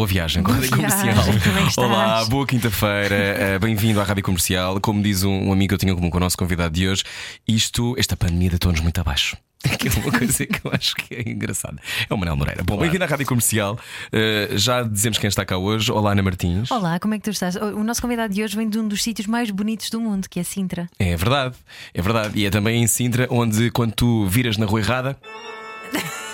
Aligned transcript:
Boa 0.00 0.08
viagem 0.08 0.42
com 0.42 0.50
a 0.50 0.54
Rádio 0.54 0.70
Comercial. 0.70 1.14
é? 1.14 1.80
Olá, 1.84 2.24
boa 2.24 2.46
quinta-feira, 2.46 3.14
eh, 3.14 3.58
bem-vindo 3.58 4.00
à 4.00 4.02
Rádio 4.02 4.24
Comercial. 4.24 4.80
Como 4.80 5.02
diz 5.02 5.24
um, 5.24 5.48
um 5.48 5.52
amigo 5.52 5.68
que 5.68 5.74
eu 5.74 5.78
tinha 5.78 5.94
comum 5.94 6.08
com 6.08 6.16
o 6.16 6.20
nosso 6.20 6.38
convidado 6.38 6.72
de 6.72 6.88
hoje, 6.88 7.04
isto, 7.46 7.94
esta 7.98 8.16
pandemia 8.16 8.48
deitou-nos 8.48 8.80
muito 8.80 8.98
abaixo. 8.98 9.36
Que 9.78 9.88
é 9.88 9.90
uma 9.90 10.10
coisa 10.18 10.46
que 10.46 10.66
eu 10.66 10.72
acho 10.72 10.94
que 10.94 11.14
é 11.14 11.28
engraçada. 11.28 11.76
É 12.08 12.14
o 12.14 12.16
Manel 12.16 12.34
Moreira. 12.34 12.64
Bom, 12.64 12.78
bem-vindo 12.78 13.04
à 13.04 13.06
Rádio 13.06 13.26
Comercial. 13.26 13.78
Eh, 14.10 14.52
já 14.54 14.82
dizemos 14.84 15.18
quem 15.18 15.28
está 15.28 15.44
cá 15.44 15.58
hoje. 15.58 15.92
Olá, 15.92 16.12
Ana 16.12 16.22
Martins. 16.22 16.70
Olá, 16.70 16.98
como 16.98 17.12
é 17.12 17.18
que 17.18 17.24
tu 17.24 17.30
estás? 17.30 17.56
O 17.56 17.80
o 17.80 17.84
nosso 17.84 18.00
convidado 18.00 18.32
de 18.32 18.42
hoje 18.42 18.56
vem 18.56 18.70
de 18.70 18.78
um 18.78 18.88
dos 18.88 19.02
sítios 19.02 19.26
mais 19.26 19.50
bonitos 19.50 19.90
do 19.90 20.00
mundo, 20.00 20.30
que 20.30 20.40
é 20.40 20.42
Sintra. 20.42 20.88
É 20.98 21.14
verdade, 21.14 21.56
é 21.92 22.00
verdade. 22.00 22.38
E 22.38 22.46
é 22.46 22.50
também 22.50 22.82
em 22.82 22.86
Sintra, 22.86 23.28
onde 23.30 23.70
quando 23.70 23.92
tu 23.92 24.26
viras 24.26 24.56
na 24.56 24.64
rua 24.64 24.80
errada, 24.80 25.18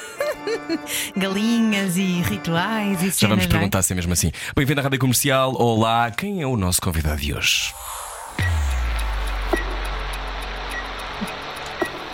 Galinhas 1.16 1.96
e 1.96 2.22
rituais 2.22 3.02
e 3.02 3.10
já 3.10 3.28
vamos 3.28 3.44
é? 3.44 3.48
perguntar 3.48 3.82
se 3.82 3.92
é 3.92 3.96
mesmo 3.96 4.12
assim. 4.12 4.30
Bem-vindo 4.54 4.80
à 4.80 4.84
Rádio 4.84 4.98
Comercial. 4.98 5.54
Olá, 5.56 6.10
quem 6.10 6.42
é 6.42 6.46
o 6.46 6.56
nosso 6.56 6.80
convidado 6.80 7.20
de 7.20 7.34
hoje? 7.34 7.72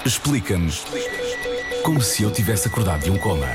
Explica-nos 0.04 0.84
como 1.84 2.01
se 2.01 2.23
eu 2.23 2.30
tivesse 2.30 2.68
acordado 2.68 3.04
de 3.04 3.10
um 3.10 3.18
coma. 3.18 3.46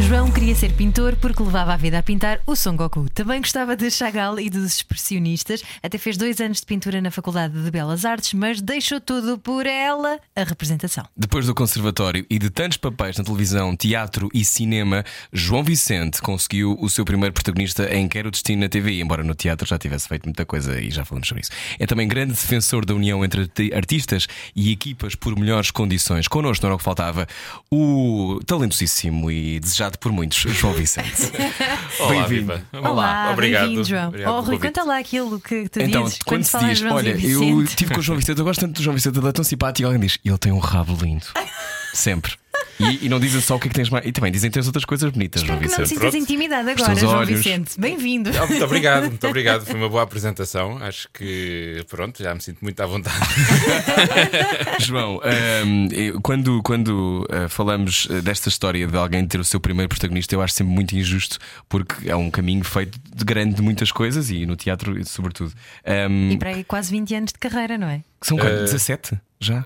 João 0.00 0.30
queria 0.30 0.54
ser 0.54 0.72
pintor 0.74 1.16
porque 1.16 1.42
levava 1.42 1.72
a 1.72 1.76
vida 1.76 1.98
a 1.98 2.02
pintar 2.02 2.38
o 2.46 2.54
Son 2.54 2.76
Goku. 2.76 3.06
Também 3.14 3.40
gostava 3.40 3.74
de 3.74 3.90
Chagall 3.90 4.38
e 4.38 4.50
dos 4.50 4.64
expressionistas. 4.76 5.62
Até 5.82 5.96
fez 5.96 6.16
dois 6.18 6.40
anos 6.40 6.60
de 6.60 6.66
pintura 6.66 7.00
na 7.00 7.10
Faculdade 7.10 7.62
de 7.62 7.70
Belas 7.70 8.04
Artes, 8.04 8.34
mas 8.34 8.60
deixou 8.60 9.00
tudo 9.00 9.38
por 9.38 9.64
ela 9.66 10.18
a 10.36 10.44
representação. 10.44 11.04
Depois 11.16 11.46
do 11.46 11.54
conservatório 11.54 12.26
e 12.28 12.38
de 12.38 12.50
tantos 12.50 12.76
papéis 12.76 13.16
na 13.16 13.24
televisão, 13.24 13.74
teatro 13.74 14.28
e 14.34 14.44
cinema, 14.44 15.04
João 15.32 15.64
Vicente 15.64 16.20
conseguiu 16.20 16.76
o 16.80 16.90
seu 16.90 17.04
primeiro 17.04 17.32
protagonista 17.32 17.92
em 17.94 18.06
Quero 18.06 18.30
Destino 18.30 18.62
na 18.62 18.68
TV, 18.68 19.00
embora 19.00 19.24
no 19.24 19.34
teatro 19.34 19.66
já 19.66 19.78
tivesse 19.78 20.06
feito 20.06 20.24
muita 20.26 20.44
coisa 20.44 20.78
e 20.80 20.90
já 20.90 21.04
falamos 21.04 21.28
sobre 21.28 21.42
isso. 21.42 21.50
É 21.78 21.86
também 21.86 22.06
grande 22.06 22.32
defensor 22.32 22.84
da 22.84 22.94
união 22.94 23.24
entre 23.24 23.42
arti- 23.42 23.72
artistas 23.74 24.26
e 24.54 24.70
equipas 24.70 25.14
por 25.14 25.34
melhores 25.38 25.70
condições. 25.70 26.28
Connosco 26.28 26.62
não 26.62 26.68
era 26.68 26.74
o 26.74 26.78
que 26.78 26.84
faltava, 26.84 27.26
o 27.70 28.38
talentosíssimo 28.46 29.30
e 29.30 29.58
desejado 29.60 29.83
por 29.92 30.12
muitos, 30.12 30.38
João 30.38 30.72
Vicente. 30.72 31.30
Olá. 32.00 32.26
Viva. 32.26 32.62
Olá, 32.72 33.30
obrigado. 33.32 33.62
bem-vindo, 33.66 33.84
João. 33.84 34.08
Obrigado 34.08 34.34
oh, 34.34 34.40
Rui, 34.40 34.58
conta 34.58 34.82
lá 34.82 34.98
aquilo 34.98 35.40
que 35.40 35.68
tu 35.68 35.80
Então, 35.80 36.04
dizes 36.04 36.18
quando 36.24 36.44
se 36.44 36.58
se 36.58 36.64
diz, 36.64 36.82
olha, 36.82 37.10
eu 37.10 37.62
estive 37.62 37.92
com 37.92 38.00
o 38.00 38.02
João 38.02 38.18
Vicente, 38.18 38.38
eu 38.38 38.44
gosto 38.44 38.60
tanto 38.60 38.74
do 38.74 38.82
João 38.82 38.94
Vicente, 38.94 39.18
ele 39.18 39.28
é 39.28 39.32
tão 39.32 39.44
simpático, 39.44 39.82
e 39.82 39.84
alguém 39.84 40.00
diz, 40.00 40.18
ele 40.24 40.38
tem 40.38 40.52
um 40.52 40.58
rabo 40.58 40.96
lindo. 41.00 41.26
Sempre. 41.94 42.34
E, 42.80 43.06
e 43.06 43.08
não 43.08 43.20
dizem 43.20 43.40
só 43.40 43.54
o 43.54 43.60
que 43.60 43.68
é 43.68 43.70
que 43.70 43.74
tens 43.74 43.88
mais. 43.88 44.04
E 44.04 44.10
também 44.10 44.32
dizem 44.32 44.50
que 44.50 44.54
tens 44.54 44.66
outras 44.66 44.84
coisas 44.84 45.08
bonitas, 45.10 45.42
Espero 45.42 45.60
João 45.60 45.68
que 45.70 45.76
não 45.78 45.84
te 45.86 45.88
Vicente. 45.88 46.00
sintas 46.00 46.14
intimidado 46.20 46.66
teus 46.66 46.80
agora, 46.82 46.98
João 47.00 47.18
olhos. 47.18 47.38
Vicente. 47.38 47.80
Bem-vindo. 47.80 48.30
Ah, 48.36 48.46
Muito 48.46 48.64
obrigado, 48.64 49.04
muito 49.04 49.26
obrigado. 49.28 49.64
Foi 49.64 49.76
uma 49.76 49.88
boa 49.88 50.02
apresentação. 50.04 50.78
Acho 50.78 51.08
que, 51.14 51.84
pronto, 51.88 52.20
já 52.20 52.34
me 52.34 52.40
sinto 52.40 52.58
muito 52.62 52.80
à 52.80 52.86
vontade. 52.86 53.16
João, 54.80 55.20
hum, 55.64 55.88
eu- 55.92 56.20
quando, 56.20 56.62
quando 56.62 57.26
uh, 57.30 57.48
falamos 57.48 58.06
uh, 58.06 58.20
desta 58.22 58.48
história 58.48 58.86
de 58.86 58.96
alguém 58.96 59.24
ter 59.26 59.38
o 59.40 59.44
seu 59.44 59.60
primeiro 59.60 59.88
protagonista, 59.88 60.34
eu 60.34 60.42
acho 60.42 60.54
sempre 60.54 60.72
muito 60.72 60.96
injusto, 60.96 61.38
porque 61.68 62.08
é 62.08 62.16
um 62.16 62.30
caminho 62.30 62.64
feito 62.64 62.98
de 63.14 63.24
grande 63.24 63.54
de 63.54 63.62
muitas 63.62 63.92
coisas 63.92 64.30
e 64.30 64.46
no 64.46 64.56
teatro, 64.56 64.94
sobretudo. 65.06 65.52
Um, 65.86 66.30
E 66.30 66.36
para 66.38 66.50
aí 66.50 66.64
quase 66.64 66.90
20 66.90 67.14
anos 67.14 67.32
de 67.32 67.38
carreira, 67.38 67.78
não 67.78 67.88
é? 67.88 68.02
são 68.22 68.36
quanto? 68.38 68.52
Eh, 68.52 68.60
17? 68.64 69.20
Já? 69.40 69.64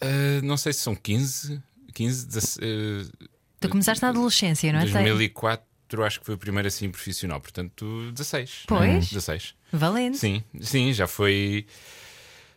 Ah, 0.00 0.40
não 0.42 0.56
sei 0.56 0.72
se 0.72 0.80
são 0.80 0.94
15, 0.94 1.60
15, 1.94 2.26
16, 2.26 3.10
Tu 3.60 3.68
começaste 3.68 4.02
na 4.02 4.10
adolescência, 4.10 4.72
não 4.72 4.78
é? 4.80 4.84
2004 4.86 5.66
acho 6.04 6.20
que 6.20 6.26
foi 6.26 6.34
o 6.34 6.38
primeiro 6.38 6.68
assim 6.68 6.88
profissional, 6.90 7.40
portanto 7.40 8.10
16. 8.12 8.64
Pois. 8.66 9.08
16. 9.10 9.54
Valente. 9.72 10.18
Sim, 10.18 10.42
sim, 10.60 10.92
já 10.92 11.06
foi. 11.06 11.66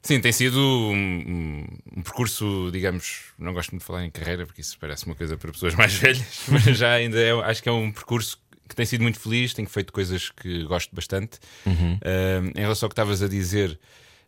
Sim, 0.04 0.20
tem 0.20 0.32
sido 0.32 0.60
um, 0.60 0.94
um- 0.94 1.68
um 1.98 2.02
percurso, 2.02 2.70
digamos, 2.74 3.26
não 3.38 3.54
gosto 3.54 3.72
muito 3.72 3.82
de 3.82 3.86
falar 3.88 4.04
em 4.06 4.10
carreira 4.12 4.46
porque 4.46 4.62
isso 4.62 4.78
parece 4.80 5.06
uma 5.06 5.16
coisa 5.16 5.38
para 5.38 5.52
pessoas 5.52 5.74
mais 5.76 5.94
velhas, 5.94 6.42
mas 6.50 6.64
já 6.78 6.94
ainda 6.94 7.20
é, 7.20 7.32
acho 7.50 7.62
que 7.64 7.70
é 7.70 7.72
um 7.72 7.92
percurso 7.92 8.40
que 8.68 8.76
tem 8.76 8.86
sido 8.86 9.02
muito 9.02 9.20
feliz, 9.20 9.54
tenho 9.54 9.68
feito 9.70 9.92
coisas 9.94 10.30
que 10.30 10.64
gosto 10.64 10.96
bastante. 10.96 11.40
Ah, 11.66 12.42
em 12.56 12.62
relação 12.62 12.88
ao 12.88 12.90
que 12.90 12.94
estavas 12.94 13.22
a 13.22 13.28
dizer 13.28 13.80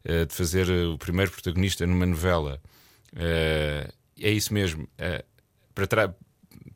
ah, 0.08 0.26
de 0.26 0.34
fazer 0.34 0.70
o 0.70 0.98
primeiro 0.98 1.32
protagonista 1.32 1.86
numa 1.88 2.06
novela, 2.06 2.62
ah, 3.16 3.90
é 4.20 4.30
isso 4.32 4.54
mesmo. 4.54 4.88
Ah, 4.98 5.24
para 5.74 5.88
trás 5.88 6.12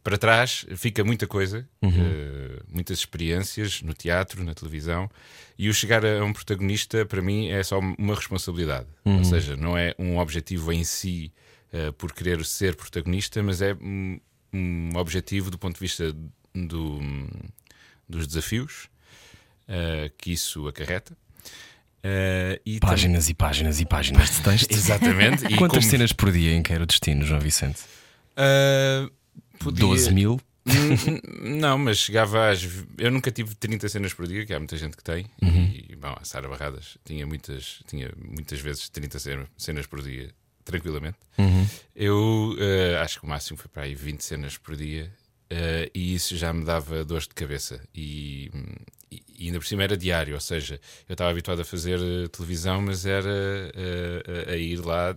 para 0.03 0.17
trás 0.17 0.65
fica 0.77 1.03
muita 1.03 1.27
coisa, 1.27 1.67
eh, 1.99 2.61
muitas 2.69 2.99
experiências 2.99 3.81
no 3.81 3.93
teatro, 3.93 4.41
na 4.41 4.53
televisão, 4.53 5.09
e 5.57 5.67
o 5.67 5.73
chegar 5.73 6.05
a 6.05 6.23
um 6.23 6.31
protagonista, 6.31 7.05
para 7.05 7.21
mim, 7.21 7.49
é 7.49 7.61
só 7.61 7.77
uma 7.79 8.15
responsabilidade. 8.15 8.87
Ou 9.03 9.23
seja, 9.25 9.57
não 9.57 9.77
é 9.77 9.93
um 9.99 10.17
objetivo 10.17 10.71
em 10.71 10.83
si 10.85 11.33
por 11.97 12.13
querer 12.13 12.45
ser 12.45 12.75
protagonista, 12.77 13.43
mas 13.43 13.61
é 13.61 13.73
um, 13.73 14.17
um 14.53 14.91
objetivo 14.95 15.51
do 15.51 15.57
ponto 15.57 15.73
de 15.75 15.81
vista 15.81 16.13
do- 16.55 16.99
dos 18.07 18.25
desafios 18.27 18.87
que 20.17 20.31
isso 20.31 20.67
acarreta. 20.69 21.17
Eh, 22.03 22.61
e 22.65 22.79
tam- 22.79 22.89
Páginas 22.89 23.29
e 23.29 23.33
páginas 23.33 23.79
e 23.79 23.85
páginas 23.85 24.29
de 24.37 24.41
texto. 24.41 24.71
Exatamente. 24.71 25.45
E 25.51 25.55
Quantas 25.57 25.79
como- 25.79 25.91
cenas 25.91 26.13
por 26.13 26.31
dia 26.31 26.53
em 26.53 26.61
Quero 26.63 26.85
Destino, 26.85 27.25
João 27.25 27.39
Vicente? 27.39 27.79
Ah, 28.35 29.09
podia- 29.59 29.81
12 29.85 30.13
mil? 30.13 30.39
Hum, 30.67 31.55
Não, 31.59 31.77
mas 31.77 31.97
chegava 31.97 32.49
às. 32.49 32.61
Eu 32.97 33.09
nunca 33.11 33.31
tive 33.31 33.55
30 33.55 33.87
cenas 33.87 34.13
por 34.13 34.27
dia, 34.27 34.45
que 34.45 34.53
há 34.53 34.59
muita 34.59 34.75
gente 34.77 34.97
que 34.97 35.03
tem. 35.03 35.25
E, 35.41 35.95
bom, 35.95 36.13
a 36.19 36.23
Sara 36.25 36.47
Barradas 36.49 36.97
tinha 37.05 37.25
muitas, 37.25 37.79
tinha 37.87 38.11
muitas 38.17 38.59
vezes 38.59 38.89
30 38.89 39.17
cena- 39.17 39.47
cenas 39.57 39.85
por 39.87 40.01
dia, 40.03 40.29
tranquilamente. 40.65 41.17
Eu 41.95 42.55
eh, 42.59 42.97
acho 43.01 43.19
que 43.19 43.25
o 43.25 43.29
máximo 43.29 43.57
foi 43.57 43.69
para 43.69 43.83
aí 43.83 43.95
20 43.95 44.21
cenas 44.23 44.57
por 44.57 44.75
dia. 44.75 45.09
Eh, 45.49 45.89
e 45.93 46.13
isso 46.15 46.35
já 46.37 46.51
me 46.53 46.63
dava 46.65 47.03
dores 47.05 47.27
de 47.27 47.33
cabeça. 47.33 47.81
E, 47.95 48.49
e- 49.11 49.45
ainda 49.45 49.59
por 49.59 49.65
cima 49.67 49.83
era 49.83 49.95
diário, 49.97 50.33
ou 50.33 50.39
seja, 50.41 50.79
eu 51.07 51.13
estava 51.13 51.29
habituado 51.31 51.61
a 51.61 51.65
fazer 51.65 51.99
eh, 51.99 52.27
televisão, 52.27 52.81
mas 52.81 53.05
era 53.05 53.29
eh, 53.75 54.45
a, 54.47 54.51
a 54.51 54.57
ir 54.57 54.77
lá 54.83 55.15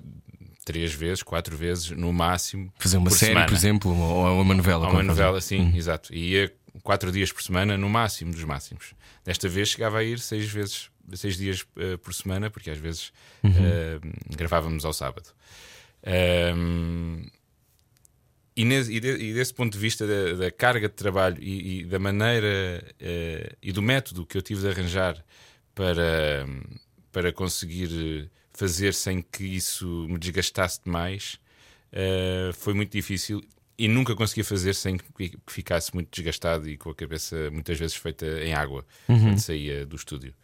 três 0.65 0.93
vezes, 0.93 1.23
quatro 1.23 1.57
vezes 1.57 1.91
no 1.91 2.13
máximo. 2.13 2.73
Fazer 2.79 2.99
uma 2.99 3.09
por 3.11 3.17
série, 3.17 3.33
semana. 3.33 3.47
por 3.47 3.55
exemplo, 3.55 3.97
ou 3.99 4.27
ou 4.27 4.43
uma 4.43 4.55
novela? 4.55 4.87
Há 4.87 4.91
uma 4.91 5.03
novela, 5.03 5.41
sim, 5.41 5.73
exato. 5.77 6.15
E 6.15 6.33
ia 6.33 6.53
quatro 6.83 7.11
dias 7.11 7.33
por 7.33 7.43
semana, 7.43 7.77
no 7.77 7.89
máximo 7.89 8.31
dos 8.33 8.45
máximos. 8.45 8.95
Desta 9.25 9.49
vez 9.49 9.71
chegava 9.71 9.99
a 9.99 10.05
ir 10.05 10.19
seis 10.21 10.49
vezes, 10.49 10.89
seis 11.15 11.37
dias 11.37 11.65
eh, 11.77 11.97
por 11.97 12.15
semana, 12.15 12.51
porque 12.51 12.71
às 12.71 12.79
vezes 12.79 13.13
eh, 13.43 13.99
gravávamos 14.37 14.85
ao 14.85 14.93
sábado. 14.93 15.31
Ahm, 16.05 17.27
e, 18.60 18.65
nesse- 18.65 18.93
e 18.97 19.00
de- 19.00 19.16
e 19.26 19.34
desse 19.34 19.53
ponto 19.54 19.72
de 19.72 19.78
vista 19.78 20.06
da, 20.06 20.32
da 20.43 20.50
carga 20.50 20.88
de 20.88 20.94
trabalho 20.94 21.38
e, 21.43 21.81
e 21.81 21.84
da 21.84 21.98
maneira 21.98 22.82
eh, 23.00 23.53
e 23.62 23.71
do 23.72 23.82
método 23.82 24.26
que 24.26 24.37
eu 24.38 24.43
tive 24.43 24.60
de 24.62 24.69
arranjar 24.69 25.16
para, 25.75 26.47
para 27.12 27.32
conseguir 27.32 28.31
fazer 28.53 28.93
sem 28.94 29.22
que 29.22 29.45
isso 29.45 29.86
me 30.09 30.18
desgastasse 30.18 30.80
demais, 30.84 31.39
eh, 31.92 32.51
foi 32.54 32.74
muito 32.74 32.92
difícil 32.92 33.41
e 33.78 33.89
nunca 33.89 34.15
conseguia 34.15 34.45
fazer 34.45 34.74
sem 34.74 34.98
que 34.98 35.33
ficasse 35.48 35.95
muito 35.95 36.09
desgastado 36.15 36.68
e 36.68 36.77
com 36.77 36.91
a 36.91 36.95
cabeça 36.95 37.51
muitas 37.51 37.78
vezes 37.78 37.97
feita 37.97 38.27
em 38.45 38.53
água 38.53 38.84
quando 39.06 39.39
saía 39.39 39.86
do 39.86 39.97
estúdio. 39.97 40.34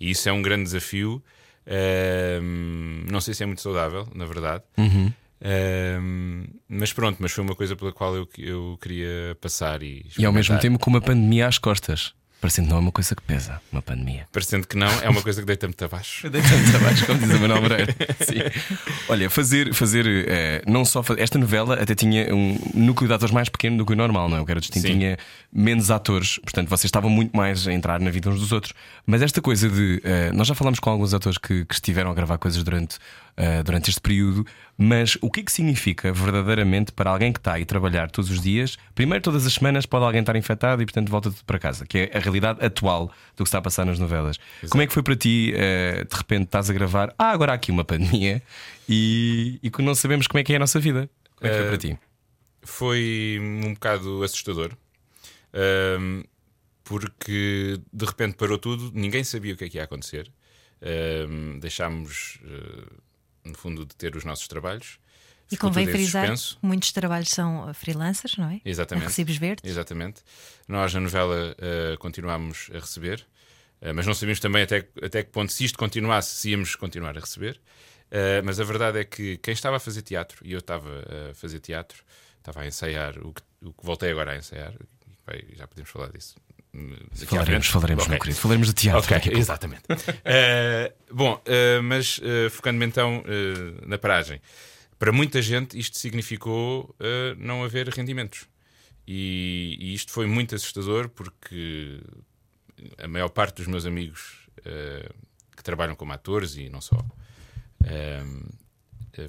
E 0.00 0.10
isso 0.10 0.28
é 0.28 0.32
um 0.32 0.40
grande 0.40 0.64
desafio. 0.64 1.22
Ahm, 1.68 3.04
não 3.10 3.20
sei 3.20 3.34
se 3.34 3.42
é 3.42 3.46
muito 3.46 3.60
saudável, 3.60 4.08
na 4.14 4.24
verdade. 4.24 4.64
Ahm, 5.42 6.44
mas 6.68 6.92
pronto, 6.92 7.18
mas 7.20 7.32
foi 7.32 7.44
uma 7.44 7.54
coisa 7.54 7.76
pela 7.76 7.92
qual 7.92 8.14
eu, 8.16 8.28
eu 8.38 8.78
queria 8.80 9.36
passar 9.40 9.82
e, 9.82 10.06
E 10.18 10.24
ao 10.24 10.32
mesmo 10.32 10.58
tempo 10.58 10.78
com 10.78 10.90
uma 10.90 11.00
pandemia 11.00 11.46
às 11.46 11.58
costas. 11.58 12.12
Parecendo 12.38 12.68
não 12.68 12.76
é 12.76 12.80
uma 12.80 12.92
coisa 12.92 13.16
que 13.16 13.22
pesa, 13.22 13.60
uma 13.72 13.80
pandemia. 13.80 14.28
Parecendo 14.30 14.66
que 14.68 14.76
não, 14.76 14.86
é 15.00 15.08
uma 15.08 15.22
coisa 15.22 15.40
que 15.40 15.46
deita 15.46 15.66
muito 15.66 15.82
abaixo. 15.82 16.28
Deitando 16.28 16.76
abaixo, 16.76 17.06
como 17.06 17.18
diz 17.18 17.30
a 17.30 17.38
Manuel 17.38 17.62
Moreira. 17.62 17.96
Sim. 18.20 18.34
Olha, 19.08 19.30
fazer, 19.30 19.72
fazer 19.72 20.06
eh, 20.28 20.62
não 20.66 20.84
só 20.84 21.02
fa- 21.02 21.16
esta 21.18 21.38
novela 21.38 21.74
até 21.80 21.94
tinha 21.94 22.32
um 22.34 22.58
núcleo 22.74 23.08
de 23.08 23.14
atores 23.14 23.32
mais 23.32 23.48
pequeno 23.48 23.78
do 23.78 23.86
que 23.86 23.94
o 23.94 23.96
normal, 23.96 24.28
não 24.28 24.36
é? 24.36 24.40
O 24.42 24.44
que 24.44 24.50
era 24.50 24.60
distinto, 24.60 24.86
tinha 24.86 25.16
menos 25.50 25.90
atores, 25.90 26.38
portanto 26.38 26.68
vocês 26.68 26.84
estavam 26.84 27.08
muito 27.08 27.34
mais 27.34 27.66
a 27.66 27.72
entrar 27.72 27.98
na 28.00 28.10
vida 28.10 28.28
uns 28.28 28.38
dos 28.38 28.52
outros. 28.52 28.74
Mas 29.06 29.22
esta 29.22 29.40
coisa 29.40 29.70
de. 29.70 30.02
eh, 30.04 30.30
nós 30.32 30.46
já 30.46 30.54
falámos 30.54 30.78
com 30.78 30.90
alguns 30.90 31.14
atores 31.14 31.38
que, 31.38 31.64
que 31.64 31.74
estiveram 31.74 32.10
a 32.10 32.14
gravar 32.14 32.36
coisas 32.36 32.62
durante 32.62 32.98
uh, 33.38 33.62
durante 33.62 33.90
este 33.90 34.00
período. 34.00 34.46
Mas 34.78 35.16
o 35.22 35.30
que 35.30 35.40
é 35.40 35.42
que 35.42 35.50
significa 35.50 36.12
verdadeiramente 36.12 36.92
para 36.92 37.10
alguém 37.10 37.32
que 37.32 37.38
está 37.38 37.54
aí 37.54 37.64
trabalhar 37.64 38.10
todos 38.10 38.30
os 38.30 38.40
dias? 38.40 38.76
Primeiro, 38.94 39.22
todas 39.22 39.46
as 39.46 39.54
semanas 39.54 39.86
pode 39.86 40.04
alguém 40.04 40.20
estar 40.20 40.36
infectado 40.36 40.82
e, 40.82 40.86
portanto, 40.86 41.08
volta 41.08 41.30
tudo 41.30 41.44
para 41.44 41.58
casa, 41.58 41.86
que 41.86 41.98
é 41.98 42.16
a 42.16 42.20
realidade 42.20 42.64
atual 42.64 43.10
do 43.36 43.44
que 43.44 43.48
está 43.48 43.58
a 43.58 43.62
passar 43.62 43.86
nas 43.86 43.98
novelas. 43.98 44.38
Exato. 44.58 44.70
Como 44.70 44.82
é 44.82 44.86
que 44.86 44.92
foi 44.92 45.02
para 45.02 45.16
ti, 45.16 45.54
uh, 45.54 46.04
de 46.04 46.16
repente, 46.16 46.44
estás 46.44 46.68
a 46.68 46.72
gravar? 46.72 47.14
Ah, 47.18 47.30
agora 47.30 47.52
há 47.52 47.54
aqui 47.54 47.70
uma 47.70 47.84
pandemia 47.84 48.42
e, 48.88 49.58
e 49.62 49.82
não 49.82 49.94
sabemos 49.94 50.26
como 50.26 50.40
é 50.40 50.44
que 50.44 50.52
é 50.52 50.56
a 50.56 50.60
nossa 50.60 50.78
vida. 50.78 51.08
Como 51.36 51.50
é 51.50 51.54
que 51.54 51.60
foi 51.60 51.68
para 51.68 51.78
ti? 51.78 51.98
Foi 52.62 53.38
um 53.40 53.74
bocado 53.74 54.22
assustador. 54.22 54.72
Um, 55.54 56.22
porque 56.84 57.80
de 57.92 58.04
repente 58.04 58.36
parou 58.36 58.58
tudo, 58.58 58.92
ninguém 58.94 59.24
sabia 59.24 59.54
o 59.54 59.56
que 59.56 59.64
é 59.64 59.68
que 59.68 59.78
ia 59.78 59.84
acontecer. 59.84 60.30
Um, 61.28 61.58
deixámos, 61.58 62.38
uh, 62.44 63.02
no 63.46 63.54
fundo, 63.54 63.84
de 63.84 63.94
ter 63.94 64.16
os 64.16 64.24
nossos 64.24 64.46
trabalhos. 64.48 64.98
E 65.50 65.56
convém 65.56 65.86
frisar, 65.86 66.34
muitos 66.60 66.90
trabalhos 66.90 67.28
são 67.28 67.72
freelancers, 67.72 68.36
não 68.36 68.50
é? 68.50 68.60
Exatamente. 68.64 69.04
A 69.04 69.08
recibos 69.08 69.36
verdes. 69.36 69.70
Exatamente. 69.70 70.22
Nós, 70.66 70.92
na 70.92 71.00
novela, 71.00 71.54
uh, 71.54 71.98
continuámos 71.98 72.68
a 72.74 72.78
receber, 72.78 73.24
uh, 73.80 73.94
mas 73.94 74.06
não 74.06 74.14
sabíamos 74.14 74.40
também 74.40 74.64
até, 74.64 74.88
até 75.00 75.22
que 75.22 75.30
ponto, 75.30 75.52
se 75.52 75.64
isto 75.64 75.78
continuasse, 75.78 76.34
se 76.34 76.50
íamos 76.50 76.74
continuar 76.74 77.16
a 77.16 77.20
receber. 77.20 77.60
Uh, 78.06 78.42
mas 78.44 78.58
a 78.58 78.64
verdade 78.64 78.98
é 78.98 79.04
que 79.04 79.36
quem 79.38 79.54
estava 79.54 79.76
a 79.76 79.80
fazer 79.80 80.02
teatro, 80.02 80.44
e 80.44 80.52
eu 80.52 80.58
estava 80.58 81.04
a 81.30 81.34
fazer 81.34 81.60
teatro, 81.60 82.02
estava 82.38 82.62
a 82.62 82.66
ensaiar, 82.66 83.16
o 83.18 83.32
que, 83.32 83.42
o 83.62 83.72
que 83.72 83.84
voltei 83.84 84.10
agora 84.10 84.32
a 84.32 84.36
ensaiar, 84.36 84.74
já 85.54 85.66
podemos 85.66 85.90
falar 85.90 86.10
disso. 86.10 86.36
Falaremos, 87.26 87.66
falaremos, 87.68 88.04
okay. 88.04 88.12
meu 88.12 88.20
querido, 88.20 88.38
falaremos 88.38 88.68
de 88.68 88.74
teatro. 88.74 89.16
Ok, 89.16 89.32
exatamente. 89.32 89.82
uh, 89.90 90.94
bom, 91.14 91.34
uh, 91.34 91.82
mas 91.82 92.18
uh, 92.18 92.50
focando-me 92.50 92.86
então 92.86 93.22
na 93.86 93.98
paragem, 93.98 94.40
para 94.98 95.12
muita 95.12 95.40
gente 95.42 95.78
isto 95.78 95.98
significou 95.98 96.94
não 97.38 97.64
haver 97.64 97.88
rendimentos. 97.88 98.46
E, 99.08 99.76
e, 99.80 99.94
isto 99.94 100.10
foi 100.10 100.26
muito 100.26 100.54
assustador 100.54 101.08
porque 101.08 102.00
a 102.98 103.06
maior 103.06 103.28
parte 103.28 103.58
dos 103.58 103.68
meus 103.68 103.86
amigos 103.86 104.48
que 105.56 105.62
trabalham 105.62 105.94
como 105.94 106.12
atores 106.12 106.56
e 106.56 106.68
não 106.68 106.80
só 106.80 106.96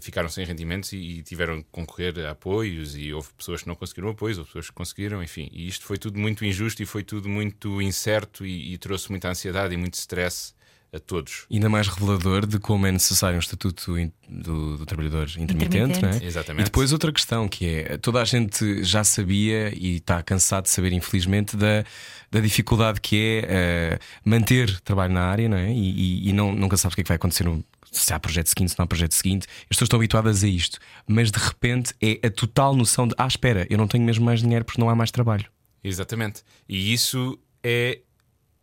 ficaram 0.02 0.30
sem 0.30 0.46
rendimentos 0.46 0.94
e, 0.94 0.98
e, 0.98 1.24
tiveram 1.24 1.62
que 1.62 1.68
concorrer 1.72 2.26
a 2.26 2.32
apoios 2.32 2.96
e 2.96 3.14
houve 3.14 3.30
pessoas 3.38 3.62
que 3.62 3.68
não 3.68 3.76
conseguiram 3.76 4.10
apoios, 4.10 4.38
houve 4.38 4.50
pessoas 4.50 4.68
que 4.68 4.74
conseguiram, 4.74 5.22
enfim. 5.24 5.50
E 5.52 5.68
isto 5.68 5.86
foi 5.86 5.98
tudo 5.98 6.20
muito 6.20 6.46
injusto 6.46 6.82
e 6.82 6.86
foi 6.86 7.04
tudo 7.04 7.30
muito 7.30 7.82
incerto 7.82 8.46
e, 8.46 8.74
e 8.74 8.78
trouxe 8.78 9.10
muita 9.10 9.30
ansiedade 9.30 9.74
e 9.74 9.78
muito 9.78 9.96
stress 9.96 10.56
a 10.94 11.00
todos. 11.00 11.46
Ainda 11.52 11.70
mais 11.70 11.88
revelador 11.88 12.46
de 12.46 12.60
como 12.60 12.88
é 12.88 12.92
necessário 12.92 13.36
um 13.36 13.40
estatuto 13.40 13.94
do, 14.28 14.78
do 14.78 14.86
trabalhor 14.86 15.28
intermitente, 15.38 15.98
intermitente. 15.98 16.02
Não 16.02 16.10
é? 16.10 16.24
Exatamente. 16.24 16.62
E 16.62 16.66
depois 16.66 16.94
outra 16.94 17.12
questão 17.12 17.48
que 17.48 17.66
é 17.66 17.98
toda 17.98 18.22
a 18.22 18.26
gente 18.26 18.84
já 18.84 19.04
sabia 19.04 19.74
e 19.76 19.98
está 19.98 20.24
cansado 20.24 20.64
de 20.64 20.70
saber, 20.70 20.94
infelizmente, 20.94 21.58
da, 21.58 21.84
da 22.32 22.40
dificuldade 22.40 23.02
que 23.02 23.44
é 23.46 24.00
uh, 24.00 24.30
manter 24.30 24.80
trabalho 24.82 25.14
na 25.14 25.24
área, 25.24 25.50
não 25.50 25.58
é? 25.58 25.72
E, 25.72 26.26
e, 26.26 26.30
e 26.30 26.34
não, 26.34 26.54
nunca 26.54 26.78
sabes 26.78 26.94
o 26.94 26.96
que 26.96 27.02
é 27.02 27.04
que 27.04 27.10
vai 27.10 27.16
acontecer 27.16 27.44
no, 27.44 27.64
se 27.92 28.14
há 28.14 28.20
projeto 28.20 28.48
seguinte, 28.48 28.72
se 28.72 28.80
não 28.80 28.84
há 28.84 28.88
projeto 28.88 29.14
seguinte. 29.14 29.48
As 29.62 29.68
pessoas 29.70 29.88
estão 29.88 29.98
habituadas 29.98 30.44
a 30.44 30.48
isto, 30.48 30.80
mas 31.08 31.32
de 31.32 31.40
repente 31.40 31.94
é 32.02 32.28
a 32.28 32.30
total 32.30 32.76
noção 32.76 33.08
de: 33.08 33.16
ah, 33.18 33.28
espera, 33.28 33.66
eu 33.70 33.78
não 33.78 33.88
tenho 33.88 34.04
mesmo 34.04 34.26
mais 34.26 34.42
dinheiro 34.42 34.66
porque 34.66 34.82
não 34.82 34.90
há 34.90 34.96
mais 34.96 35.12
trabalho. 35.12 35.46
Exatamente. 35.84 36.44
E 36.68 36.94
isso 36.94 37.40
é 37.64 38.02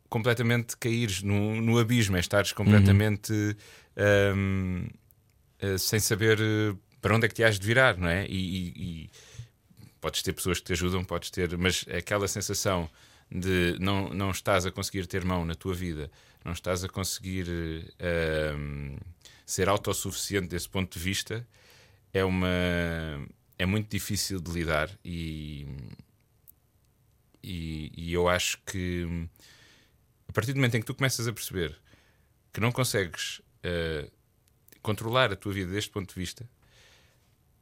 completamente 0.08 0.76
cair 0.76 1.10
no, 1.22 1.60
no 1.60 1.78
abismo, 1.78 2.16
é 2.16 2.20
estares 2.20 2.52
completamente 2.52 3.32
uhum. 3.32 4.36
um, 4.36 4.88
uh, 5.60 5.78
sem 5.78 5.98
saber 5.98 6.38
uh, 6.40 6.78
para 7.00 7.16
onde 7.16 7.26
é 7.26 7.28
que 7.28 7.34
te 7.34 7.42
has 7.42 7.58
de 7.58 7.66
virar, 7.66 7.96
não 7.98 8.08
é? 8.08 8.26
E, 8.26 8.30
e, 8.30 8.72
e, 8.76 9.10
podes 10.00 10.22
ter 10.22 10.32
pessoas 10.32 10.58
que 10.58 10.66
te 10.66 10.72
ajudam, 10.72 11.02
podes 11.04 11.30
ter, 11.30 11.56
mas 11.56 11.84
aquela 11.92 12.28
sensação 12.28 12.88
de 13.30 13.76
não, 13.80 14.10
não 14.10 14.30
estás 14.30 14.64
a 14.66 14.70
conseguir 14.70 15.06
ter 15.06 15.24
mão 15.24 15.44
na 15.44 15.54
tua 15.54 15.74
vida, 15.74 16.10
não 16.44 16.52
estás 16.52 16.84
a 16.84 16.88
conseguir 16.88 17.48
uh, 17.48 19.00
ser 19.46 19.68
autossuficiente 19.68 20.48
desse 20.48 20.68
ponto 20.68 20.98
de 20.98 21.02
vista, 21.02 21.46
é 22.12 22.24
uma 22.24 22.48
é 23.58 23.64
muito 23.66 23.88
difícil 23.88 24.40
de 24.40 24.50
lidar 24.50 24.90
e, 25.04 25.66
e, 27.42 27.92
e, 27.96 28.12
eu 28.12 28.28
acho 28.28 28.58
que 28.66 29.06
a 30.28 30.32
partir 30.32 30.52
do 30.52 30.56
momento 30.56 30.76
em 30.76 30.80
que 30.80 30.86
tu 30.86 30.94
começas 30.94 31.26
a 31.28 31.32
perceber 31.32 31.78
que 32.52 32.60
não 32.60 32.72
consegues 32.72 33.38
uh, 33.38 34.10
controlar 34.82 35.32
a 35.32 35.36
tua 35.36 35.52
vida 35.52 35.70
deste 35.70 35.90
ponto 35.90 36.12
de 36.12 36.20
vista, 36.20 36.48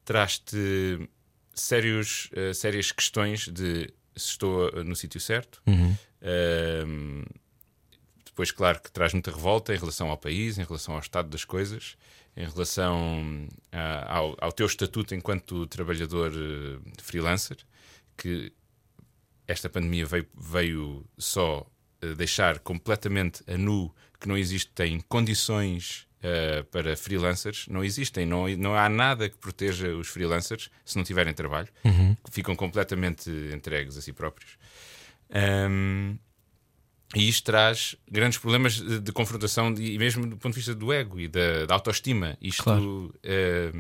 traz-te 0.05 1.09
sérios, 1.55 2.31
uh, 2.33 2.55
sérias 2.55 2.91
questões 2.91 3.49
de 3.49 3.93
se 4.17 4.31
estou 4.31 4.85
no 4.85 4.95
sítio 4.97 5.21
certo. 5.21 5.63
Uhum. 5.67 5.97
Uh, 6.23 7.25
depois, 8.33 8.51
claro, 8.51 8.81
que 8.81 8.91
traz 8.91 9.13
muita 9.13 9.31
revolta 9.31 9.75
em 9.75 9.79
relação 9.79 10.09
ao 10.09 10.17
país, 10.17 10.57
em 10.57 10.65
relação 10.65 10.95
ao 10.95 11.01
estado 11.01 11.29
das 11.29 11.45
coisas, 11.45 11.99
em 12.35 12.49
relação 12.49 13.47
a, 13.71 14.17
ao, 14.17 14.37
ao, 14.41 14.51
teu 14.51 14.65
estatuto 14.65 15.15
enquanto 15.15 15.67
trabalhador 15.67 16.33
uh, 16.33 16.83
freelancer, 17.03 17.59
que 18.17 18.51
esta 19.47 19.69
pandemia 19.69 20.07
veio, 20.07 20.27
veio 20.35 21.05
só 21.19 21.61
uh, 22.03 22.15
deixar 22.15 22.59
completamente 22.61 23.45
a 23.47 23.59
nu 23.59 23.95
que 24.19 24.27
não 24.27 24.39
existem 24.39 24.99
condições 25.11 26.07
uh, 26.21 26.65
para 26.71 26.97
freelancers, 26.97 27.67
não 27.69 27.85
existem, 27.85 28.25
não, 28.25 28.49
não 28.57 28.75
há 28.75 28.89
nada 28.89 29.29
que 29.29 29.37
proteja 29.37 29.89
os 29.95 30.09
freelancers 30.09 30.71
se 30.87 30.97
não 30.97 31.05
tiverem 31.05 31.35
trabalho, 31.35 31.69
uhum. 31.85 32.17
ficam 32.31 32.57
completamente 32.57 33.31
entregues 33.55 33.99
a 33.99 34.01
si 34.01 34.15
próprios. 34.15 34.57
Um, 35.31 36.17
e 37.15 37.29
isto 37.29 37.45
traz 37.45 37.97
grandes 38.11 38.39
problemas 38.39 38.75
de, 38.75 39.01
de 39.01 39.13
confrontação, 39.13 39.73
de, 39.73 39.93
e 39.93 39.99
mesmo 39.99 40.27
do 40.27 40.37
ponto 40.37 40.55
de 40.55 40.61
vista 40.61 40.75
do 40.75 40.93
ego 40.93 41.21
e 41.21 41.29
da, 41.29 41.67
da 41.67 41.75
autoestima. 41.75 42.37
Isto 42.41 42.63
claro. 42.63 43.15
é, 43.23 43.71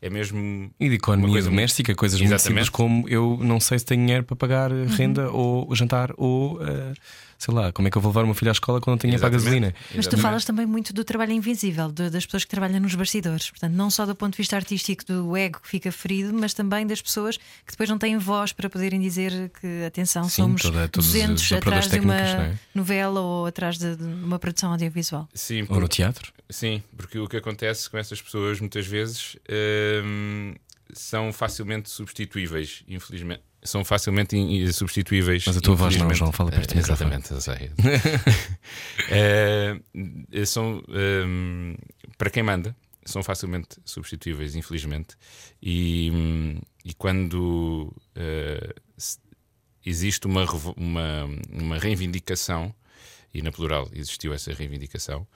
é, 0.00 0.08
mesmo. 0.08 0.70
E 0.78 0.88
de 0.88 0.94
economia 0.94 1.32
coisa 1.32 1.50
doméstica, 1.50 1.90
muito... 1.90 1.98
coisas 1.98 2.20
Exatamente. 2.20 2.52
muito 2.52 2.64
simples 2.64 2.68
como 2.68 3.08
eu 3.08 3.38
não 3.40 3.58
sei 3.58 3.78
se 3.78 3.84
tenho 3.84 4.02
dinheiro 4.02 4.24
para 4.24 4.36
pagar 4.36 4.72
uhum. 4.72 4.86
renda 4.86 5.30
ou 5.30 5.74
jantar 5.74 6.12
ou. 6.16 6.56
Uh, 6.56 6.94
sei 7.38 7.54
lá, 7.54 7.72
como 7.72 7.86
é 7.86 7.90
que 7.90 7.96
eu 7.96 8.02
vou 8.02 8.10
levar 8.10 8.24
o 8.24 8.26
meu 8.26 8.34
filho 8.34 8.50
à 8.50 8.52
escola 8.52 8.80
quando 8.80 8.94
não 8.94 8.98
tenho 8.98 9.16
para 9.16 9.28
a 9.28 9.30
gasolina? 9.30 9.72
Mas 9.94 10.08
tu 10.08 10.18
falas 10.18 10.44
também 10.44 10.66
muito 10.66 10.92
do 10.92 11.04
trabalho 11.04 11.32
invisível, 11.32 11.90
de, 11.90 12.10
das 12.10 12.26
pessoas 12.26 12.44
que 12.44 12.50
trabalham 12.50 12.80
nos 12.80 12.94
bastidores. 12.96 13.50
Portanto, 13.50 13.72
não 13.74 13.90
só 13.90 14.04
do 14.04 14.14
ponto 14.14 14.32
de 14.32 14.38
vista 14.38 14.56
artístico 14.56 15.04
do 15.04 15.36
ego 15.36 15.60
que 15.60 15.68
fica 15.68 15.92
ferido, 15.92 16.34
mas 16.34 16.52
também 16.52 16.84
das 16.84 17.00
pessoas 17.00 17.36
que 17.36 17.70
depois 17.70 17.88
não 17.88 17.96
têm 17.96 18.18
voz 18.18 18.52
para 18.52 18.68
poderem 18.68 19.00
dizer 19.00 19.50
que, 19.60 19.84
atenção, 19.86 20.24
Sim, 20.24 20.42
somos 20.42 20.62
toda, 20.62 20.88
200 20.88 21.52
atrás 21.52 21.88
de 21.88 22.00
uma 22.00 22.16
é? 22.16 22.54
novela 22.74 23.20
ou 23.20 23.46
atrás 23.46 23.78
de, 23.78 23.94
de, 23.94 24.04
uma 24.04 24.38
produção 24.38 24.72
audiovisual. 24.72 25.28
Sim, 25.32 25.64
ou 25.68 25.80
no 25.80 25.86
teatro? 25.86 26.32
Sim, 26.50 26.82
porque 26.96 27.18
o 27.18 27.28
que 27.28 27.36
acontece 27.36 27.90
com 27.90 27.98
essas 27.98 28.22
pessoas 28.22 28.58
muitas 28.60 28.86
vezes 28.86 29.36
hum, 30.04 30.54
são 30.92 31.32
facilmente 31.32 31.90
substituíveis, 31.90 32.82
infelizmente 32.88 33.42
são 33.62 33.84
facilmente 33.84 34.36
substituíveis. 34.72 35.44
Mas 35.46 35.56
a 35.56 35.60
tua 35.60 35.74
voz 35.74 35.96
não, 35.96 36.12
João, 36.14 36.32
fala 36.32 36.50
perto 36.50 36.74
uh, 36.74 36.78
Exatamente, 36.78 37.32
eu 37.32 37.40
sei. 37.40 37.70
uh, 40.32 40.46
são, 40.46 40.82
um, 40.88 41.74
para 42.16 42.30
quem 42.30 42.42
manda, 42.42 42.74
são 43.04 43.22
facilmente 43.22 43.78
substituíveis, 43.84 44.54
infelizmente. 44.54 45.16
E, 45.62 46.10
um, 46.12 46.60
e 46.84 46.94
quando 46.94 47.92
uh, 48.16 48.74
existe 49.84 50.26
uma, 50.26 50.44
uma, 50.76 51.28
uma 51.50 51.78
reivindicação, 51.78 52.74
e 53.34 53.42
na 53.42 53.50
plural 53.50 53.88
existiu 53.92 54.32
essa 54.32 54.52
reivindicação, 54.52 55.26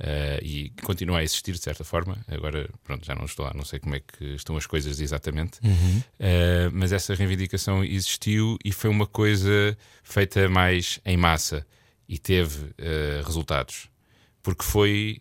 Uh, 0.00 0.40
e 0.42 0.72
continua 0.82 1.18
a 1.18 1.22
existir 1.22 1.52
de 1.52 1.58
certa 1.58 1.84
forma. 1.84 2.16
Agora, 2.26 2.70
pronto, 2.82 3.04
já 3.04 3.14
não 3.14 3.26
estou 3.26 3.44
lá, 3.44 3.52
não 3.54 3.66
sei 3.66 3.78
como 3.78 3.94
é 3.94 4.00
que 4.00 4.34
estão 4.34 4.56
as 4.56 4.64
coisas 4.64 4.98
exatamente, 4.98 5.60
uhum. 5.62 5.98
uh, 5.98 6.70
mas 6.72 6.90
essa 6.90 7.14
reivindicação 7.14 7.84
existiu 7.84 8.56
e 8.64 8.72
foi 8.72 8.88
uma 8.88 9.06
coisa 9.06 9.76
feita 10.02 10.48
mais 10.48 11.00
em 11.04 11.18
massa 11.18 11.66
e 12.08 12.18
teve 12.18 12.64
uh, 12.64 13.22
resultados, 13.26 13.90
porque 14.42 14.64
foi. 14.64 15.20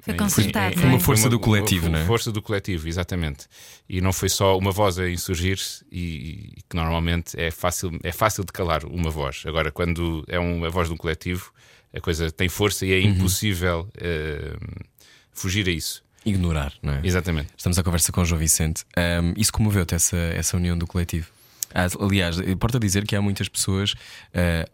foi 0.00 0.14
concertado. 0.14 0.80
Foi 0.80 0.88
uma 0.88 1.00
força 1.00 1.28
do 1.28 1.38
coletivo, 1.38 1.90
não 1.90 1.98
é? 1.98 2.06
Força 2.06 2.32
do 2.32 2.40
coletivo, 2.40 2.88
exatamente. 2.88 3.46
E 3.86 4.00
não 4.00 4.14
foi 4.14 4.30
só 4.30 4.56
uma 4.56 4.72
voz 4.72 4.98
a 4.98 5.10
insurgir-se, 5.10 5.84
e, 5.92 5.98
e, 6.00 6.62
que 6.70 6.74
normalmente 6.74 7.38
é 7.38 7.50
fácil, 7.50 7.90
é 8.02 8.12
fácil 8.12 8.44
de 8.44 8.52
calar 8.52 8.86
uma 8.86 9.10
voz. 9.10 9.42
Agora, 9.44 9.70
quando 9.70 10.24
é 10.26 10.38
uma 10.38 10.70
voz 10.70 10.88
de 10.88 10.94
um 10.94 10.96
coletivo, 10.96 11.52
a 11.96 12.00
coisa 12.00 12.30
tem 12.30 12.48
força 12.48 12.84
e 12.84 12.92
é 12.92 13.04
uhum. 13.04 13.12
impossível 13.12 13.88
uh, 13.96 14.84
fugir 15.32 15.66
a 15.66 15.70
isso. 15.70 16.04
Ignorar, 16.24 16.72
não 16.82 16.94
é? 16.94 17.00
Exatamente. 17.04 17.48
Estamos 17.56 17.78
à 17.78 17.82
conversa 17.82 18.12
com 18.12 18.20
o 18.20 18.24
João 18.24 18.38
Vicente. 18.38 18.84
Um, 18.96 19.32
isso 19.36 19.52
comoveu-te 19.52 19.94
essa, 19.94 20.16
essa 20.16 20.56
união 20.56 20.76
do 20.76 20.86
coletivo? 20.86 21.28
Ah, 21.74 21.86
aliás, 22.00 22.38
importa 22.38 22.78
dizer 22.78 23.06
que 23.06 23.14
há 23.14 23.20
muitas 23.20 23.48
pessoas, 23.48 23.94
eh, 24.32 24.66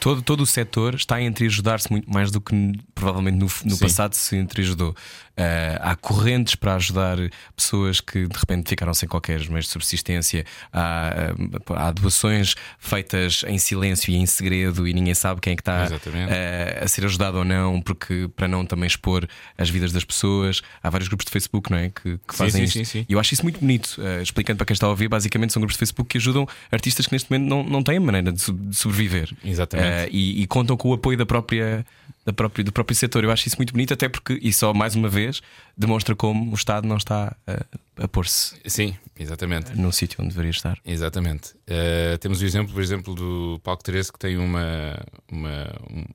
todo, 0.00 0.22
todo 0.22 0.40
o 0.40 0.46
setor 0.46 0.94
está 0.94 1.16
a 1.16 1.22
entreajudar-se 1.22 1.88
muito 1.88 2.10
mais 2.10 2.32
do 2.32 2.40
que 2.40 2.72
provavelmente 2.94 3.36
no, 3.36 3.70
no 3.70 3.78
passado 3.78 4.14
se 4.14 4.34
entreajudou. 4.34 4.92
Eh, 5.40 5.78
há 5.80 5.94
correntes 5.94 6.56
para 6.56 6.74
ajudar 6.74 7.16
pessoas 7.54 8.00
que 8.00 8.26
de 8.26 8.36
repente 8.36 8.68
ficaram 8.68 8.92
sem 8.92 9.08
qualquer 9.08 9.38
meios 9.48 9.66
de 9.66 9.70
subsistência. 9.70 10.44
Há, 10.72 11.12
eh, 11.14 11.74
há 11.76 11.92
doações 11.92 12.56
feitas 12.78 13.44
em 13.46 13.56
silêncio 13.56 14.12
e 14.12 14.16
em 14.16 14.26
segredo 14.26 14.86
e 14.88 14.92
ninguém 14.92 15.14
sabe 15.14 15.40
quem 15.40 15.52
é 15.52 15.56
que 15.56 15.62
está 15.62 15.84
Exatamente. 15.84 16.32
eh, 16.32 16.80
a 16.82 16.88
ser 16.88 17.04
ajudado 17.04 17.38
ou 17.38 17.44
não, 17.44 17.80
porque 17.80 18.28
para 18.34 18.48
não 18.48 18.66
também 18.66 18.88
expor 18.88 19.28
as 19.56 19.70
vidas 19.70 19.92
das 19.92 20.04
pessoas. 20.04 20.60
Há 20.82 20.90
vários 20.90 21.06
grupos 21.08 21.26
de 21.26 21.30
Facebook, 21.30 21.70
não 21.70 21.78
é? 21.78 21.90
Que, 21.90 22.18
que 22.18 22.32
Sim, 22.32 22.36
fazem 22.36 22.66
sim, 22.66 22.80
isto. 22.80 22.92
sim. 22.92 23.06
E 23.08 23.12
eu 23.12 23.20
acho 23.20 23.32
isso 23.32 23.44
muito 23.44 23.60
bonito. 23.60 23.96
Eh, 24.02 24.22
explicando 24.22 24.56
para 24.56 24.66
quem 24.66 24.74
está 24.74 24.86
a 24.86 24.90
ouvir, 24.90 25.06
basicamente 25.08 25.52
são 25.52 25.60
grupos 25.60 25.74
de 25.76 25.78
Facebook 25.78 26.08
que 26.10 26.18
ajudam 26.18 26.48
artistas 26.72 27.06
que 27.06 27.12
neste 27.12 27.30
momento 27.30 27.48
não, 27.48 27.62
não 27.62 27.82
têm 27.82 28.00
maneira 28.00 28.32
de, 28.32 28.52
de 28.52 28.76
sobreviver. 28.76 29.30
Exatamente. 29.44 29.88
Eh, 29.88 30.08
e, 30.10 30.42
e 30.42 30.46
contam 30.48 30.76
com 30.76 30.88
o 30.88 30.94
apoio 30.94 31.16
da 31.16 31.24
própria, 31.24 31.86
própria, 32.32 32.64
do 32.64 32.72
próprio 32.72 32.96
setor. 32.96 33.24
Eu 33.24 33.30
acho 33.30 33.46
isso 33.48 33.56
muito 33.56 33.72
bonito, 33.72 33.92
até 33.94 34.08
porque, 34.08 34.38
e 34.42 34.52
só 34.52 34.72
mais 34.74 34.94
uma 34.94 35.08
vez, 35.08 35.40
demonstra 35.76 36.14
como 36.16 36.50
o 36.50 36.54
Estado 36.54 36.86
não 36.86 36.96
está 36.96 37.36
a, 37.46 38.04
a 38.04 38.08
pôr-se 38.08 38.56
Sim, 38.66 38.96
exatamente. 39.18 39.76
no 39.76 39.92
sítio 39.92 40.18
onde 40.20 40.30
deveria 40.30 40.50
estar. 40.50 40.78
Exatamente. 40.84 41.54
Eh, 41.66 42.16
temos 42.18 42.40
o 42.40 42.44
exemplo, 42.44 42.72
por 42.72 42.82
exemplo, 42.82 43.14
do 43.14 43.60
Palco 43.62 43.82
13 43.82 44.12
que 44.12 44.18
tem 44.18 44.36
uma, 44.38 44.98
uma- 45.30 45.72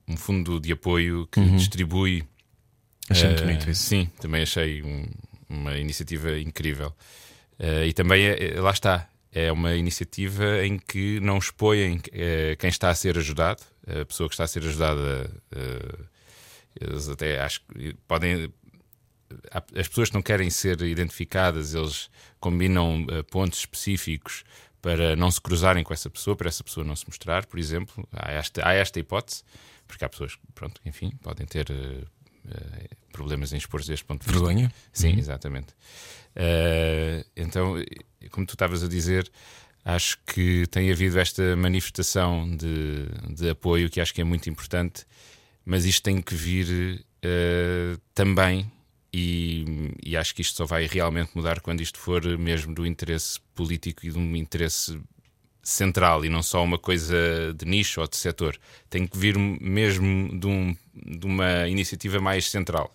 um- 0.08 0.16
fundo 0.16 0.58
de 0.60 0.72
apoio 0.72 1.26
que 1.30 1.40
distribui. 1.56 2.24
Achei 3.10 3.28
muito 3.28 3.42
eh, 3.42 3.46
bonito 3.46 3.70
isso. 3.70 3.82
Sim, 3.82 4.08
também 4.20 4.42
achei 4.42 4.82
um- 4.82 5.06
uma 5.48 5.76
iniciativa 5.76 6.38
incrível. 6.38 6.92
Eh, 7.58 7.86
e 7.88 7.92
também, 7.92 8.24
é- 8.24 8.54
é- 8.56 8.60
lá 8.60 8.70
está, 8.70 9.08
é 9.32 9.50
uma 9.52 9.74
iniciativa 9.74 10.64
em 10.64 10.78
que 10.78 11.20
não 11.20 11.38
expõem 11.38 12.00
eh, 12.12 12.56
quem 12.58 12.70
está 12.70 12.88
a 12.90 12.94
ser 12.94 13.18
ajudado, 13.18 13.62
a 13.86 14.04
pessoa 14.04 14.28
que 14.28 14.34
está 14.34 14.44
a 14.44 14.48
ser 14.48 14.62
ajudada. 14.62 15.30
eh, 15.52 16.04
eles 16.80 17.08
até 17.08 17.40
acho 17.40 17.60
que 17.60 17.94
podem 18.08 18.52
as 19.74 19.88
pessoas 19.88 20.08
que 20.08 20.14
não 20.14 20.22
querem 20.22 20.50
ser 20.50 20.80
identificadas, 20.82 21.74
eles 21.74 22.10
combinam 22.38 23.06
eh, 23.10 23.22
pontos 23.22 23.60
específicos 23.60 24.44
para 24.80 25.16
não 25.16 25.30
se 25.30 25.40
cruzarem 25.40 25.82
com 25.82 25.94
essa 25.94 26.10
pessoa, 26.10 26.36
para 26.36 26.48
essa 26.48 26.62
pessoa 26.62 26.84
não 26.84 26.94
se 26.94 27.06
mostrar, 27.08 27.46
por 27.46 27.58
exemplo. 27.58 28.06
Há 28.12 28.32
esta, 28.32 28.68
há 28.68 28.74
esta 28.74 29.00
hipótese, 29.00 29.42
porque 29.86 30.04
há 30.04 30.08
pessoas 30.08 30.34
que, 30.34 30.42
pronto, 30.54 30.80
enfim, 30.84 31.10
podem 31.22 31.46
ter 31.46 31.70
eh, 31.70 32.88
problemas 33.10 33.52
em 33.52 33.56
expor-se 33.56 33.88
deste 33.88 34.04
ponto 34.04 34.20
de 34.20 34.26
vista. 34.26 34.44
Vergonha? 34.44 34.72
Sim, 34.92 35.16
exatamente. 35.18 35.74
Eh, 36.36 37.24
então, 37.34 37.76
como 38.30 38.46
tu 38.46 38.54
estavas 38.54 38.82
a 38.82 38.88
dizer, 38.88 39.30
acho 39.84 40.18
que 40.26 40.66
tem 40.68 40.90
havido 40.90 41.18
esta 41.18 41.54
manifestação 41.56 42.48
de, 42.56 43.06
de 43.34 43.50
apoio 43.50 43.90
que 43.90 44.00
acho 44.00 44.14
que 44.14 44.20
é 44.20 44.24
muito 44.24 44.48
importante, 44.48 45.04
mas 45.64 45.84
isto 45.84 46.02
tem 46.02 46.20
que 46.22 46.34
vir 46.34 47.04
eh, 47.22 47.96
também. 48.14 48.70
E, 49.16 49.92
e 50.04 50.16
acho 50.16 50.34
que 50.34 50.42
isto 50.42 50.56
só 50.56 50.64
vai 50.64 50.86
realmente 50.86 51.30
mudar 51.36 51.60
quando 51.60 51.80
isto 51.80 51.98
for 52.00 52.24
mesmo 52.36 52.74
do 52.74 52.84
interesse 52.84 53.38
político 53.54 54.04
e 54.04 54.10
de 54.10 54.18
um 54.18 54.34
interesse 54.34 55.00
central 55.62 56.24
e 56.24 56.28
não 56.28 56.42
só 56.42 56.64
uma 56.64 56.78
coisa 56.78 57.54
de 57.56 57.64
nicho 57.64 58.00
ou 58.00 58.08
de 58.08 58.16
setor. 58.16 58.58
Tem 58.90 59.06
que 59.06 59.16
vir 59.16 59.38
mesmo 59.38 60.36
de, 60.36 60.46
um- 60.48 60.76
de 60.94 61.24
uma 61.26 61.68
iniciativa 61.68 62.20
mais 62.20 62.50
central. 62.50 62.92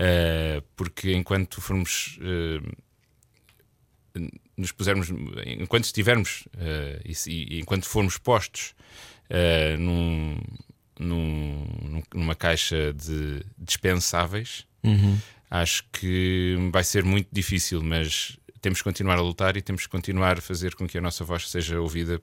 Uh, 0.00 0.62
porque 0.74 1.12
enquanto 1.12 1.60
formos 1.60 2.18
uh, 2.22 2.72
nos 4.56 4.72
pusermos 4.72 5.08
enquanto 5.46 5.84
estivermos 5.84 6.44
uh, 6.56 7.00
e, 7.04 7.56
e 7.56 7.60
enquanto 7.60 7.86
formos 7.86 8.18
postos 8.18 8.74
uh, 9.30 9.76
num, 9.78 10.36
num- 10.98 11.66
num- 11.90 12.02
numa 12.14 12.34
caixa 12.34 12.92
de 12.92 13.42
dispensáveis 13.58 14.66
acho 15.50 15.84
que 15.92 16.56
vai 16.72 16.82
ser 16.84 17.04
muito 17.04 17.28
difícil 17.32 17.82
mas 17.82 18.36
temos 18.60 18.78
que 18.78 18.84
continuar 18.84 19.18
a 19.18 19.22
lutar 19.22 19.56
e 19.56 19.62
temos 19.62 19.82
que 19.82 19.88
continuar 19.88 20.38
a 20.38 20.40
fazer 20.40 20.74
com 20.74 20.86
que 20.86 20.98
a 20.98 21.00
nossa 21.00 21.24
voz 21.24 21.48
seja 21.50 21.80
ouvida 21.80 22.16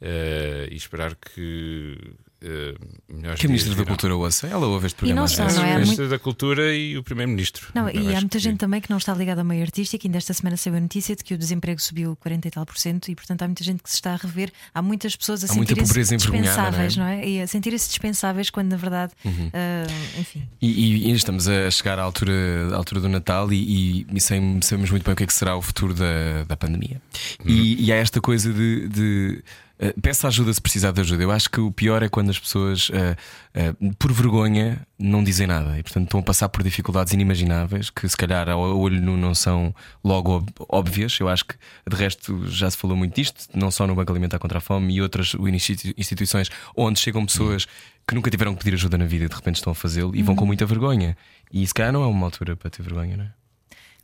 uh, 0.00 0.68
e 0.70 0.74
esperar 0.76 1.14
que 1.16 1.96
melhores 2.40 3.40
Que 3.40 3.46
a 3.46 3.48
dias 3.48 3.64
Ministra 3.64 3.74
da. 3.74 3.84
Cultura 3.84 4.16
ouça, 4.16 4.46
ela 4.46 4.66
ouve 4.66 4.86
este 4.86 4.96
E 4.96 4.98
programa. 4.98 5.16
não 5.20 5.24
às 5.24 5.32
só, 5.32 5.44
vezes. 5.44 5.58
não 5.58 5.64
é? 5.64 5.68
o 5.72 5.74
Há 5.76 5.78
Ministro 5.80 6.08
da 6.08 6.18
Cultura 6.18 6.74
e 6.76 6.96
o 6.96 7.02
Primeiro-Ministro. 7.02 7.66
Não, 7.74 7.88
e 7.90 7.98
há 8.14 8.20
muita 8.20 8.28
que- 8.28 8.38
gente 8.38 8.58
também 8.58 8.80
que 8.80 8.88
não 8.90 8.96
está 8.98 9.12
ligada 9.14 9.40
ao 9.40 9.44
meio 9.44 9.62
artístico. 9.62 10.06
Ainda 10.06 10.18
esta 10.18 10.32
semana 10.32 10.56
saiu 10.56 10.76
a 10.76 10.80
notícia 10.80 11.16
de 11.16 11.24
que 11.24 11.34
o 11.34 11.38
desemprego 11.38 11.80
subiu 11.80 12.14
40 12.16 12.48
e 12.48 12.50
tal 12.50 12.64
por 12.64 12.78
cento 12.78 13.08
e, 13.10 13.14
portanto, 13.14 13.42
há 13.42 13.46
muita 13.48 13.64
gente 13.64 13.82
que 13.82 13.90
se 13.90 13.96
está 13.96 14.12
a 14.12 14.16
rever. 14.16 14.52
Há 14.74 14.80
muitas 14.82 15.16
pessoas 15.16 15.42
a 15.44 15.48
sentirem-se 15.48 16.16
dispensáveis, 16.16 16.96
não 16.96 17.04
não 17.04 17.10
é? 17.10 17.26
E 17.28 17.40
a 17.40 17.46
sentirem-se 17.46 17.88
dispensáveis 17.88 18.50
quando, 18.50 18.68
na 18.70 18.76
verdade, 18.76 19.12
Uhum. 19.24 19.50
ah, 19.52 19.86
enfim. 20.20 20.46
E, 20.60 21.08
e 21.08 21.12
estamos 21.12 21.48
a 21.48 21.70
chegar 21.70 21.98
à 21.98 22.02
altura, 22.02 22.32
à 22.72 22.76
altura 22.76 23.00
do 23.00 23.08
Natal 23.08 23.52
e, 23.52 24.02
e, 24.02 24.06
e 24.14 24.20
sem- 24.20 24.60
sabemos 24.62 24.90
muito 24.90 25.04
bem 25.04 25.12
o 25.12 25.16
que 25.16 25.24
é 25.24 25.26
que 25.26 25.32
será 25.32 25.56
o 25.56 25.62
futuro 25.62 25.94
da, 25.94 26.44
da 26.46 26.56
pandemia. 26.56 27.00
E, 27.44 27.84
e 27.86 27.92
há 27.92 27.96
esta 27.96 28.20
coisa 28.20 28.52
de. 28.52 28.88
de 28.88 29.42
eh, 29.46 29.67
peça 30.02 30.26
ajuda 30.28 30.52
se 30.52 30.60
precisar 30.60 30.90
de 30.92 31.00
ajuda. 31.00 31.22
Eu 31.22 31.30
acho 31.30 31.48
que 31.48 31.60
o 31.60 31.70
pior 31.70 32.02
é 32.02 32.08
quando 32.08 32.30
as 32.30 32.38
pessoas, 32.38 32.90
eh, 32.92 33.16
eh, 33.54 33.74
por 33.98 34.12
vergonha, 34.12 34.84
não 34.98 35.22
dizem 35.22 35.46
nada 35.46 35.78
e, 35.78 35.82
portanto, 35.82 36.04
estão 36.04 36.20
a 36.20 36.22
passar 36.22 36.48
por 36.48 36.62
dificuldades 36.62 37.12
inimagináveis 37.12 37.88
que, 37.90 38.08
se 38.08 38.16
calhar, 38.16 38.48
ao 38.48 38.60
olho 38.78 39.00
nu 39.00 39.16
não 39.16 39.34
são 39.34 39.74
logo 40.02 40.44
óbvias. 40.68 41.16
Eu 41.20 41.28
acho 41.28 41.44
que, 41.44 41.54
de 41.88 41.96
resto, 41.96 42.46
já 42.48 42.70
se 42.70 42.76
falou 42.76 42.96
muito 42.96 43.14
disto, 43.14 43.44
não 43.54 43.70
só 43.70 43.86
no 43.86 43.94
Banco 43.94 44.10
Alimentar 44.10 44.38
contra 44.38 44.58
a 44.58 44.60
Fome 44.60 44.94
e 44.94 45.00
outras 45.02 45.34
institui- 45.34 45.94
instituições 45.96 46.50
onde 46.76 46.98
chegam 46.98 47.24
pessoas 47.24 47.66
que 48.06 48.14
nunca 48.14 48.30
tiveram 48.30 48.54
que 48.54 48.64
pedir 48.64 48.74
ajuda 48.74 48.98
na 48.98 49.04
vida 49.04 49.26
e 49.26 49.28
de 49.28 49.34
repente 49.34 49.56
estão 49.56 49.70
a 49.70 49.74
fazê-lo 49.74 50.16
e 50.16 50.22
vão 50.22 50.34
com 50.34 50.46
muita 50.46 50.66
vergonha. 50.66 51.16
E 51.52 51.66
se 51.66 51.74
calhar 51.74 51.92
não 51.92 52.02
é 52.02 52.06
uma 52.06 52.26
altura 52.26 52.56
para 52.56 52.70
ter 52.70 52.82
vergonha, 52.82 53.16
não 53.16 53.24
é? 53.24 53.37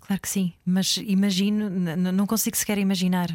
Claro 0.06 0.20
que 0.20 0.28
sim, 0.28 0.52
mas 0.66 0.98
imagino, 0.98 1.70
não 1.70 2.26
consigo 2.26 2.54
sequer 2.54 2.76
imaginar 2.76 3.28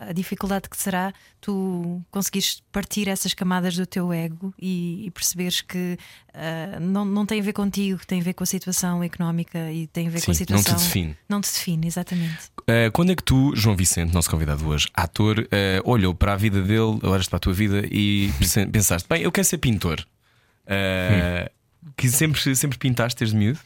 a 0.00 0.10
dificuldade 0.14 0.66
que 0.66 0.76
será 0.76 1.12
tu 1.38 2.00
conseguires 2.10 2.62
partir 2.72 3.08
essas 3.08 3.34
camadas 3.34 3.76
do 3.76 3.84
teu 3.84 4.10
ego 4.10 4.54
e, 4.58 5.04
e 5.04 5.10
perceberes 5.10 5.60
que 5.60 5.98
ah, 6.32 6.80
não, 6.80 7.04
não 7.04 7.26
tem 7.26 7.40
a 7.40 7.42
ver 7.42 7.52
contigo, 7.52 8.00
tem 8.06 8.22
a 8.22 8.24
ver 8.24 8.32
com 8.32 8.42
a 8.42 8.46
situação 8.46 9.04
económica 9.04 9.70
e 9.70 9.86
tem 9.86 10.08
a 10.08 10.10
ver 10.10 10.24
com 10.24 10.30
a 10.30 10.34
Sim, 10.34 10.46
não 10.48 10.56
te 10.56 10.62
situação. 10.62 10.76
define. 10.86 11.16
Não 11.28 11.40
te 11.42 11.52
define, 11.52 11.86
exatamente. 11.86 12.38
Uh, 12.60 12.90
quando 12.94 13.12
é 13.12 13.14
que 13.14 13.22
tu, 13.22 13.54
João 13.54 13.76
Vicente, 13.76 14.14
nosso 14.14 14.30
convidado 14.30 14.66
hoje, 14.66 14.88
ator, 14.94 15.40
uh, 15.40 15.46
olhou 15.90 16.14
para 16.14 16.32
a 16.32 16.36
vida 16.36 16.62
dele, 16.62 16.98
olhaste 17.02 17.28
para 17.28 17.36
a 17.36 17.40
tua 17.40 17.52
vida 17.52 17.82
e 17.90 18.30
pensaste: 18.72 19.06
bem, 19.06 19.20
eu 19.20 19.30
quero 19.30 19.46
ser 19.46 19.58
pintor. 19.58 20.00
Uh, 20.64 21.50
Que 21.96 22.08
sempre, 22.08 22.54
sempre 22.54 22.78
pintaste 22.78 23.18
desde 23.18 23.36
miúdo? 23.36 23.58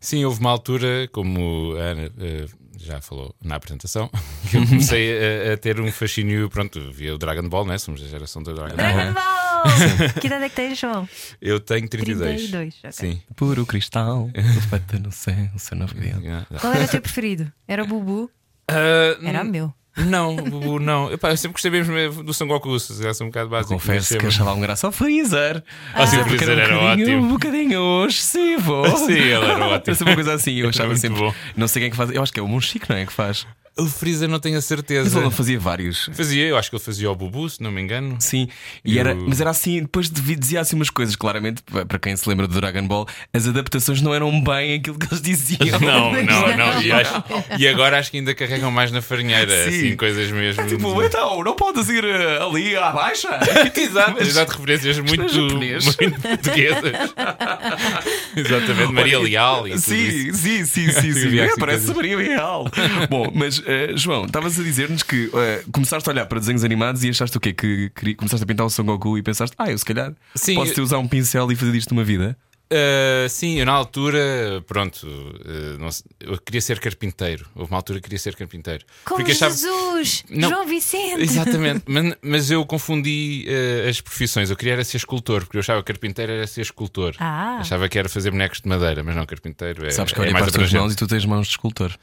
Sim, 0.00 0.24
houve 0.24 0.40
uma 0.40 0.50
altura, 0.50 1.08
como 1.12 1.74
a 1.76 1.80
Ana 1.80 2.10
eh, 2.20 2.46
já 2.78 3.00
falou 3.00 3.34
na 3.42 3.56
apresentação, 3.56 4.08
que 4.50 4.56
eu 4.56 4.66
comecei 4.66 5.50
a, 5.50 5.54
a 5.54 5.56
ter 5.56 5.80
um 5.80 5.90
fascínio. 5.90 6.48
Pronto, 6.48 6.90
via 6.92 7.14
o 7.14 7.18
Dragon 7.18 7.48
Ball, 7.48 7.66
né? 7.66 7.78
Somos 7.78 8.02
a 8.02 8.06
geração 8.06 8.42
do 8.42 8.54
Dragon 8.54 8.76
Ball. 8.76 9.14
que 10.20 10.26
idade 10.28 10.44
é 10.44 10.48
que 10.48 10.54
tens, 10.54 10.78
João? 10.78 11.08
Eu 11.40 11.58
tenho 11.58 11.88
32. 11.88 12.36
32. 12.50 12.74
ok. 12.78 12.92
Sim. 12.92 13.22
Puro 13.34 13.66
cristal, 13.66 14.30
reflete 14.32 14.98
no 15.00 15.10
céu, 15.10 15.34
o 15.54 15.58
seu 15.58 15.76
novo 15.76 15.96
ideal. 15.96 16.20
Qual 16.60 16.72
era 16.72 16.84
o 16.84 16.88
teu 16.88 17.00
preferido? 17.02 17.52
Era 17.66 17.82
o 17.82 17.86
Bubu? 17.86 18.30
Ah, 18.68 19.16
Era 19.22 19.42
o 19.42 19.46
meu. 19.46 19.74
Não, 20.06 20.36
Bubu, 20.36 20.78
não. 20.78 21.12
Epá, 21.12 21.30
eu 21.30 21.36
sempre 21.36 21.52
gostei 21.54 21.70
mesmo 21.70 22.22
do 22.22 22.32
Son 22.32 22.46
Goku, 22.46 22.78
se 22.78 22.92
é 23.06 23.10
um 23.24 23.26
bocado 23.26 23.50
básico. 23.50 23.74
Confesso 23.74 24.16
que 24.16 24.26
achava 24.26 24.50
alguma 24.50 24.66
graça 24.66 24.86
ao 24.86 24.92
Freezer. 24.92 25.62
Ah, 25.94 26.06
sim, 26.06 26.18
o 26.20 26.24
Freezer 26.24 26.58
era 26.58 26.78
um 26.78 26.84
ótimo. 26.84 27.24
Um 27.24 27.28
bocadinho 27.28 28.06
excessivo. 28.06 28.84
Sim, 29.06 29.12
ele 29.12 29.32
era 29.32 29.66
ótimo. 29.66 29.94
Sempre 29.94 30.12
uma 30.12 30.14
coisa 30.14 30.34
assim. 30.34 30.54
Eu 30.54 30.68
achava 30.68 30.94
sempre. 30.96 31.18
bom. 31.20 31.34
Não 31.56 31.66
sei 31.68 31.80
quem 31.80 31.88
é 31.88 31.90
que 31.90 31.96
faz. 31.96 32.10
Eu 32.10 32.22
acho 32.22 32.32
que 32.32 32.40
é 32.40 32.42
o 32.42 32.48
Monchique, 32.48 32.88
não 32.88 32.96
é? 32.96 33.06
Que 33.06 33.12
faz. 33.12 33.46
O 33.78 33.86
Freezer 33.86 34.28
não 34.28 34.40
tenho 34.40 34.56
a 34.56 34.58
Mas 34.58 34.64
certeza. 34.64 35.16
ele 35.16 35.24
não 35.24 35.30
fazia 35.30 35.58
vários. 35.58 36.10
Fazia, 36.12 36.44
eu 36.46 36.56
acho 36.56 36.68
que 36.70 36.76
ele 36.76 36.82
fazia 36.82 37.10
o 37.10 37.14
Bubu, 37.14 37.48
se 37.48 37.62
não 37.62 37.70
me 37.70 37.80
engano. 37.80 38.16
Sim, 38.18 38.48
e 38.84 38.94
E 38.94 38.98
era, 38.98 39.14
o- 39.14 39.28
mas 39.28 39.40
era 39.40 39.50
assim, 39.50 39.80
depois 39.82 40.10
de- 40.10 40.34
dizia 40.36 40.60
assim 40.60 40.74
umas 40.76 40.90
coisas, 40.90 41.14
claramente, 41.14 41.62
para 41.62 41.98
quem 41.98 42.16
se 42.16 42.28
lembra 42.28 42.46
do 42.48 42.54
Dragon 42.54 42.86
Ball, 42.86 43.06
as 43.32 43.46
adaptações 43.46 44.00
não 44.02 44.12
eram 44.14 44.42
bem 44.42 44.74
aquilo 44.74 44.98
que 44.98 45.06
eles 45.06 45.22
diziam. 45.22 45.58
Não, 45.80 46.12
não, 46.12 46.56
não. 46.56 46.82
E, 46.82 46.90
acho- 46.92 47.22
e 47.58 47.68
agora 47.68 47.98
acho 47.98 48.10
que 48.10 48.16
ainda 48.18 48.34
carregam 48.34 48.70
mais 48.70 48.90
na 48.90 49.00
farinheira, 49.00 49.50
Sim. 49.64 49.68
assim, 49.78 49.96
coisas 49.96 50.30
mesmo. 50.30 50.66
Tipo, 50.66 51.02
então, 51.02 51.42
não 51.44 51.54
podes 51.54 51.88
ir 51.88 52.04
eh, 52.04 52.38
ali 52.42 52.76
à 52.76 52.90
baixa. 52.90 53.28
Exato, 53.76 54.22
exato, 54.22 54.52
referências 54.52 54.98
muito, 54.98 55.28
japonês. 55.28 55.84
muito 55.84 56.20
portuguesas. 56.20 56.92
Exatamente, 58.36 58.92
Maria 58.92 59.18
Leal 59.18 59.66
e. 59.68 59.78
Sim, 59.78 60.32
sim, 60.32 60.64
sim, 60.64 60.90
sim, 60.92 61.12
sim. 61.12 61.38
É, 61.38 61.48
parece. 61.58 61.92
Maria 61.94 62.18
Real. 62.18 62.64
Bom, 63.08 63.30
mas 63.34 63.62
eh, 63.68 63.92
João, 63.96 64.24
estavas 64.24 64.58
a 64.58 64.62
dizer-nos 64.62 65.02
que 65.02 65.30
eh, 65.34 65.62
começaste 65.70 66.08
a 66.08 66.12
olhar 66.12 66.26
para 66.26 66.38
desenhos 66.40 66.64
animados 66.64 67.04
e 67.04 67.10
achaste 67.10 67.36
o 67.36 67.40
quê? 67.40 67.52
Que, 67.52 67.90
queria- 67.94 68.16
começaste 68.16 68.42
a 68.42 68.46
pintar 68.46 68.66
o 68.66 68.70
Son 68.70 68.84
Goku 68.84 69.18
e 69.18 69.22
pensaste, 69.22 69.54
ah, 69.58 69.70
eu 69.70 69.76
se 69.78 69.84
calhar 69.84 70.12
Sim, 70.34 70.54
posso 70.54 70.70
eu- 70.72 70.74
ter 70.76 70.80
usar 70.80 70.98
um 70.98 71.06
pincel 71.06 71.50
e 71.52 71.56
fazer 71.56 71.72
disto 71.72 71.92
uma 71.92 72.02
vida. 72.04 72.36
Uh, 72.70 73.26
sim, 73.30 73.58
eu 73.58 73.64
na 73.64 73.72
altura, 73.72 74.62
pronto, 74.66 75.06
uh, 75.06 75.90
sei, 75.90 76.04
eu 76.20 76.36
queria 76.38 76.60
ser 76.60 76.78
carpinteiro. 76.78 77.46
Houve 77.54 77.70
uma 77.72 77.78
altura 77.78 77.98
que 77.98 78.04
queria 78.04 78.18
ser 78.18 78.36
carpinteiro. 78.36 78.84
Como 79.06 79.16
Porque 79.20 79.32
achava- 79.32 79.54
Jesus! 79.54 80.22
Não. 80.28 80.50
João 80.50 80.66
Vicente! 80.66 81.22
Exatamente, 81.22 81.84
mas, 81.86 82.14
mas 82.20 82.50
eu 82.50 82.66
confundi 82.66 83.46
uh, 83.48 83.88
as 83.88 84.02
profissões. 84.02 84.50
Eu 84.50 84.56
queria 84.56 84.74
era 84.74 84.84
ser 84.84 84.98
escultor, 84.98 85.44
porque 85.46 85.56
eu 85.56 85.60
achava 85.60 85.82
que 85.82 85.86
carpinteiro 85.90 86.30
era 86.30 86.46
ser 86.46 86.60
escultor. 86.60 87.14
Ah. 87.18 87.56
Achava 87.60 87.88
que 87.88 87.98
era 87.98 88.06
fazer 88.06 88.30
bonecos 88.32 88.60
de 88.60 88.68
madeira, 88.68 89.02
mas 89.02 89.16
não, 89.16 89.24
carpinteiro 89.24 89.86
é, 89.86 89.90
Sabes 89.90 90.12
que 90.12 90.18
é 90.18 90.22
olhei 90.24 90.34
mais 90.34 90.44
para 90.44 90.50
as 90.62 90.70
tuas 90.70 90.72
mãos 90.82 90.92
e 90.92 90.96
tu 90.96 91.06
tens 91.06 91.24
mãos 91.24 91.46
de 91.46 91.52
escultor. 91.52 91.96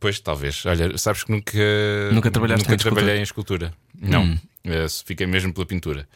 Pois, 0.00 0.18
talvez. 0.18 0.64
Olha, 0.64 0.96
sabes 0.96 1.24
que 1.24 1.30
nunca. 1.30 1.52
Nunca 2.10 2.30
trabalhaste 2.30 2.66
nunca 2.66 2.82
trabalhei 2.82 3.18
em 3.18 3.22
escultura. 3.22 3.72
Não. 4.00 4.22
Hum. 4.24 4.38
Eh, 4.64 4.86
fiquei 5.04 5.26
mesmo 5.26 5.52
pela 5.52 5.66
pintura. 5.66 6.08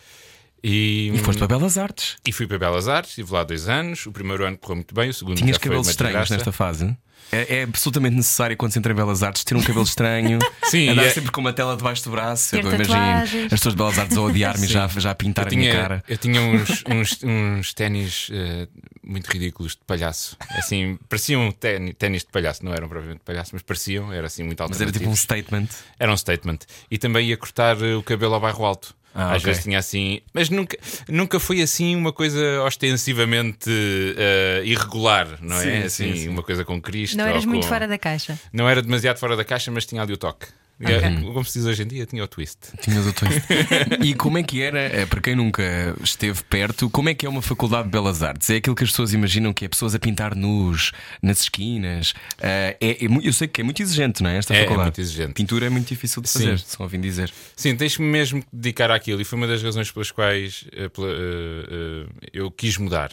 E, 0.67 1.11
E 1.15 1.19
foste 1.19 1.39
para 1.39 1.49
Belas 1.49 1.77
Artes. 1.77 2.17
e 2.27 2.33
fui 2.33 2.47
para 2.47 2.59
Belas 2.59 2.89
Artes, 2.89 3.11
estive 3.11 3.31
lá 3.33 3.45
dois 3.45 3.69
anos. 3.69 4.07
O 4.07 4.13
primeiro 4.13 4.47
ano 4.47 4.57
correu 4.57 4.77
muito 4.77 4.95
bem, 4.95 5.11
o 5.11 5.15
segundo 5.15 5.37
Tinhas 5.37 5.57
já 5.57 5.61
foi 5.61 5.65
cabelos 5.69 5.87
uma 5.87 5.91
estranhos 5.91 6.15
desgraça. 6.21 6.35
nesta 6.37 6.53
fase. 6.53 6.97
É, 7.33 7.57
é 7.57 7.63
absolutamente 7.65 8.15
necessário 8.17 8.57
quando 8.57 8.73
se 8.73 8.79
entra 8.79 8.93
em 8.93 8.97
Belas 8.97 9.23
Artes 9.23 9.45
ter 9.45 9.57
um 9.57 9.63
cabelo 9.63 9.83
estranho, 9.85 10.39
Sim, 10.65 10.89
andar 10.91 11.05
é- 11.05 11.11
sempre 11.11 11.31
com 11.33 11.41
uma 11.41 11.53
tela 11.53 11.77
debaixo 11.77 12.05
do 12.05 12.11
braço. 12.11 12.51
Ter 12.51 12.65
eu 12.65 12.71
imagino 12.73 13.45
as 13.47 13.51
pessoas 13.51 13.75
de 13.75 13.77
Belas 13.77 13.99
Artes 13.99 14.17
a 14.17 14.21
odiar-me 14.23 14.65
e 14.65 14.69
já, 14.69 14.87
já 14.89 15.11
a 15.11 15.15
pintar 15.15 15.47
Eu 15.47 15.53
a 15.53 15.57
minha 15.57 15.71
tinha, 15.71 15.83
cara. 15.83 16.05
eu 16.09 16.17
tinha 16.19 16.41
uns, 16.41 16.85
uns, 16.89 17.19
uns 17.23 17.75
ténis 17.75 18.29
eh, 18.33 18.69
muito 19.03 19.27
ridículos 19.31 19.73
de 19.73 19.81
palhaço. 19.87 20.37
Assim, 20.51 20.99
pareciam 21.09 21.51
ténis, 21.51 22.23
de 22.23 22.31
palhaço, 22.31 22.65
não 22.65 22.73
eram 22.73 22.89
propriamente 22.89 23.19
de 23.21 23.25
palhaço, 23.25 23.51
mas 23.55 23.63
pareciam, 23.63 24.13
era 24.13 24.27
assim 24.29 24.43
muito 24.45 24.65
Mas 24.69 24.81
era 24.81 24.93
tipo 24.93 25.09
um 25.09 25.17
statement. 25.17 25.67
Era 25.99 26.13
um 26.13 26.17
statement. 26.17 26.59
E 26.91 26.99
também 26.99 27.29
ia 27.29 27.37
cortar 27.37 27.81
eh, 27.83 27.95
o 27.97 28.03
cabelo 28.03 28.35
ao 28.35 28.41
bairro 28.41 28.65
alto. 28.65 28.95
Ah, 29.15 29.31
Às 29.31 29.43
ok. 29.43 29.47
vezes 29.47 29.63
tinha 29.63 29.79
assim, 29.79 30.21
mas 30.33 30.51
nunca, 30.51 30.77
nunca 31.09 31.39
foi 31.39 31.63
assim 31.63 31.95
uma 31.95 32.13
coisa 32.13 32.61
ostensivamente 32.63 33.71
eh, 34.17 34.63
irregular, 34.65 35.39
não 35.41 35.57
Sim, 35.57 35.69
é? 35.69 35.89
sim, 35.89 36.11
Assim, 36.11 36.17
sim. 36.23 36.29
uma 36.29 36.43
coisa 36.43 36.65
com 36.65 36.81
Cristo. 36.81 37.17
Não 37.17 37.25
eras 37.27 37.45
ou 37.45 37.51
muito 37.51 37.63
com- 37.63 37.69
fora 37.69 37.87
da 37.87 37.97
caixa. 37.97 38.39
Não 38.53 38.69
era 38.69 38.83
demasiado 38.83 39.19
fora 39.19 39.37
da 39.37 39.45
caixa, 39.45 39.71
mas 39.71 39.87
tinha 39.87 40.03
ali 40.03 40.13
o 40.13 40.17
toque. 40.17 40.47
Ok. 40.81 40.93
É, 40.95 41.21
Como 41.21 41.45
se 41.45 41.59
diz 41.59 41.67
hoje 41.69 41.83
em 41.85 41.87
dia, 41.87 42.05
tinha 42.05 42.23
o 42.25 42.27
twist. 42.27 42.59
Tinhas 42.81 43.07
o 43.07 43.13
twist. 43.13 43.41
e 44.05 44.13
como 44.15 44.39
é 44.39 44.43
que 44.43 44.61
era, 44.61 44.79
eh, 44.81 45.07
para 45.07 45.21
quem 45.21 45.37
nunca 45.37 45.63
esteve 46.03 46.43
perto, 46.45 46.91
como 46.91 47.09
é 47.09 47.15
que 47.15 47.25
é 47.25 47.29
uma 47.29 47.41
faculdade 47.41 47.85
de 47.85 47.91
belas 47.91 48.23
artes? 48.23 48.51
É 48.51 48.57
aquilo 48.57 48.75
que 48.75 48.83
as 48.83 48.91
pessoas 48.91 49.13
imaginam 49.13 49.53
que 49.53 49.65
é 49.65 49.69
pessoas 49.69 49.95
a 49.95 49.99
pintar 50.01 50.35
nus 50.35 50.91
nas 51.23 51.43
esquinas. 51.43 52.13
Eh, 52.41 52.77
é, 52.81 52.91
é 53.05 53.09
eu 53.23 53.33
sei 53.33 53.47
que 53.47 53.61
é 53.61 53.65
muito 53.65 53.81
exigente, 53.81 54.23
não 54.23 54.31
é? 54.31 54.37
Esta 54.39 54.53
É, 54.53 54.59
é 54.59 54.61
faculdade. 54.63 54.87
muito 54.89 55.01
exigente. 55.01 55.33
Pintura 55.35 55.67
é 55.67 55.69
muito 55.71 55.87
difícil 55.89 56.21
de 56.21 56.29
fazer, 56.29 56.59
Sim. 56.59 56.65
se 56.67 56.79
não 56.81 56.85
ouvem 56.87 57.01
dizer. 57.01 57.33
Sim, 57.55 57.77
tens-me 57.77 58.05
mesmo 58.07 58.43
que 58.43 58.49
dedicar 58.53 58.91
àquilo 58.91 59.21
e 59.21 59.25
foi 59.25 59.37
uma 59.39 59.47
das 59.47 59.63
razões 59.63 59.91
pelas 59.93 60.11
quais 60.11 60.65
pela- 60.93 61.09
eh, 61.09 61.67
eh, 61.71 62.29
eu 62.33 62.51
quis 62.51 62.77
mudar. 62.79 63.13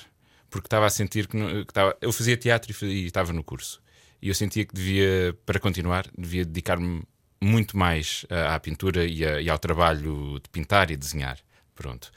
Porque 0.49 0.65
estava 0.67 0.85
a 0.85 0.89
sentir 0.89 1.27
que, 1.27 1.37
não- 1.37 1.47
que 1.63 1.71
estava, 1.71 1.95
eu 2.01 2.11
fazia 2.11 2.35
teatro 2.35 2.73
e, 2.85 2.85
e 3.03 3.05
estava 3.05 3.31
no 3.31 3.43
curso. 3.43 3.79
E 4.21 4.27
eu 4.29 4.35
sentia 4.35 4.65
que 4.65 4.73
devia, 4.73 5.33
para 5.45 5.59
continuar, 5.59 6.05
devia 6.17 6.43
dedicar-me 6.43 7.03
muito 7.41 7.77
mais 7.77 8.25
à, 8.29 8.55
à 8.55 8.59
pintura 8.59 9.05
e, 9.05 9.25
a- 9.25 9.41
e 9.41 9.49
ao 9.49 9.57
trabalho 9.59 10.39
de 10.41 10.49
pintar 10.49 10.91
e 10.91 10.95
desenhar. 10.97 11.37
Pronto. 11.75 12.11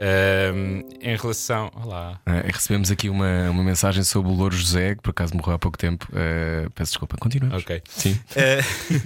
Ahm, 0.00 0.82
em 1.00 1.16
relação. 1.16 1.72
Olá. 1.74 2.20
Eh, 2.24 2.50
recebemos 2.52 2.88
aqui 2.88 3.08
uma, 3.08 3.50
uma 3.50 3.64
mensagem 3.64 4.04
sobre 4.04 4.30
o 4.30 4.34
Louro 4.34 4.54
José, 4.56 4.94
que 4.94 5.02
por 5.02 5.10
acaso 5.10 5.34
morreu 5.36 5.54
há 5.54 5.58
pouco 5.58 5.76
tempo. 5.76 6.06
Eh, 6.14 6.68
peço 6.72 6.92
desculpa, 6.92 7.16
continua. 7.16 7.56
Ok. 7.56 7.82
Sim. 7.88 8.16
Eh, 8.36 8.60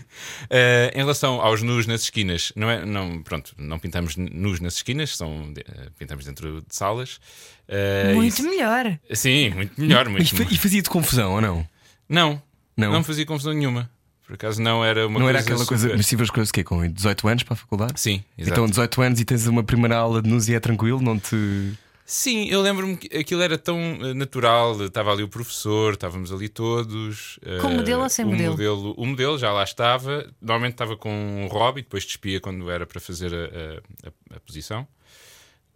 eh, 0.51 0.93
em 0.95 0.99
relação 0.99 1.41
aos 1.41 1.63
nus 1.63 1.87
nas 1.87 2.03
esquinas, 2.03 2.53
não 2.55 2.69
é? 2.69 2.85
Não, 2.85 3.23
pronto, 3.23 3.55
não 3.57 3.79
pintamos 3.79 4.17
nus 4.17 4.61
nas 4.61 4.75
esquinas, 4.75 5.17
são, 5.17 5.55
eh, 5.57 5.89
pintamos 5.99 6.27
dentro 6.27 6.61
de 6.61 6.75
salas. 6.77 7.19
Eh, 7.67 8.13
Muito 8.15 8.35
isso- 8.35 8.43
melhor. 8.43 8.99
Sim, 9.15 9.49
muito 9.51 9.81
melhor. 9.81 10.07
E, 10.07 10.11
Muito 10.11 10.37
fa- 10.37 10.43
e 10.51 10.59
fazia-te 10.59 10.91
confusão 10.91 11.33
ou 11.33 11.41
não? 11.41 11.67
Não, 12.07 12.43
Não. 12.77 12.93
não, 12.93 13.03
fazia 13.03 13.25
confusão 13.25 13.55
nenhuma. 13.55 13.91
Por 14.33 14.37
acaso 14.37 14.63
não 14.63 14.83
era 14.83 15.07
uma 15.07 15.19
não 15.19 15.27
coisa. 15.27 15.39
era 15.41 15.41
aquela 15.41 15.67
coisa. 15.67 15.93
Mas 15.95 16.09
tive 16.09 16.23
as 16.23 16.31
coisas 16.31 16.51
que 16.51 16.65
com 16.65 16.89
18 16.91 17.29
anos 17.29 17.43
para 17.43 17.53
a 17.53 17.57
faculdade? 17.57 18.01
Sim, 18.01 18.25
exato. 18.39 18.53
Então, 18.55 18.67
18 18.67 19.03
anos 19.03 19.21
e 19.21 19.27
tens 19.27 19.47
uma 19.47 19.63
primeira 19.63 19.99
aula 19.99 20.23
de 20.23 20.31
nus 20.31 20.49
e 20.49 20.55
é 20.55 20.59
tranquilo, 20.61 21.03
não 21.03 21.19
te. 21.19 21.75
Sim, 22.07 22.47
eu 22.49 22.63
lembro-me 22.63 22.97
que 22.97 23.15
aquilo 23.15 23.43
era 23.43 23.59
tão 23.59 23.79
eh, 23.79 24.15
natural. 24.15 24.83
Estava 24.87 25.13
ali 25.13 25.23
o 25.23 25.29
professor, 25.29 25.93
estávamos 25.93 26.33
ali 26.33 26.49
todos. 26.49 27.39
Com 27.61 27.69
eh, 27.73 27.77
modelo 27.77 28.03
ou 28.05 28.09
sem 28.09 28.25
o 28.25 28.29
modelo? 28.29 28.95
O 28.97 29.05
modelo 29.05 29.39
já 29.39 29.53
lá 29.53 29.65
estava. 29.65 30.27
Normalmente 30.41 30.73
estava 30.73 30.97
com 30.97 31.11
um 31.13 31.47
Rob 31.49 31.79
e 31.81 31.83
depois 31.83 32.03
despia 32.07 32.41
quando 32.41 32.71
era 32.71 32.87
para 32.87 33.01
fazer 33.01 33.35
a, 33.35 33.37
a- 33.37 34.09
a- 34.09 34.37
a 34.37 34.41
posição. 34.41 34.89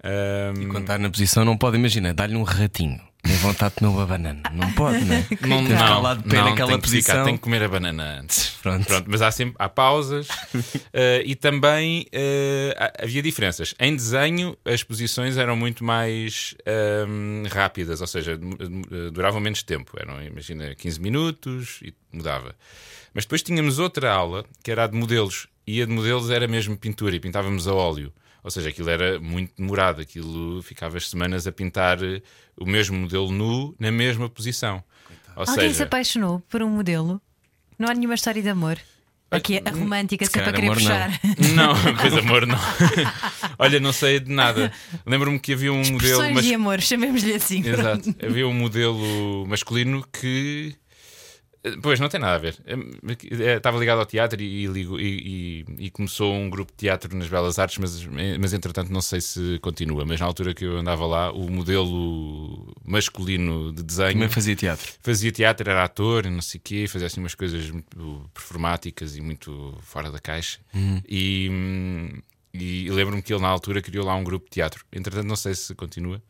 Ahm, 0.02 0.62
E 0.62 0.66
quando 0.66 0.80
está 0.84 0.96
na 0.98 1.10
posição, 1.10 1.44
não 1.44 1.58
pode, 1.58 1.76
imagina, 1.76 2.14
dar-lhe 2.14 2.36
um 2.36 2.42
ratinho. 2.42 3.00
Tem 3.26 3.36
vontade 3.36 3.74
de 3.74 3.80
comer 3.80 3.90
uma 3.92 4.06
banana. 4.06 4.42
Não 4.52 4.72
pode, 4.72 5.04
né? 5.04 5.26
não, 5.42 5.58
Tem 5.58 5.66
que 5.66 5.72
ficar 5.72 5.90
não, 5.90 6.02
lá 6.02 6.14
de 6.14 6.22
pé 6.24 6.36
não, 6.36 6.44
naquela 6.50 6.70
tem 6.72 6.80
que 6.80 6.88
ficar, 6.90 7.02
posição. 7.12 7.24
tem 7.24 7.34
que 7.36 7.42
comer 7.42 7.62
a 7.62 7.68
banana 7.68 8.20
antes. 8.20 8.50
Pronto. 8.62 8.86
Pronto, 8.86 9.06
mas 9.10 9.22
há 9.22 9.30
sempre 9.30 9.54
há 9.58 9.68
pausas 9.68 10.28
eh, 10.92 11.22
e 11.24 11.34
também 11.34 12.06
eh, 12.12 12.74
há- 12.78 13.04
havia 13.04 13.22
diferenças. 13.22 13.74
Em 13.80 13.94
desenho, 13.94 14.56
as 14.64 14.82
posições 14.82 15.36
eram 15.36 15.56
muito 15.56 15.82
mais 15.84 16.54
ehm, 16.66 17.46
rápidas, 17.50 18.00
ou 18.00 18.06
seja, 18.06 18.36
dem- 18.36 18.56
duravam 19.12 19.40
menos 19.40 19.62
tempo. 19.62 19.92
Eram, 19.98 20.22
imagina, 20.22 20.74
15 20.74 21.00
minutos 21.00 21.80
e 21.82 21.92
mudava. 22.12 22.54
Mas 23.14 23.24
depois 23.24 23.42
tínhamos 23.42 23.78
outra 23.78 24.12
aula 24.12 24.44
que 24.62 24.70
era 24.70 24.84
a 24.84 24.86
de 24.86 24.96
modelos, 24.96 25.48
e 25.66 25.80
a 25.82 25.86
de 25.86 25.92
modelos 25.92 26.30
era 26.30 26.46
mesmo 26.46 26.76
pintura, 26.76 27.16
e 27.16 27.20
pintávamos 27.20 27.66
a 27.66 27.74
óleo. 27.74 28.12
Ou 28.44 28.50
seja, 28.50 28.68
aquilo 28.68 28.88
era 28.88 29.18
muito 29.18 29.52
demorado, 29.58 30.00
aquilo 30.00 30.62
ficava 30.62 30.96
as 30.96 31.08
semanas 31.10 31.48
a 31.48 31.52
pintar 31.52 32.00
eh, 32.02 32.22
o 32.58 32.66
mesmo 32.66 32.98
modelo 32.98 33.30
nu 33.30 33.74
na 33.78 33.90
mesma 33.90 34.28
posição. 34.28 34.82
Ou 35.34 35.42
Alguém 35.46 35.68
se 35.68 35.74
seja, 35.74 35.84
apaixonou 35.84 36.40
por 36.48 36.62
um 36.62 36.70
modelo? 36.70 37.20
Não 37.78 37.88
há 37.88 37.94
nenhuma 37.94 38.14
história 38.14 38.42
de 38.42 38.48
amor? 38.48 38.78
Aqui 39.30 39.60
a 39.64 39.70
romântica, 39.70 40.24
se 40.24 40.30
sempre 40.30 40.50
a 40.50 40.52
calhar 40.52 40.76
querer 40.76 40.88
amor, 40.96 41.10
puxar. 41.10 41.20
Não, 41.54 41.96
pois 42.00 42.14
amor, 42.16 42.46
não. 42.46 42.56
Olha, 43.58 43.80
não 43.80 43.92
sei 43.92 44.20
de 44.20 44.30
nada. 44.30 44.72
Lembro-me 45.04 45.38
que 45.40 45.52
havia 45.52 45.72
um 45.72 45.82
modelo. 45.84 46.32
Mas- 46.32 46.44
de 46.44 46.54
amor, 46.54 46.80
chamemos-lhe 46.80 47.34
assim. 47.34 47.66
Exato. 47.66 48.14
Havia 48.24 48.46
um 48.46 48.54
modelo 48.54 49.44
masculino 49.48 50.06
que. 50.12 50.76
Pois, 51.82 51.98
não 52.00 52.08
tem 52.08 52.20
nada 52.20 52.34
a 52.34 52.38
ver. 52.38 52.56
Eh, 52.66 53.56
Estava 53.56 53.78
ligado 53.78 53.98
ao 53.98 54.06
teatro 54.06 54.40
e, 54.40 54.66
e 54.66 54.68
e- 55.00 55.64
e- 55.78 55.90
começou 55.90 56.32
um 56.34 56.48
grupo 56.50 56.72
de 56.72 56.78
teatro 56.78 57.16
nas 57.16 57.28
Belas 57.28 57.58
Artes, 57.58 57.78
mas, 57.78 58.04
mas 58.38 58.52
entretanto 58.52 58.92
não 58.92 59.00
sei 59.00 59.20
se 59.20 59.58
continua. 59.60 60.04
Mas 60.04 60.20
na 60.20 60.26
altura 60.26 60.54
que 60.54 60.64
eu 60.64 60.76
andava 60.78 61.06
lá, 61.06 61.32
o 61.32 61.50
modelo 61.50 62.74
masculino 62.84 63.72
de 63.72 63.82
desenho 63.82 64.12
Também 64.12 64.28
fazia 64.28 64.54
teatro. 64.56 64.92
fazia 65.02 65.32
teatro, 65.32 65.68
era 65.70 65.84
ator, 65.84 66.26
e 66.26 66.30
não 66.30 66.42
sei 66.42 66.58
o 66.58 66.62
quê, 66.62 66.86
fazia 66.88 67.06
assim 67.06 67.20
umas 67.20 67.34
coisas 67.34 67.70
muito 67.70 68.30
performáticas 68.32 69.16
e 69.16 69.20
muito 69.20 69.76
fora 69.80 70.10
da 70.10 70.18
caixa. 70.18 70.58
E, 71.08 71.48
hum, 71.50 72.08
e 72.54 72.88
lembro-me 72.90 73.22
que 73.22 73.32
ele 73.32 73.42
na 73.42 73.48
altura 73.48 73.82
criou 73.82 74.04
lá 74.06 74.14
um 74.14 74.24
grupo 74.24 74.46
de 74.46 74.52
teatro. 74.52 74.84
Entretanto, 74.92 75.26
não 75.26 75.36
sei 75.36 75.54
se 75.54 75.74
continua, 75.74 76.22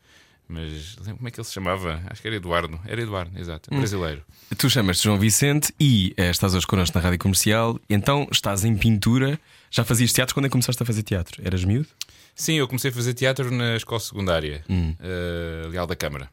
mas 0.47 0.95
lembro 0.97 1.17
como 1.17 1.27
é 1.27 1.31
que 1.31 1.39
ele 1.39 1.47
se 1.47 1.53
chamava? 1.53 2.01
Acho 2.07 2.21
que 2.21 2.27
era 2.27 2.37
Eduardo. 2.37 2.79
Era 2.85 3.01
Eduardo, 3.01 3.37
exato, 3.37 3.69
brasileiro. 3.69 4.23
Tu 4.57 4.69
chamas-te 4.69 5.03
João 5.03 5.19
Vicente 5.19 5.73
e 5.79 6.13
eh, 6.17 6.29
estás 6.29 6.53
hoje 6.55 6.65
connosco 6.65 6.97
na 6.97 7.03
rádio 7.03 7.19
comercial, 7.19 7.79
então 7.89 8.27
estás 8.31 8.63
em 8.63 8.75
pintura. 8.75 9.39
Já 9.69 9.83
fazias 9.83 10.13
teatro 10.13 10.33
quando 10.33 10.45
é 10.45 10.47
que 10.47 10.53
começaste 10.53 10.81
a 10.81 10.85
fazer 10.85 11.03
teatro? 11.03 11.41
Eras 11.45 11.63
miúdo? 11.63 11.87
Sim, 12.33 12.53
eu 12.53 12.67
comecei 12.67 12.91
a 12.91 12.93
fazer 12.93 13.13
teatro 13.13 13.51
na 13.51 13.75
escola 13.75 13.99
secundária, 13.99 14.63
eh, 14.69 15.67
Leal 15.69 15.87
da 15.87 15.95
Câmara. 15.95 16.29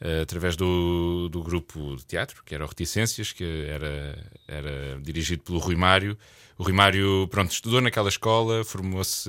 Eh, 0.00 0.20
através 0.22 0.56
do, 0.56 1.28
do 1.30 1.42
grupo 1.42 1.96
de 1.96 2.04
teatro, 2.04 2.42
que 2.44 2.54
era 2.54 2.64
o 2.64 2.68
Reticências, 2.68 3.32
que 3.32 3.66
era, 3.68 4.18
era 4.46 5.00
dirigido 5.00 5.42
pelo 5.42 5.58
Rui 5.58 5.76
Mário. 5.76 6.16
O 6.58 6.62
Rui 6.62 6.72
Mário, 6.72 7.28
pronto, 7.30 7.50
estudou 7.52 7.82
naquela 7.82 8.08
escola, 8.08 8.64
formou-se 8.64 9.28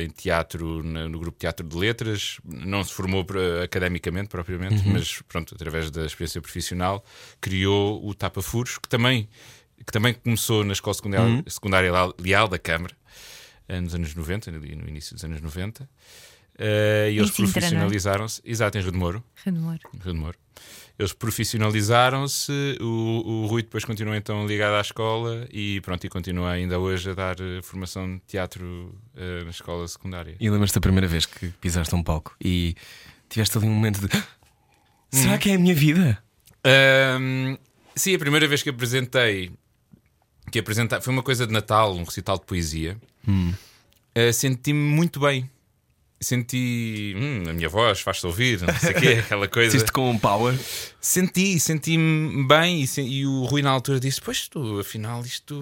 em 0.00 0.08
teatro, 0.10 0.80
no 0.82 1.18
grupo 1.18 1.36
teatro 1.36 1.66
de 1.66 1.76
letras, 1.76 2.38
não 2.44 2.84
se 2.84 2.92
formou 2.92 3.26
academicamente 3.64 4.28
propriamente, 4.28 4.86
mas 4.88 5.20
pronto, 5.22 5.54
através 5.56 5.90
da 5.90 6.06
experiência 6.06 6.40
profissional, 6.40 7.04
criou 7.40 8.06
o 8.06 8.14
Tapa 8.14 8.40
Furos, 8.42 8.78
que 8.78 8.88
também, 8.88 9.28
que 9.84 9.92
também 9.92 10.14
começou 10.14 10.62
na 10.62 10.72
escola 10.72 10.94
secundária, 10.94 11.42
secundária 11.48 11.90
Leal- 12.20 12.48
da 12.48 12.58
Câmara, 12.60 12.94
nos 13.82 13.94
anos 13.94 14.14
90, 14.14 14.50
ali 14.50 14.76
no 14.76 14.88
início 14.88 15.14
dos 15.14 15.24
anos 15.24 15.40
90. 15.40 15.88
Eh, 16.58 17.10
e 17.12 17.18
eles 17.18 17.30
é? 17.30 17.34
profissionalizaram-se, 17.34 18.40
exato, 18.44 18.78
em 18.78 18.82
Rio 18.82 18.92
de 18.92 18.98
Moro. 18.98 19.24
Rio 19.44 19.54
de 19.54 19.60
Moro. 19.60 19.80
Rio 20.04 20.12
de 20.12 20.18
Moro. 20.18 20.38
Eles 20.98 21.12
profissionalizaram-se, 21.12 22.78
o, 22.80 22.84
o 23.24 23.46
Rui 23.46 23.62
depois 23.62 23.84
continuou 23.84 24.14
então 24.14 24.46
ligado 24.46 24.74
à 24.74 24.80
escola 24.80 25.48
e 25.50 25.80
pronto, 25.80 26.04
e 26.06 26.08
continua 26.08 26.50
ainda 26.50 26.78
hoje 26.78 27.10
a 27.10 27.14
dar 27.14 27.40
eh, 27.40 27.62
formação 27.62 28.16
de 28.16 28.20
teatro 28.20 28.94
eh, 29.16 29.42
na 29.42 29.50
escola 29.50 29.88
secundária. 29.88 30.36
E 30.38 30.50
lembras-te 30.50 30.74
da 30.74 30.80
primeira 30.80 31.08
vez 31.08 31.24
que 31.24 31.48
pisaste 31.60 31.94
um 31.94 32.02
palco 32.02 32.36
e 32.40 32.76
tiveste 33.28 33.56
ali 33.56 33.66
um 33.66 33.72
momento 33.72 34.06
de. 34.06 34.24
Será 35.10 35.38
que 35.38 35.50
é 35.50 35.54
a 35.54 35.58
minha 35.58 35.74
vida? 35.74 36.22
Ahm, 36.64 37.56
sim, 37.96 38.14
a 38.14 38.18
primeira 38.18 38.46
vez 38.46 38.62
que 38.62 38.70
apresentei, 38.70 39.50
que 40.50 40.58
apresentei 40.58 41.00
foi 41.00 41.12
uma 41.12 41.22
coisa 41.22 41.46
de 41.46 41.52
Natal, 41.52 41.94
um 41.94 42.04
recital 42.04 42.38
de 42.38 42.44
poesia. 42.44 42.96
Hum. 43.26 43.52
Uh, 44.16 44.32
Senti-me 44.32 44.78
muito 44.78 45.18
bem. 45.18 45.50
Senti. 46.22 47.14
Hum, 47.16 47.50
a 47.50 47.52
minha 47.52 47.68
voz 47.68 48.00
faz-se 48.00 48.26
ouvir, 48.26 48.60
não 48.60 48.74
sei 48.78 48.90
o 48.92 49.00
quê, 49.00 49.08
aquela 49.24 49.48
coisa. 49.48 49.70
Sentiste 49.72 49.92
com 49.92 50.10
um 50.10 50.18
power. 50.18 50.58
Senti, 51.00 51.58
senti-me 51.58 52.46
bem 52.46 52.82
e, 52.82 52.86
se- 52.86 53.02
e 53.02 53.26
o 53.26 53.44
Rui 53.44 53.62
na 53.62 53.70
altura 53.70 53.98
disse: 54.00 54.20
Pois 54.20 54.48
tu, 54.48 54.78
afinal, 54.80 55.22
isto 55.22 55.54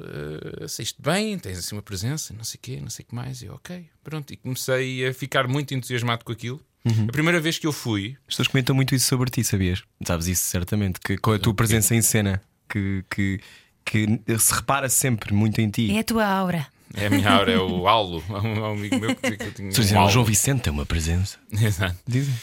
uh, 0.00 0.68
saíste 0.68 1.00
bem, 1.00 1.38
tens 1.38 1.58
assim 1.58 1.74
uma 1.76 1.82
presença, 1.82 2.34
não 2.36 2.44
sei 2.44 2.58
o 2.58 2.60
quê, 2.60 2.78
não 2.80 2.90
sei 2.90 3.04
o 3.04 3.08
que 3.08 3.14
mais. 3.14 3.42
E 3.42 3.46
eu, 3.46 3.54
ok, 3.54 3.84
pronto. 4.02 4.32
E 4.32 4.36
comecei 4.36 5.06
a 5.06 5.14
ficar 5.14 5.46
muito 5.48 5.74
entusiasmado 5.74 6.24
com 6.24 6.32
aquilo. 6.32 6.60
A 7.08 7.12
primeira 7.12 7.38
vez 7.40 7.58
que 7.60 7.66
eu 7.66 7.72
fui, 7.72 8.16
As 8.26 8.34
pessoas 8.34 8.48
comentam 8.48 8.74
muito 8.74 8.92
isso 8.92 9.06
sobre 9.06 9.30
ti, 9.30 9.44
sabias? 9.44 9.84
Sabes 10.04 10.26
isso 10.26 10.42
certamente, 10.42 10.98
que 10.98 11.16
com 11.16 11.30
a 11.30 11.38
tua 11.38 11.54
presença 11.54 11.94
em 11.94 12.02
cena, 12.02 12.42
que, 12.68 13.04
que, 13.08 13.38
que 13.84 14.20
se 14.36 14.52
repara 14.52 14.88
sempre 14.88 15.32
muito 15.32 15.60
em 15.60 15.70
ti. 15.70 15.92
É 15.92 16.00
a 16.00 16.04
tua 16.04 16.26
aura. 16.26 16.66
É 16.94 17.06
a 17.06 17.10
minha 17.10 17.30
aura, 17.30 17.52
é 17.52 17.58
o 17.58 17.86
Aulo, 17.88 18.22
há 18.30 18.40
um, 18.40 18.60
um 18.60 18.64
amigo 18.72 18.98
meu 18.98 19.14
que 19.14 19.22
dizia 19.22 19.36
que 19.38 19.44
eu 19.44 19.52
tinha. 19.54 19.68
Um 19.68 19.70
dizem, 19.70 19.96
"O 19.96 20.00
aulo." 20.00 20.12
João 20.12 20.24
Vicente 20.24 20.62
tem 20.62 20.72
uma 20.72 20.86
presença. 20.86 21.38
Exato. 21.52 21.96
Dizem. 22.06 22.34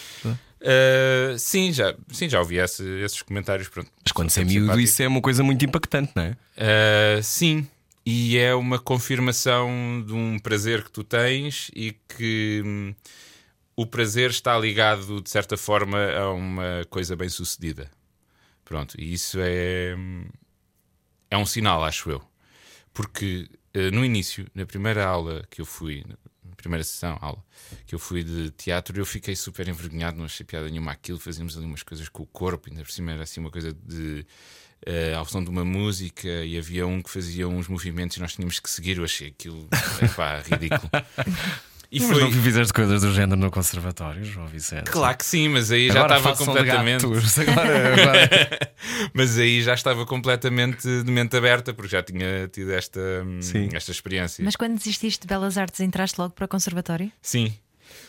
Uh, 0.62 1.38
sim, 1.40 1.72
já, 1.72 1.96
sim, 2.12 2.28
já 2.28 2.40
ouvi 2.40 2.58
esse- 2.58 2.84
esses 3.04 3.22
comentários. 3.22 3.70
Pronto. 3.70 3.90
Mas 4.04 4.12
quando 4.12 4.30
se 4.30 4.42
é 4.42 4.44
miúdo, 4.44 4.62
simpático. 4.62 4.84
isso 4.84 5.04
é 5.04 5.08
uma 5.08 5.22
coisa 5.22 5.42
muito 5.44 5.64
impactante, 5.64 6.12
não 6.16 6.24
é? 6.24 6.32
Uh, 6.32 7.24
sim, 7.24 7.66
e 8.06 8.38
é 8.38 8.54
uma 8.54 8.78
confirmação 8.80 10.04
de 10.06 10.14
um 10.14 10.38
prazer 10.40 10.84
que 10.84 10.92
tu 10.92 11.04
tens 11.04 11.72
e 11.74 11.96
que 12.18 12.62
hum, 12.66 12.94
o 13.76 13.86
prazer 13.86 14.32
está 14.32 14.58
ligado, 14.60 15.22
de 15.22 15.30
certa 15.30 15.56
forma, 15.56 15.98
a 16.12 16.32
uma 16.34 16.86
coisa 16.90 17.16
bem 17.16 17.30
sucedida. 17.30 17.90
Pronto, 18.66 19.00
e 19.00 19.14
isso 19.14 19.38
é, 19.40 19.96
hum, 19.98 20.26
é 21.32 21.38
um 21.38 21.46
sinal, 21.46 21.84
acho 21.86 22.10
eu. 22.12 22.22
Porque 22.94 23.48
no 23.94 24.04
início, 24.04 24.48
na 24.54 24.66
primeira 24.66 25.06
aula 25.06 25.46
que 25.50 25.62
eu 25.62 25.66
fui, 25.66 26.04
na 26.44 26.56
primeira 26.56 26.84
sessão, 26.84 27.18
aula, 27.22 27.44
que 27.86 27.96
eu 27.96 28.00
fui 28.00 28.24
de 28.24 28.52
teatro, 28.52 29.00
eu 29.00 29.06
fiquei 29.06 29.36
super 29.36 29.68
envergonhado, 29.68 30.18
não 30.18 30.26
achei 30.26 30.46
piada 30.46 30.70
nenhuma 30.70 30.92
aquilo, 30.92 31.20
fazíamos 31.20 31.56
ali 31.58 31.66
umas 31.66 31.84
coisas 31.84 32.10
com 32.10 32.24
o 32.24 32.26
corpo, 32.26 32.70
ainda 32.70 32.84
por 32.84 32.92
cima 32.92 33.12
era 33.12 33.24
assim 33.24 33.40
uma 33.40 33.52
coisa 33.52 33.74
de 33.74 34.26
eh, 34.86 35.14
ao 35.14 35.26
som 35.26 35.44
de 35.44 35.50
uma 35.50 35.66
música 35.66 36.28
e 36.28 36.58
havia 36.58 36.88
um 36.88 37.02
que 37.02 37.10
fazia 37.10 37.48
uns 37.48 37.68
movimentos 37.68 38.16
e 38.16 38.20
nós 38.22 38.34
tínhamos 38.34 38.60
que 38.60 38.70
seguir. 38.70 38.98
Eu 38.98 39.04
achei 39.04 39.28
aquilo 39.28 39.68
epá, 40.02 40.40
ridículo. 40.40 40.90
E 41.92 42.00
Mas 42.00 42.10
foi. 42.10 42.22
não 42.22 42.32
fizeste 42.32 42.72
coisas 42.72 43.02
do 43.02 43.12
género 43.12 43.40
no 43.40 43.50
conservatório, 43.50 44.24
João 44.24 44.46
Vicente? 44.46 44.92
Claro 44.92 45.18
que 45.18 45.26
sim, 45.26 45.50
mas 45.50 45.72
aí 45.72 45.88
já 45.88 46.04
estava 46.04 46.36
completamente. 46.36 47.02
gatos. 47.08 47.40
Agora, 47.40 47.94
agora- 47.94 48.72
Mas 49.14 49.40
aí 49.40 49.62
já 49.64 49.74
estava 49.74 50.06
completamente 50.06 50.88
de 51.04 51.12
mente 51.12 51.36
aberta, 51.36 51.74
porque 51.74 51.90
já 51.90 52.04
tinha 52.04 52.48
tido 52.48 52.72
esta, 52.72 53.00
hum, 53.26 53.42
Sim. 53.42 53.70
esta 53.74 53.92
experiência. 53.92 54.46
Mas 54.46 54.56
quando 54.56 54.78
desististe 54.78 55.22
de 55.22 55.28
Belas 55.28 55.58
Artes, 55.58 55.80
entraste 55.80 56.20
logo 56.22 56.34
para 56.36 56.46
o 56.46 56.48
conservatório? 56.48 57.12
Sim, 57.24 57.54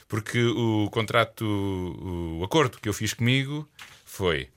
porque 0.06 0.42
o 0.44 0.90
contrato, 0.90 1.42
o, 1.46 2.40
o 2.40 2.44
acordo 2.44 2.78
que 2.78 2.88
eu 2.88 2.92
fiz 2.92 3.14
comigo 3.14 3.66
foi: 4.04 4.48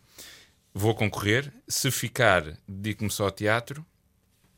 vou 0.73 0.93
concorrer, 0.93 1.49
se 1.67 1.89
ficar, 1.91 2.43
dedico-me 2.67 3.09
só 3.09 3.23
ao 3.25 3.31
teatro, 3.31 3.85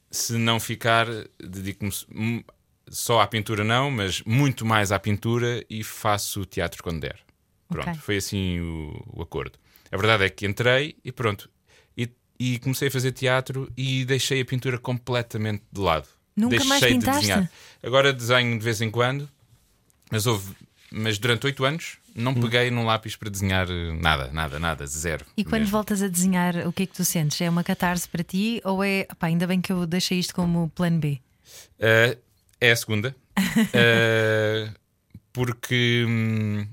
se 0.09 0.33
não 0.39 0.59
ficar, 0.59 1.05
dedico-me 1.39 1.91
hum, 2.15 2.43
só 2.89 3.21
à 3.21 3.27
pintura, 3.27 3.63
não, 3.63 3.89
mas 3.91 4.21
muito 4.23 4.65
mais 4.65 4.91
à 4.91 4.99
pintura 4.99 5.63
e 5.69 5.83
faço 5.83 6.45
teatro 6.45 6.81
quando 6.83 7.01
der. 7.01 7.19
Pronto, 7.67 7.89
Ok. 7.89 7.99
foi 8.01 8.17
assim 8.17 8.59
o, 8.59 9.03
o 9.13 9.21
acordo. 9.21 9.57
A 9.91 9.97
verdade 9.97 10.23
é 10.25 10.29
que 10.29 10.45
entrei 10.45 10.95
e 11.03 11.11
pronto. 11.11 11.49
E, 11.97 12.09
e 12.39 12.59
comecei 12.59 12.87
a 12.87 12.91
fazer 12.91 13.11
teatro 13.11 13.71
e 13.75 14.05
deixei 14.05 14.41
a 14.41 14.45
pintura 14.45 14.77
completamente 14.77 15.63
de 15.71 15.81
lado. 15.81 16.07
Nunca 16.35 16.51
deixei 16.57 16.69
mais 16.69 16.81
de 16.81 16.87
pintaste? 16.89 17.21
desenhar. 17.21 17.51
Agora 17.81 18.11
desenho 18.13 18.57
de 18.57 18.63
vez 18.63 18.81
em 18.81 18.91
quando, 18.91 19.29
mas 20.11 20.25
houve. 20.27 20.53
Mas 20.91 21.17
durante 21.17 21.45
oito 21.47 21.65
anos 21.65 21.97
não 22.15 22.31
Hum. 22.31 22.39
peguei 22.41 22.69
num 22.71 22.85
lápis 22.85 23.15
para 23.17 23.29
desenhar 23.29 23.67
eh, 23.69 23.91
nada, 23.99 24.29
nada, 24.31 24.57
nada, 24.59 24.85
zero. 24.87 25.25
E 25.35 25.43
quando 25.43 25.61
mesmo. 25.61 25.71
voltas 25.71 26.01
a 26.01 26.07
desenhar, 26.07 26.55
o 26.67 26.71
que 26.71 26.83
é 26.83 26.85
que 26.85 26.93
tu 26.93 27.03
sentes? 27.03 27.41
É 27.41 27.49
uma 27.49 27.63
catarse 27.63 28.07
para 28.07 28.23
ti 28.23 28.61
ou 28.63 28.83
é. 28.83 29.05
Pá, 29.19 29.27
ainda 29.27 29.45
bem 29.47 29.59
que 29.59 29.71
eu 29.73 29.85
deixei 29.85 30.19
isto 30.19 30.33
como 30.35 30.69
plano 30.69 30.99
B? 30.99 31.19
Uh, 31.79 32.17
é 32.65 32.71
a 32.71 32.75
segunda. 32.75 33.15
Uh, 33.37 34.73
porque 35.31 36.05
hum, 36.07 36.67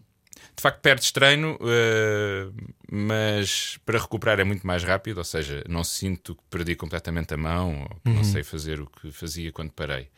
de 0.55 0.63
facto 0.63 0.81
perdes 0.81 1.11
treino, 1.11 1.57
uh, 1.57 2.55
mas 2.91 3.79
para 3.85 3.99
recuperar 3.99 4.39
é 4.39 4.45
muito 4.45 4.67
mais 4.67 4.85
rápido. 4.85 5.19
Ou 5.19 5.25
seja, 5.25 5.65
não 5.69 5.83
sinto 5.83 6.35
que 6.37 6.43
perdi 6.51 6.77
completamente 6.77 7.35
a 7.35 7.37
mão 7.37 7.83
ou 7.83 8.01
que 8.05 8.11
não 8.11 8.25
sei 8.25 8.43
fazer 8.45 8.81
o 8.81 8.87
que 8.87 9.11
fazia 9.11 9.51
quando 9.51 9.73
parei. 9.73 10.09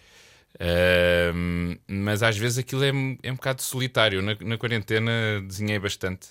Uh, 0.56 1.78
mas 1.88 2.22
às 2.22 2.36
vezes 2.36 2.58
aquilo 2.58 2.84
é, 2.84 2.90
é 3.22 3.32
um 3.32 3.36
bocado 3.36 3.62
solitário. 3.62 4.20
Na, 4.20 4.36
na 4.40 4.58
quarentena 4.58 5.40
desenhei 5.46 5.78
bastante. 5.78 6.28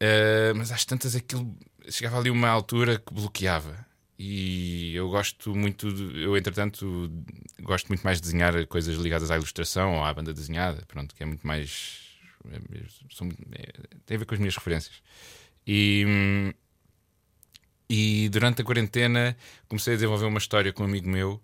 Uh, 0.00 0.54
mas 0.56 0.72
às 0.72 0.84
tantas 0.84 1.14
aquilo 1.14 1.54
chegava 1.90 2.18
ali 2.18 2.30
uma 2.30 2.48
altura 2.48 2.98
que 2.98 3.12
bloqueava. 3.12 3.86
E 4.18 4.94
eu 4.96 5.08
gosto 5.08 5.54
muito, 5.54 5.92
de- 5.92 6.22
eu 6.22 6.36
entretanto 6.36 7.08
gosto 7.60 7.86
muito 7.88 8.02
mais 8.02 8.18
de 8.18 8.22
desenhar 8.22 8.66
coisas 8.66 8.96
ligadas 8.96 9.30
à 9.30 9.36
ilustração 9.36 9.94
ou 9.94 10.04
à 10.04 10.12
banda 10.12 10.34
desenhada, 10.34 10.84
pronto, 10.88 11.14
que 11.14 11.22
é 11.22 11.26
muito 11.26 11.46
mais. 11.46 12.00
é- 12.50 13.14
são- 13.14 13.28
é- 13.52 13.72
tem 14.06 14.16
a 14.16 14.18
ver 14.18 14.24
com 14.24 14.34
as 14.34 14.40
minhas 14.40 14.56
referências. 14.56 14.96
E, 15.66 16.04
hum, 16.06 16.52
e 17.88 18.28
durante 18.30 18.62
a 18.62 18.64
quarentena 18.64 19.36
comecei 19.68 19.92
a 19.94 19.96
desenvolver 19.96 20.26
uma 20.26 20.38
história 20.38 20.72
com 20.72 20.82
um 20.82 20.86
amigo 20.86 21.08
meu. 21.08 21.40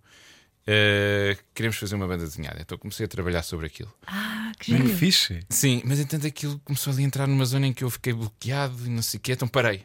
uh, 0.66 1.36
queremos 1.54 1.76
fazer 1.76 1.94
uma 1.94 2.06
banda 2.08 2.24
desenhada, 2.24 2.58
então 2.62 2.78
comecei 2.78 3.04
a 3.04 3.08
trabalhar 3.08 3.42
sobre 3.42 3.66
aquilo. 3.66 3.92
Ah, 4.06 4.50
que 4.58 4.74
giro. 4.74 4.88
fixe. 4.88 5.40
Sim, 5.50 5.82
mas 5.84 6.00
entanto 6.00 6.26
aquilo 6.26 6.58
começou 6.60 6.90
ali 6.90 7.02
a 7.02 7.06
entrar 7.06 7.26
numa 7.26 7.44
zona 7.44 7.66
em 7.66 7.72
que 7.74 7.84
eu 7.84 7.90
fiquei 7.90 8.14
bloqueado 8.14 8.86
e 8.86 8.88
não 8.88 9.02
sei 9.02 9.18
o 9.18 9.20
quê, 9.20 9.32
então 9.32 9.46
parei. 9.46 9.84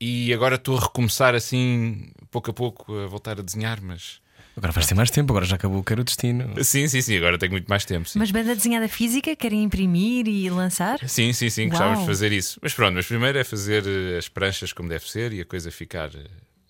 E 0.00 0.32
agora 0.34 0.56
estou 0.56 0.76
a 0.76 0.80
recomeçar 0.82 1.34
assim, 1.34 2.10
pouco 2.30 2.50
a 2.50 2.54
pouco, 2.54 2.94
a 2.98 3.06
voltar 3.06 3.38
a 3.38 3.42
desenhar, 3.42 3.80
mas. 3.82 4.20
Agora 4.56 4.72
vais 4.72 4.86
ter 4.86 4.94
mais 4.94 5.10
tempo, 5.10 5.32
agora 5.32 5.44
já 5.44 5.56
acabou 5.56 5.80
o 5.80 5.84
que 5.84 5.92
era 5.92 6.00
o 6.00 6.04
destino. 6.04 6.64
Sim, 6.64 6.88
sim, 6.88 7.02
sim, 7.02 7.16
agora 7.18 7.38
tenho 7.38 7.52
muito 7.52 7.66
mais 7.68 7.84
tempo. 7.84 8.08
Sim, 8.08 8.18
Mas 8.18 8.30
banda 8.30 8.54
desenhada 8.56 8.88
física, 8.88 9.36
querem 9.36 9.62
imprimir 9.62 10.26
e 10.28 10.48
lançar? 10.48 10.98
sim, 11.06 11.32
sim, 11.34 11.50
sim 11.50 11.68
gostávamos 11.68 12.00
de 12.00 12.06
fazer 12.06 12.32
isso. 12.32 12.58
Mas 12.62 12.72
pronto, 12.72 12.94
mas 12.94 13.06
primeiro 13.06 13.38
é 13.38 13.44
fazer 13.44 13.84
eh, 13.86 14.16
as 14.18 14.28
pranchas 14.28 14.72
como 14.72 14.88
deve 14.88 15.10
ser 15.10 15.32
e 15.34 15.42
a 15.42 15.44
coisa 15.44 15.70
ficar 15.70 16.08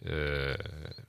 eh, 0.05 0.57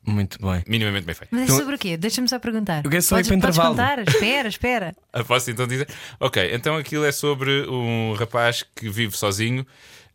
Muito 0.05 0.37
bem. 0.39 0.63
minimamente 0.67 1.05
bem 1.05 1.15
feita. 1.15 1.29
Mas 1.35 1.41
é 1.41 1.45
Então- 1.45 1.57
sobre 1.57 1.75
o 1.75 1.79
quê? 1.79 1.97
Deixa-me 1.97 2.27
só 2.29 2.37
perguntar. 2.39 2.85
Eu 2.85 2.91
quero 2.91 3.01
só 3.01 3.15
ir 3.19 3.25
podes, 3.25 3.39
para 3.41 3.51
podes 3.53 3.57
contar? 3.59 3.99
Espera, 4.07 4.47
espera. 4.47 4.95
Ah, 5.13 5.23
Posso 5.23 5.49
então 5.49 5.65
dizer? 5.67 5.87
Ok, 6.19 6.49
então 6.53 6.77
aquilo 6.77 7.05
é 7.05 7.11
sobre 7.11 7.67
um 7.67 8.13
rapaz 8.13 8.63
que 8.75 8.87
vive 8.87 9.17
sozinho, 9.17 9.65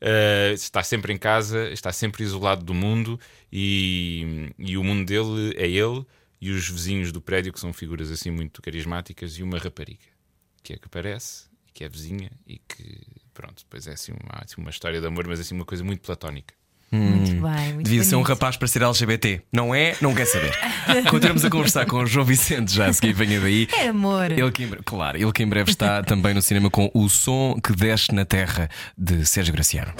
eh, 0.03 0.53
está 0.55 0.83
sempre 0.83 1.13
em 1.13 1.19
casa, 1.19 1.71
está 1.71 1.93
sempre 1.93 2.25
isolado 2.25 2.65
do 2.65 2.75
mundo 2.75 3.19
e, 3.53 4.51
e 4.59 4.77
o 4.77 4.83
mundo 4.83 5.07
dele 5.07 5.55
é 5.57 5.69
ele 5.69 6.05
e 6.41 6.51
os 6.51 6.69
vizinhos 6.69 7.13
do 7.13 7.21
prédio, 7.23 7.53
que 7.53 7.61
são 7.61 7.73
figuras 7.73 8.11
assim 8.11 8.31
muito 8.31 8.61
carismáticas, 8.61 9.39
e 9.39 9.45
uma 9.45 9.59
rapariga 9.59 10.13
que 10.63 10.73
é 10.73 10.77
que 10.77 10.87
aparece, 10.87 11.49
que 11.73 11.85
é 11.85 11.89
vizinha 11.89 12.31
e 12.47 12.59
que, 12.59 13.01
pronto, 13.33 13.63
depois 13.65 13.87
é 13.87 13.93
assim 13.93 14.13
uma, 14.13 14.43
assim 14.43 14.61
uma 14.61 14.71
história 14.71 15.01
de 15.01 15.07
amor, 15.07 15.27
mas 15.27 15.41
assim 15.41 15.55
uma 15.55 15.65
coisa 15.65 15.85
muito 15.85 16.03
platónica. 16.03 16.55
Muito 16.93 17.31
bem, 17.41 17.73
muito 17.73 17.85
Devia 17.85 18.05
ser 18.05 18.17
um 18.17 18.19
bonito. 18.19 18.29
rapaz 18.29 18.57
para 18.57 18.69
ser 18.69 18.83
LGBT. 18.83 19.41
Não 19.51 19.75
é? 19.75 19.97
Não 20.01 20.15
quer 20.15 20.27
saber. 20.27 20.53
Continuamos 21.09 21.43
a 21.45 21.49
conversar 21.51 21.87
com 21.87 21.97
o 21.97 22.07
João 22.07 22.27
Vicente 22.27 22.75
já 22.75 22.87
a 22.87 22.93
seguir, 22.93 23.15
venha 23.15 23.41
daí. 23.41 23.67
É 23.73 23.89
amor. 23.89 24.31
Ele 24.31 24.51
que, 24.53 24.67
claro, 24.85 25.17
ele 25.17 25.33
que 25.33 25.43
em 25.43 25.49
breve 25.49 25.71
está 25.71 26.03
também 26.03 26.35
no 26.35 26.43
cinema 26.43 26.69
com 26.71 26.91
O 26.93 27.09
Som 27.09 27.59
que 27.63 27.73
Desce 27.73 28.15
na 28.15 28.25
Terra 28.27 28.69
de 28.97 29.25
Sérgio 29.25 29.55
Graciano. 29.55 29.93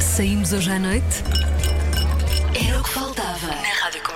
Saímos 0.00 0.52
hoje 0.52 0.70
à 0.70 0.78
noite? 0.78 1.22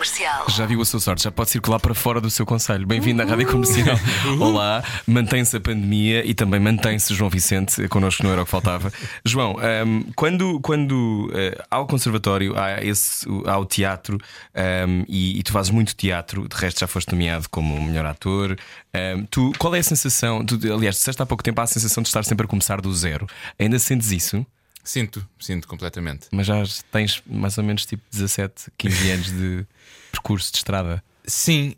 Comercial. 0.05 0.45
Já 0.51 0.67
viu 0.67 0.83
a 0.83 0.85
sua 0.85 1.01
sorte, 1.01 1.25
já 1.25 1.31
pode 1.31 1.49
circular 1.49 1.81
para 1.81 1.95
fora 1.95 2.21
do 2.21 2.29
seu 2.29 2.45
conselho. 2.45 2.87
Bem-vindo 2.87 3.23
à 3.23 3.25
Rádio 3.25 3.51
Comercial. 3.51 3.97
Olá, 4.39 4.85
mantém-se 5.07 5.57
a 5.57 5.61
pandemia 5.61 6.23
e 6.27 6.35
também 6.35 6.61
mantém-se 6.61 7.15
João 7.15 7.31
Vicente 7.31 7.89
connosco 7.89 8.23
não 8.23 8.31
era 8.31 8.43
o 8.43 8.45
que 8.45 8.51
faltava. 8.51 8.93
João, 9.25 9.57
ahm, 9.59 10.03
quando, 10.15 10.61
quando 10.61 11.33
ah, 11.33 11.65
há 11.71 11.81
o 11.81 11.87
conservatório, 11.87 12.55
há, 12.55 12.85
esse, 12.85 13.27
há 13.47 13.57
o 13.57 13.65
teatro 13.65 14.19
ahm, 14.55 15.05
e, 15.09 15.39
e 15.39 15.43
tu 15.43 15.53
fazes 15.53 15.71
muito 15.71 15.95
teatro, 15.95 16.47
de 16.47 16.55
resto 16.55 16.81
já 16.81 16.87
foste 16.87 17.11
nomeado 17.11 17.49
como 17.49 17.75
o 17.75 17.83
melhor 17.83 18.05
ator. 18.05 18.59
ahm, 18.93 19.25
tu, 19.31 19.53
qual 19.59 19.75
é 19.75 19.79
a 19.79 19.83
sensação? 19.83 20.45
Tu, 20.45 20.59
aliás, 20.71 20.97
disseste 20.97 21.23
há 21.23 21.25
pouco 21.25 21.43
tempo 21.43 21.63
há 21.63 21.65
a 21.65 21.67
sensação 21.67 22.03
de 22.03 22.11
estar 22.11 22.27
sempre 22.27 22.45
a 22.45 22.49
começar 22.49 22.79
do 22.79 22.93
zero. 22.95 23.27
Ainda 23.59 23.79
sentes 23.79 24.13
isso? 24.13 24.45
Sinto, 24.85 25.27
sinto 25.41 25.67
completamente. 25.67 26.29
Mas 26.31 26.47
já 26.47 26.63
tens 26.93 27.23
mais 27.27 27.57
ou 27.57 27.65
menos 27.65 27.87
tipo 27.87 28.03
17, 28.13 28.71
15 28.77 29.11
anos 29.11 29.33
de 29.33 29.67
percurso 30.13 30.53
de 30.53 30.59
estrada. 30.59 31.03
Sim, 31.27 31.75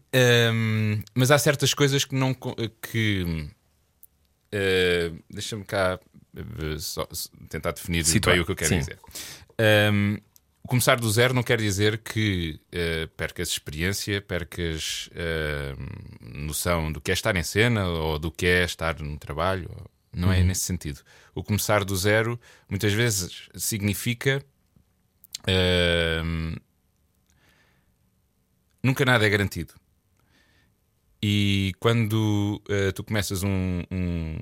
hum, 0.52 1.00
mas 1.14 1.30
há 1.30 1.38
certas 1.38 1.72
coisas 1.72 2.04
que 2.04 2.14
não. 2.16 2.34
que. 2.34 3.48
eh, 4.50 5.12
Deixa-me 5.30 5.64
cá 5.64 6.00
eh, 6.36 6.78
só- 6.78 7.08
tentar 7.48 7.70
definir 7.72 8.04
Situar, 8.04 8.34
bem 8.34 8.42
o 8.42 8.44
que 8.46 8.52
eu 8.52 8.56
quero 8.56 8.70
sim. 8.70 8.78
dizer. 8.80 8.98
Hum, 9.92 10.18
começar 10.66 10.98
do 10.98 11.08
zero 11.10 11.32
não 11.32 11.44
quer 11.44 11.58
dizer 11.60 11.98
que 11.98 12.58
uh, 12.74 13.06
percas 13.16 13.48
experiência, 13.50 14.20
percas 14.20 15.08
uh, 15.12 16.36
noção 16.36 16.90
do 16.90 17.00
que 17.00 17.12
é 17.12 17.14
estar 17.14 17.36
em 17.36 17.42
cena 17.44 17.86
ou 17.86 18.18
do 18.18 18.32
que 18.32 18.46
é 18.46 18.64
estar 18.64 19.00
no 19.00 19.16
trabalho. 19.16 19.70
Não 20.20 20.32
é 20.32 20.42
nesse 20.42 20.62
sentido. 20.62 21.00
O 21.34 21.42
começar 21.42 21.84
do 21.84 21.96
zero 21.96 22.40
muitas 22.68 22.92
vezes 22.92 23.48
significa. 23.54 24.42
Uh, 25.42 26.58
nunca 28.82 29.04
nada 29.04 29.26
é 29.26 29.28
garantido. 29.30 29.74
E 31.22 31.72
quando 31.80 32.62
tu 32.94 33.04
começas 33.04 33.42
um, 33.42 33.82
um 33.90 34.36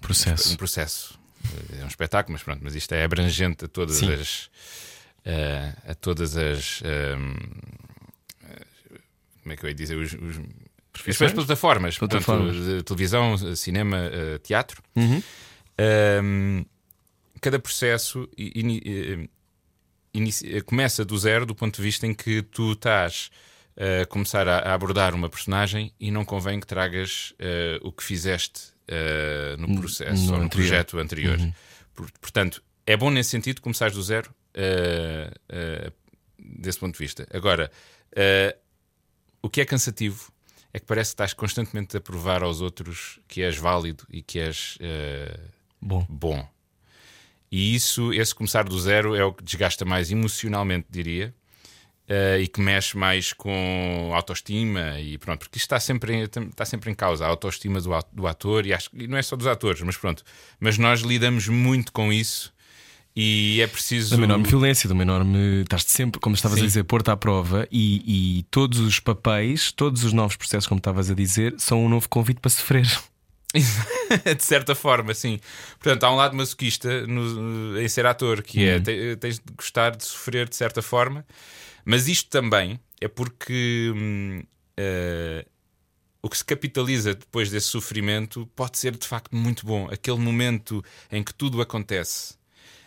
processo. 0.00 0.52
Um 0.52 0.56
processo. 0.56 1.18
É 1.78 1.84
um 1.84 1.88
espetáculo, 1.88 2.32
mas 2.32 2.42
pronto, 2.42 2.60
mas 2.62 2.74
isto 2.74 2.92
é 2.92 3.04
abrangente 3.04 3.66
a 3.66 3.68
todas 3.68 3.96
Sim. 3.96 4.12
as 4.12 4.50
uh, 5.24 5.90
a 5.90 5.94
todas 5.94 6.36
as. 6.36 6.82
Um, 6.82 7.34
como 9.42 9.52
é 9.52 9.56
que 9.56 9.64
eu 9.64 9.68
ia 9.68 9.74
dizer? 9.74 9.96
Os, 9.96 10.12
os, 10.14 10.40
as 10.94 11.32
plataformas, 11.32 11.98
plataformas. 11.98 12.56
Portanto, 12.56 12.76
de 12.76 12.82
televisão, 12.82 13.56
cinema, 13.56 13.98
uh, 14.08 14.38
teatro. 14.38 14.82
Uhum. 14.94 15.22
Um, 16.22 16.64
cada 17.40 17.58
processo 17.58 18.28
in, 18.38 19.28
in, 20.14 20.62
começa 20.64 21.04
do 21.04 21.18
zero, 21.18 21.44
do 21.44 21.54
ponto 21.54 21.76
de 21.76 21.82
vista 21.82 22.06
em 22.06 22.14
que 22.14 22.42
tu 22.42 22.72
estás 22.72 23.30
a 23.76 24.06
começar 24.06 24.46
a, 24.46 24.58
a 24.58 24.74
abordar 24.74 25.14
uma 25.14 25.28
personagem 25.28 25.92
e 25.98 26.10
não 26.10 26.24
convém 26.24 26.60
que 26.60 26.66
tragas 26.66 27.32
uh, 27.32 27.86
o 27.86 27.90
que 27.90 28.04
fizeste 28.04 28.72
uh, 28.88 29.60
no 29.60 29.80
processo 29.80 30.26
no 30.26 30.32
ou 30.32 30.38
no 30.38 30.44
anterior. 30.44 30.68
projeto 30.68 30.98
anterior. 30.98 31.38
Uhum. 31.38 31.52
Por- 31.92 32.10
portanto, 32.20 32.62
é 32.86 32.96
bom 32.96 33.10
nesse 33.10 33.30
sentido 33.30 33.60
começares 33.60 33.94
do 33.96 34.02
zero 34.02 34.32
uh, 34.54 35.92
desse 36.38 36.78
ponto 36.78 36.92
de 36.92 36.98
vista. 36.98 37.26
Agora, 37.32 37.70
o 39.42 39.50
que 39.50 39.60
é 39.60 39.64
cansativo 39.64 40.32
é 40.74 40.78
que 40.80 40.86
parece 40.86 41.12
que 41.12 41.14
estás 41.14 41.32
constantemente 41.32 41.96
a 41.96 42.00
provar 42.02 42.42
aos 42.42 42.60
outros 42.60 43.18
que 43.28 43.42
és 43.42 43.56
válido 43.56 44.04
e 44.10 44.20
que 44.22 44.40
és 44.40 44.76
uh, 44.82 45.40
Bom. 45.80 46.04
bom. 46.08 46.46
E 47.50 47.74
isso, 47.74 48.12
esse 48.12 48.34
começar 48.34 48.64
do 48.64 48.78
zero, 48.80 49.14
é 49.14 49.24
o 49.24 49.32
que 49.32 49.44
desgasta 49.44 49.84
mais 49.84 50.10
emocionalmente, 50.10 50.88
diria. 50.90 51.34
eh, 52.08 52.40
e 52.42 52.48
que 52.48 52.60
mexe 52.60 52.96
mais 52.98 53.32
com 53.32 54.12
autoestima 54.14 55.00
e 55.00 55.16
pronto, 55.18 55.40
porque 55.40 55.56
isto 55.58 55.66
está 55.66 55.80
sempre 55.80 56.14
em, 56.14 56.22
está 56.24 56.64
sempre 56.64 56.90
em 56.90 56.94
causa 56.94 57.24
a 57.24 57.28
autoestima 57.28 57.80
do, 57.80 57.90
do 58.12 58.26
ator 58.26 58.66
e, 58.66 58.74
acho, 58.74 58.90
e 58.94 59.06
não 59.08 59.16
é 59.18 59.22
só 59.22 59.36
dos 59.36 59.46
atores, 59.46 59.80
mas 59.82 59.96
pronto. 59.96 60.22
Mas 60.60 60.78
nós 60.78 61.00
lidamos 61.00 61.48
muito 61.48 61.92
com 61.92 62.12
isso 62.12 62.53
e 63.16 63.60
é 63.60 63.66
preciso. 63.66 64.10
De 64.10 64.16
uma 64.16 64.24
enorme 64.24 64.46
violência, 64.48 64.86
de 64.88 64.92
uma 64.92 65.02
enorme. 65.02 65.62
Estás 65.62 65.84
sempre, 65.86 66.20
como 66.20 66.34
estavas 66.34 66.58
Sim. 66.58 66.64
a 66.64 66.66
dizer, 66.66 66.84
pôr-te 66.84 67.10
à 67.10 67.16
prova 67.16 67.68
e, 67.70 68.38
e 68.38 68.42
todos 68.44 68.78
os 68.80 68.98
papéis, 69.00 69.70
todos 69.72 70.04
os 70.04 70.12
novos 70.12 70.36
processos, 70.36 70.66
como 70.66 70.78
estavas 70.78 71.10
a 71.10 71.14
dizer, 71.14 71.54
são 71.58 71.84
um 71.84 71.88
novo 71.88 72.08
convite 72.08 72.40
para 72.40 72.50
sofrer. 72.50 72.86
de 73.54 74.42
certa 74.44 74.74
forma, 74.74 75.14
sim. 75.14 75.38
Portanto, 75.78 76.04
há 76.04 76.12
um 76.12 76.16
lado 76.16 76.36
masoquista 76.36 77.06
no- 77.06 77.78
em 77.80 77.88
ser 77.88 78.04
ator, 78.06 78.42
que 78.42 78.64
é 78.64 78.80
te- 78.80 79.16
tens 79.16 79.36
de 79.38 79.44
gostar 79.56 79.96
de 79.96 80.04
sofrer 80.04 80.48
de 80.48 80.56
certa 80.56 80.82
forma, 80.82 81.24
mas 81.84 82.08
isto 82.08 82.28
também 82.30 82.80
é 83.00 83.06
porque 83.06 83.92
hum, 83.94 84.42
eh, 84.76 85.46
o 86.20 86.28
que 86.28 86.36
se 86.36 86.44
capitaliza 86.44 87.14
depois 87.14 87.48
desse 87.50 87.68
sofrimento 87.68 88.44
pode 88.56 88.76
ser 88.78 88.96
de 88.96 89.06
facto 89.06 89.36
muito 89.36 89.64
bom. 89.64 89.88
Aquele 89.88 90.18
momento 90.18 90.82
em 91.12 91.22
que 91.22 91.32
tudo 91.32 91.60
acontece, 91.62 92.34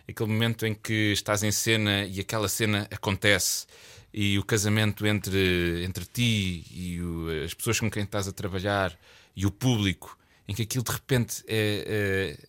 aquele 0.08 0.30
momento 0.30 0.66
em 0.66 0.74
que 0.74 1.12
estás 1.14 1.44
em 1.44 1.52
cena 1.52 2.06
e 2.06 2.20
aquela 2.20 2.48
cena 2.48 2.88
acontece. 2.92 3.66
E 4.14 4.40
o 4.40 4.44
casamento 4.44 5.06
entre, 5.06 5.84
entre 5.84 6.06
ti 6.06 6.66
e 6.72 7.02
o- 7.02 7.44
as 7.46 7.54
pessoas 7.54 7.80
com 7.80 7.90
quem 7.92 8.04
estás 8.04 8.28
a 8.28 8.32
trabalhar 8.32 8.98
e 9.36 9.46
o 9.46 9.52
público, 9.52 10.18
em 10.48 10.54
que 10.56 10.62
aquilo 10.64 10.84
de 10.84 10.92
repente 10.92 11.44
é, 11.48 12.36
é, 12.36 12.48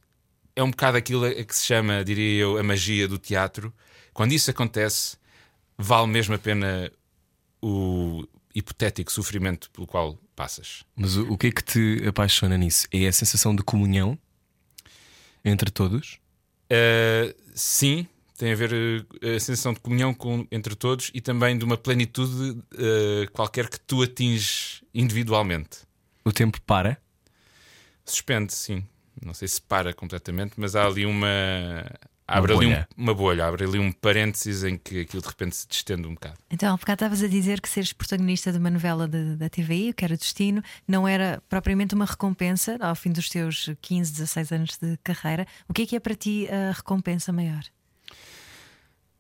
é 0.57 0.63
um 0.63 0.71
bocado 0.71 0.97
aquilo 0.97 1.25
a 1.27 1.45
que 1.45 1.55
se 1.55 1.67
chama, 1.67 2.05
diria 2.05 2.43
eu, 2.43 2.59
a 2.59 2.63
magia 2.63 3.07
do 3.09 3.19
teatro. 3.19 3.75
Quando 4.15 4.33
isso 4.33 4.51
acontece, 4.51 5.17
vale 5.77 6.07
mesmo 6.07 6.35
a 6.35 6.39
pena 6.39 6.91
o 7.61 8.25
hipotético 8.55 9.13
sofrimento 9.13 9.71
pelo 9.71 9.87
qual 9.87 10.15
passas. 10.35 10.85
Mas 10.97 11.17
o, 11.17 11.33
o 11.33 11.37
que 11.37 11.49
é 11.49 11.53
que 11.53 11.63
te 11.63 12.05
apaixona 12.09 12.57
nisso? 12.57 12.87
É 12.93 13.07
a 13.09 13.13
sensação 13.13 13.55
de 13.55 13.63
comunhão 13.63 14.17
entre 15.45 15.71
todos? 15.71 16.19
Uh, 16.71 17.35
sim, 17.55 18.07
tem 18.37 18.53
a 18.53 18.55
ver 18.55 18.73
uh, 18.73 19.27
a 19.37 19.41
sensação 19.41 19.73
de 19.73 19.81
comunhão 19.81 20.13
com- 20.13 20.47
entre 20.51 20.75
todos 20.75 21.11
e 21.15 21.21
também 21.21 21.57
de 21.57 21.65
uma 21.65 21.77
plenitude 21.77 22.51
uh, 22.51 23.31
qualquer 23.33 23.69
que 23.69 23.81
tu 23.81 24.03
atinges 24.03 24.83
individualmente. 24.95 25.79
O 26.25 26.33
tempo 26.33 26.61
para? 26.63 27.01
Suspende, 28.05 28.53
sim. 28.55 28.85
Não 29.25 29.35
sei 29.35 29.49
se 29.49 29.61
para 29.61 29.93
completamente, 29.93 30.55
mas 30.57 30.77
há 30.77 30.87
ali 30.87 31.05
uma. 31.05 31.27
Abre 32.29 32.53
ali 32.53 32.67
bolha. 32.67 32.89
um- 32.99 33.03
uma 33.05 33.15
bolha, 33.15 33.47
abre 33.47 33.65
ali 33.65 33.79
um 33.79 33.91
parênteses 33.91 34.63
em 34.63 34.77
que 34.77 35.01
aquilo 35.01 35.23
de 35.23 35.29
repente 35.29 35.57
se 35.57 35.67
distende 35.67 36.07
um 36.07 36.13
bocado. 36.15 36.37
Então, 36.51 36.75
há 36.75 36.77
bocado 36.77 36.95
estavas 37.05 37.23
a 37.23 37.27
dizer 37.29 37.61
que 37.61 37.69
seres 37.69 37.93
protagonista 37.93 38.53
de 38.53 38.59
uma 38.59 38.69
novela 38.71 39.09
de- 39.09 39.37
da 39.37 39.49
TVI, 39.49 39.91
o 39.91 39.95
que 39.95 40.05
era 40.05 40.17
Destino, 40.17 40.63
não 40.87 41.09
era 41.09 41.43
propriamente 41.49 41.95
uma 41.95 42.05
recompensa 42.05 42.77
ao 42.81 42.95
fim 42.95 43.11
dos 43.13 43.29
teus 43.31 43.71
15, 43.81 44.13
16 44.13 44.53
anos 44.53 44.77
de 44.77 44.99
carreira. 45.03 45.47
O 45.67 45.73
que 45.73 45.83
é 45.83 45.87
que 45.87 45.97
é 45.97 46.01
para 46.01 46.15
ti 46.15 46.47
a 46.51 46.73
recompensa 46.73 47.33
maior? 47.33 47.63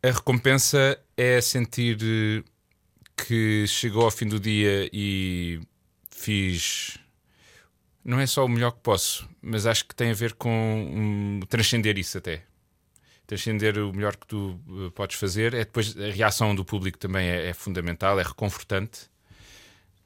A 0.03 0.11
recompensa 0.11 0.99
é 1.17 1.41
sentir 1.41 1.99
eh, 2.03 2.43
que 3.17 3.65
chegou 3.67 4.05
ao 4.05 4.11
fim 4.11 4.27
do 4.27 4.39
dia 4.39 4.89
e 4.93 5.61
fiz. 6.11 6.99
Não 8.05 8.21
é 8.21 8.27
só 8.27 8.45
o 8.45 8.49
melhor 8.49 8.71
que 8.73 8.81
posso, 8.81 9.29
mas 9.43 9.67
acho 9.67 9.85
que 9.87 9.95
tem 9.95 10.11
a 10.11 10.15
ver 10.15 10.35
com 10.35 10.49
hum, 10.51 11.41
transcender 11.49 11.99
isso 11.99 12.17
até. 12.17 12.45
Transcender 13.29 13.79
o 13.79 13.93
melhor 13.93 14.17
que 14.17 14.27
tu 14.27 14.59
eh, 14.69 14.91
podes 14.95 15.17
fazer. 15.17 15.53
É 15.53 15.59
depois 15.59 15.95
a 15.97 16.11
reação 16.11 16.55
do 16.55 16.65
público 16.65 16.99
também 16.99 17.29
é, 17.29 17.51
é 17.51 17.53
fundamental, 17.53 18.19
é 18.19 18.23
reconfortante. 18.23 19.03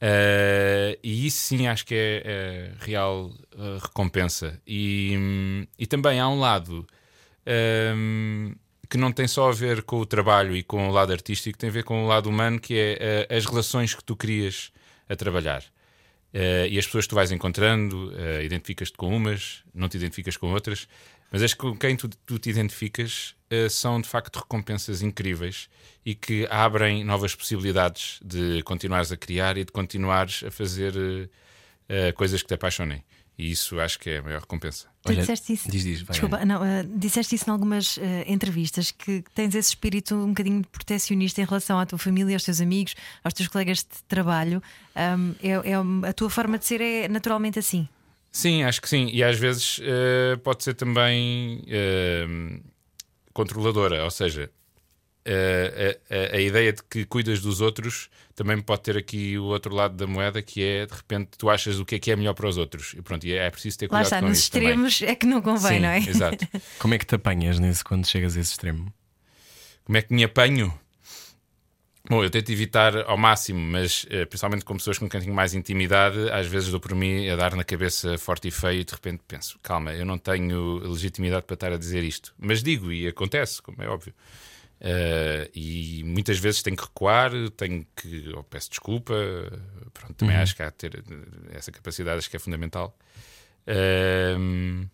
Eh, 0.01 0.99
e 1.05 1.27
isso 1.27 1.39
sim 1.39 1.69
acho 1.69 1.87
que 1.87 1.95
é, 1.95 2.23
é 2.25 2.73
real 2.85 3.33
eh, 3.57 3.79
recompensa. 3.81 4.61
E, 4.67 5.67
e 5.79 5.87
também 5.87 6.19
há 6.19 6.29
um 6.29 6.41
lado 6.41 6.85
hum, 7.97 8.53
que 8.91 8.99
não 8.99 9.13
tem 9.13 9.29
só 9.29 9.51
a 9.51 9.53
ver 9.53 9.83
com 9.83 10.01
o 10.01 10.05
trabalho 10.05 10.57
e 10.57 10.63
com 10.65 10.89
o 10.89 10.93
lado 10.93 11.13
artístico, 11.13 11.57
tem 11.57 11.71
a 11.71 11.73
ver 11.73 11.85
com 11.85 12.05
o 12.05 12.09
lado 12.09 12.29
humano, 12.29 12.59
que 12.59 12.99
é 12.99 13.29
as 13.35 13.47
relações 13.47 13.95
que 13.95 14.03
tu 14.03 14.17
crias 14.17 14.73
a 15.09 15.15
trabalhar. 15.15 15.63
Eh, 16.33 16.69
e 16.71 16.79
as 16.79 16.87
pessoas 16.87 17.05
que 17.05 17.11
tu 17.11 17.15
vais 17.15 17.31
encontrando, 17.31 18.13
eh, 18.17 18.45
identificas-te 18.45 18.97
com 18.97 19.15
umas, 19.15 19.63
não 19.75 19.89
te 19.89 19.97
identificas 19.97 20.37
com 20.37 20.53
outras, 20.53 20.89
mas 21.33 21.43
as 21.43 21.55
com 21.55 21.75
quem 21.77 21.97
tu, 21.97 22.09
tu 22.27 22.39
te 22.39 22.51
identificas 22.51 23.35
eh, 23.51 23.69
são 23.69 24.01
de 24.01 24.09
facto 24.09 24.37
recompensas 24.37 25.03
incríveis 25.03 25.69
e 26.05 26.15
que 26.15 26.47
abrem 26.51 27.03
novas 27.05 27.35
possibilidades 27.35 28.21
de 28.25 28.63
continuares 28.65 29.11
a 29.11 29.17
criar 29.17 29.57
e 29.57 29.65
de 29.65 29.73
continuares 29.73 30.45
a 30.47 30.51
fazer 30.51 30.95
eh, 31.89 32.13
coisas 32.13 32.43
que 32.43 32.49
te 32.49 32.55
apaixonem. 32.55 33.03
E 33.39 33.51
isso 33.51 33.81
acho 33.81 33.99
que 33.99 34.11
é 34.11 34.19
a 34.19 34.23
maior 34.23 34.41
recompensa. 34.43 34.87
Tu 35.03 35.09
Olha, 35.09 35.21
disseste 35.21 35.55
isso. 35.55 35.71
diz, 35.71 35.83
diz, 35.83 36.03
vai, 36.03 36.13
Desculpa, 36.13 36.45
não, 36.45 36.63
eh, 36.65 36.85
disseste 36.97 37.35
isso 37.35 37.49
em 37.49 37.53
algumas 37.53 37.99
eh, 37.99 38.25
entrevistas 38.29 38.91
que 38.91 39.25
tens 39.35 39.55
esse 39.55 39.71
espírito 39.71 40.15
um 40.15 40.29
bocadinho 40.29 40.63
protecionista 40.71 41.41
em 41.41 41.45
relação 41.45 41.79
à 41.79 41.87
tua 41.87 41.99
família, 41.99 42.37
aos 42.37 42.45
teus 42.45 42.61
amigos, 42.61 42.95
aos 43.25 43.33
teus 43.33 43.49
colegas 43.49 43.79
de 43.79 44.03
trabalho. 44.07 44.63
Ahm, 44.95 45.33
é, 45.43 45.49
é- 45.71 46.09
a 46.09 46.13
tua 46.13 46.29
forma 46.29 46.59
de 46.59 46.67
ser 46.67 46.81
é 46.83 47.09
naturalmente 47.09 47.59
assim. 47.59 47.89
Sim, 48.33 48.63
acho 48.65 48.81
que 48.81 48.89
sim. 48.89 49.09
E 49.13 49.23
às 49.23 49.39
vezes 49.39 49.79
eh, 49.83 50.37
pode 50.43 50.65
ser 50.65 50.73
também 50.75 51.63
eh, 51.69 52.27
controladora, 53.33 54.03
ou 54.05 54.11
seja, 54.11 54.51
eh, 55.25 56.01
a, 56.11 56.37
a- 56.37 56.41
ideia 56.41 56.73
de 56.73 56.83
que 56.83 57.05
cuidas 57.05 57.41
dos 57.43 57.61
outros 57.61 58.09
também 58.35 58.59
pode 58.61 58.83
ter 58.83 58.97
aqui 58.97 59.37
o 59.39 59.45
outro 59.45 59.75
lado 59.75 59.95
da 59.97 60.07
moeda, 60.07 60.41
que 60.43 60.63
é 60.63 60.87
de 60.87 60.95
repente 60.95 61.31
tu 61.37 61.51
achas 61.51 61.79
o 61.79 61.85
que 61.85 61.97
é 61.97 61.99
que 61.99 62.11
é 62.11 62.17
melhor 62.17 62.33
para 62.35 62.49
os 62.49 62.57
outros. 62.57 62.95
E 62.97 63.03
pronto, 63.03 63.25
e 63.27 63.33
é 63.35 63.51
preciso 63.51 63.79
ter 63.79 63.85
Lá 63.87 63.99
cuidado 63.99 64.05
está, 64.07 64.21
com 64.21 64.27
nos 64.29 64.39
isso 64.39 64.51
também. 64.51 64.69
extremos 64.69 65.03
é 65.03 65.15
que 65.15 65.27
não 65.27 65.43
convém, 65.43 65.75
sim, 65.75 65.81
não 65.81 65.89
é? 65.91 65.99
Exato. 65.99 66.49
Como 66.79 66.95
é 66.95 66.99
que 66.99 67.05
te 67.07 67.15
apanhas 67.15 67.59
nesse, 67.59 67.85
quando 67.85 68.07
chegas 68.07 68.35
a 68.37 68.41
esse 68.41 68.53
extremo? 68.53 68.93
Como 69.85 69.99
é 69.99 70.03
que 70.03 70.15
me 70.15 70.25
apanho? 70.25 70.73
Bom, 72.09 72.23
eu 72.25 72.29
tento 72.31 72.51
evitar 72.51 72.97
ao 73.09 73.17
máximo, 73.17 73.61
mas 73.61 74.05
eh, 74.11 74.25
principalmente 74.27 74.65
com 74.65 74.77
pessoas 74.77 74.99
com 74.99 75.09
quem 75.09 75.21
tenho 75.21 75.33
mais 75.33 75.55
intimidade, 75.55 76.19
às 76.31 76.47
vezes 76.49 76.69
dou 76.71 76.81
por 76.81 76.95
mim 76.97 77.29
a 77.29 77.37
dar 77.37 77.55
na 77.55 77.63
cabeça 77.63 78.19
forte 78.19 78.49
e 78.49 78.51
feio 78.51 78.81
e 78.81 78.85
de 78.85 78.93
repente 78.93 79.23
penso: 79.27 79.59
calma, 79.63 79.93
eu 79.95 80.05
não 80.05 80.19
tenho 80.19 80.79
legitimidade 80.79 81.47
para 81.47 81.55
estar 81.55 81.73
a 81.73 81.79
dizer 81.79 82.03
isto. 82.03 82.35
Mas 82.37 82.61
digo 82.63 82.93
e 82.93 83.07
acontece, 83.07 83.63
como 83.63 83.81
é 83.83 83.89
óbvio. 83.89 84.13
Eh, 84.81 85.49
e 85.55 86.03
muitas 86.05 86.39
vezes 86.41 86.61
tenho 86.61 86.77
que 86.77 86.83
recuar, 86.83 87.31
tenho 87.57 87.87
que. 87.95 88.31
ou 88.35 88.43
peço 88.43 88.69
desculpa. 88.71 89.15
Pronto, 89.95 90.15
também 90.15 90.37
acho 90.37 90.57
que 90.57 90.63
há 90.63 90.71
de 90.71 90.75
ter 90.75 90.97
eh, 90.97 91.57
essa 91.57 91.71
capacidade, 91.71 92.19
acho 92.19 92.29
que 92.31 92.37
é 92.37 92.41
fundamental. 92.41 92.97
Ehm, 93.67 94.87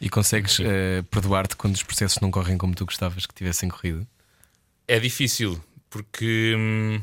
E 0.00 0.10
consegues 0.10 0.60
eh, 0.60 1.02
perdoar-te 1.10 1.56
quando 1.56 1.74
os 1.74 1.82
processos 1.82 2.20
não 2.20 2.30
correm 2.30 2.58
como 2.58 2.74
tu 2.74 2.84
gostavas 2.84 3.24
que 3.24 3.32
tivessem 3.34 3.70
corrido? 3.70 4.06
É 4.86 4.98
difícil, 5.00 5.62
porque. 5.94 6.54
hum, 6.58 7.00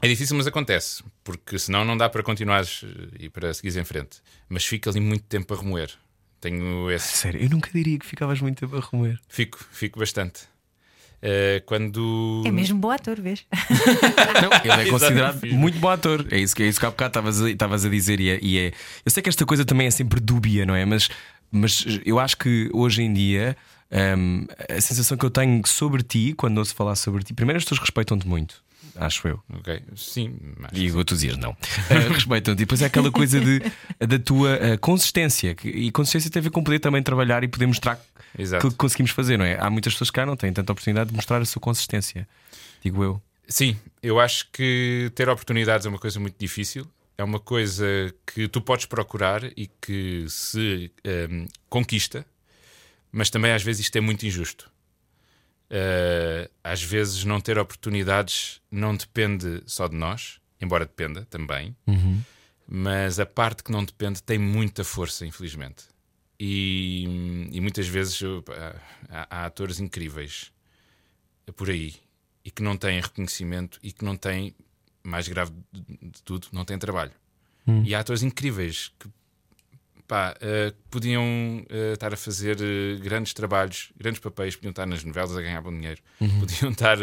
é 0.00 0.08
difícil, 0.08 0.34
mas 0.34 0.46
acontece. 0.46 1.04
Porque 1.22 1.58
senão 1.58 1.84
não 1.84 1.94
dá 1.94 2.08
para 2.08 2.22
continuares 2.22 2.82
eh, 2.84 3.24
e 3.24 3.28
para 3.28 3.52
seguires 3.52 3.76
em 3.76 3.84
frente. 3.84 4.22
Mas 4.48 4.64
fica 4.64 4.88
ali 4.88 4.98
muito 4.98 5.24
tempo 5.24 5.52
a 5.52 5.56
remoer. 5.58 5.90
Tenho 6.40 6.90
esse. 6.90 7.18
Sério, 7.18 7.42
eu 7.42 7.50
nunca 7.50 7.70
diria 7.70 7.98
que 7.98 8.06
ficavas 8.06 8.40
muito 8.40 8.58
tempo 8.58 8.76
a 8.76 8.80
remoer. 8.80 9.20
Fico, 9.28 9.62
fico 9.70 9.98
bastante. 10.00 10.40
Eh, 11.20 11.62
quando. 11.66 12.42
É 12.46 12.50
mesmo 12.50 12.78
bom 12.78 12.90
ator, 12.90 13.20
vês? 13.20 13.44
Não, 14.42 14.72
ele 14.72 14.88
é 14.88 14.90
considerado 14.90 15.46
muito 15.48 15.78
bom 15.78 15.90
ator. 15.90 16.26
É 16.30 16.38
isso 16.38 16.56
que, 16.56 16.62
é 16.62 16.68
isso 16.68 16.80
que 16.80 16.86
há 16.86 16.90
bocado 16.90 17.10
estavas 17.10 17.42
a, 17.42 17.50
estavas 17.50 17.84
a 17.84 17.90
dizer. 17.90 18.20
E 18.20 18.30
é, 18.30 18.38
e 18.42 18.58
é- 18.58 18.72
Eu 19.04 19.10
sei 19.10 19.22
que 19.22 19.28
esta 19.28 19.44
coisa 19.44 19.66
também 19.66 19.86
é 19.86 19.90
sempre 19.90 20.18
dúbia, 20.18 20.64
não 20.64 20.74
é? 20.74 20.86
Mas, 20.86 21.10
mas 21.50 21.84
eu 22.06 22.18
acho 22.18 22.38
que 22.38 22.70
hoje 22.72 23.02
em 23.02 23.12
dia 23.12 23.54
hum, 23.92 24.46
a 24.68 24.80
sensação 24.80 25.16
que 25.16 25.24
eu 25.24 25.30
tenho 25.30 25.62
sobre 25.66 26.02
ti, 26.02 26.34
quando 26.36 26.58
ouço 26.58 26.74
falar 26.74 26.96
sobre 26.96 27.22
ti, 27.22 27.34
primeiro 27.34 27.58
as 27.58 27.64
pessoas 27.64 27.80
respeitam-te 27.80 28.26
muito. 28.26 28.62
Acho 28.96 29.28
eu. 29.28 29.40
Ok, 29.54 29.82
sim. 29.96 30.38
E 30.72 30.90
que 30.90 31.04
tu 31.04 31.14
dizias 31.14 31.36
não. 31.38 31.52
Uh, 31.52 32.12
Respeitam-te. 32.12 32.58
E 32.58 32.64
depois 32.64 32.82
é 32.82 32.86
aquela 32.86 33.10
coisa 33.10 33.40
de, 33.40 33.60
da 33.98 34.18
tua 34.18 34.54
uh, 34.56 34.78
consistência. 34.78 35.56
E 35.64 35.90
consistência 35.90 36.30
tem 36.30 36.40
a 36.40 36.42
ver 36.42 36.50
com 36.50 36.62
poder 36.62 36.78
também 36.78 37.02
trabalhar 37.02 37.42
e 37.42 37.48
poder 37.48 37.66
mostrar 37.66 37.98
Exato. 38.38 38.68
que 38.68 38.76
conseguimos 38.76 39.10
fazer, 39.12 39.38
não 39.38 39.44
é? 39.44 39.56
Há 39.58 39.70
muitas 39.70 39.94
pessoas 39.94 40.10
que 40.10 40.16
cá 40.16 40.26
não 40.26 40.36
têm 40.36 40.52
tanta 40.52 40.72
oportunidade 40.72 41.10
de 41.10 41.16
mostrar 41.16 41.40
a 41.40 41.44
sua 41.44 41.60
consistência. 41.60 42.28
Digo 42.82 43.02
eu. 43.02 43.22
Sim, 43.48 43.76
eu 44.02 44.20
acho 44.20 44.48
que 44.52 45.10
ter 45.14 45.28
oportunidades 45.28 45.86
é 45.86 45.88
uma 45.88 45.98
coisa 45.98 46.20
muito 46.20 46.36
difícil. 46.38 46.86
É 47.16 47.24
uma 47.24 47.38
coisa 47.40 47.84
que 48.26 48.48
tu 48.48 48.60
podes 48.60 48.86
procurar 48.86 49.44
e 49.56 49.70
que 49.80 50.24
se 50.28 50.90
ehm, 51.04 51.46
conquista, 51.68 52.26
mas 53.12 53.28
também 53.30 53.52
às 53.52 53.62
vezes 53.62 53.82
isto 53.82 53.94
é 53.96 54.00
muito 54.00 54.26
injusto. 54.26 54.70
Eh, 55.70 56.50
às 56.62 56.82
vezes 56.82 57.24
não 57.24 57.40
ter 57.40 57.58
oportunidades 57.58 58.60
não 58.70 58.94
depende 58.96 59.62
só 59.66 59.88
de 59.88 59.96
nós, 59.96 60.38
embora 60.60 60.84
dependa 60.84 61.24
também, 61.26 61.74
mas 62.68 63.18
a 63.20 63.24
parte 63.26 63.62
que 63.64 63.72
não 63.72 63.84
depende 63.84 64.22
tem 64.22 64.38
muita 64.38 64.84
força, 64.84 65.24
infelizmente. 65.26 65.84
E, 66.38 67.48
e 67.52 67.60
muitas 67.60 67.86
vezes 67.86 68.20
eu- 68.20 68.44
há, 69.08 69.26
há 69.30 69.46
atores 69.46 69.78
incríveis 69.80 70.52
por 71.56 71.70
aí 71.70 71.94
e 72.44 72.50
que 72.50 72.62
não 72.62 72.76
têm 72.76 73.00
reconhecimento 73.00 73.78
e 73.82 73.92
que 73.92 74.04
não 74.04 74.16
têm, 74.16 74.54
mais 75.02 75.26
grave 75.28 75.52
de, 75.72 75.80
de 76.10 76.22
tudo, 76.22 76.48
não 76.52 76.64
têm 76.64 76.78
trabalho. 76.78 77.12
E 77.84 77.94
há 77.94 78.00
atores 78.00 78.22
incríveis 78.22 78.92
que 78.98 79.08
pá, 80.12 80.36
eh, 80.42 80.74
podiam 80.90 81.24
eh, 81.70 81.94
estar 81.94 82.12
a 82.12 82.16
fazer 82.18 82.58
eh, 82.60 83.00
grandes 83.00 83.32
trabalhos, 83.32 83.90
grandes 83.96 84.20
papéis, 84.20 84.54
podiam 84.54 84.68
estar 84.68 84.84
nas 84.84 85.02
novelas 85.02 85.34
a 85.34 85.40
ganhar 85.40 85.62
bom 85.62 85.70
dinheiro, 85.70 86.02
podiam 86.38 86.68
estar 86.70 86.98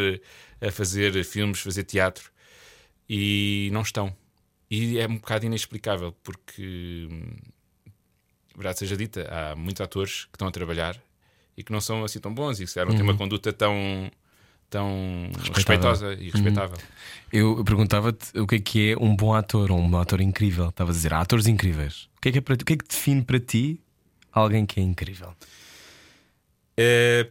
a 0.61 0.71
fazer 0.71 1.23
filmes, 1.23 1.59
fazer 1.59 1.85
teatro 1.85 2.31
e 3.09 3.71
não 3.73 3.81
estão. 3.81 4.15
E 4.69 4.99
é 4.99 5.07
um 5.07 5.15
bocado 5.15 5.43
inexplicável 5.47 6.11
porque, 6.23 7.07
hum, 7.09 7.35
verdade 8.55 8.77
seja 8.77 8.95
dita, 8.95 9.27
há 9.27 9.55
muitos 9.55 9.81
atores 9.81 10.25
que 10.25 10.35
estão 10.35 10.47
a 10.47 10.51
trabalhar 10.51 10.95
e 11.57 11.63
que 11.63 11.71
não 11.71 11.81
são 11.81 12.03
assim 12.03 12.19
tão 12.19 12.31
bons 12.31 12.59
e 12.59 12.63
que 12.65 12.67
se 12.67 12.75
calhar 12.75 12.89
não 12.89 12.95
têm 12.95 13.03
uma 13.03 13.17
conduta 13.17 13.51
tão, 13.51 14.11
tão 14.69 15.29
respeitosa 15.53 16.13
e 16.13 16.29
respeitável. 16.29 16.77
Eu 17.31 17.63
perguntava-te 17.63 18.37
o 18.37 18.47
que 18.47 18.55
é 18.55 18.59
que 18.59 18.91
é 18.91 18.97
um 18.97 19.15
bom 19.15 19.33
ator 19.33 19.71
ou 19.71 19.79
um 19.79 19.97
ator 19.97 20.21
incrível. 20.21 20.69
Estavas 20.69 20.95
a 20.95 20.97
dizer, 20.97 21.13
há 21.13 21.21
atores 21.21 21.47
incríveis. 21.47 22.09
O 22.17 22.21
que 22.21 22.29
é 22.29 22.31
que, 22.31 22.37
é 22.37 22.41
para 22.41 22.53
o 22.53 22.57
que, 22.57 22.73
é 22.73 22.77
que 22.77 22.87
define 22.87 23.23
para 23.23 23.39
ti 23.39 23.81
alguém 24.31 24.65
que 24.65 24.79
é 24.79 24.83
incrível? 24.83 25.33
É, 26.77 27.29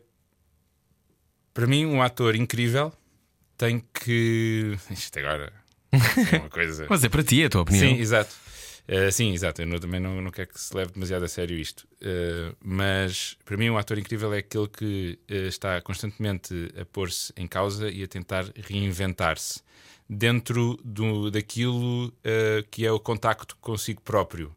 para 1.55 1.67
mim, 1.67 1.87
um 1.87 2.03
ator 2.03 2.35
incrível 2.37 2.93
tem 3.57 3.83
que. 3.93 4.77
Isto 4.91 5.19
agora 5.19 5.53
é 5.93 6.37
uma 6.39 6.49
coisa. 6.49 6.87
Mas 6.91 7.03
é 7.03 7.09
para 7.09 7.23
ti, 7.23 7.43
é 7.43 7.47
a 7.47 7.51
tua 7.51 7.63
opinião. 7.63 7.89
Sim, 7.89 8.01
exato. 8.01 8.35
Eh, 8.91 9.11
sim, 9.11 9.33
exato. 9.35 9.61
Eu 9.61 9.79
também 9.81 10.01
não, 10.01 10.21
não 10.23 10.31
quero 10.31 10.49
que 10.49 10.59
se 10.61 10.75
leve 10.75 10.93
demasiado 10.93 11.25
a 11.25 11.29
sério 11.29 11.57
isto. 11.59 11.87
Eh, 12.01 12.55
mas 12.65 13.37
para 13.45 13.57
mim, 13.57 13.69
um 13.69 13.77
ator 13.77 13.99
incrível 13.99 14.33
é 14.33 14.39
aquele 14.39 14.67
que 14.69 15.19
eh, 15.29 15.47
está 15.47 15.81
constantemente 15.83 16.55
a 16.81 16.85
pôr-se 16.87 17.33
em 17.37 17.47
causa 17.47 17.91
e 17.91 18.03
a 18.03 18.09
tentar 18.09 18.47
reinventar-se 18.57 19.61
dentro 20.09 20.79
do, 20.83 21.31
daquilo 21.31 22.11
que 22.71 22.87
é 22.87 22.91
o 22.91 22.99
contacto 22.99 23.55
consigo 23.61 24.01
próprio. 24.01 24.57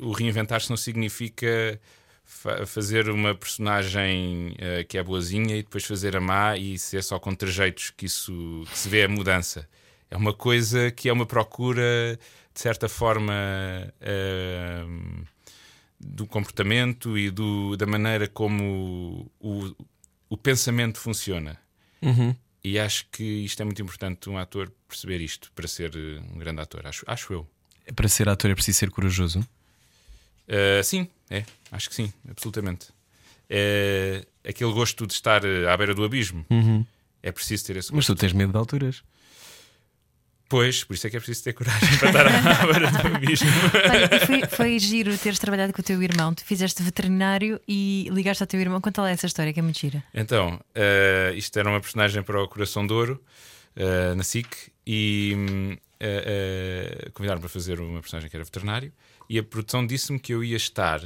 O 0.00 0.12
reinventar-se 0.12 0.68
não 0.70 0.76
significa 0.76 1.80
fa- 2.24 2.66
fazer 2.66 3.08
uma 3.08 3.32
personagem 3.34 4.56
que 4.88 4.98
é 4.98 5.02
boazinha 5.04 5.56
e 5.56 5.62
depois 5.62 5.84
fazer 5.84 6.16
a 6.16 6.20
má 6.20 6.56
e 6.56 6.76
ser 6.78 7.02
só 7.04 7.18
com 7.18 7.32
trejeitos 7.34 7.90
que 7.90 8.06
isso 8.06 8.64
que 8.70 8.76
se 8.78 8.88
vê 8.88 9.04
a 9.04 9.08
mudança. 9.08 9.68
É 10.10 10.16
uma 10.16 10.32
coisa 10.34 10.90
que 10.90 11.08
é 11.08 11.12
uma 11.12 11.26
procura, 11.26 12.18
de 12.56 12.62
certa 12.62 12.88
forma, 12.88 13.34
ehm, 14.00 15.24
do 16.00 16.26
comportamento 16.26 17.18
e 17.18 17.30
do, 17.30 17.76
da 17.76 17.84
maneira 17.84 18.26
como 18.26 19.30
o, 19.38 19.76
o 20.30 20.36
pensamento 20.38 20.98
funciona. 20.98 21.60
E 22.64 22.78
acho 22.78 23.06
que 23.12 23.22
isto 23.22 23.60
é 23.60 23.64
muito 23.64 23.82
importante, 23.82 24.30
um 24.30 24.38
ator 24.38 24.72
perceber 24.88 25.20
isto 25.20 25.52
para 25.52 25.68
ser 25.68 25.94
eh, 25.94 26.18
um 26.34 26.38
grande 26.38 26.62
ator, 26.62 26.86
acho, 26.86 27.04
acho 27.06 27.32
eu. 27.32 27.46
Para 27.94 28.08
ser 28.08 28.26
ator 28.26 28.50
é 28.50 28.54
preciso 28.54 28.78
ser 28.78 28.90
corajoso. 28.90 29.40
Uh, 30.48 30.82
sim, 30.82 31.08
é, 31.28 31.44
acho 31.70 31.90
que 31.90 31.94
sim, 31.94 32.10
absolutamente. 32.26 32.88
É, 33.50 34.24
aquele 34.48 34.72
gosto 34.72 35.06
de 35.06 35.12
estar 35.12 35.44
uh, 35.44 35.68
à 35.68 35.76
beira 35.76 35.94
do 35.94 36.04
abismo. 36.04 36.46
É 37.22 37.30
preciso 37.30 37.66
ter 37.66 37.76
esse 37.76 37.92
Mas 37.92 38.06
gosto. 38.06 38.16
tu 38.16 38.20
tens 38.20 38.32
medo 38.32 38.52
de 38.52 38.58
alturas. 38.58 39.02
Pois, 40.48 40.84
por 40.84 40.94
isso 40.94 41.06
é 41.06 41.10
que 41.10 41.16
é 41.16 41.20
preciso 41.20 41.42
ter 41.42 41.52
coragem 41.54 41.98
para 41.98 42.08
estar 42.08 42.26
à 42.26 42.66
beira 42.72 42.90
do 42.90 43.16
abismo. 43.16 43.48
Olha, 43.90 44.26
foi, 44.26 44.46
foi 44.46 44.78
giro 44.78 45.16
teres 45.18 45.40
trabalhado 45.40 45.72
com 45.72 45.80
o 45.80 45.84
teu 45.84 46.00
irmão. 46.00 46.32
Tu 46.32 46.44
fizeste 46.44 46.82
veterinário 46.82 47.60
e 47.66 48.08
ligaste 48.12 48.42
ao 48.42 48.46
teu 48.46 48.60
irmão. 48.60 48.80
Conta 48.80 49.02
lá 49.02 49.10
essa 49.10 49.26
história 49.26 49.52
que 49.52 49.58
é 49.58 49.62
muito 49.62 49.78
gira. 49.78 50.04
Então, 50.14 50.54
uh, 50.54 51.34
isto 51.34 51.58
era 51.58 51.68
uma 51.68 51.80
personagem 51.80 52.22
para 52.22 52.40
o 52.40 52.48
Coração 52.48 52.86
de 52.86 52.92
Ouro, 52.92 53.20
uh, 53.76 54.14
na 54.14 54.22
SIC, 54.22 54.46
e 54.86 55.34
uh, 55.34 57.08
uh, 57.08 57.12
convidaram 57.12 57.40
para 57.40 57.48
fazer 57.48 57.80
uma 57.80 58.00
personagem 58.00 58.30
que 58.30 58.36
era 58.36 58.44
veterinário, 58.44 58.92
e 59.28 59.38
a 59.38 59.42
produção 59.42 59.84
disse-me 59.84 60.18
que 60.20 60.32
eu 60.32 60.44
ia 60.44 60.56
estar 60.56 61.00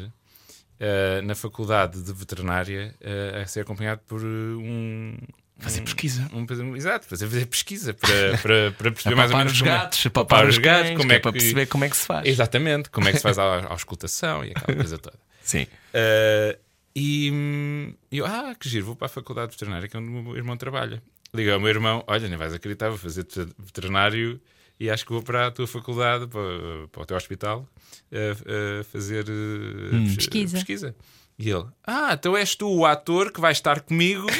na 1.24 1.34
faculdade 1.34 2.02
de 2.02 2.10
veterinária 2.10 2.94
a 3.42 3.46
ser 3.46 3.60
acompanhado 3.60 4.00
por 4.06 4.24
um. 4.24 5.14
Fazer 5.60 5.82
pesquisa. 5.82 6.28
um- 6.32 6.46
um- 6.64 6.76
exato, 6.76 7.06
fazer, 7.06 7.26
fazer 7.28 7.46
pesquisa 7.46 7.94
para, 7.94 8.38
para, 8.38 8.72
para 8.72 8.92
perceber 8.92 9.14
mais 9.14 9.30
ou 9.30 9.36
menos 9.36 9.52
os 9.52 9.58
como 9.60 9.70
é- 9.70 9.76
gatos, 9.78 10.04
papar 10.12 10.46
os 10.46 10.58
gatos, 10.58 10.82
cães, 10.88 10.96
como 10.96 11.08
que 11.08 11.14
é 11.14 11.16
é 11.16 11.20
para 11.20 11.32
que- 11.32 11.38
perceber 11.38 11.66
como 11.66 11.84
é 11.84 11.88
que 11.90 11.96
se 11.96 12.06
faz. 12.06 12.26
Exatamente, 12.26 12.90
como 12.90 13.08
é 13.08 13.12
que 13.12 13.18
se 13.18 13.22
faz 13.22 13.38
a, 13.38 13.42
a 13.42 13.66
auscultação 13.72 14.44
e 14.44 14.50
aquela 14.50 14.76
coisa 14.76 14.98
toda. 14.98 15.18
Sim. 15.42 15.62
Uh, 15.94 16.58
e 16.94 17.30
hum, 17.32 17.94
eu, 18.10 18.26
ah, 18.26 18.54
que 18.58 18.68
giro, 18.68 18.86
vou 18.86 18.96
para 18.96 19.06
a 19.06 19.08
faculdade 19.08 19.48
de 19.52 19.56
veterinária 19.56 19.88
que 19.88 19.96
é 19.96 20.00
onde 20.00 20.08
o 20.08 20.22
meu 20.22 20.36
irmão 20.36 20.56
trabalha. 20.56 21.02
Liga 21.32 21.54
ao 21.54 21.60
meu 21.60 21.68
irmão: 21.68 22.02
Olha, 22.08 22.28
nem 22.28 22.36
vais 22.36 22.52
acreditar, 22.52 22.88
vou 22.88 22.98
fazer 22.98 23.22
te- 23.24 23.46
veterinário 23.58 24.40
e 24.78 24.90
acho 24.90 25.04
que 25.06 25.12
vou 25.12 25.22
para 25.22 25.46
a 25.46 25.50
tua 25.50 25.66
faculdade, 25.66 26.26
para, 26.26 26.88
para 26.90 27.02
o 27.02 27.06
teu 27.06 27.16
hospital, 27.16 27.68
a, 28.12 28.80
a 28.80 28.84
fazer 28.84 29.24
uh, 29.28 29.90
pes- 30.06 30.16
Pesquisa. 30.16 30.56
pesquisa. 30.56 30.96
E 31.42 31.48
ele: 31.50 31.64
Ah, 31.86 32.10
então 32.12 32.36
és 32.36 32.54
tu 32.54 32.68
o 32.68 32.84
ator 32.84 33.32
que 33.32 33.40
vai 33.40 33.52
estar 33.52 33.80
comigo 33.80 34.26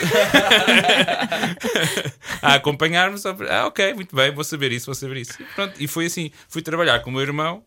a 2.42 2.54
acompanhar-me. 2.54 3.18
Ah, 3.48 3.66
ok, 3.66 3.94
muito 3.94 4.14
bem, 4.14 4.32
vou 4.32 4.44
saber 4.44 4.70
isso, 4.70 4.86
vou 4.86 4.94
saber 4.94 5.16
isso. 5.18 5.32
E, 5.40 5.44
pronto, 5.54 5.74
e 5.80 5.88
foi 5.88 6.06
assim: 6.06 6.30
fui 6.48 6.62
trabalhar 6.62 7.00
com 7.00 7.10
o 7.10 7.12
meu 7.12 7.22
irmão. 7.22 7.62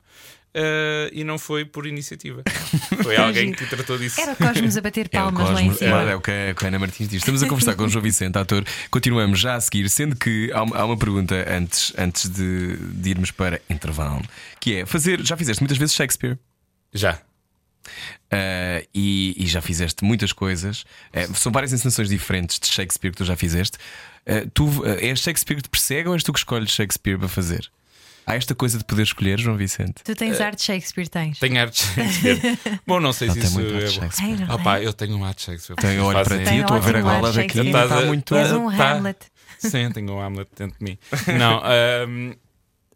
uh, 0.56 1.10
e 1.12 1.24
não 1.24 1.40
foi 1.40 1.66
por 1.66 1.88
iniciativa. 1.88 2.44
Foi 3.02 3.16
alguém 3.18 3.52
que 3.52 3.66
tratou 3.66 3.98
disso. 3.98 4.22
Era 4.22 4.34
o 4.34 4.36
Cosmos 4.36 4.78
a 4.78 4.82
bater 4.82 5.06
É 5.06 5.08
o 5.08 5.24
palmas 5.24 5.50
lá 5.50 5.62
em 5.64 5.74
cima. 5.74 6.04
é, 6.04 6.12
é 6.12 6.16
o 6.16 6.22
que 6.22 6.30
a 6.32 6.54
que 6.54 6.66
a 6.66 6.68
Ana 6.68 6.78
Martins 6.78 7.10
diz. 7.10 7.18
Estamos 7.22 7.42
a 7.42 7.48
conversar 7.48 7.74
com 7.76 7.86
o 7.86 7.90
João 7.90 8.04
Vicente, 8.04 8.38
ator. 8.38 8.64
Continuamos 8.92 9.40
já 9.40 9.56
a 9.56 9.62
seguir, 9.62 9.90
sendo 9.90 10.16
que 10.16 10.52
há 10.54 10.62
uma, 10.62 10.78
há 10.78 10.86
uma 10.86 10.98
pergunta 10.98 11.36
antes, 11.50 11.92
antes 11.98 12.30
de, 12.30 12.78
de 12.78 13.10
irmos 13.10 13.32
para 13.32 13.60
intervalo, 13.68 14.22
que 14.60 14.76
é 14.76 14.86
fazer. 14.86 15.26
Já 15.26 15.36
fizeste 15.36 15.60
muitas 15.64 15.80
vezes 15.80 15.96
Shakespeare. 15.96 16.38
Já. 16.94 17.20
Uh, 18.32 18.88
e, 18.94 19.36
e 19.38 19.46
já 19.48 19.62
fizeste 19.62 20.04
muitas 20.04 20.32
coisas. 20.34 20.82
Uh, 21.14 21.34
são 21.36 21.52
várias 21.52 21.72
encenações 21.74 22.10
diferentes 22.10 22.60
de 22.60 22.68
Shakespeare 22.68 23.12
que 23.12 23.18
tu 23.18 23.26
já 23.26 23.36
fizeste. 23.36 23.78
Uh, 24.28 24.50
tu 24.54 24.66
uh, 24.82 24.86
és 25.00 25.20
Shakespeare 25.20 25.58
que 25.58 25.64
te 25.64 25.70
persegue 25.70 26.08
ou 26.08 26.16
és 26.16 26.24
tu 26.24 26.34
que 26.34 26.40
escolhes 26.40 26.70
Shakespeare 26.72 27.18
para 27.18 27.28
fazer? 27.28 27.70
Há 28.26 28.36
esta 28.36 28.56
coisa 28.56 28.78
de 28.78 28.86
poder 28.86 29.04
escolher, 29.04 29.38
João 29.38 29.58
Vicente. 29.58 29.96
Tu 30.04 30.16
tens 30.16 30.40
arte 30.40 30.58
de 30.60 30.64
Shakespeare, 30.64 31.10
tens. 31.10 31.40
Tenho 31.40 31.60
arte 31.60 31.84
de 31.86 31.94
Shakespeare. 31.94 32.80
Bom, 32.88 33.02
não 33.02 33.12
sei 33.12 33.30
se 33.30 33.40
isso 33.40 33.60
é. 33.60 33.88
Shakespeare. 33.88 34.46
Ai, 34.50 34.60
Ah, 34.66 34.82
eu 34.82 34.94
tenho 34.94 35.18
um 35.18 35.26
arte 35.26 35.40
de 35.40 35.44
Shakespeare. 35.44 35.76
Tenho 35.76 36.06
olho 36.06 36.24
para 36.24 36.38
ti, 36.44 36.56
estou 36.56 36.78
a 36.78 36.80
ver 36.80 36.96
a 36.96 37.00
ótimo 37.00 37.10
ar 37.10 37.20
gola 37.20 37.32
de 37.34 37.38
daqui. 37.40 37.60
Está 37.60 37.84
Estás 37.84 38.04
a- 38.04 38.06
muito. 38.06 38.36
És 38.36 38.52
um 38.54 38.72
Tá. 38.78 38.92
Hamlet. 38.94 39.18
Sim, 39.60 39.92
tenho 39.92 40.14
um 40.14 40.22
Hamlet 40.22 40.50
dentro 40.58 40.78
de 40.80 40.84
mim. 40.86 40.98
Não, 41.38 41.62
ahm, 41.64 42.34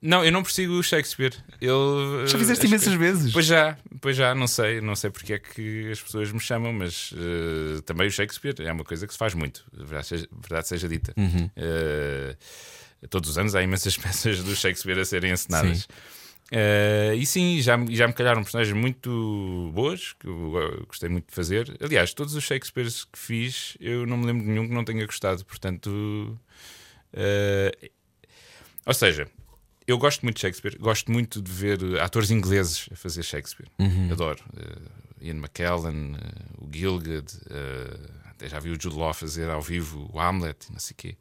Não, 0.02 0.24
eu 0.24 0.32
não 0.32 0.43
persigo 0.43 0.74
o 0.74 0.84
Shakespeare. 0.84 1.34
Ele, 1.60 2.28
Já 2.28 2.36
eh, 2.38 2.39
fizeste 2.39 2.66
as 2.66 2.72
imensas 2.72 2.93
co- 2.93 3.00
vezes. 3.00 3.34
Pois 3.34 3.45
já, 3.45 3.78
pois 4.00 4.16
já, 4.16 4.36
não 4.36 4.45
sei, 4.48 4.80
não 4.80 4.95
sei 4.95 5.10
porque 5.10 5.34
é 5.34 5.39
que 5.39 5.91
as 5.91 6.00
pessoas 6.02 6.32
me 6.32 6.39
chamam, 6.39 6.72
mas 6.72 7.12
eh, 7.16 7.82
também 7.82 8.08
o 8.08 8.12
Shakespeare 8.12 8.56
é 8.60 8.72
uma 8.72 8.84
coisa 8.84 9.08
que 9.08 9.14
se 9.14 9.18
faz 9.20 9.34
muito, 9.34 9.66
verdade 9.74 10.06
seja, 10.08 10.28
verdade 10.32 10.68
seja 10.68 10.88
dita. 10.88 11.14
Uhum. 11.18 11.50
Eh, 11.56 12.36
todos 13.10 13.30
os 13.32 13.38
anos 13.38 13.56
há 13.56 13.62
imensas 13.64 13.98
peças 13.98 14.43
do 14.43 14.56
Shakespeare 14.56 15.00
a 15.00 15.06
serem 15.06 15.32
encenadas. 15.32 15.88
Eh, 16.52 17.16
e 17.18 17.26
sim, 17.26 17.60
já, 17.60 17.76
me- 17.76 17.93
já 17.95 18.08
me 18.08 18.14
calharam 18.14 18.43
personagens 18.43 18.76
muito 18.78 19.72
boas 19.74 20.14
que 20.14 20.28
eu 20.28 20.54
eh, 20.62 20.84
gostei 20.88 21.10
muito 21.10 21.28
de 21.28 21.34
fazer. 21.36 21.76
Aliás, 21.82 22.14
todos 22.14 22.36
os 22.36 22.43
Shakespeares 22.43 23.04
que 23.04 23.18
fiz, 23.18 23.76
eu 23.82 24.06
não 24.06 24.16
me 24.16 24.28
lembro 24.28 24.43
de 24.43 24.50
nenhum 24.52 24.68
que 24.68 24.74
não 24.74 24.86
tenha 24.86 25.06
gostado, 25.08 25.43
portanto. 25.43 26.39
eh, 27.14 27.89
ou 28.86 28.93
seja, 28.93 29.28
eu 29.88 29.98
gosto 29.98 30.22
muito 30.24 30.36
de 30.36 30.42
Shakespeare, 30.42 30.78
gosto 30.78 31.12
muito 31.12 31.42
de 31.42 31.52
ver 31.52 31.80
eh, 31.82 32.02
atores 32.02 32.30
ingleses 32.30 32.90
a 32.92 32.96
fazer 32.96 33.24
Shakespeare. 33.24 33.70
Adoro. 34.12 34.44
Eh, 34.58 35.28
Ian 35.28 35.38
McKellen, 35.38 36.16
eh, 36.16 36.44
o 36.60 36.70
Gilgad, 36.72 37.26
até 38.30 38.50
já 38.50 38.60
vi 38.60 38.70
o 38.70 38.80
Jude 38.80 38.98
Law 38.98 39.14
fazer 39.14 39.50
ao 39.50 39.62
vivo 39.62 40.10
o 40.14 40.20
Hamlet, 40.20 40.72
não 40.72 40.80
sei 40.80 40.94
o 40.94 40.98
quê. 40.98 41.18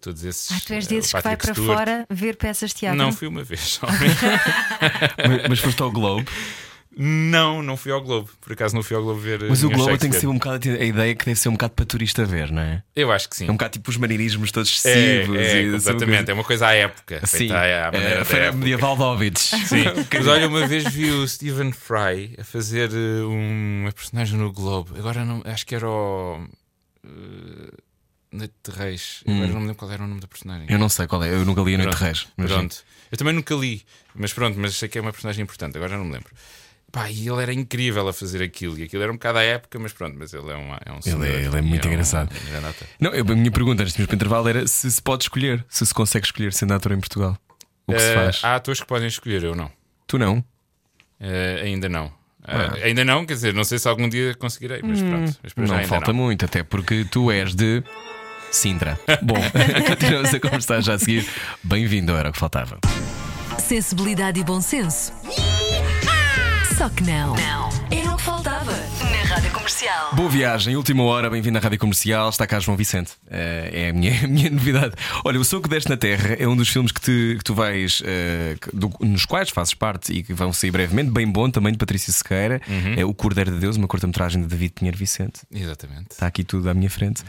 Todos 0.00 0.24
esses. 0.24 0.50
Ah, 0.50 0.60
tu 0.66 0.72
és 0.72 0.86
desses 0.86 1.12
que 1.12 1.20
vai 1.20 1.36
para 1.36 1.52
Stewart. 1.54 1.78
fora 1.78 2.06
ver 2.10 2.36
peças 2.36 2.70
de 2.70 2.76
teatro. 2.76 2.98
Não 2.98 3.12
fui 3.12 3.28
uma 3.28 3.44
vez 3.44 3.60
só. 3.78 3.86
Mas, 3.86 5.48
mas 5.48 5.58
foste 5.60 5.80
ao 5.82 5.90
Globe. 5.92 6.26
não, 6.96 7.62
não 7.62 7.76
fui 7.76 7.90
ao 7.92 8.02
Globo. 8.02 8.28
Por 8.40 8.52
acaso 8.52 8.74
não 8.74 8.82
fui 8.82 8.94
ao 8.96 9.02
Globo 9.02 9.18
ver. 9.20 9.40
Mas 9.48 9.62
o 9.64 9.70
Globe 9.70 9.98
tem 9.98 10.10
que 10.10 10.16
ser 10.20 10.26
um 10.26 10.34
bocado. 10.34 10.68
A 10.68 10.84
ideia 10.84 11.14
que 11.14 11.24
deve 11.24 11.38
ser 11.40 11.48
um 11.48 11.52
bocado 11.52 11.72
para 11.74 11.84
turista 11.86 12.24
ver, 12.24 12.50
não 12.52 12.60
é? 12.62 12.82
Eu 12.94 13.10
acho 13.10 13.28
que 13.28 13.36
sim. 13.36 13.46
É 13.46 13.50
um 13.50 13.54
bocado 13.54 13.72
tipo 13.72 13.90
os 13.90 13.96
maneirismos 13.96 14.52
todos 14.52 14.68
É, 14.84 14.90
excessivos. 15.20 15.36
é, 15.38 15.62
e- 15.62 15.74
exatamente, 15.74 16.30
é 16.30 16.34
uma 16.34 16.44
coisa 16.44 16.66
à 16.66 16.72
época. 16.74 17.26
Sim, 17.26 17.50
à, 17.50 17.88
à 17.88 17.92
maneira 17.92 18.20
é, 18.20 18.24
da 18.24 18.36
época. 18.38 18.52
medieval 18.58 18.96
de 18.96 19.02
Óbidos. 19.02 19.42
Sim, 19.66 19.84
mas 20.12 20.26
olha, 20.26 20.46
uma 20.48 20.66
vez 20.66 20.84
vi 20.92 21.10
o 21.10 21.26
Stephen 21.26 21.72
Fry 21.72 22.34
a 22.38 22.44
fazer 22.44 22.90
eh, 22.92 23.22
uma 23.24 23.90
personagem 23.92 24.38
no 24.38 24.52
Globo. 24.52 24.94
Agora 24.98 25.24
não, 25.24 25.42
acho 25.46 25.64
que 25.66 25.74
era 25.74 25.88
o. 25.88 26.46
eh, 27.04 27.72
Noite 28.32 28.54
de 28.66 28.70
Reis. 28.74 29.22
Agora 29.26 29.46
não 29.48 29.54
me 29.56 29.60
lembro 29.66 29.74
qual 29.76 29.90
era 29.90 30.02
o 30.02 30.06
nome 30.06 30.20
da 30.20 30.26
personagem. 30.26 30.66
Eu 30.70 30.78
não 30.78 30.88
sei 30.88 31.06
qual 31.06 31.22
é, 31.22 31.28
eu 31.32 31.44
nunca 31.44 31.60
li 31.62 31.74
a 31.74 31.78
Noite 31.78 31.96
de 31.96 32.02
Reis. 32.02 32.26
mas. 32.36 32.50
Pronto. 32.50 32.76
Eu 33.10 33.18
também 33.18 33.34
nunca 33.34 33.54
li, 33.54 33.82
mas 34.14 34.32
pronto, 34.32 34.58
mas 34.58 34.74
sei 34.74 34.88
que 34.88 34.96
é 34.96 35.00
uma 35.02 35.12
personagem 35.12 35.42
importante, 35.42 35.76
agora 35.76 35.98
não 35.98 36.04
me 36.06 36.12
lembro. 36.14 36.30
Pá, 36.92 37.10
e 37.10 37.26
ele 37.26 37.42
era 37.42 37.54
incrível 37.54 38.06
a 38.06 38.12
fazer 38.12 38.42
aquilo, 38.42 38.78
e 38.78 38.82
aquilo 38.82 39.02
era 39.02 39.10
um 39.10 39.14
bocado 39.14 39.38
à 39.38 39.42
época, 39.42 39.78
mas 39.78 39.94
pronto, 39.94 40.14
mas 40.18 40.34
ele 40.34 40.50
é 40.50 40.54
um, 40.56 40.74
é 40.84 40.92
um 40.92 41.00
senhor, 41.00 41.24
ele 41.24 41.56
é 41.56 41.58
e 41.58 41.62
muito 41.62 41.88
um- 41.88 41.90
engraçado. 41.90 42.30
um 42.30 42.50
grande 42.50 42.66
ator. 42.66 42.86
Não, 43.00 43.10
eu- 43.12 43.24
a 43.26 43.34
minha 43.34 43.50
pergunta 43.50 43.82
antes 43.82 43.94
de 43.94 44.00
irmos 44.00 44.08
para 44.08 44.14
o 44.14 44.16
intervalo 44.16 44.48
era 44.48 44.66
se 44.68 44.92
se 44.92 45.00
pode 45.00 45.24
escolher, 45.24 45.64
se 45.70 45.86
se 45.86 45.94
consegue 45.94 46.26
escolher 46.26 46.52
sendo 46.52 46.74
ator 46.74 46.92
em 46.92 47.00
Portugal. 47.00 47.34
O 47.86 47.94
que 47.94 47.98
se 47.98 48.04
Eh, 48.10 48.14
faz? 48.14 48.40
Há 48.44 48.56
atores 48.56 48.80
que 48.80 48.86
podem 48.86 49.08
escolher, 49.08 49.42
eu 49.42 49.54
não. 49.56 49.70
Tu 50.06 50.18
não? 50.18 50.44
Eh, 51.18 51.62
ainda 51.64 51.88
não. 51.88 52.12
Eh, 52.46 52.84
ainda 52.84 53.04
não, 53.06 53.24
quer 53.24 53.34
dizer, 53.34 53.54
não 53.54 53.64
sei 53.64 53.78
se 53.78 53.88
algum 53.88 54.06
dia 54.08 54.34
conseguirei, 54.34 54.80
mas 54.84 55.00
pronto. 55.00 55.36
Mas 55.56 55.70
Não 55.70 55.84
falta 55.84 56.12
não. 56.12 56.20
muito, 56.20 56.44
até 56.44 56.62
porque 56.62 57.06
tu 57.10 57.30
és 57.30 57.54
de 57.54 57.82
Sintra. 58.50 59.00
Bom, 59.22 59.36
continuamos 59.88 60.34
a 60.34 60.38
conversar 60.40 60.82
já 60.82 60.92
a 60.94 60.98
seguir. 60.98 61.26
Bem-vindo, 61.64 62.12
era 62.14 62.28
o 62.28 62.32
que 62.32 62.38
faltava. 62.38 62.78
Sensibilidade 63.58 64.38
e 64.40 64.44
bom 64.44 64.60
senso. 64.60 65.10
Só 66.82 66.88
que 66.88 67.04
não. 67.04 67.36
Comercial. 69.62 70.12
Boa 70.16 70.28
viagem, 70.28 70.74
última 70.74 71.04
hora, 71.04 71.30
bem-vindo 71.30 71.56
à 71.56 71.60
Rádio 71.60 71.78
Comercial. 71.78 72.28
Está 72.30 72.48
cá 72.48 72.58
João 72.58 72.76
Vicente. 72.76 73.12
Eh, 73.30 73.70
é 73.72 73.88
a 73.90 73.92
minha, 73.92 74.12
a 74.24 74.26
minha 74.26 74.50
novidade. 74.50 74.92
Olha, 75.24 75.38
O 75.38 75.44
Som 75.44 75.60
que 75.62 75.68
Deste 75.68 75.88
na 75.88 75.96
Terra 75.96 76.34
é 76.36 76.48
um 76.48 76.56
dos 76.56 76.68
filmes 76.68 76.90
que, 76.90 77.00
te- 77.00 77.36
que 77.38 77.44
tu 77.44 77.54
vais, 77.54 78.02
que- 78.60 78.76
do- 78.76 78.92
nos 79.00 79.24
quais 79.24 79.50
fazes 79.50 79.72
parte 79.72 80.12
e 80.12 80.24
que 80.24 80.34
vão 80.34 80.52
sair 80.52 80.72
brevemente. 80.72 81.12
Bem 81.12 81.28
bom 81.30 81.48
também 81.48 81.70
de 81.70 81.78
Patrícia 81.78 82.12
Sequeira. 82.12 82.60
Uhum. 82.66 82.94
É 82.96 83.04
O 83.04 83.14
Cordeiro 83.14 83.52
de 83.52 83.58
Deus, 83.58 83.76
uma 83.76 83.86
curta-metragem 83.86 84.42
de 84.42 84.48
David 84.48 84.72
Pinheiro 84.74 84.98
Vicente. 84.98 85.42
Exatamente. 85.54 86.10
Está 86.10 86.26
aqui 86.26 86.42
tudo 86.42 86.68
à 86.68 86.74
minha 86.74 86.90
frente. 86.90 87.22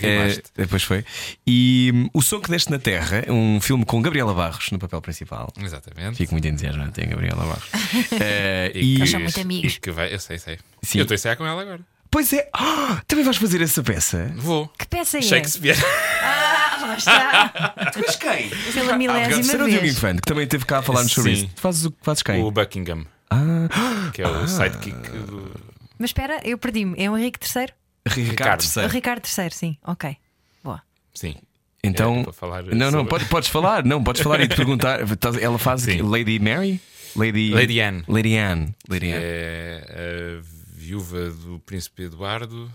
Rimaste. 0.00 0.38
eh, 0.56 0.62
depois 0.62 0.84
foi. 0.84 1.04
E 1.44 1.90
hum, 1.92 2.08
O 2.14 2.22
Som 2.22 2.38
que 2.40 2.48
Deste 2.48 2.70
na 2.70 2.78
Terra 2.78 3.24
é 3.26 3.32
um 3.32 3.60
filme 3.60 3.84
com 3.84 4.00
Gabriela 4.00 4.32
Barros 4.32 4.70
no 4.70 4.78
papel 4.78 5.00
principal. 5.02 5.52
Exatamente. 5.60 6.16
Fico 6.16 6.32
muito 6.32 6.46
entusiasmado, 6.46 6.92
tem 6.92 7.06
a 7.06 7.08
Gabriela 7.08 7.44
Barros. 7.44 7.68
Eh, 8.22 8.70
E 8.72 8.80
que- 8.94 9.00
Eles 9.00 9.10
são 9.10 9.20
muito 9.20 9.40
amigos. 9.40 9.74
e 9.74 9.80
que 9.80 9.90
vai, 9.90 10.14
eu 10.14 10.18
sei, 10.20 10.38
sei. 10.38 10.56
Sim. 10.82 10.98
Eu 10.98 11.02
estou 11.02 11.14
a 11.14 11.18
com 11.40 11.46
ela 11.46 11.62
agora. 11.62 11.80
Pois 12.10 12.30
é, 12.34 12.50
Ah, 12.52 13.00
também 13.08 13.24
vais 13.24 13.38
fazer 13.38 13.62
essa 13.62 13.82
peça? 13.82 14.30
Vou. 14.36 14.68
Que 14.76 14.86
peça 14.86 15.16
é? 15.18 15.22
Shakespeare. 15.22 15.76
Lá 16.82 16.96
está. 16.96 17.74
Mas 17.96 18.16
quem? 18.16 18.50
Pela 18.74 18.96
milésima 18.98 19.42
Será 19.42 19.64
o 19.64 19.68
Diogo 19.68 19.82
vez. 19.82 19.96
Infante, 19.96 20.20
que 20.20 20.26
também 20.28 20.46
teve 20.46 20.64
cá 20.66 20.78
a 20.78 20.82
falar-nos 20.82 21.12
sobre 21.12 21.34
Sim. 21.36 21.44
isso. 21.44 21.54
Tu 21.54 21.60
fazes, 21.60 21.84
o- 21.86 21.94
fazes 22.02 22.22
quem? 22.22 22.42
o 22.42 22.50
Buckingham, 22.50 23.06
Ah, 23.30 24.10
que 24.12 24.20
é 24.22 24.28
o 24.28 24.46
sidekick 24.48 24.96
do. 25.10 25.50
Mas 25.98 26.10
espera, 26.10 26.40
eu 26.44 26.58
perdi-me. 26.58 26.94
É 27.02 27.10
o 27.10 27.16
Henrique 27.16 27.38
III? 27.46 27.68
Ricardo 28.06 28.30
Ricardo. 28.30 28.62
O 28.76 28.80
III. 28.80 28.88
Ricardo 28.88 29.22
III, 29.38 29.50
sim. 29.50 29.76
Ok. 29.86 30.16
Boa. 30.64 30.82
Sim. 31.14 31.36
Então. 31.84 32.14
Era 32.16 32.24
para 32.24 32.32
falar 32.32 32.62
não, 32.64 32.72
não, 32.76 32.90
sobre- 32.90 33.08
pode- 33.08 33.24
podes 33.26 33.48
falar. 33.48 33.84
Não, 33.84 34.02
podes 34.02 34.20
falar 34.20 34.40
e 34.40 34.48
te 34.48 34.56
perguntar. 34.56 35.00
Estás- 35.02 35.36
Ela 35.36 35.58
faz 35.58 35.82
Sim. 35.82 36.02
Lady 36.02 36.38
Mary? 36.38 36.80
Lady, 37.16 37.50
Lady 37.54 37.80
Anne. 37.80 38.02
Lady 38.08 38.36
Anne. 38.36 38.74
Lady 38.88 39.12
Anne. 39.12 39.22
É 39.22 40.40
a 40.46 40.59
viúva 40.90 41.30
do 41.30 41.60
Príncipe 41.60 42.02
Eduardo. 42.04 42.70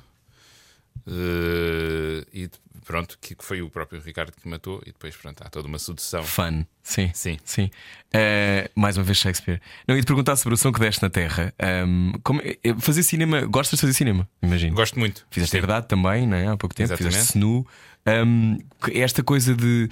eh, 1.08 2.26
e 2.34 2.50
pronto, 2.86 3.18
que 3.20 3.36
foi 3.40 3.62
o 3.62 3.70
próprio 3.70 4.02
Ricardo 4.02 4.32
que 4.32 4.48
matou. 4.48 4.82
E 4.86 4.92
depois, 4.92 5.16
pronto, 5.16 5.42
há 5.44 5.50
toda 5.50 5.68
uma 5.68 5.78
sucessão. 5.78 6.24
Fun. 6.24 6.66
Sim. 6.82 7.12
Sim. 7.14 7.38
Sim. 7.44 7.70
Eh, 8.14 8.70
mais 8.76 8.98
uma 8.98 9.04
vez 9.04 9.18
Shakespeare. 9.18 9.62
Não, 9.88 9.96
ia 9.96 10.02
te 10.02 10.06
perguntar 10.08 10.36
sobre 10.38 10.54
o 10.54 10.58
som 10.58 10.72
que 10.72 10.80
deste 10.80 11.02
na 11.02 11.10
Terra. 11.10 11.54
Ahm, 11.60 12.14
como, 12.24 12.42
eh, 12.42 12.58
fazer 12.80 13.04
cinema. 13.04 13.42
Gostas 13.46 13.78
de 13.78 13.82
fazer 13.82 13.94
cinema? 13.94 14.28
Imagino. 14.42 14.76
Gosto 14.76 14.98
muito. 14.98 15.26
Fizeste 15.30 15.52
Sim. 15.52 15.58
Herdade 15.58 15.88
também, 15.88 16.26
não 16.26 16.38
é? 16.38 16.48
Há 16.48 16.56
pouco 16.58 16.74
tempo. 16.74 16.88
Exatamente. 16.94 17.14
Fizeste 17.14 17.38
Snu. 17.38 17.68
Ahm, 18.06 18.58
esta 18.94 19.22
coisa 19.24 19.54
de 19.56 19.90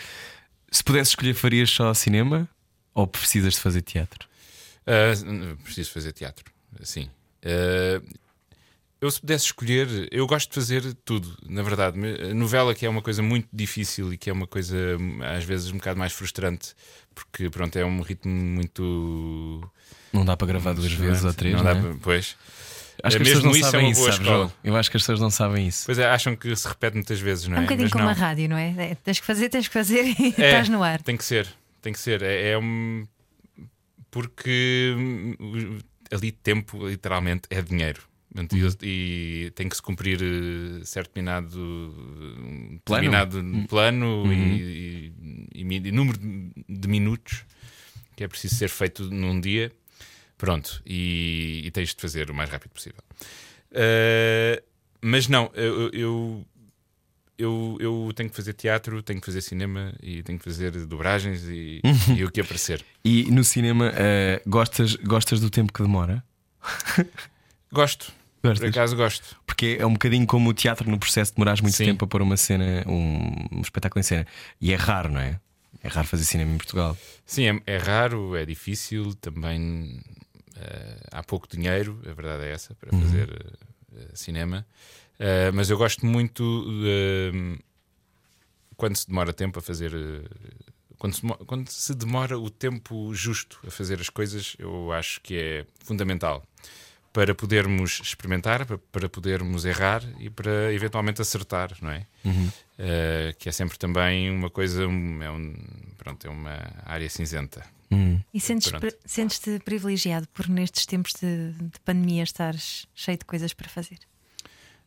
se 0.71 0.83
pudesse 0.83 1.09
escolher, 1.11 1.33
farias 1.33 1.69
só 1.69 1.93
cinema 1.93 2.47
ou 2.93 3.05
precisas 3.05 3.55
de 3.55 3.59
fazer 3.59 3.81
teatro? 3.81 4.27
N- 4.87 5.55
preciso 5.63 5.91
fazer 5.91 6.11
teatro, 6.13 6.45
sim. 6.83 7.09
Ah, 7.45 8.01
eu, 9.01 9.11
se 9.11 9.19
pudesse 9.19 9.45
escolher, 9.45 10.07
eu 10.11 10.25
gosto 10.25 10.47
de 10.49 10.55
fazer 10.55 10.93
tudo, 11.03 11.37
na 11.49 11.61
verdade. 11.61 11.99
A 12.31 12.33
novela, 12.33 12.73
que 12.73 12.85
é 12.85 12.89
uma 12.89 13.01
coisa 13.01 13.21
muito 13.21 13.49
difícil 13.51 14.13
e 14.13 14.17
que 14.17 14.29
é 14.29 14.33
uma 14.33 14.47
coisa 14.47 14.77
às 15.37 15.43
vezes 15.43 15.71
um 15.71 15.77
bocado 15.77 15.99
mais 15.99 16.13
frustrante, 16.13 16.73
porque 17.13 17.49
pronto, 17.49 17.75
é 17.77 17.85
um 17.85 18.01
ritmo 18.01 18.31
muito. 18.33 19.69
Não 20.13 20.23
dá 20.23 20.37
para 20.37 20.47
gravar 20.47 20.73
duas 20.73 20.91
vezes 20.93 21.23
ou 21.25 21.33
três, 21.33 21.53
Não 21.55 21.63
não 21.63 21.73
dá 21.73 21.77
é? 21.77 21.81
para- 21.81 21.97
Pois. 22.01 22.37
Acho 23.01 23.17
que 23.17 23.23
as 23.23 23.27
Mesmo 23.29 23.41
pessoas 23.41 23.43
não 23.43 23.51
isso 23.51 23.65
é 23.67 23.71
sabem 23.71 23.85
uma 23.87 23.91
isso, 23.91 23.99
boa 24.01 24.09
escola. 24.11 24.37
João? 24.37 24.53
Eu 24.63 24.75
acho 24.77 24.91
que 24.91 24.95
as 24.97 25.03
pessoas 25.03 25.19
não 25.19 25.29
sabem 25.31 25.67
isso. 25.67 25.83
Pois 25.85 25.97
é, 25.99 26.05
acham 26.07 26.35
que 26.35 26.55
se 26.55 26.67
repete 26.67 26.95
muitas 26.95 27.19
vezes, 27.19 27.47
não 27.47 27.55
É 27.55 27.57
é? 27.57 27.59
um 27.59 27.63
bocadinho 27.63 27.85
Mas 27.87 27.91
como 27.91 28.03
não. 28.05 28.11
a 28.11 28.13
rádio, 28.13 28.47
não 28.47 28.55
é? 28.57 28.69
É, 28.91 28.95
Tens 28.95 29.19
que 29.19 29.25
fazer, 29.25 29.49
tens 29.49 29.67
que 29.67 29.73
fazer 29.73 30.03
e 30.17 30.27
É, 30.37 30.45
estás 30.51 30.69
no 30.69 30.81
ar. 30.81 31.01
Tem 31.01 31.17
que 31.17 31.25
ser, 31.25 31.47
tem 31.81 31.91
que 31.91 31.99
ser. 31.99 32.21
É, 32.21 32.51
é 32.51 32.57
um. 32.57 33.03
Porque 34.11 34.93
hum, 34.97 35.79
ali 36.13 36.31
tempo, 36.31 36.87
literalmente, 36.87 37.43
é 37.49 37.61
dinheiro. 37.61 38.01
Uhum. 38.35 38.47
E, 38.81 39.51
tem 39.55 39.69
que 39.69 39.75
se 39.75 39.81
cumprir 39.81 40.19
eh, 40.21 40.83
certo 40.85 41.09
determinado, 41.09 41.59
um 41.59 42.79
Plano? 42.83 43.03
determinado 43.11 43.67
plano 43.67 44.23
Uhum. 44.23 44.33
e, 44.33 45.13
e- 45.53 45.61
e 45.61 45.91
número 45.91 46.17
de, 46.17 46.51
minutos 46.87 47.45
que 48.15 48.23
é 48.23 48.27
preciso 48.27 48.55
ser 48.55 48.69
feito 48.69 49.03
num 49.09 49.39
dia. 49.39 49.71
Pronto, 50.37 50.81
e, 50.85 51.61
e 51.63 51.71
tens 51.71 51.93
de 51.93 52.01
fazer 52.01 52.29
o 52.31 52.33
mais 52.33 52.49
rápido 52.49 52.71
possível. 52.71 53.01
Eh, 53.71 54.61
mas 55.01 55.27
não, 55.27 55.51
eu, 55.53 55.89
eu, 55.91 56.45
eu, 57.37 57.77
eu 57.79 58.11
tenho 58.15 58.29
que 58.29 58.35
fazer 58.35 58.53
teatro, 58.53 59.01
tenho 59.03 59.19
que 59.19 59.25
fazer 59.25 59.41
cinema 59.41 59.93
e 60.01 60.21
tenho 60.23 60.37
que 60.37 60.45
fazer 60.45 60.71
dobragens 60.85 61.43
e, 61.43 61.81
Uhum. 61.83 62.15
e 62.17 62.23
o 62.25 62.31
que 62.31 62.41
aparecer. 62.41 62.83
E 63.03 63.29
no 63.31 63.43
cinema, 63.43 63.91
eh, 63.95 64.41
gostas, 64.45 64.95
gostas 64.95 65.39
do 65.39 65.49
tempo 65.49 65.71
que 65.73 65.81
demora? 65.81 66.23
Gosto, 67.71 68.11
por 68.41 68.49
Gostas? 68.51 68.69
acaso 68.69 68.95
gosto. 68.95 69.35
Porque 69.47 69.77
é 69.79 69.85
um 69.85 69.93
bocadinho 69.93 70.27
como 70.27 70.49
o 70.49 70.53
teatro 70.53 70.89
no 70.89 70.99
processo 70.99 71.31
de 71.31 71.35
demorares 71.37 71.59
muito 71.61 71.75
Sim. 71.75 71.85
tempo 71.85 72.05
a 72.05 72.07
pôr 72.07 72.21
uma 72.21 72.37
cena, 72.37 72.83
um, 72.87 73.47
um 73.57 73.61
espetáculo 73.61 73.99
em 73.99 74.03
cena. 74.03 74.27
E 74.61 74.71
é 74.71 74.75
raro, 74.75 75.09
não 75.11 75.19
é? 75.19 75.39
É 75.81 75.87
raro 75.87 76.07
fazer 76.07 76.23
cinema 76.23 76.53
em 76.53 76.57
Portugal. 76.57 76.95
Sim, 77.25 77.47
é, 77.47 77.61
é 77.73 77.77
raro, 77.77 78.35
é 78.35 78.45
difícil, 78.45 79.15
também 79.15 79.99
eh, 80.55 80.97
há 81.11 81.23
pouco 81.23 81.47
dinheiro, 81.47 81.99
a 82.07 82.13
verdade 82.13 82.43
é 82.43 82.51
essa, 82.51 82.75
para 82.75 82.91
fazer 82.91 83.29
eh, 83.95 84.09
cinema. 84.13 84.65
Eh, 85.19 85.51
mas 85.51 85.69
eu 85.69 85.77
gosto 85.77 86.05
muito 86.05 86.65
de, 86.65 87.59
quando 88.75 88.95
se 88.95 89.07
demora 89.07 89.31
tempo 89.33 89.59
a 89.59 89.61
fazer. 89.61 89.93
eh, 89.93 90.73
quando 90.97 91.13
se, 91.15 91.21
quando 91.45 91.67
se 91.69 91.93
demora 91.95 92.37
o 92.39 92.49
tempo 92.49 93.13
justo 93.13 93.59
a 93.67 93.71
fazer 93.71 93.99
as 93.99 94.09
coisas, 94.09 94.55
eu 94.57 94.91
acho 94.91 95.19
que 95.21 95.35
é 95.37 95.65
fundamental. 95.83 96.45
para 97.11 97.35
podermos 97.35 97.99
experimentar, 98.03 98.65
para, 98.65 98.77
para 98.91 99.07
podermos 99.07 99.65
errar 99.65 100.01
e 100.19 100.31
para 100.31 100.73
eventualmente 100.73 101.21
acertar, 101.21 101.71
não 101.79 101.91
é? 101.91 102.07
Uh, 102.25 103.37
que 103.37 103.47
é 103.47 103.51
sempre 103.51 103.77
também 103.77 104.31
uma 104.31 104.49
coisa, 104.49 104.81
é, 104.83 104.87
um, 104.87 105.53
pronto, 105.95 106.25
é 106.25 106.29
uma 106.31 106.57
área 106.83 107.07
cinzenta. 107.07 107.63
E 108.33 108.39
sentes- 108.39 108.71
Pronto. 108.71 108.87
sentes-te 109.05 109.59
privilegiado 109.59 110.27
por 110.29 110.49
nestes 110.49 110.87
tempos 110.87 111.13
de, 111.21 111.51
de 111.51 111.79
pandemia 111.85 112.23
estares 112.23 112.87
cheio 112.95 113.19
de 113.19 113.25
coisas 113.25 113.53
para 113.53 113.69
fazer? 113.69 113.99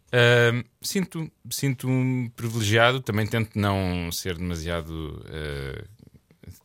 Uh, 0.07 0.65
sinto, 0.81 1.31
sinto-me 1.51 2.31
privilegiado, 2.31 3.01
também 3.01 3.27
tento 3.27 3.59
não 3.59 4.11
ser 4.13 4.37
demasiado. 4.37 5.23
uh, 5.27 5.97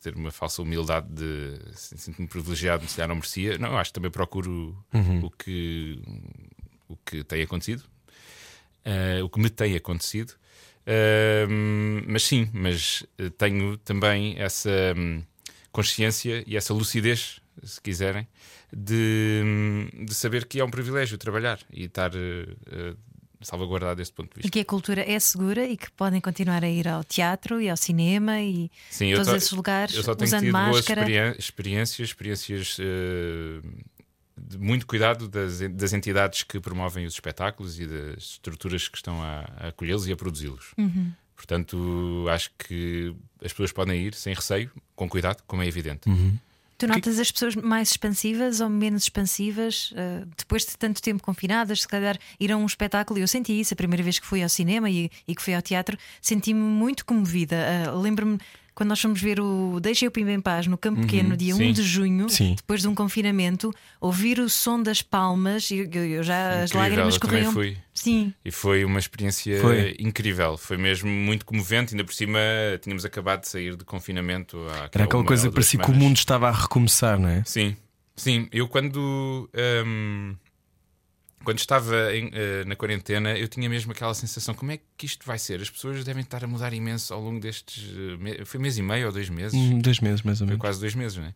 ter 0.00 0.14
uma 0.16 0.30
falsa 0.30 0.62
humildade 0.62 1.08
de 1.10 1.58
sinto-me 1.74 2.26
privilegiado, 2.26 2.86
se 2.88 2.96
calhar 2.96 3.08
não 3.08 3.16
merecia. 3.16 3.58
Não, 3.58 3.78
acho 3.78 3.90
que 3.90 3.94
também 3.94 4.10
procuro 4.10 4.76
o, 5.22 5.30
que, 5.30 6.00
o 6.88 6.96
que 6.96 7.22
tem 7.22 7.42
acontecido, 7.42 7.84
uh, 8.84 9.24
o 9.24 9.28
que 9.28 9.40
me 9.40 9.48
tem 9.48 9.76
acontecido. 9.76 10.34
Mas 12.06 12.24
sim, 12.24 12.48
mas 12.52 13.04
uh, 13.20 13.30
tenho 13.30 13.76
também 13.78 14.34
essa 14.38 14.70
hum, 14.96 15.22
consciência 15.70 16.42
e 16.46 16.56
essa 16.56 16.74
lucidez, 16.74 17.40
se 17.62 17.80
quiserem, 17.80 18.26
de, 18.72 19.42
hum, 19.44 20.04
de 20.04 20.14
saber 20.14 20.46
que 20.46 20.58
é 20.58 20.64
um 20.64 20.70
privilégio 20.70 21.16
trabalhar 21.18 21.60
e 21.72 21.84
estar 21.84 22.10
uh, 23.42 23.44
uh, 23.44 23.46
salvaguardado 23.46 23.96
desse 23.96 24.12
ponto 24.12 24.28
de 24.34 24.40
E 24.40 24.42
vista. 24.42 24.50
que 24.50 24.60
a 24.60 24.64
cultura 24.64 25.02
é 25.10 25.18
segura 25.18 25.66
e 25.66 25.76
que 25.76 25.90
podem 25.92 26.20
continuar 26.20 26.62
a 26.64 26.68
ir 26.68 26.86
ao 26.88 27.02
teatro 27.04 27.60
e 27.60 27.68
ao 27.68 27.76
cinema 27.76 28.40
e 28.40 28.70
Sim, 28.90 29.06
eu 29.08 29.16
todos 29.18 29.30
só- 29.30 29.36
esses 29.36 29.52
lugares 29.52 29.94
Eu 29.94 30.02
só 30.02 30.14
tenho 30.14 30.28
usando 30.28 30.40
tido 30.44 30.52
boas 30.52 30.76
máscara. 30.76 31.00
experiên- 31.02 31.34
experiências, 31.38 32.08
experiências 32.08 32.76
eh, 32.80 33.60
de 34.44 34.58
muito 34.58 34.86
cuidado 34.86 35.28
das, 35.28 35.60
das 35.60 35.92
entidades 35.92 36.42
que 36.42 36.58
promovem 36.58 37.06
os 37.06 37.14
espetáculos 37.14 37.78
e 37.78 37.86
das 37.86 38.24
estruturas 38.24 38.88
que 38.88 38.96
estão 38.96 39.22
a, 39.22 39.40
a 39.56 39.68
acolhê-los 39.68 40.06
e 40.08 40.12
a 40.12 40.16
produzi-los. 40.16 40.72
Uhum. 40.78 41.12
Portanto, 41.36 42.26
acho 42.30 42.50
que 42.58 43.14
as 43.44 43.52
pessoas 43.52 43.72
podem 43.72 44.00
ir 44.06 44.14
sem 44.14 44.32
receio, 44.32 44.70
com 44.94 45.08
cuidado, 45.08 45.42
como 45.46 45.62
é 45.62 45.66
evidente. 45.66 46.08
Tu 46.82 46.88
notas 46.88 47.20
as 47.20 47.30
pessoas 47.30 47.54
mais 47.54 47.92
expansivas 47.92 48.60
ou 48.60 48.68
menos 48.68 49.04
expansivas 49.04 49.92
eh, 49.94 50.24
depois 50.36 50.66
de 50.66 50.76
tanto 50.76 51.00
tempo 51.00 51.22
confinadas? 51.22 51.82
Se 51.82 51.86
calhar 51.86 52.18
ir 52.40 52.50
a 52.50 52.56
um 52.56 52.66
espetáculo, 52.66 53.20
e 53.20 53.22
eu 53.22 53.28
senti 53.28 53.52
isso 53.52 53.72
a 53.72 53.76
primeira 53.76 54.02
vez 54.02 54.18
que 54.18 54.26
fui 54.26 54.42
ao 54.42 54.48
cinema 54.48 54.90
e, 54.90 55.08
e 55.28 55.32
que 55.32 55.40
fui 55.40 55.54
ao 55.54 55.62
teatro, 55.62 55.96
senti-me 56.20 56.58
muito 56.58 57.06
comovida. 57.06 57.54
Eh, 57.54 57.88
Lembro-me 57.92 58.36
quando 58.74 58.88
nós 58.90 59.00
fomos 59.00 59.20
ver 59.20 59.38
o 59.40 59.78
Deixem 59.80 60.08
o 60.08 60.10
Pimba 60.10 60.30
em 60.32 60.40
Paz 60.40 60.66
no 60.66 60.78
Campo 60.78 61.00
Pequeno, 61.02 61.30
no 61.30 61.36
dia 61.36 61.54
sim. 61.54 61.70
1 61.70 61.72
de 61.72 61.82
junho, 61.82 62.28
Sim. 62.28 62.54
depois 62.56 62.80
de 62.80 62.88
um 62.88 62.94
confinamento, 62.94 63.72
ouvir 64.00 64.38
o 64.40 64.48
som 64.48 64.82
das 64.82 65.02
palmas, 65.02 65.70
e 65.70 65.78
eu, 65.78 66.04
eu 66.06 66.22
já 66.22 66.62
as 66.62 66.70
Incrível, 66.70 66.80
lágrimas 66.80 67.14
eu 67.14 67.20
também 67.20 67.36
corriam. 67.44 67.52
fui. 67.52 67.76
Sim, 67.94 68.32
E 68.44 68.50
foi 68.50 68.84
uma 68.84 68.98
experiência 68.98 69.60
Foi. 69.60 69.94
incrível. 70.00 70.56
Foi 70.56 70.76
mesmo 70.78 71.10
muito 71.10 71.44
comovente. 71.44 71.92
Ainda 71.94 72.04
por 72.04 72.14
cima, 72.14 72.38
tínhamos 72.80 73.04
acabado 73.04 73.42
de 73.42 73.48
sair 73.48 73.76
de 73.76 73.84
confinamento. 73.84 74.56
Há 74.70 74.88
Era 74.92 75.04
aquela 75.04 75.16
uma 75.16 75.24
coisa 75.26 75.48
que 75.48 75.54
parecia 75.54 75.78
que 75.78 75.84
o 75.84 75.86
semanas. 75.88 76.04
mundo 76.08 76.16
estava 76.16 76.48
a 76.48 76.52
recomeçar, 76.52 77.18
não 77.18 77.28
é? 77.28 77.42
Sim, 77.44 77.76
sim. 78.16 78.48
Eu 78.50 78.66
quando. 78.66 79.48
hum, 79.86 80.34
quando 81.44 81.58
estava 81.58 82.14
em, 82.14 82.30
eh, 82.32 82.64
na 82.64 82.74
quarentena, 82.76 83.36
eu 83.38 83.46
tinha 83.48 83.68
mesmo 83.68 83.92
aquela 83.92 84.14
sensação: 84.14 84.54
como 84.54 84.72
é 84.72 84.78
que 84.96 85.06
isto 85.06 85.26
vai 85.26 85.38
ser? 85.38 85.60
As 85.60 85.70
pessoas 85.70 86.04
devem 86.04 86.22
estar 86.22 86.42
a 86.44 86.46
mudar 86.46 86.72
imenso 86.72 87.12
ao 87.12 87.20
longo 87.20 87.40
destes. 87.40 87.84
eh, 87.94 88.16
me- 88.16 88.44
Foi 88.44 88.58
mês 88.60 88.78
e 88.78 88.82
meio 88.82 89.06
ou 89.06 89.12
dois 89.12 89.28
meses? 89.28 89.54
Hum, 89.58 89.78
Dois 89.80 90.00
meses, 90.00 90.22
mais 90.22 90.40
ou 90.40 90.46
Foi 90.46 90.52
menos. 90.54 90.60
quase 90.60 90.80
dois 90.80 90.94
meses, 90.94 91.16
não 91.18 91.24
é? 91.24 91.34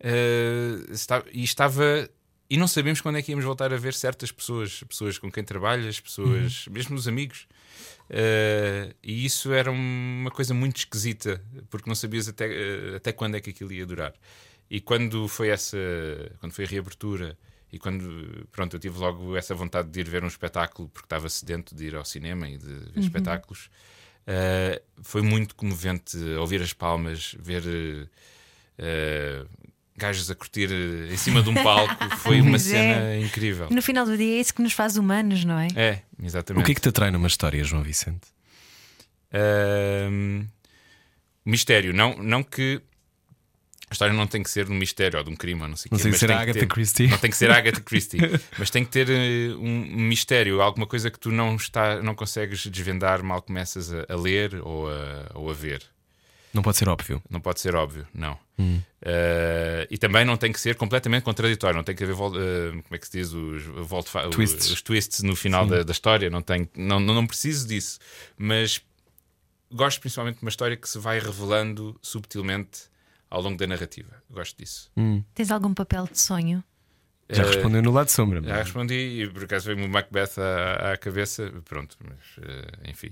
Eh, 0.00 0.92
está- 0.92 1.24
e 1.32 1.42
estava. 1.44 2.08
E 2.50 2.56
não 2.56 2.66
sabemos 2.66 3.00
quando 3.00 3.16
é 3.18 3.22
que 3.22 3.30
íamos 3.30 3.44
voltar 3.44 3.72
a 3.74 3.76
ver 3.76 3.92
certas 3.92 4.32
pessoas, 4.32 4.82
pessoas 4.84 5.18
com 5.18 5.30
quem 5.30 5.44
trabalhas, 5.44 6.00
pessoas, 6.00 6.66
mesmo 6.68 6.96
os 6.96 7.06
amigos. 7.06 7.46
E 9.02 9.24
isso 9.24 9.52
era 9.52 9.70
uma 9.70 10.30
coisa 10.30 10.54
muito 10.54 10.78
esquisita, 10.78 11.42
porque 11.70 11.88
não 11.88 11.94
sabias 11.94 12.26
até, 12.28 12.46
até 12.96 13.12
quando 13.12 13.36
é 13.36 13.40
que 13.40 13.50
aquilo 13.50 13.72
ia 13.72 13.84
durar. 13.84 14.14
E 14.70 14.80
quando 14.80 15.28
foi 15.28 15.48
essa, 15.48 15.76
quando 16.40 16.52
foi 16.52 16.64
a 16.64 16.68
reabertura, 16.68 17.36
e 17.72 17.78
quando 17.78 18.46
pronto, 18.52 18.74
eu 18.76 18.80
tive 18.80 18.98
logo 18.98 19.36
essa 19.36 19.54
vontade 19.54 19.88
de 19.88 20.00
ir 20.00 20.08
ver 20.08 20.24
um 20.24 20.28
espetáculo, 20.28 20.88
porque 20.88 21.06
estava 21.06 21.28
sedento 21.28 21.74
de 21.74 21.86
ir 21.86 21.94
ao 21.96 22.04
cinema 22.04 22.48
e 22.48 22.56
de 22.56 22.66
ver 22.66 22.98
espetáculos, 23.00 23.68
eh, 24.26 24.80
foi 25.02 25.22
muito 25.22 25.54
comovente 25.54 26.16
ouvir 26.38 26.60
as 26.62 26.72
palmas, 26.72 27.34
ver 27.38 27.62
eh, 28.78 29.44
gajos 29.96 30.30
a 30.30 30.34
curtir 30.34 30.70
em 31.10 31.16
cima 31.16 31.42
de 31.42 31.50
um 31.50 31.54
palco. 31.54 31.92
Foi 32.18 32.40
uma 32.40 32.50
Pois 32.52 32.66
é. 32.68 32.70
cena 32.70 33.16
incrível. 33.18 33.68
no 33.70 33.82
final 33.82 34.06
do 34.06 34.16
dia 34.16 34.36
é 34.36 34.40
isso 34.40 34.54
que 34.54 34.62
nos 34.62 34.72
faz 34.72 34.96
humanos, 34.96 35.44
não 35.44 35.58
é? 35.58 35.66
É, 35.74 36.02
exatamente. 36.22 36.62
O 36.62 36.64
que 36.66 36.72
é 36.72 36.74
que 36.74 36.80
te 36.80 36.88
atrai 36.88 37.10
numa 37.10 37.26
história, 37.26 37.62
João 37.64 37.82
Vicente? 37.82 38.28
Ahm, 39.32 40.46
mistério, 41.44 41.92
não, 41.92 42.16
não 42.16 42.42
que 42.42 42.80
a 43.90 43.92
história 43.94 44.12
não 44.14 44.26
tem 44.26 44.42
que 44.42 44.50
ser 44.50 44.66
de 44.66 44.72
um 44.72 44.74
mistério 44.76 45.18
ou 45.18 45.24
de 45.24 45.30
um 45.30 45.36
crime, 45.36 45.60
não 45.66 45.76
sei 45.76 45.88
o 45.90 45.94
Não 45.94 45.98
quê, 46.00 46.08
era 46.08 46.18
tem 46.18 46.26
que 46.26 46.32
Agatha 46.34 46.60
ter- 46.60 46.66
Christie. 46.66 47.06
Não 47.08 47.18
tem 47.18 47.30
que 47.30 47.36
ser 47.36 47.50
Agatha 47.50 47.80
Christie, 47.84 48.18
mas 48.58 48.70
tem 48.70 48.84
que 48.84 48.90
ter 48.90 49.08
eh, 49.10 49.54
um 49.56 49.84
mistério, 50.08 50.60
alguma 50.60 50.86
coisa 50.86 51.10
que 51.10 51.18
tu 51.18 51.30
não, 51.30 51.56
está, 51.56 52.02
não 52.02 52.14
consegues 52.14 52.66
desvendar 52.66 53.22
mal 53.22 53.40
começas 53.42 53.92
a, 53.92 54.04
a 54.08 54.16
ler 54.16 54.54
ou 54.62 54.88
a, 54.90 55.30
ou 55.34 55.50
a 55.50 55.54
ver. 55.54 55.82
Não 56.52 56.62
pode 56.62 56.78
ser 56.78 56.88
óbvio. 56.88 57.22
Não 57.28 57.40
pode 57.40 57.60
ser 57.60 57.74
óbvio, 57.76 58.06
não. 58.14 58.36
Hum. 58.58 58.80
Eh, 59.02 59.86
e 59.90 59.98
também 59.98 60.24
não 60.24 60.36
tem 60.36 60.50
que 60.50 60.58
ser 60.60 60.74
completamente 60.76 61.22
contraditório, 61.22 61.76
não 61.76 61.84
tem 61.84 61.94
que 61.94 62.02
haver, 62.04 62.14
eh, 62.14 62.70
como 62.70 62.82
é 62.92 62.98
que 62.98 63.06
se 63.06 63.18
diz, 63.18 63.32
os, 63.32 63.62
volte- 63.86 64.10
os- 64.16 64.34
Twists. 64.34 64.70
os 64.70 64.82
twists 64.82 65.22
no 65.22 65.36
final 65.36 65.66
da, 65.66 65.82
da 65.82 65.92
história. 65.92 66.28
Não, 66.30 66.40
tem, 66.42 66.68
não, 66.74 66.98
não, 66.98 67.14
não 67.14 67.26
preciso 67.26 67.68
disso, 67.68 67.98
mas 68.36 68.80
gosto 69.70 70.00
principalmente 70.00 70.36
de 70.36 70.42
uma 70.42 70.48
história 70.48 70.76
que 70.76 70.88
se 70.88 70.98
vai 70.98 71.18
revelando 71.20 71.98
subtilmente 72.00 72.87
ao 73.30 73.40
longo 73.42 73.56
da 73.56 73.66
narrativa. 73.66 74.22
Gosto 74.30 74.56
disso. 74.58 74.90
Tens 75.34 75.50
algum 75.50 75.74
papel 75.74 76.06
de 76.10 76.18
sonho? 76.18 76.62
Já 77.30 77.42
Eh, 77.42 77.46
respondeu 77.46 77.82
no 77.82 77.90
lado 77.90 78.08
sombra. 78.08 78.40
Já 78.42 78.56
respondi 78.62 78.94
e 79.22 79.28
por 79.30 79.44
acaso 79.44 79.66
veio-me 79.66 79.84
o 79.84 79.88
Macbeth 79.88 80.38
à, 80.38 80.92
à 80.92 80.96
cabeça. 80.96 81.52
Pronto, 81.64 81.96
mas 82.02 82.18
eh, 82.46 82.90
enfim. 82.90 83.10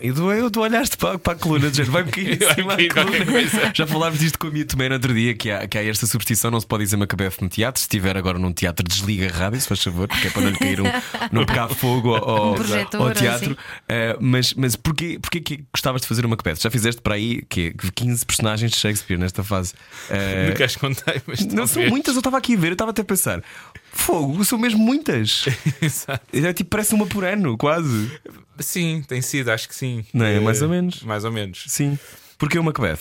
Eu 0.00 0.14
dou, 0.14 0.32
eu 0.32 0.50
dou 0.50 0.62
olhaste 0.62 0.96
para, 0.96 1.18
para 1.18 1.32
a 1.34 1.36
coluna, 1.36 1.70
de 1.70 1.82
vai-me 1.84 2.10
cair 2.10 2.34
em 2.34 2.38
Vai 2.44 2.54
cima 2.54 2.76
cair 2.76 2.88
da 2.88 3.02
qualquer 3.04 3.26
coluna. 3.26 3.72
Já 3.74 3.86
falámos 3.86 4.18
disto 4.18 4.38
com 4.38 4.46
a 4.46 4.50
minha 4.50 4.64
tomé 4.64 4.88
no 4.88 4.94
outro 4.94 5.12
dia, 5.12 5.34
que 5.34 5.50
há, 5.50 5.66
que 5.66 5.78
há 5.78 5.84
esta 5.84 6.06
superstição, 6.06 6.50
não 6.50 6.60
se 6.60 6.66
pode 6.66 6.84
dizer 6.84 6.96
Macbeth 6.96 7.34
no 7.40 7.48
teatro. 7.48 7.80
Se 7.80 7.84
estiver 7.84 8.16
agora 8.16 8.38
num 8.38 8.52
teatro, 8.52 8.86
desliga 8.86 9.28
a 9.28 9.36
rádio, 9.36 9.60
se 9.60 9.68
faz 9.68 9.82
favor, 9.82 10.08
porque 10.08 10.28
é 10.28 10.30
para 10.30 10.42
não 10.42 10.50
lhe 10.50 10.58
cair 10.58 10.80
um, 10.80 10.84
não 11.30 11.44
pegar 11.44 11.68
fogo 11.68 12.14
ao, 12.14 12.52
Um 12.52 12.54
projetor, 12.54 13.00
ao 13.00 13.06
ou 13.08 13.12
teatro. 13.12 13.56
Eh, 13.88 14.16
mas 14.20 14.54
mas 14.54 14.76
porquê, 14.76 15.18
porquê 15.20 15.40
que 15.40 15.64
gostavas 15.72 16.02
de 16.02 16.08
fazer 16.08 16.24
uma 16.24 16.34
Macbeth? 16.34 16.56
Já 16.60 16.70
fizeste 16.70 17.00
para 17.00 17.14
aí 17.14 17.42
que 17.48 17.74
15 17.94 18.24
personagens 18.24 18.70
de 18.70 18.76
Shakespeare 18.76 19.18
nesta 19.18 19.42
fase. 19.44 19.74
Eh, 20.10 20.48
Nunca 20.48 20.64
as 20.64 20.76
contei, 20.76 21.22
mas 21.26 21.44
não 21.46 21.66
são 21.66 21.86
muitas, 21.88 22.14
eu 22.14 22.20
estava 22.20 22.38
aqui 22.38 22.54
a 22.54 22.58
ver, 22.58 22.68
eu 22.68 22.72
estava 22.72 22.90
até 22.90 23.02
a 23.02 23.04
pensar. 23.04 23.42
Fogo, 23.96 24.44
são 24.44 24.58
mesmo 24.58 24.78
muitas. 24.80 25.44
Exato. 25.80 26.24
É 26.32 26.52
tipo, 26.52 26.70
parece 26.70 26.94
uma 26.94 27.06
por 27.06 27.24
ano, 27.24 27.56
quase. 27.56 28.10
Sim, 28.58 29.02
tem 29.06 29.22
sido, 29.22 29.50
acho 29.50 29.68
que 29.68 29.74
sim. 29.74 30.04
Não 30.12 30.26
é? 30.26 30.36
Eh, 30.36 30.40
Mais 30.40 30.60
ou 30.62 30.68
menos. 30.68 31.02
Mais 31.02 31.24
ou 31.24 31.30
menos. 31.32 31.64
Sim. 31.68 31.98
Porque 32.36 32.58
o 32.58 32.64
Macbeth? 32.64 32.98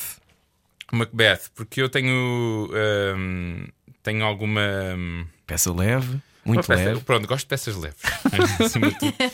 Macbeth, 0.92 1.50
porque 1.56 1.82
eu 1.82 1.90
tenho. 1.90 2.70
hum, 3.18 3.66
tenho 4.04 4.24
alguma. 4.24 4.62
hum, 4.96 5.26
Peça 5.48 5.74
leve, 5.74 6.22
muito 6.46 6.66
peça- 6.68 6.84
leve. 6.86 7.00
Pronto, 7.02 7.28
gosto 7.28 7.46
de 7.46 7.48
peças 7.50 7.76
leves. 7.76 7.98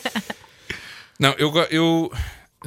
Não, 1.19 1.33
eu, 1.37 1.53
eu 1.69 2.11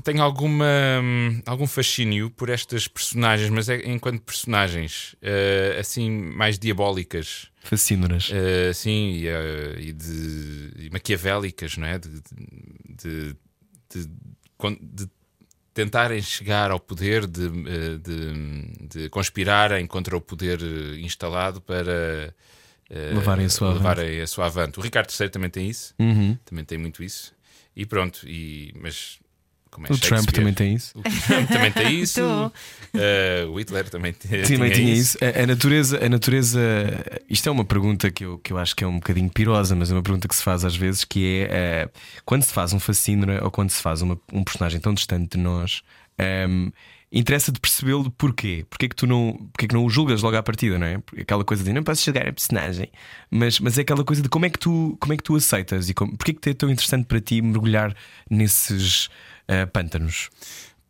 tenho 0.00 0.22
alguma, 0.22 0.64
hum, 1.02 1.42
algum 1.44 1.66
fascínio 1.66 2.30
por 2.30 2.48
estas 2.48 2.88
personagens, 2.88 3.50
mas 3.50 3.68
é 3.68 3.86
enquanto 3.90 4.22
personagens 4.22 5.14
eh, 5.20 5.76
assim 5.78 6.10
mais 6.10 6.58
diabólicas. 6.58 7.48
Fascínoras. 7.64 8.30
Uh, 8.30 8.72
sim, 8.74 9.12
e, 9.12 9.28
uh, 9.28 9.78
e 9.78 9.92
de 9.92 10.72
e 10.86 10.90
maquiavélicas, 10.90 11.76
não 11.76 11.86
é? 11.86 11.98
De, 11.98 12.08
de, 12.08 13.36
de, 13.90 14.06
de- 14.80 15.10
tentarem 15.74 16.20
chegar 16.20 16.70
ao 16.70 16.78
poder, 16.80 17.26
de, 17.26 17.46
uh, 17.46 17.98
de, 17.98 19.08
conspirarem 19.10 19.86
contra 19.86 20.16
o 20.16 20.20
poder 20.20 20.60
uh, 20.60 20.98
instalado 20.98 21.60
para 21.60 22.34
uh, 22.90 23.14
Levarem 23.14 23.46
a 23.46 23.48
sua 23.48 23.72
levarem 23.72 24.20
a 24.20 24.26
sua 24.26 24.46
avante. 24.46 24.78
O 24.78 24.82
Ricardo 24.82 25.10
III 25.18 25.28
também 25.30 25.48
tem 25.50 25.68
isso, 25.68 25.94
Uhum. 25.98 26.36
também 26.44 26.64
tem 26.64 26.78
muito 26.78 27.02
isso. 27.02 27.34
E 27.74 27.86
pronto, 27.86 28.28
e, 28.28 28.74
mas 28.78 29.18
como 29.72 29.86
é 29.88 29.90
O 29.92 29.98
Trump 29.98 30.30
também 30.30 30.54
tem 30.54 30.74
isso. 30.74 30.96
o 30.96 31.02
Trump 31.02 31.48
também 31.50 31.72
tem 31.72 32.00
isso. 32.00 32.20
Uh, 32.94 33.48
o 33.50 33.58
Hitler 33.58 33.88
também 33.88 34.14
Sim, 34.44 34.56
também 34.56 34.70
tinha 34.70 34.92
isso. 34.92 35.16
isso. 35.16 35.18
A, 35.24 35.44
a 35.44 35.46
natureza, 35.46 36.04
a 36.04 36.08
natureza. 36.10 36.60
Isto 37.26 37.48
é 37.48 37.52
uma 37.52 37.64
pergunta 37.64 38.10
que 38.10 38.22
eu, 38.22 38.38
que 38.38 38.52
eu 38.52 38.58
acho 38.58 38.76
que 38.76 38.84
é 38.84 38.86
um 38.86 38.96
bocadinho 38.96 39.30
pirosa, 39.30 39.74
mas 39.74 39.90
é 39.90 39.94
uma 39.94 40.02
pergunta 40.02 40.28
que 40.28 40.36
se 40.36 40.42
faz 40.42 40.62
às 40.62 40.76
vezes, 40.76 41.02
que 41.02 41.24
é 41.48 41.48
eh, 41.50 41.88
quando 42.26 42.42
se 42.42 42.52
faz 42.52 42.74
um 42.74 42.78
fascínora 42.78 43.42
ou 43.42 43.50
quando 43.50 43.70
se 43.70 43.80
faz 43.80 44.02
uma- 44.02 44.20
um 44.30 44.44
personagem 44.44 44.78
tão 44.78 44.92
distante 44.92 45.38
de 45.38 45.42
nós, 45.42 45.80
ehm, 46.18 46.68
interessa-te 47.10 47.58
percebê-lo 47.60 48.10
porquê. 48.10 48.66
Porquê 48.68 48.90
que 48.90 48.96
tu 48.96 49.06
não, 49.06 49.32
porquê 49.54 49.68
que 49.68 49.74
não 49.74 49.86
o 49.86 49.88
julgas 49.88 50.20
logo 50.20 50.36
à 50.36 50.42
partida, 50.42 50.78
não 50.78 50.86
é? 50.86 50.98
Porque 50.98 51.22
Aquela 51.22 51.44
coisa 51.46 51.64
de 51.64 51.72
não 51.72 51.82
posso 51.82 52.02
chegar 52.02 52.28
a 52.28 52.32
personagem, 52.32 52.90
mas, 53.30 53.58
mas 53.58 53.78
é 53.78 53.80
aquela 53.80 54.04
coisa 54.04 54.20
de 54.20 54.28
como 54.28 54.44
é 54.44 54.50
que 54.50 54.58
tu, 54.58 54.98
como 55.00 55.14
é 55.14 55.16
que 55.16 55.22
tu 55.22 55.34
aceitas 55.34 55.88
e 55.88 55.94
como, 55.94 56.14
porquê 56.14 56.34
que 56.34 56.50
é 56.50 56.52
tão 56.52 56.68
interessante 56.70 57.06
para 57.06 57.22
ti 57.22 57.40
mergulhar 57.40 57.94
nesses 58.30 59.08
ah, 59.48 59.66
pântanos? 59.66 60.30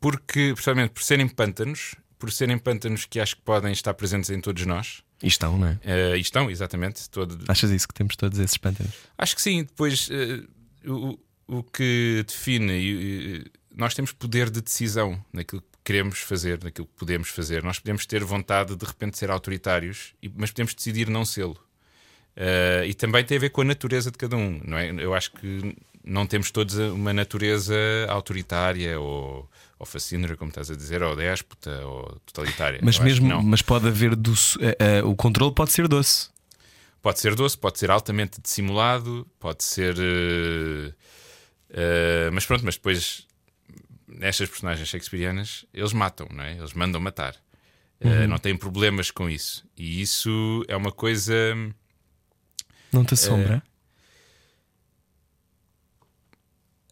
Porque, 0.01 0.53
precisamente 0.55 0.91
por 0.91 1.03
serem 1.03 1.29
pântanos, 1.29 1.95
por 2.19 2.31
serem 2.33 2.59
pântanos 2.59 3.05
que 3.05 3.21
acho 3.21 3.37
que 3.37 3.43
podem 3.43 3.73
estar 3.73 3.95
presentes 3.95 4.31
em 4.31 4.41
todos 4.41 4.65
nós, 4.67 5.03
E 5.23 5.29
estão, 5.29 5.57
não 5.59 5.69
é? 5.69 5.79
eh, 5.85 6.17
e 6.17 6.21
estão, 6.21 6.51
exatamente. 6.51 7.09
Todo... 7.11 7.39
Achas 7.49 7.71
isso 7.71 7.87
que 7.87 7.95
temos 7.95 8.17
todos 8.17 8.39
esses 8.39 8.57
pântanos? 8.57 8.93
Acho 9.17 9.35
que 9.37 9.43
sim. 9.43 9.63
Depois, 9.65 10.09
eh, 10.11 10.43
o, 10.89 11.19
o 11.47 11.63
que 11.63 12.25
define, 12.27 13.45
nós 13.75 13.95
temos 13.95 14.13
poder 14.13 14.51
de 14.51 14.61
decisão 14.61 15.25
naquilo 15.33 15.61
que 15.63 15.69
queremos 15.85 16.19
fazer, 16.21 16.63
naquilo 16.63 16.87
que 16.87 16.95
podemos 16.97 17.29
fazer. 17.29 17.63
Nós 17.63 17.79
podemos 17.79 18.05
ter 18.07 18.23
vontade 18.25 18.71
de 18.71 18.77
de 18.77 18.85
repente 18.87 19.19
ser 19.19 19.31
autoritários, 19.31 20.15
mas 20.37 20.51
podemos 20.51 20.75
decidir 20.75 21.09
não 21.09 21.25
sê-lo. 21.25 21.57
Eh, 22.35 22.87
e 22.89 22.95
também 22.95 23.25
tem 23.25 23.37
a 23.37 23.41
ver 23.41 23.51
com 23.51 23.61
a 23.61 23.65
natureza 23.65 24.11
de 24.11 24.19
cada 24.19 24.37
um, 24.37 24.61
não 24.65 24.79
é? 24.79 24.91
Eu 24.91 25.13
acho 25.15 25.31
que 25.33 25.77
não 26.05 26.27
temos 26.27 26.51
todos 26.51 26.77
uma 26.77 27.13
natureza 27.13 27.75
autoritária 28.09 28.99
ou, 28.99 29.49
ou 29.79 29.87
fascínora, 29.87 30.37
como 30.37 30.49
estás 30.51 30.71
a 30.71 30.75
dizer, 30.77 31.03
ou 31.03 31.15
déspota 31.15 31.87
ou 31.87 32.21
totalitária. 32.27 32.81
Mas 32.83 32.97
Eu 32.97 33.05
mesmo, 33.05 33.29
não. 33.29 33.43
mas 33.43 33.63
pode 33.63 33.87
haver 33.89 34.17
doce, 34.17 34.59
ah, 34.61 35.01
ah, 35.01 35.07
o 35.07 35.15
controle 35.15 35.55
pode 35.55 35.73
ser 35.73 35.87
doce. 35.89 36.31
Pode 37.01 37.19
ser 37.19 37.35
doce, 37.35 37.59
pode 37.59 37.79
ser 37.79 37.91
altamente 37.91 38.41
dissimulado, 38.41 39.27
pode 39.41 39.65
ser. 39.65 39.97
eh, 39.99 40.93
eh, 41.71 42.31
mas 42.33 42.47
pronto, 42.47 42.65
mas 42.65 42.77
depois, 42.77 43.27
nestas 44.07 44.49
personagens 44.49 44.89
shakespearianas, 44.89 45.65
eles 45.75 45.93
matam, 45.93 46.29
não 46.33 46.45
é? 46.45 46.57
Eles 46.57 46.73
mandam 46.73 47.01
matar. 47.01 47.35
Eh, 48.01 48.27
não 48.27 48.39
têm 48.39 48.57
problemas 48.57 49.11
com 49.11 49.29
isso. 49.29 49.65
E 49.77 50.01
isso 50.01 50.65
é 50.69 50.77
uma 50.77 50.93
coisa. 50.93 51.35
Não 52.93 53.05
te 53.05 53.15
assombra? 53.15 53.63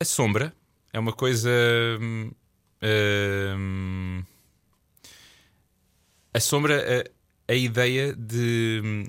A 0.01 0.05
sombra 0.05 0.55
é 0.95 0.99
uma 0.99 1.13
coisa. 1.13 1.51
hum, 2.01 2.31
hum, 2.83 4.25
a 6.33 6.41
sombra, 6.41 7.05
a, 7.49 7.53
a 7.53 7.55
ideia 7.55 8.15
de 8.15 8.81
hum, 8.83 9.05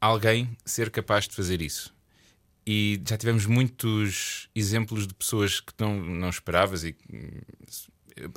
alguém 0.00 0.56
ser 0.64 0.88
capaz 0.90 1.28
de 1.28 1.34
fazer 1.34 1.60
isso. 1.60 1.94
E 2.66 2.98
já 3.06 3.18
tivemos 3.18 3.44
muitos 3.44 4.48
exemplos 4.54 5.06
de 5.06 5.12
pessoas 5.12 5.60
que 5.60 5.74
não, 5.78 6.00
não 6.00 6.30
esperavas 6.30 6.82
e. 6.82 6.96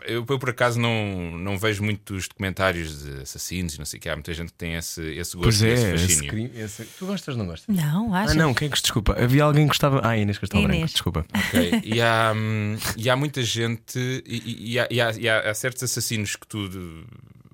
Eu, 0.06 0.26
eu, 0.28 0.40
por 0.40 0.50
acaso 0.50 0.78
não, 0.80 1.38
não 1.38 1.58
vejo 1.58 1.82
muitos 1.82 2.28
documentários 2.28 3.02
de 3.04 3.22
assassinos 3.22 3.76
e 3.76 3.80
não 3.80 3.86
sei 3.86 3.98
o 3.98 4.02
que. 4.02 4.10
Há 4.10 4.16
muita 4.16 4.34
gente 4.34 4.48
que 4.52 4.58
tem 4.58 4.76
esse, 4.76 5.02
esse 5.02 5.38
gosto, 5.38 5.44
Pois 5.44 5.62
é, 5.64 5.72
esse 5.74 5.86
esse 5.94 6.08
fascínio. 6.08 6.30
crime- 6.30 6.52
esse- 6.56 6.84
tu 6.98 7.06
gostas 7.06 7.34
ou 7.36 7.40
não 7.40 7.46
gostas? 7.50 7.74
Não, 7.74 8.14
acho. 8.14 8.32
Ah, 8.32 8.36
não, 8.36 8.54
quem 8.54 8.68
é 8.68 8.72
que 8.72 8.78
se 8.78 8.84
desculpa? 8.84 9.14
Havia 9.18 9.44
alguém 9.44 9.64
que 9.64 9.70
gostava. 9.70 10.02
Ah, 10.04 10.18
Inês 10.18 10.38
Castelo 10.38 10.64
Inês. 10.64 10.78
Branco, 10.80 10.92
desculpa. 10.94 11.26
Ok, 11.34 11.82
E, 11.86 12.02
há, 12.02 12.34
hum, 12.36 12.78
e 12.98 13.10
há 13.10 13.16
muita 13.16 13.42
gente, 13.42 13.98
e, 14.28 14.74
e- 14.74 14.80
há, 14.80 14.88
e 14.92 15.00
há- 15.02 15.12
e 15.18 15.30
há- 15.30 15.50
há 15.50 15.54
certos 15.54 15.82
assassinos 15.84 16.36
que 16.36 16.46
tu 16.46 16.58
uh, 16.68 17.06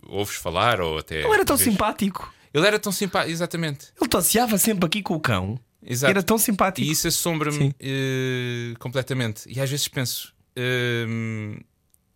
ouves 0.07 0.35
falar 0.35 0.81
ou 0.81 0.97
até. 0.97 1.19
Ele 1.23 1.31
era 1.33 1.45
tão 1.45 1.57
vês- 1.57 1.69
simpático. 1.69 2.33
Ele 2.53 2.65
era 2.65 2.79
tão 2.79 2.91
simpático, 2.91 3.31
exatamente. 3.31 3.87
Ele 4.01 4.09
tosseava 4.09 4.57
sempre 4.57 4.85
aqui 4.87 5.03
com 5.03 5.13
o 5.13 5.19
cão. 5.19 5.59
Exato. 5.85 6.09
Era 6.09 6.23
tão 6.23 6.37
simpático. 6.39 6.87
E 6.87 6.89
isso 6.89 7.07
assombra-me 7.07 7.75
eh, 7.79 8.73
completamente. 8.79 9.43
E 9.47 9.59
às 9.61 9.69
vezes 9.69 9.87
penso. 9.87 10.33
hum, 11.07 11.57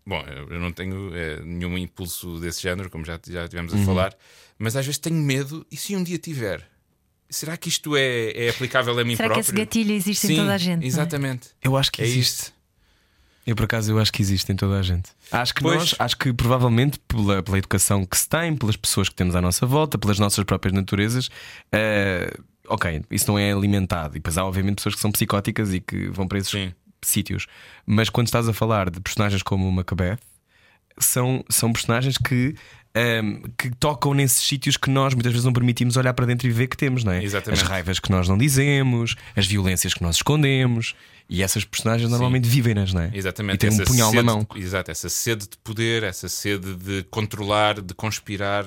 bom, 0.06 0.24
eu 0.50 0.60
não 0.60 0.72
tenho 0.72 1.12
eh, 1.16 1.42
nenhum 1.44 1.78
impulso 1.78 2.40
desse 2.40 2.62
género, 2.62 2.90
como 2.90 3.06
já, 3.06 3.20
já 3.28 3.48
tivemos 3.48 3.74
a 3.74 3.78
Uhum. 3.78 3.86
falar, 3.86 4.16
mas 4.58 4.76
às 4.76 4.86
vezes 4.86 5.00
tenho 5.00 5.16
medo. 5.18 5.66
E 5.72 5.78
se 5.78 5.96
um 5.96 6.04
dia 6.04 6.18
tiver? 6.18 6.68
Será 7.30 7.56
que 7.58 7.70
isto 7.70 7.96
é, 7.96 8.32
é 8.32 8.50
aplicável 8.50 8.98
a 8.98 9.04
mim 9.04 9.16
Será 9.16 9.30
que 9.30 9.34
próprio? 9.36 9.42
esse 9.42 9.52
gatilho 9.52 9.94
existe 9.94 10.26
Sim, 10.28 10.34
em 10.34 10.38
toda 10.38 10.54
a 10.54 10.58
gente? 10.58 10.84
é? 10.84 10.88
Exatamente. 10.88 11.50
Eu 11.62 11.78
acho 11.78 11.92
que 11.92 12.02
É 12.02 12.06
existe. 12.06 12.42
isto. 12.46 12.54
Eu 13.46 13.56
por 13.56 13.66
acaso 13.66 13.92
eu 13.92 14.00
acho 14.00 14.12
que 14.12 14.22
existe 14.22 14.52
em 14.52 14.56
toda 14.56 14.78
a 14.80 14.82
gente. 14.82 15.10
Acho 15.32 15.54
que 15.56 15.62
Pois. 15.62 15.76
nós, 15.78 15.96
acho 15.98 16.18
que 16.18 16.32
provavelmente 16.34 17.00
pela, 17.08 17.42
pela 17.42 17.58
educação 17.58 18.06
que 18.06 18.18
se 18.18 18.28
tem, 18.28 18.56
pelas 18.56 18.76
pessoas 18.76 19.10
que 19.10 19.16
temos 19.16 19.36
à 19.36 19.42
nossa 19.42 19.66
volta, 19.66 19.98
pelas 19.98 20.20
nossas 20.20 20.44
próprias 20.44 20.74
naturezas, 20.74 21.30
eh, 21.72 22.32
ok, 22.68 23.02
isso 23.10 23.28
não 23.32 23.40
é 23.40 23.52
alimentado. 23.52 24.16
E 24.16 24.20
depois 24.20 24.38
há 24.38 24.44
obviamente 24.46 24.76
pessoas 24.78 24.96
que 24.96 25.02
são 25.02 25.12
psicóticas 25.12 25.74
e 25.74 25.80
que 25.80 26.10
vão 26.10 26.28
para 26.28 26.38
esses 26.40 26.52
Sim. 26.52 26.74
Sítios. 27.02 27.48
Mas 27.86 28.10
quando 28.10 28.28
estás 28.28 28.48
a 28.48 28.54
falar 28.54 28.90
de 28.90 29.00
personagens 29.00 29.42
como 29.44 29.68
o 29.68 29.72
Macbeth, 29.72 30.18
são, 30.98 31.44
são 31.50 31.72
personagens 31.72 32.18
que. 32.18 32.56
ehm, 32.94 33.42
que 33.58 33.70
tocam 33.76 34.14
nesses 34.14 34.44
sítios 34.46 34.76
que 34.76 34.90
nós 34.90 35.14
muitas 35.14 35.32
vezes 35.32 35.46
não 35.46 35.54
permitimos 35.54 35.96
olhar 35.96 36.14
para 36.14 36.26
dentro 36.26 36.48
e 36.48 36.52
ver 36.52 36.68
que 36.68 36.76
temos, 36.76 37.04
não 37.06 37.14
é? 37.14 37.24
Exatamente. 37.24 37.62
As 37.64 37.68
raivas 37.70 38.00
que 38.00 38.12
nós 38.12 38.28
não 38.28 38.38
dizemos, 38.38 39.16
as 39.36 39.46
violências 39.48 39.94
que 39.94 40.02
nós 40.04 40.18
escondemos, 40.18 40.96
e 41.30 41.42
essas 41.44 41.64
personagens 41.64 42.10
normalmente 42.10 42.50
vivem-nas, 42.50 42.92
não 42.92 43.02
é? 43.04 43.12
Exatamente. 43.14 43.56
E 43.56 43.58
têm 43.60 43.70
um 43.70 43.74
essa 43.82 43.86
punhal 43.86 44.08
na 44.12 44.18
sede 44.20 44.26
mão. 44.26 44.48
de- 44.54 44.60
exato, 44.62 44.92
essa 44.92 45.08
sede 45.08 45.48
de 45.48 45.58
poder, 45.64 46.04
essa 46.04 46.28
sede 46.28 46.76
de 46.76 47.04
controlar, 47.10 47.80
de 47.82 47.94
conspirar, 47.94 48.66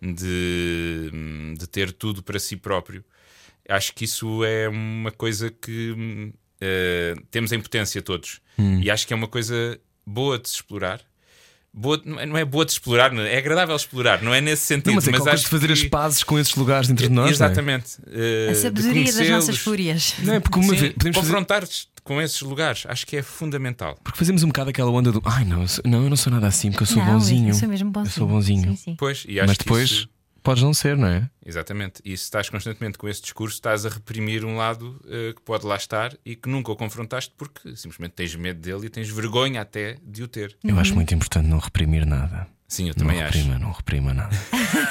de, 0.00 1.10
de 1.58 1.66
ter 1.66 1.92
tudo 1.92 2.22
para 2.22 2.38
si 2.38 2.56
próprio. 2.56 3.04
Acho 3.68 3.92
que 3.94 4.04
isso 4.04 4.42
é 4.44 4.68
uma 4.68 5.10
coisa 5.10 5.50
que 5.50 6.32
eh, 6.60 7.14
temos 7.30 7.52
em 7.52 7.60
potência 7.60 8.00
todos. 8.02 8.40
Hum. 8.58 8.80
E 8.82 8.90
acho 8.90 9.06
que 9.06 9.12
é 9.12 9.16
uma 9.16 9.28
coisa 9.28 9.78
boa 10.06 10.38
de 10.38 10.48
se 10.48 10.56
explorar. 10.56 11.00
Boa, 11.72 12.00
não 12.04 12.18
é- 12.18 12.26
não 12.26 12.36
é 12.38 12.44
boa 12.44 12.64
de 12.64 12.72
explorar, 12.72 13.14
é 13.14 13.34
é 13.34 13.38
agradável 13.38 13.76
explorar, 13.76 14.22
não 14.22 14.32
é 14.34 14.40
nesse 14.40 14.62
sentido. 14.62 14.88
Não, 14.88 14.94
mas 14.96 15.06
é 15.06 15.10
mas 15.12 15.26
acho 15.26 15.44
de 15.44 15.50
fazer 15.50 15.66
que... 15.66 15.72
as 15.74 15.84
pazes 15.84 16.24
com 16.24 16.38
esses 16.38 16.54
lugares 16.56 16.88
dentro 16.88 17.06
de 17.06 17.12
nós. 17.14 17.28
é? 17.28 17.32
Exatamente. 17.32 17.98
eh, 18.10 18.46
A 18.48 18.52
de 18.52 18.58
sabedoria 18.58 19.12
das 19.12 19.28
nossas 19.28 19.58
fúrias. 19.58 20.14
Não 20.20 20.34
é? 20.34 20.40
Porque 20.40 20.58
uma 20.58 20.74
Sim, 20.74 20.80
vez 20.80 20.92
podemos 20.94 21.16
fazer, 21.18 21.28
confrontar-te 21.30 21.86
com 22.02 22.22
esses 22.22 22.40
lugares, 22.40 22.84
acho 22.88 23.06
que 23.06 23.16
é 23.18 23.22
fundamental. 23.22 23.98
porque 24.02 24.18
fazemos 24.18 24.42
um 24.42 24.46
bocado 24.48 24.70
aquela 24.70 24.90
onda 24.90 25.12
do 25.12 25.20
ai 25.26 25.44
não, 25.44 25.60
eu 25.60 25.68
sou- 25.68 25.84
não, 25.86 26.02
eu 26.04 26.08
não 26.10 26.16
sou 26.16 26.32
nada 26.32 26.46
assim, 26.46 26.70
porque 26.70 26.84
eu 26.84 26.86
sou 26.86 27.04
não, 27.04 27.12
bonzinho. 27.12 27.50
Eu 27.50 27.54
sou 27.54 27.68
mesmo 27.68 27.90
bonzinho. 27.90 28.10
Eu 28.12 28.18
sou 28.18 28.26
bonzinho. 28.26 28.70
Sim, 28.70 28.76
sim. 28.76 28.94
Pois, 28.98 29.24
e 29.28 29.38
acho 29.38 29.46
Mas 29.48 29.58
que 29.58 29.64
depois 29.64 29.90
isso- 29.90 30.08
podes 30.48 30.62
não 30.62 30.72
ser, 30.72 30.96
não 30.96 31.08
é? 31.08 31.30
Exatamente. 31.44 32.00
E 32.04 32.16
se 32.16 32.24
estás 32.24 32.48
constantemente 32.48 32.96
com 32.96 33.08
esse 33.08 33.20
discurso, 33.20 33.56
estás 33.56 33.84
a 33.84 33.88
reprimir 33.88 34.44
um 34.44 34.56
lado 34.56 35.00
eh, 35.06 35.32
que 35.34 35.42
pode 35.42 35.66
lá 35.66 35.76
estar 35.76 36.16
e 36.24 36.34
que 36.34 36.48
nunca 36.48 36.72
o 36.72 36.76
confrontaste 36.76 37.34
porque 37.36 37.76
simplesmente 37.76 38.12
tens 38.12 38.34
medo 38.34 38.60
dele 38.60 38.86
e 38.86 38.88
tens 38.88 39.10
vergonha 39.10 39.60
até 39.60 39.98
de 40.02 40.22
o 40.22 40.28
ter. 40.28 40.56
Eu 40.64 40.78
acho 40.78 40.94
muito 40.94 41.14
importante 41.14 41.46
não 41.46 41.58
reprimir 41.58 42.06
nada. 42.06 42.46
Sim, 42.70 42.88
eu 42.88 42.94
Não 42.98 43.06
também 43.06 43.22
acho. 43.22 43.38
reprima, 43.38 43.58
não 43.58 43.72
reprima 43.72 44.12
nada. 44.12 44.36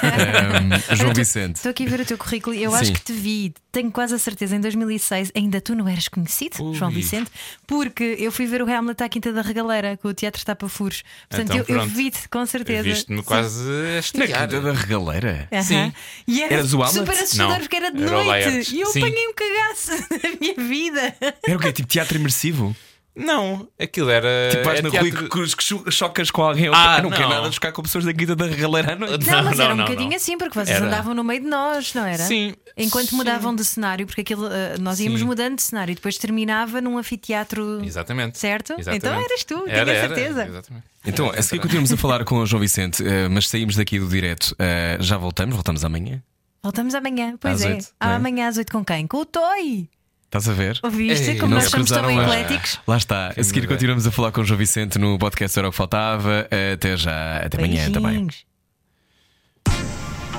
Ahm, 0.02 0.70
João 0.96 1.14
Vicente. 1.14 1.56
Estou 1.56 1.70
aqui 1.70 1.86
a 1.86 1.88
ver 1.88 2.00
o 2.00 2.04
teu 2.04 2.18
currículo 2.18 2.56
e 2.56 2.62
eu 2.64 2.74
acho 2.74 2.86
Sim. 2.86 2.92
que 2.92 3.00
te 3.02 3.12
vi, 3.12 3.54
tenho 3.70 3.92
quase 3.92 4.14
a 4.14 4.18
certeza, 4.18 4.56
em 4.56 4.60
2006, 4.60 5.30
ainda 5.34 5.60
tu 5.60 5.76
não 5.76 5.86
eras 5.88 6.08
conhecido, 6.08 6.60
Ui. 6.60 6.74
João 6.74 6.90
Vicente, 6.90 7.30
porque 7.68 8.16
eu 8.18 8.32
fui 8.32 8.46
ver 8.46 8.62
o 8.62 8.68
Hamlet 8.68 9.00
à 9.00 9.08
Quinta 9.08 9.32
da 9.32 9.42
Regaleira 9.42 9.96
com 9.96 10.08
o 10.08 10.14
Teatro 10.14 10.44
Tapa 10.44 10.68
Furos. 10.68 11.04
Portanto, 11.30 11.54
Então, 11.56 11.76
eu, 11.76 11.82
eu 11.82 11.86
vi-te 11.86 12.28
com 12.28 12.44
certeza. 12.46 12.82
Viste-me 12.82 13.18
Sim. 13.18 13.22
quase 13.24 13.62
a 13.62 13.92
Na 13.92 13.98
estrear. 14.00 14.48
quinta 14.48 14.60
da 14.60 14.72
regaleira. 14.72 15.48
Aham. 15.52 15.62
Sim. 15.62 15.92
E 16.26 16.42
era 16.42 16.54
Eras 16.54 16.74
o 16.74 16.82
Hamlet? 16.82 16.94
super 16.98 17.12
assustador 17.14 17.52
Não, 17.52 17.60
porque 17.60 17.76
era 17.76 17.90
de 17.92 18.02
era 18.02 18.10
noite 18.24 18.74
e 18.74 18.80
eu 18.80 18.88
Sim. 18.88 18.98
apanhei 19.04 19.28
um 19.28 19.32
cagaço 19.34 19.90
na 20.20 20.30
minha 20.40 20.54
vida. 20.68 21.14
Era 21.46 21.56
o 21.56 21.60
quê? 21.60 21.72
Tipo 21.72 21.88
teatro 21.88 22.18
imersivo? 22.18 22.74
Não, 23.18 23.68
aquilo 23.78 24.08
era. 24.10 24.28
Tipo, 24.50 24.64
vais 24.64 24.78
é 24.78 24.82
na 24.82 24.90
teatro- 24.90 25.10
rua 25.10 25.26
e 25.26 25.28
que, 25.28 25.56
que 25.56 25.62
cho- 25.62 25.90
chocas 25.90 26.30
com 26.30 26.42
alguém. 26.42 26.68
Ah, 26.72 26.96
eu 26.98 27.02
não, 27.04 27.10
quero 27.10 27.22
não. 27.22 27.28
nada 27.36 27.48
de 27.48 27.54
chocar 27.54 27.72
com 27.72 27.82
pessoas 27.82 28.04
da 28.04 28.12
quinta 28.14 28.34
da 28.36 28.46
regaleira 28.46 28.92
à 28.92 28.96
noite. 28.96 29.26
Não, 29.26 29.42
mas 29.44 29.58
não, 29.58 29.64
era 29.64 29.74
um 29.74 29.78
bocadinho 29.78 30.14
assim, 30.16 30.38
porque 30.38 30.54
vocês 30.54 30.76
Era. 30.76 30.86
andavam 30.86 31.14
no 31.14 31.22
meio 31.24 31.40
de 31.40 31.46
nós, 31.48 31.92
não 31.94 32.04
era? 32.04 32.22
Sim. 32.24 32.54
Enquanto 32.76 33.08
Sim. 33.10 33.16
mudavam 33.16 33.54
de 33.54 33.64
cenário, 33.64 34.06
porque 34.06 34.20
aquilo, 34.20 34.46
ah, 34.46 34.78
nós 34.80 35.00
íamos 35.00 35.20
Sim. 35.20 35.26
mudando 35.26 35.56
de 35.56 35.62
cenário 35.62 35.92
e 35.92 35.94
depois 35.94 36.16
terminava 36.16 36.80
num 36.80 36.96
anfiteatro. 36.96 37.82
Exatamente. 37.84 38.38
Certo? 38.38 38.74
Exatamente. 38.78 39.04
Então 39.06 39.20
eras 39.20 39.44
tu, 39.44 39.62
tinha 39.64 39.74
Era, 39.76 39.92
era, 39.92 40.14
certeza. 40.14 40.44
exatamente. 40.46 40.84
Então, 41.06 41.30
a 41.30 41.42
seguir 41.42 41.60
continuamos 41.62 41.92
a 41.92 41.96
falar 41.96 42.24
com 42.24 42.36
o 42.38 42.46
João 42.46 42.60
Vicente, 42.60 43.02
eh, 43.06 43.28
mas 43.28 43.48
saímos 43.48 43.76
daqui 43.76 43.98
do 43.98 44.06
direto. 44.08 44.54
Eh, 44.58 44.98
já 45.00 45.16
voltamos, 45.16 45.54
voltamos 45.54 45.84
amanhã. 45.84 46.22
Voltamos 46.62 46.94
amanhã, 46.94 47.36
pois 47.40 47.54
Às 47.54 47.62
é. 47.62 47.68
oito, 47.74 47.86
não 48.00 48.10
é? 48.10 48.14
Amanhã 48.16 48.48
às 48.48 48.56
8 48.58 48.70
com 48.72 48.84
quem? 48.84 49.06
Com 49.06 49.18
o 49.18 49.24
Toy! 49.24 49.88
Estás 50.28 50.46
a 50.46 50.52
ver? 50.52 50.78
Ouviste? 50.82 51.30
Ei, 51.30 51.38
Como 51.38 51.54
não 51.54 51.56
nós 51.62 51.70
somos 51.70 51.88
tão 51.90 52.10
ecléticos. 52.10 52.78
Lá 52.86 52.98
está. 52.98 53.32
A 53.34 53.42
seguir 53.42 53.66
continuamos 53.66 54.06
a 54.06 54.10
falar 54.10 54.30
com 54.30 54.42
o 54.42 54.44
João 54.44 54.58
Vicente 54.58 54.98
no 54.98 55.18
podcast 55.18 55.58
Era 55.58 55.68
o 55.68 55.70
que 55.70 55.76
Faltava. 55.78 56.46
Até 56.74 56.98
já, 56.98 57.38
até 57.38 57.56
amanhã 57.56 57.90
também. 57.90 58.28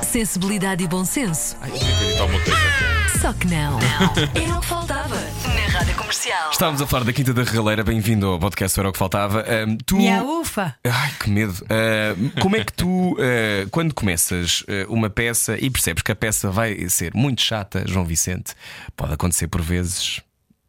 Sensibilidade 0.03 0.83
e 0.83 0.87
bom 0.87 1.03
senso. 1.03 1.57
Ai. 1.61 1.71
Só 3.19 3.33
que 3.33 3.47
não. 3.47 3.79
Era 4.35 4.57
o 4.57 4.61
que 4.61 4.67
faltava. 4.67 5.15
Comercial. 6.09 6.49
Estávamos 6.49 6.81
a 6.81 6.87
falar 6.87 7.03
da 7.03 7.13
Quinta 7.13 7.31
da 7.35 7.43
Regaleira. 7.43 7.83
Bem-vindo 7.83 8.25
ao 8.25 8.39
podcast 8.39 8.79
Era 8.79 8.89
o 8.89 8.91
que 8.91 8.97
Faltava. 8.97 9.45
Ahm, 9.47 9.77
tu. 9.85 9.95
Minha 9.97 10.23
ufa! 10.23 10.75
Ai, 10.83 11.13
que 11.19 11.29
medo. 11.29 11.53
Ahm, 11.69 12.29
como 12.41 12.55
é 12.55 12.63
que 12.63 12.73
tu, 12.73 13.15
ah, 13.19 13.67
quando 13.69 13.93
começas 13.93 14.63
ah, 14.67 14.87
uma 14.89 15.07
peça 15.07 15.55
e 15.63 15.69
percebes 15.69 16.01
que 16.01 16.11
a 16.11 16.15
peça 16.15 16.49
vai 16.49 16.89
ser 16.89 17.13
muito 17.13 17.43
chata, 17.43 17.83
João 17.85 18.05
Vicente, 18.05 18.55
pode 18.97 19.13
acontecer 19.13 19.47
por 19.49 19.61
vezes. 19.61 20.19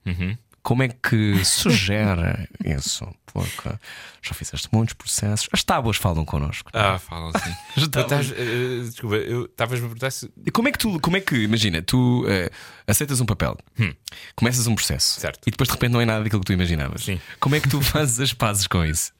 Uhum. 0.05 0.36
Como 0.62 0.82
é 0.82 0.88
que 0.88 1.41
sugere 1.43 2.47
isso? 2.62 3.09
Ok. 3.35 3.72
Já 4.22 4.35
fizeste 4.35 4.68
muitos 4.72 4.95
processos. 4.95 5.49
As 5.53 5.62
tábuas 5.64 5.97
falam 5.97 6.24
connosco. 6.24 6.70
Ah, 6.74 6.99
falam 6.99 7.33
sim. 7.33 7.55
Estavas- 7.83 8.26
estás, 8.26 8.33
eh, 8.39 8.83
desculpa, 8.85 9.16
eu 9.16 9.45
estavas-me 9.47 9.85
a 9.87 9.89
perguntar 9.89 10.11
se. 10.11 10.31
E 10.45 10.51
como 10.51 10.68
é 10.68 10.72
que 10.72 10.78
tu, 10.78 10.99
como 11.01 11.16
é 11.16 11.20
que, 11.20 11.37
imagina, 11.37 11.81
tu 11.83 12.24
eh, 12.28 12.51
aceitas 12.87 13.20
um 13.20 13.26
papel, 13.26 13.57
começas 14.37 14.66
um 14.66 14.74
processo 14.74 15.18
Hum. 15.18 15.20
Certo. 15.22 15.41
e 15.47 15.51
depois 15.51 15.68
de 15.68 15.72
repente 15.74 15.93
não 15.93 16.01
é 16.01 16.05
nada 16.05 16.22
daquilo 16.24 16.41
que 16.41 16.47
tu 16.47 16.53
imaginavas. 16.53 17.05
Sim. 17.05 17.20
Como 17.39 17.55
é 17.55 17.61
que 17.61 17.68
tu 17.68 17.81
fazes 17.83 18.20
as 18.20 18.33
pazes 18.33 18.66
com 18.66 18.85
isso? 18.85 19.12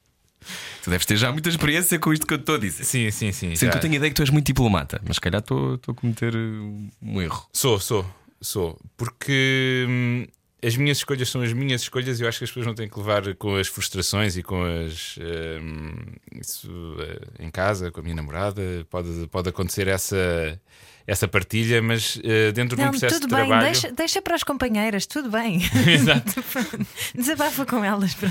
Tu 0.83 0.89
deves 0.89 1.05
ter 1.05 1.17
já 1.19 1.31
muita 1.31 1.51
experiência 1.51 1.99
com 1.99 2.13
isto 2.15 2.27
que 2.27 2.33
eu 2.33 2.39
estou 2.39 2.55
a 2.55 2.59
dizer. 2.59 2.85
Sim, 2.85 3.11
sim, 3.11 3.31
sim. 3.31 3.55
Sim, 3.55 3.67
já. 3.67 3.73
que 3.73 3.77
eu 3.77 3.81
tenho 3.83 3.93
a 3.93 3.97
ideia 3.99 4.11
que 4.11 4.17
tu 4.17 4.23
és 4.23 4.31
muito 4.31 4.47
diplomata, 4.47 4.99
mas 5.07 5.17
se 5.17 5.21
calhar 5.21 5.41
estou 5.41 5.79
a 5.87 5.95
cometer 5.95 6.35
uh, 6.35 6.91
um 7.03 7.21
erro. 7.21 7.47
Sou, 7.53 7.79
sou, 7.79 8.07
sou. 8.41 8.79
Porque 8.97 9.85
hum, 9.87 10.27
as 10.65 10.77
minhas 10.77 10.99
escolhas 10.99 11.29
são 11.29 11.43
as 11.43 11.53
minhas 11.53 11.83
escolhas 11.83 12.21
e 12.21 12.23
eu 12.23 12.29
acho 12.29 12.39
que 12.39 12.45
as 12.45 12.51
pessoas 12.51 12.67
não 12.67 12.75
têm 12.75 12.89
que 12.89 12.99
levar 12.99 13.35
com 13.37 13.57
as 13.57 13.69
frustrações 13.69 14.37
e 14.37 14.43
com 14.43 14.63
as. 14.63 15.19
hum, 15.19 15.93
isso 16.41 16.71
eh, 17.01 17.45
em 17.45 17.51
casa, 17.51 17.91
com 17.91 18.01
a 18.01 18.03
minha 18.03 18.15
namorada. 18.17 18.63
Pode, 18.91 19.27
pode 19.31 19.49
acontecer 19.49 19.89
essa, 19.89 20.61
essa 21.07 21.27
partilha, 21.29 21.81
mas 21.83 22.21
eh, 22.25 22.53
dentro 22.53 22.77
de 22.77 22.83
um 22.83 22.87
Não, 22.87 22.91
processo 22.93 23.21
tudo 23.21 23.29
de 23.31 23.35
bem, 23.35 23.47
trabalho. 23.47 23.65
deixa, 23.73 23.93
deixa 23.93 24.23
para 24.23 24.35
as 24.35 24.43
companheiras, 24.43 25.07
tudo 25.07 25.31
bem. 25.31 25.61
Exato. 25.87 26.43
Desabafa 27.15 27.65
com 27.67 27.85
elas. 27.85 28.17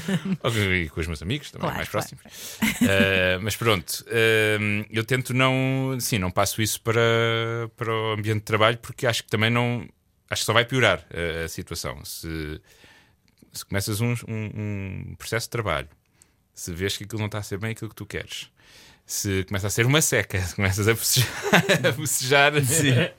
E 0.79 0.89
com 0.89 0.99
os 1.01 1.07
meus 1.07 1.21
amigos 1.21 1.51
também, 1.51 1.61
Claro, 1.69 1.75
mais 1.77 1.89
claro. 1.89 2.07
próximos. 2.07 2.57
Eh, 2.81 3.37
mas 3.41 3.55
pronto, 3.55 4.03
eh, 4.07 4.57
eu 4.91 5.03
tento 5.03 5.33
não. 5.33 5.97
Sim, 5.99 6.19
não 6.19 6.31
passo 6.31 6.61
isso 6.61 6.81
para, 6.81 7.01
para 7.75 7.91
o 7.93 8.13
ambiente 8.13 8.39
de 8.39 8.45
trabalho 8.45 8.77
porque 8.77 9.05
acho 9.07 9.23
que 9.23 9.29
também 9.29 9.49
não. 9.49 9.87
Acho 10.29 10.41
que 10.41 10.45
só 10.45 10.53
vai 10.53 10.65
piorar 10.65 11.05
eh, 11.09 11.43
a, 11.45 11.47
situação. 11.47 12.03
Se, 12.05 12.61
se 13.51 13.65
começas 13.65 13.99
um, 14.01 14.13
um- 14.27 15.09
um 15.11 15.15
processo 15.17 15.47
de 15.47 15.51
trabalho, 15.51 15.89
se 16.53 16.71
vês 16.73 16.95
que 16.97 17.03
aquilo 17.03 17.19
não 17.19 17.25
está 17.27 17.39
a 17.39 17.43
ser 17.43 17.57
bem 17.57 17.71
aquilo 17.71 17.89
que 17.89 17.95
tu 17.95 18.05
queres. 18.05 18.49
Se 19.05 19.43
começa 19.45 19.65
a 19.65 19.69
ser 19.71 19.87
uma 19.87 20.01
seca, 20.01 20.39
se 20.45 20.55
começas 20.55 20.87
a 20.87 20.93
bocejar, 20.93 21.31
a 21.83 21.91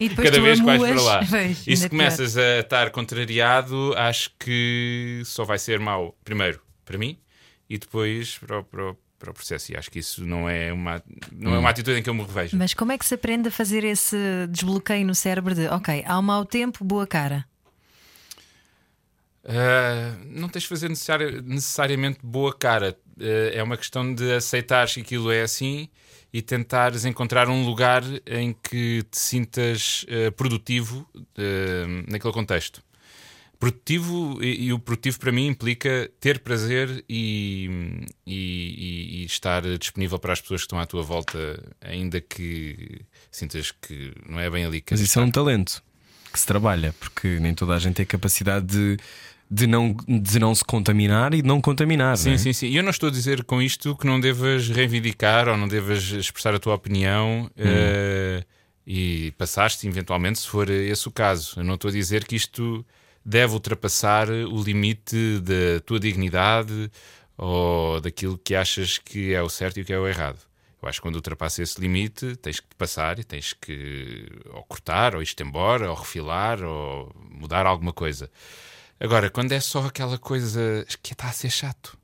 depois 0.09 0.31
cada 0.31 0.41
vez 0.41 0.61
que 0.61 0.67
vais 0.67 0.83
amuas, 0.83 1.03
para 1.03 1.03
lá. 1.03 1.27
pois, 1.29 1.63
E 1.67 1.77
se 1.77 1.89
começas 1.89 2.37
a 2.37 2.59
estar 2.61 2.91
contrariado, 2.91 3.93
acho 3.97 4.31
que 4.39 5.23
só 5.25 5.43
vai 5.45 5.59
ser 5.59 5.81
mau, 5.81 6.17
primeiro 6.25 6.61
para 6.85 6.97
mim 6.99 7.19
e 7.69 7.77
depois 7.79 8.39
para 8.39 8.61
o, 8.61 8.65
para 8.65 8.91
o- 8.93 8.97
para 9.21 9.31
o 9.31 9.35
processo. 9.35 9.71
E 9.71 9.77
acho 9.77 9.89
que 9.91 10.01
isso 10.01 10.27
não 10.27 10.49
é 10.49 10.73
uma, 10.73 11.01
não 11.31 11.53
é 11.55 11.57
Hum. 11.59 11.61
uma 11.61 11.71
atitude 11.71 12.01
em 12.01 12.03
que 12.03 12.11
eu 12.11 12.15
me 12.15 12.23
revejo. 12.23 12.57
Mas 12.57 12.75
como 12.75 12.91
é 12.91 12.99
que 12.99 13.05
se 13.07 13.15
aprende 13.15 13.47
a 13.49 13.51
fazer 13.53 13.85
esse 13.85 14.17
desbloqueio 14.49 15.07
no 15.07 15.15
cérebro 15.15 15.55
de 15.55 15.69
ok, 15.69 16.03
há 16.07 16.19
um 16.19 16.23
mau 16.23 16.45
tempo, 16.45 16.83
boa 16.83 17.07
cara? 17.07 17.45
Ah, 19.45 20.17
não 20.27 20.49
tens 20.49 20.63
de 20.63 20.69
fazer 20.69 20.89
necessari- 20.89 21.41
necessariamente 21.43 22.19
boa 22.23 22.53
cara. 22.53 22.97
Ah, 23.21 23.25
é 23.55 23.63
uma 23.63 23.77
questão 23.77 24.15
de 24.15 24.33
aceitares 24.33 24.95
que 24.95 25.01
aquilo 25.01 25.31
é 25.31 25.43
assim 25.43 25.89
e 26.33 26.41
tentares 26.41 27.05
encontrar 27.05 27.49
um 27.49 27.65
lugar 27.65 28.03
em 28.27 28.53
que 28.53 29.03
te 29.11 29.19
sintas 29.19 30.05
ah, 30.09 30.31
produtivo 30.33 31.07
naquele 32.09 32.33
contexto. 32.33 32.83
Produtivo, 33.61 34.43
e, 34.43 34.65
e 34.69 34.73
o 34.73 34.79
produtivo 34.79 35.21
para 35.21 35.31
mim 35.31 35.47
implica 35.49 36.11
ter 36.19 36.39
prazer 36.41 37.05
e, 37.07 37.69
e- 38.27 39.21
e- 39.21 39.25
estar 39.27 39.61
disponível 39.79 40.19
para 40.19 40.33
as 40.33 40.41
pessoas 40.41 40.63
que 40.63 40.65
estão 40.65 40.81
à 40.81 40.87
tua 40.87 41.03
volta, 41.03 41.63
ainda 41.83 42.23
que 42.23 43.03
sintas 43.31 43.71
que 43.71 44.15
não 44.27 44.41
é 44.41 44.49
bem 44.49 44.65
ali 44.65 44.81
que 44.81 44.95
Mas 44.95 45.01
isso 45.03 45.21
é 45.21 45.23
um 45.23 45.31
talento 45.31 45.83
que 46.33 46.41
se 46.41 46.47
trabalha, 46.47 46.95
porque 46.99 47.39
nem 47.39 47.55
toda 47.55 47.75
a 47.75 47.79
gente 47.79 47.97
tem 47.97 48.07
capacidade 48.07 48.65
de, 48.67 48.97
de, 49.51 49.67
não, 49.67 49.95
de 50.09 50.39
não 50.39 50.55
se 50.55 50.65
contaminar 50.65 51.35
e 51.35 51.43
de 51.43 51.47
não 51.47 51.61
contaminar. 51.61 52.17
Sim, 52.17 52.29
não 52.31 52.35
é? 52.37 52.39
sim, 52.39 52.53
sim. 52.55 52.67
E 52.69 52.77
eu 52.77 52.83
não 52.83 52.91
estou 52.91 53.11
a 53.11 53.13
dizer 53.13 53.45
com 53.45 53.61
isto 53.61 53.95
que 53.95 54.07
não 54.07 54.19
devas 54.19 54.71
reivindicar 54.71 55.49
ou 55.49 55.57
não 55.59 55.69
devas 55.69 56.03
expressar 56.13 56.55
a 56.55 56.59
tua 56.59 56.75
opinião 56.75 57.51
eh, 57.59 58.43
e 58.87 59.35
passaste 59.37 59.87
eventualmente, 59.87 60.39
se 60.39 60.49
for 60.49 60.71
esse 60.71 61.07
o 61.07 61.11
caso. 61.11 61.61
Eu 61.61 61.65
não 61.65 61.75
estou 61.75 61.91
a 61.91 61.93
dizer 61.93 62.25
que 62.25 62.35
isto 62.37 62.87
deve 63.25 63.55
ultrapassar 63.55 64.29
o 64.31 64.63
limite 64.63 65.41
da 65.41 65.81
tua 65.85 66.01
dignidade 66.01 66.91
ou 67.37 68.01
daquilo 68.01 68.39
que 68.39 68.55
achas 68.55 68.99
que 68.99 69.35
é 69.35 69.43
o 69.43 69.49
certo 69.49 69.79
e 69.79 69.83
o 69.83 69.85
que 69.85 69.93
é 69.93 69.99
o 69.99 70.07
errado. 70.07 70.39
Eu 70.83 70.89
acho 70.89 70.99
que 70.99 71.03
quando 71.03 71.17
ultrapassa 71.17 71.63
esse 71.63 71.79
limite, 71.81 72.37
tens 72.37 72.59
que 72.59 72.75
passar 72.77 73.19
e 73.19 73.25
tens 73.25 73.53
que 73.53 74.27
ou 74.51 74.63
cortar, 74.65 75.15
ou 75.15 75.23
ir-te 75.23 75.43
embora, 75.43 75.91
ou 75.91 75.97
refilar, 75.97 76.63
ou 76.63 77.15
mudar 77.31 77.67
alguma 77.67 77.93
coisa. 77.93 78.31
Agora, 78.99 79.31
quando 79.31 79.53
é 79.53 79.61
só 79.61 79.87
aquela 79.87 80.19
coisa 80.19 80.85
que 81.03 81.13
está 81.13 81.29
a 81.29 81.33
ser 81.33 81.51
chato, 81.51 81.99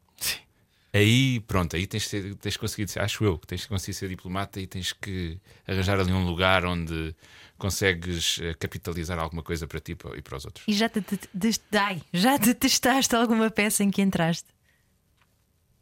aí 0.93 1.41
pronto, 1.41 1.77
aí 1.77 1.87
tens, 1.87 2.09
tens 2.09 2.59
ser, 2.89 3.01
acho 3.01 3.25
eu, 3.25 3.39
que 3.39 3.47
tens 3.47 3.63
de 3.63 3.69
conseguir 3.69 3.95
ser 3.95 4.09
diplomata 4.09 4.61
e 4.61 4.67
tens 4.67 4.93
que 4.93 5.39
arranjar 5.67 5.99
ali 5.99 6.13
um 6.13 6.27
lugar 6.27 6.65
onde 6.65 7.15
consegues 7.59 8.39
eh, 8.41 8.55
capitalizar 8.55 9.19
alguma 9.19 9.43
coisa 9.43 9.67
para 9.67 9.81
ti 9.81 9.93
e 9.93 10.23
para- 10.23 10.37
os 10.37 10.45
outros. 10.45 10.65
E 10.69 10.73
já 10.73 10.89
te, 10.89 11.01
te, 11.01 11.17
te- 11.17 11.61
ai, 11.77 12.03
já 12.13 12.37
detestaste 12.37 13.15
alguma 13.17 13.51
peça 13.51 13.83
em 13.83 13.91
que 13.91 14.03
entraste? 14.03 14.49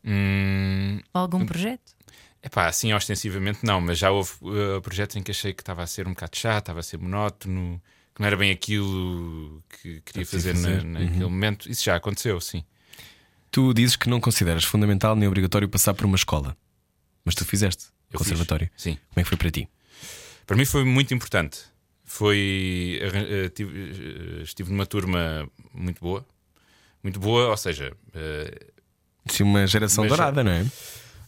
Hum, 0.05 1.01
Algum 1.13 1.47
projeto? 1.47 1.93
Epá, 2.43 2.67
assim 2.67 2.93
ostensivamente 2.93 3.61
não, 3.65 3.81
mas 3.81 3.99
já 3.99 4.11
houve 4.11 4.33
uh, 4.43 4.81
projetos 4.83 5.17
em 5.17 5.23
que 5.23 5.31
achei 5.31 5.55
que 5.55 5.63
estava 5.63 5.83
a 5.83 5.87
ser 5.87 6.07
um 6.07 6.11
bocado 6.11 6.37
chato, 6.37 6.65
estava 6.65 6.81
a 6.81 6.83
ser 6.83 6.99
monótono, 6.99 7.81
que 8.15 8.21
não 8.21 8.27
era 8.27 8.37
bem 8.37 8.51
aquilo 8.51 9.63
que 9.81 10.03
queria 10.03 10.27
fazer, 10.27 10.55
na- 10.55 10.61
fazer. 10.61 10.85
naquele 10.85 11.25
momento. 11.25 11.71
Isso 11.71 11.83
já 11.85 11.97
aconteceu, 11.97 12.39
sim. 12.41 12.63
Tu 13.51 13.73
dizes 13.73 13.97
que 13.97 14.11
não 14.11 14.21
consideras 14.21 14.65
fundamental 14.65 15.17
nem 15.17 15.27
obrigatório 15.27 15.69
passar 15.69 15.95
por 15.95 16.05
uma 16.05 16.17
escola, 16.17 16.55
mas 17.25 17.35
tu 17.35 17.45
fizeste 17.47 17.87
Eu 18.11 18.19
conservatório. 18.19 18.69
fiz, 18.75 18.83
Sim. 18.83 18.95
Como 19.09 19.21
é 19.21 19.23
que 19.23 19.29
foi 19.29 19.39
para 19.39 19.51
ti? 19.51 19.67
Para 20.47 20.57
mim 20.57 20.65
foi 20.65 20.85
muito 20.85 21.13
importante. 21.15 21.61
Foi. 22.05 23.01
eh, 23.03 23.49
tive- 23.49 24.39
eh, 24.39 24.43
estive 24.43 24.71
numa 24.71 24.87
turma 24.87 25.49
muito 25.73 26.01
boa. 26.01 26.25
Muito 27.03 27.19
boa, 27.21 27.49
ou 27.49 27.57
seja, 27.57 27.93
eh, 28.15 28.67
Sim, 29.27 29.45
uma 29.45 29.67
geração 29.67 30.05
Mas- 30.05 30.11
dourada, 30.11 30.45
não 30.45 30.53
é? 30.53 30.67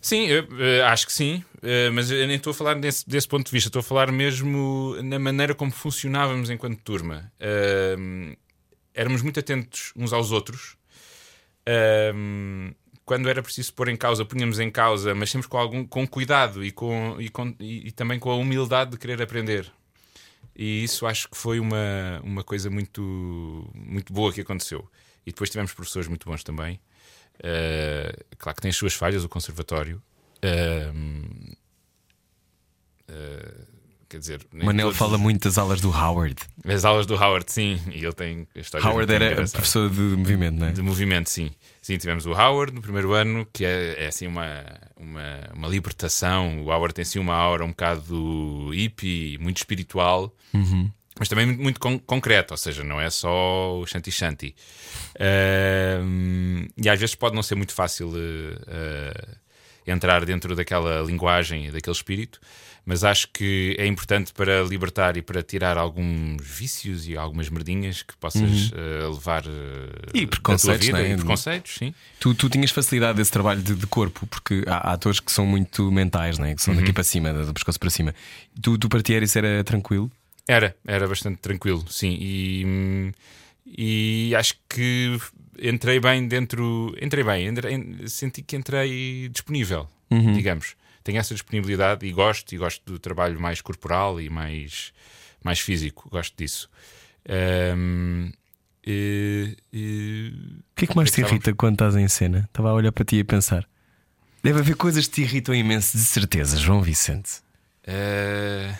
Sim, 0.02 0.26
eu, 0.26 0.46
acho 0.86 1.06
que 1.06 1.12
sim, 1.12 1.42
mas 1.92 2.10
eu 2.10 2.26
nem 2.28 2.36
estou 2.36 2.52
a 2.52 2.54
falar 2.54 2.74
desse, 2.74 3.08
desse 3.08 3.26
ponto 3.26 3.46
de 3.46 3.50
vista, 3.50 3.68
estou 3.68 3.80
a 3.80 3.82
falar 3.82 4.12
mesmo 4.12 4.96
na 5.02 5.18
maneira 5.18 5.52
como 5.54 5.72
funcionávamos 5.72 6.48
enquanto 6.50 6.78
turma. 6.82 7.32
Éramos 8.94 9.22
muito 9.22 9.40
atentos 9.40 9.92
uns 9.96 10.12
aos 10.12 10.30
outros. 10.30 10.76
Quando 13.06 13.28
era 13.30 13.42
preciso 13.42 13.72
pôr 13.72 13.88
em 13.88 13.96
causa, 13.96 14.24
punhamos 14.24 14.58
em 14.60 14.70
causa, 14.70 15.14
mas 15.14 15.30
sempre 15.30 15.48
com 15.48 15.56
algum 15.56 15.86
com 15.86 16.06
cuidado 16.06 16.62
e, 16.64 16.70
com, 16.72 17.16
e, 17.20 17.30
com- 17.30 17.54
e- 17.58 17.86
e 17.88 17.92
também 17.92 18.18
com 18.18 18.30
a 18.30 18.34
humildade 18.36 18.90
de 18.90 18.98
querer 18.98 19.22
aprender. 19.22 19.72
E 20.54 20.82
isso 20.84 21.06
acho 21.06 21.28
que 21.30 21.36
foi 21.36 21.60
uma, 21.60 22.20
uma 22.24 22.42
coisa 22.44 22.68
muito, 22.68 23.70
muito 23.74 24.12
boa 24.12 24.32
que 24.32 24.40
aconteceu. 24.40 24.86
E 25.24 25.30
depois 25.30 25.48
tivemos 25.50 25.72
professores 25.72 26.08
muito 26.08 26.28
bons 26.28 26.42
também. 26.42 26.80
Uh, 27.38 28.24
claro 28.38 28.56
que 28.56 28.62
tem 28.62 28.70
as 28.70 28.76
suas 28.76 28.94
falhas, 28.94 29.22
o 29.24 29.28
conservatório. 29.28 30.02
Um, 30.94 31.52
uh, 33.10 33.75
quer 34.08 34.18
dizer, 34.18 34.40
Manel 34.52 34.86
todos- 34.86 34.98
fala 34.98 35.18
muito 35.18 35.42
das 35.44 35.58
aulas 35.58 35.80
do 35.80 35.90
Howard. 35.90 36.36
As 36.64 36.84
aulas 36.84 37.06
do 37.06 37.14
Howard, 37.14 37.50
sim, 37.50 37.80
e 37.92 38.04
ele 38.04 38.12
tem 38.12 38.46
histórias 38.54 38.88
Howard 38.90 39.12
era 39.12 39.34
professor 39.34 39.90
de 39.90 40.00
movimento, 40.00 40.58
não 40.58 40.66
é? 40.68 40.72
De 40.72 40.82
movimento, 40.82 41.28
sim. 41.30 41.50
Sim, 41.82 41.98
tivemos 41.98 42.26
o 42.26 42.32
Howard 42.32 42.72
no 42.74 42.82
primeiro 42.82 43.12
ano, 43.12 43.46
que 43.52 43.64
é, 43.64 44.04
é 44.04 44.06
assim 44.08 44.26
uma, 44.26 44.64
uma, 44.96 45.40
uma 45.54 45.68
libertação. 45.68 46.62
O 46.62 46.70
Howard 46.70 46.92
tem 46.94 47.02
assim 47.02 47.18
uma 47.18 47.34
aura 47.34 47.64
um 47.64 47.68
bocado 47.68 48.70
hippie, 48.70 49.38
muito 49.40 49.58
espiritual, 49.58 50.34
mas 51.18 51.28
também 51.28 51.46
muito, 51.46 51.62
muito 51.62 51.80
con- 51.80 51.98
concreto, 52.00 52.52
ou 52.54 52.58
seja, 52.58 52.82
não 52.84 53.00
é 53.00 53.08
só 53.08 53.78
o 53.78 53.86
Shanti 53.86 54.10
Shanti. 54.10 54.54
Ahm, 55.18 56.68
e 56.76 56.88
às 56.88 56.98
vezes 56.98 57.14
pode 57.14 57.34
não 57.34 57.42
ser 57.42 57.54
muito 57.54 57.72
fácil 57.72 58.12
eh, 58.66 59.36
entrar 59.86 60.24
dentro 60.24 60.54
daquela 60.56 61.02
linguagem 61.02 61.66
e 61.66 61.70
daquele 61.70 61.94
espírito, 61.96 62.40
mas 62.86 63.02
acho 63.02 63.26
que 63.32 63.74
é 63.78 63.86
importante 63.86 64.32
para 64.32 64.62
libertar 64.62 65.16
e 65.16 65.22
para 65.22 65.42
tirar 65.42 65.76
alguns 65.76 66.36
vícios 66.40 67.08
e 67.08 67.16
algumas 67.16 67.48
merdinhas 67.50 68.02
que 68.04 68.16
possas 68.16 68.70
eh, 68.72 69.08
levar 69.08 69.44
eh, 69.44 70.10
E 70.14 70.24
preconceitos, 70.26 70.86
vida 70.86 70.98
não 71.00 71.04
é? 71.04 71.10
e 71.12 71.16
preconceitos, 71.16 71.74
sim. 71.74 71.92
Tu, 72.20 72.32
tu 72.34 72.48
tinhas 72.48 72.70
facilidade 72.70 73.18
desse 73.18 73.32
trabalho 73.32 73.60
de, 73.60 73.74
de 73.74 73.86
corpo, 73.88 74.24
porque 74.28 74.62
há, 74.68 74.90
há 74.90 74.92
atores 74.92 75.18
que 75.18 75.32
são 75.32 75.44
muito 75.44 75.90
mentais, 75.90 76.38
não 76.38 76.46
é? 76.46 76.54
que 76.54 76.62
são 76.62 76.72
Uhum. 76.72 76.80
daqui 76.80 76.92
para 76.92 77.02
cima, 77.02 77.32
do 77.32 77.52
pescoço 77.52 77.78
para 77.80 77.90
cima. 77.90 78.14
Tu, 78.62 78.78
tu 78.78 78.88
para 78.88 79.02
ti 79.02 79.14
era 79.14 79.24
isso 79.24 79.36
era 79.36 79.64
tranquilo? 79.64 80.08
Era, 80.48 80.76
era 80.86 81.08
bastante 81.08 81.38
tranquilo, 81.40 81.84
sim. 81.90 82.16
E, 82.20 83.12
e 83.66 84.34
acho 84.36 84.54
que 84.68 85.18
entrei 85.60 85.98
bem 85.98 86.28
dentro. 86.28 86.94
Entrei 87.02 87.24
bem, 87.24 87.48
entrei- 87.48 88.06
senti 88.08 88.42
que 88.42 88.54
entrei 88.56 89.28
disponível, 89.28 89.88
digamos. 90.34 90.76
Tenho 91.06 91.18
essa 91.20 91.32
disponibilidade 91.34 92.04
e 92.04 92.10
gosto, 92.10 92.52
e 92.52 92.58
gosto 92.58 92.82
do 92.84 92.98
trabalho 92.98 93.38
mais 93.40 93.60
corporal 93.60 94.20
e 94.20 94.28
mais, 94.28 94.92
mais 95.44 95.60
físico, 95.60 96.08
gosto 96.10 96.34
disso. 96.36 96.68
Hum, 97.76 98.32
E, 98.84 99.56
e- 99.72 100.32
O 100.72 100.74
que 100.76 100.84
é 100.84 100.88
que 100.88 100.96
mais 100.96 101.10
te 101.12 101.20
irrita 101.20 101.52
quando 101.54 101.74
estás 101.74 101.94
em 101.96 102.06
cena? 102.08 102.44
Estava 102.48 102.70
a 102.70 102.72
olhar 102.72 102.90
para 102.92 103.04
ti 103.04 103.16
e 103.16 103.20
a 103.20 103.24
pensar. 103.24 103.68
Deve 104.42 104.58
haver 104.60 104.74
coisas 104.76 105.06
que 105.06 105.14
te 105.14 105.22
irritam 105.22 105.54
imenso, 105.54 105.96
de 105.96 106.02
certeza, 106.04 106.56
João 106.56 106.82
Vicente. 106.82 107.40
Eh, 107.84 108.72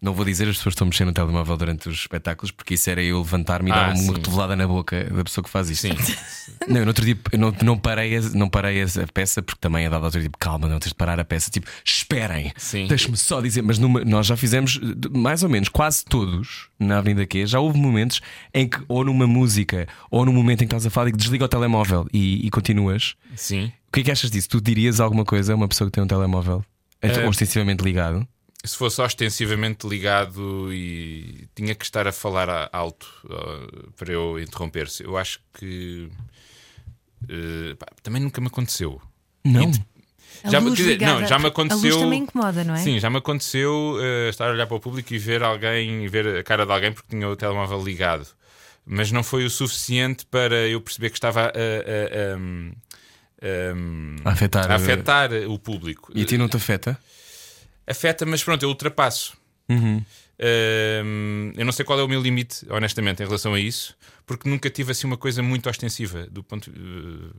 Não 0.00 0.14
vou 0.14 0.24
dizer 0.24 0.46
as 0.48 0.56
pessoas 0.58 0.74
estão 0.74 0.86
mexendo 0.86 1.08
no 1.08 1.12
telemóvel 1.12 1.56
durante 1.56 1.88
os 1.88 1.96
espetáculos, 1.96 2.52
porque 2.52 2.74
isso 2.74 2.88
era 2.88 3.02
eu 3.02 3.18
levantar-me 3.18 3.70
e 3.70 3.72
Ah, 3.72 3.88
dar 3.88 3.94
uma 3.96 4.12
cotovelada 4.12 4.54
na 4.54 4.66
boca 4.66 5.02
da 5.04 5.24
pessoa 5.24 5.42
que 5.42 5.50
faz 5.50 5.68
isso. 5.70 5.82
sim, 5.82 5.94
Não, 6.68 6.76
eu 6.76 6.82
no 6.84 6.88
outro 6.90 7.04
dia 7.04 7.18
não, 7.36 7.52
não 7.62 7.76
parei, 7.78 8.16
a, 8.16 8.20
não 8.20 8.48
parei 8.48 8.82
a, 8.82 8.86
peça 9.12 9.42
porque 9.42 9.58
também 9.60 9.84
é 9.86 9.90
dado 9.90 10.04
outro 10.04 10.22
tipo, 10.22 10.38
calma, 10.38 10.68
não 10.68 10.78
tens 10.78 10.90
de 10.90 10.94
parar 10.94 11.18
a 11.18 11.24
peça. 11.24 11.50
Tipo, 11.50 11.66
esperem, 11.84 12.52
Sim. 12.56 12.86
deixa-me 12.86 13.16
só 13.16 13.40
dizer. 13.40 13.62
Mas 13.62 13.78
numa- 13.78 14.04
nós 14.04 14.26
já 14.26 14.36
fizemos 14.36 14.78
mais 15.10 15.42
ou 15.42 15.48
menos 15.48 15.68
quase 15.68 16.04
todos 16.04 16.68
na 16.78 16.98
Avenida 16.98 17.26
Q. 17.26 17.46
Já 17.46 17.58
houve 17.58 17.78
momentos 17.78 18.20
em 18.54 18.68
que, 18.68 18.78
ou 18.86 19.04
numa 19.04 19.26
música, 19.26 19.88
ou 20.10 20.24
num 20.24 20.32
momento 20.32 20.62
em 20.62 20.66
que 20.68 20.74
estás 20.74 20.86
a 20.86 20.90
falar 20.90 21.08
e 21.08 21.12
que 21.12 21.18
desliga 21.18 21.44
o 21.44 21.48
telemóvel 21.48 22.06
e, 22.12 22.46
e 22.46 22.50
continuas. 22.50 23.14
sim. 23.34 23.72
O 23.88 23.92
que 23.92 24.00
é 24.00 24.04
que 24.04 24.10
achas 24.10 24.30
disso? 24.30 24.48
Tu 24.50 24.60
dirias 24.60 25.00
alguma 25.00 25.24
coisa 25.24 25.54
a 25.54 25.56
uma 25.56 25.66
pessoa 25.66 25.88
que 25.88 25.94
tem 25.94 26.04
um 26.04 26.06
telemóvel 26.06 26.62
Eh, 27.00 27.26
ostensivamente 27.26 27.82
ligado? 27.82 28.28
Se 28.64 28.76
fosse 28.76 29.00
ostensivamente 29.00 29.86
ligado 29.86 30.72
e 30.72 31.46
tinha 31.54 31.74
que 31.74 31.84
estar 31.84 32.06
a 32.08 32.12
falar 32.12 32.50
a- 32.50 32.68
alto 32.72 33.06
uh, 33.24 33.90
para 33.92 34.12
eu 34.12 34.38
interromper-se, 34.40 35.04
eu 35.04 35.16
acho 35.16 35.40
que 35.54 36.10
uh, 37.24 37.76
pá, 37.76 37.86
também 38.02 38.20
nunca 38.20 38.40
me 38.40 38.48
aconteceu. 38.48 39.00
Não. 39.44 39.70
A 40.44 40.50
Já 40.50 40.60
dizer, 40.60 40.90
ligada- 40.92 41.20
não, 41.20 41.26
já 41.26 41.38
me 41.38 41.46
A 41.46 41.48
aconteceu- 41.48 41.90
luz 41.90 41.96
também 42.02 42.22
incomoda, 42.22 42.62
não 42.64 42.74
é? 42.74 42.78
Sim, 42.78 42.98
já 43.00 43.08
me 43.10 43.16
aconteceu 43.18 43.94
uh, 43.96 44.28
estar 44.28 44.48
a 44.48 44.52
olhar 44.52 44.66
para 44.66 44.76
o 44.76 44.80
público 44.80 45.12
e 45.14 45.18
ver 45.18 45.42
alguém, 45.42 46.06
ver 46.08 46.38
a 46.38 46.42
cara 46.44 46.66
de 46.66 46.72
alguém 46.72 46.92
porque 46.92 47.08
tinha 47.08 47.28
o 47.28 47.36
telemóvel 47.36 47.82
ligado. 47.82 48.26
Mas 48.84 49.12
não 49.12 49.22
foi 49.22 49.44
o 49.44 49.50
suficiente 49.50 50.24
para 50.26 50.66
eu 50.68 50.80
perceber 50.80 51.10
que 51.10 51.16
estava 51.16 51.42
a, 51.42 51.46
a- 51.46 52.34
a- 52.34 52.36
um, 52.36 54.16
A 54.24 54.30
afetar, 54.32 54.70
a 54.70 54.74
afetar 54.74 55.30
o 55.48 55.58
público. 55.58 56.10
E 56.14 56.22
a 56.22 56.24
ti 56.24 56.36
não 56.38 56.48
te 56.48 56.56
afeta? 56.56 56.98
Afeta, 57.88 58.26
mas 58.26 58.42
pronto, 58.44 58.62
eu 58.62 58.68
ultrapasso. 58.68 59.34
Uhum. 59.68 60.02
Hum, 61.04 61.52
eu 61.56 61.64
não 61.64 61.72
sei 61.72 61.84
qual 61.84 61.98
é 61.98 62.02
o 62.02 62.08
meu 62.08 62.20
limite, 62.22 62.64
honestamente, 62.70 63.22
em 63.22 63.26
relação 63.26 63.54
a 63.54 63.60
isso, 63.60 63.94
porque 64.26 64.48
nunca 64.48 64.70
tive 64.70 64.92
assim 64.92 65.06
uma 65.06 65.16
coisa 65.16 65.42
muito 65.42 65.68
ostensiva. 65.68 66.26
Do 66.30 66.42
ponto, 66.42 66.70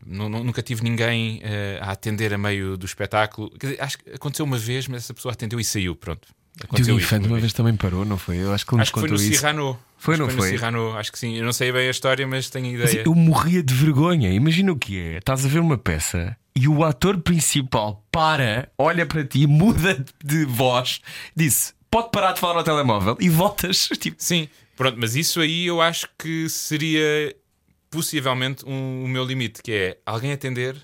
nu- 0.06 0.30
nu- 0.30 0.44
nunca 0.44 0.62
tive 0.62 0.84
ninguém 0.84 1.40
eh, 1.44 1.80
a 1.82 1.92
atender 1.92 2.34
a 2.34 2.38
meio 2.38 2.78
do 2.78 2.86
espetáculo. 2.86 3.52
Dizer, 3.60 3.82
acho 3.82 3.98
que 4.00 4.10
aconteceu 4.12 4.46
uma 4.46 4.58
vez, 4.58 4.88
mas 4.88 5.04
essa 5.04 5.14
pessoa 5.14 5.34
atendeu 5.34 5.60
e 5.60 5.64
saiu. 5.64 5.96
Pronto. 5.96 6.28
Aconteceu 6.62 6.86
Diogo 6.96 7.02
Infante 7.02 7.22
uma 7.28 7.36
vez. 7.36 7.42
vez 7.44 7.54
também 7.54 7.76
parou, 7.76 8.04
não 8.04 8.18
foi? 8.18 8.38
Eu 8.38 8.52
acho 8.54 8.66
que 8.66 8.76
Acho 8.76 8.92
que 8.94 9.00
foi 9.00 9.10
no 9.10 9.16
isso. 9.16 9.34
Cyrano. 9.34 9.80
Foi, 9.98 10.16
Acho 10.16 10.24
não 10.24 10.30
foi? 10.30 10.52
no 10.52 10.58
Cyrano, 10.58 10.98
acho 10.98 11.12
que 11.12 11.20
sim. 11.20 11.38
Eu 11.38 11.46
não 11.46 11.54
sei 11.54 11.72
bem 11.72 11.88
a 11.88 11.92
história, 11.92 12.28
mas 12.28 12.50
tenho 12.50 12.78
Mas 12.78 12.92
ideia. 12.92 13.04
eu 13.06 13.16
morria 13.16 13.64
de 13.64 13.74
vergonha. 13.74 14.30
Imagina 14.32 14.72
o 14.72 14.78
que 14.78 15.00
é. 15.00 15.18
Estás 15.20 15.46
a 15.46 15.48
ver 15.48 15.60
uma 15.60 15.78
peça 15.78 16.36
e 16.62 16.68
o 16.68 16.84
ator 16.84 17.20
principal 17.22 18.04
para, 18.12 18.70
olha 18.78 19.06
para 19.06 19.24
ti, 19.26 19.46
muda 19.48 20.04
de 20.24 20.46
voz, 20.46 21.02
disse: 21.36 21.74
pode 21.90 22.10
parar 22.12 22.34
de 22.34 22.40
falar 22.40 22.58
ao 22.58 22.64
telemóvel 22.64 23.18
e 23.20 23.30
voltas. 23.30 23.88
Tipo, 24.00 24.18
Sim, 24.22 24.48
pronto, 24.76 24.98
mas 25.00 25.16
isso 25.16 25.40
aí 25.42 25.66
eu 25.68 25.82
acho 25.82 26.08
que 26.18 26.50
seria 26.50 27.36
possivelmente 27.90 28.66
um- 28.66 29.04
o 29.06 29.08
meu 29.08 29.24
limite, 29.26 29.62
que 29.64 29.72
é 29.72 29.98
alguém 30.06 30.32
atender, 30.32 30.76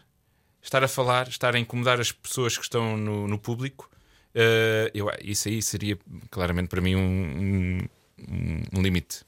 estar 0.61 0.83
a 0.83 0.87
falar, 0.87 1.27
estar 1.27 1.55
a 1.55 1.59
incomodar 1.59 1.99
as 1.99 2.11
pessoas 2.11 2.57
que 2.57 2.63
estão 2.63 2.97
no, 2.97 3.27
no 3.27 3.37
público. 3.37 3.89
Eh, 4.33 4.91
eu, 4.93 5.09
isso 5.23 5.47
aí 5.47 5.61
seria 5.61 5.97
claramente 6.31 6.67
para 6.67 6.81
mim 6.81 6.95
um- 6.95 7.79
um- 8.27 8.63
um 8.79 8.81
limite. 8.81 9.23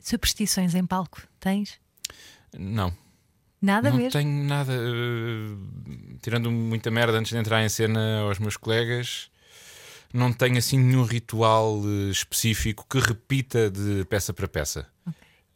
Superstições 0.00 0.74
em 0.74 0.86
palco, 0.86 1.22
tens? 1.40 1.78
Não, 2.56 2.92
Nada 3.66 3.90
não 3.90 3.96
mesmo? 3.98 4.12
tenho 4.12 4.44
nada. 4.44 4.72
eh, 4.72 5.56
tirando 6.22 6.50
muita 6.50 6.90
merda 6.90 7.18
antes 7.18 7.32
de 7.32 7.38
entrar 7.38 7.62
em 7.64 7.68
cena 7.68 8.20
aos 8.20 8.38
meus 8.38 8.56
colegas, 8.56 9.28
não 10.12 10.32
tenho 10.32 10.56
assim 10.58 10.78
nenhum 10.78 11.02
ritual 11.04 11.82
eh, 11.84 12.10
específico 12.10 12.86
que 12.88 12.98
repita 12.98 13.70
de 13.70 14.04
peça 14.06 14.32
para 14.32 14.46
peça. 14.48 14.86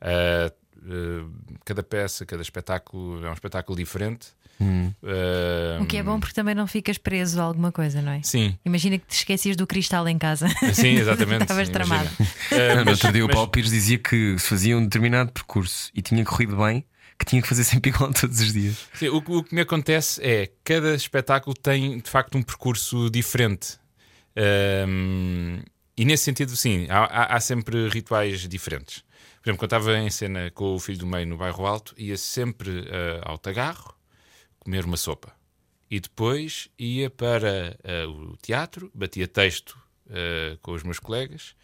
Eh, 0.01 0.53
eh, 0.89 1.25
cada 1.65 1.83
peça, 1.83 2.27
cada 2.27 2.43
espetáculo 2.43 3.25
é 3.25 3.31
um 3.31 3.35
espetáculo 3.35 3.77
diferente. 3.79 4.29
Eh, 5.03 5.79
O 5.81 5.87
que 5.87 5.97
é 5.97 6.03
bom 6.03 6.21
porque 6.21 6.35
também 6.35 6.55
não 6.55 6.67
ficas 6.67 6.99
preso 6.99 7.41
a 7.41 7.45
alguma 7.45 7.73
coisa, 7.73 8.03
não 8.03 8.13
é? 8.13 8.21
Sim, 8.23 8.59
Imagina 8.65 8.99
que 8.99 9.07
te 9.07 9.15
esquecias 9.17 9.57
do 9.57 9.67
cristal 9.67 10.07
em 10.09 10.19
casa. 10.19 10.49
sim, 10.75 10.97
exatamente. 10.97 11.43
Estavas 11.43 11.67
sim, 11.69 11.73
tramado. 11.73 12.11
no 12.11 12.85
mas- 12.85 12.89
outro 12.89 13.13
dia 13.13 13.25
o 13.25 13.29
Paulo 13.29 13.49
Pires 13.49 13.71
dizia 13.71 13.99
que 13.99 14.39
se 14.39 14.47
fazia 14.49 14.77
um 14.77 14.83
determinado 14.85 15.33
percurso 15.33 15.91
e 15.95 16.03
tinha 16.03 16.23
corrido 16.25 16.57
bem, 16.57 16.85
que 17.21 17.27
tinha 17.27 17.43
que 17.43 17.49
fazer 17.49 17.65
sempre 17.65 17.91
igual 17.91 18.11
todos 18.19 18.41
os 18.41 18.53
dias. 18.53 18.89
Sim, 18.95 19.09
o, 19.11 19.19
o 19.19 19.45
que 19.45 19.55
me 19.55 19.61
acontece 19.61 20.21
é 20.27 20.51
cada 20.65 20.95
espetáculo 20.95 21.55
tem 21.55 21.99
de 21.99 22.09
facto 22.09 22.37
um 22.39 22.43
percurso 22.43 23.11
diferente. 23.11 23.79
Ahm, 24.35 25.63
e 25.97 26.05
nesse 26.07 26.25
sentido, 26.25 26.57
sim, 26.57 26.87
há, 26.89 27.35
há- 27.37 27.41
sempre 27.41 27.89
rituais 27.91 28.49
diferentes. 28.49 29.05
Por 29.43 29.49
exemplo, 29.51 29.59
quando 29.59 29.65
estava 29.75 29.99
em 29.99 30.09
cena 30.11 30.51
com 30.51 30.75
o 30.75 30.79
filho 30.81 30.99
do 30.99 31.07
meio 31.07 31.27
no 31.27 31.37
bairro 31.37 31.67
Alto, 31.67 31.95
ia 31.99 32.17
sempre 32.17 32.89
ah, 32.91 33.31
ao 33.31 33.39
Tagarro 33.39 33.95
comer 34.59 34.85
uma 34.87 34.97
sopa. 34.97 35.33
E 35.91 36.01
depois 36.01 36.71
ia 36.79 37.11
para 37.11 37.77
ah, 37.85 38.09
o 38.09 38.37
teatro, 38.39 38.91
batia 38.95 39.29
texto 39.29 39.79
ah, 40.09 40.57
com 40.63 40.73
os 40.73 40.83
meus 40.83 40.99
colegas, 40.99 41.55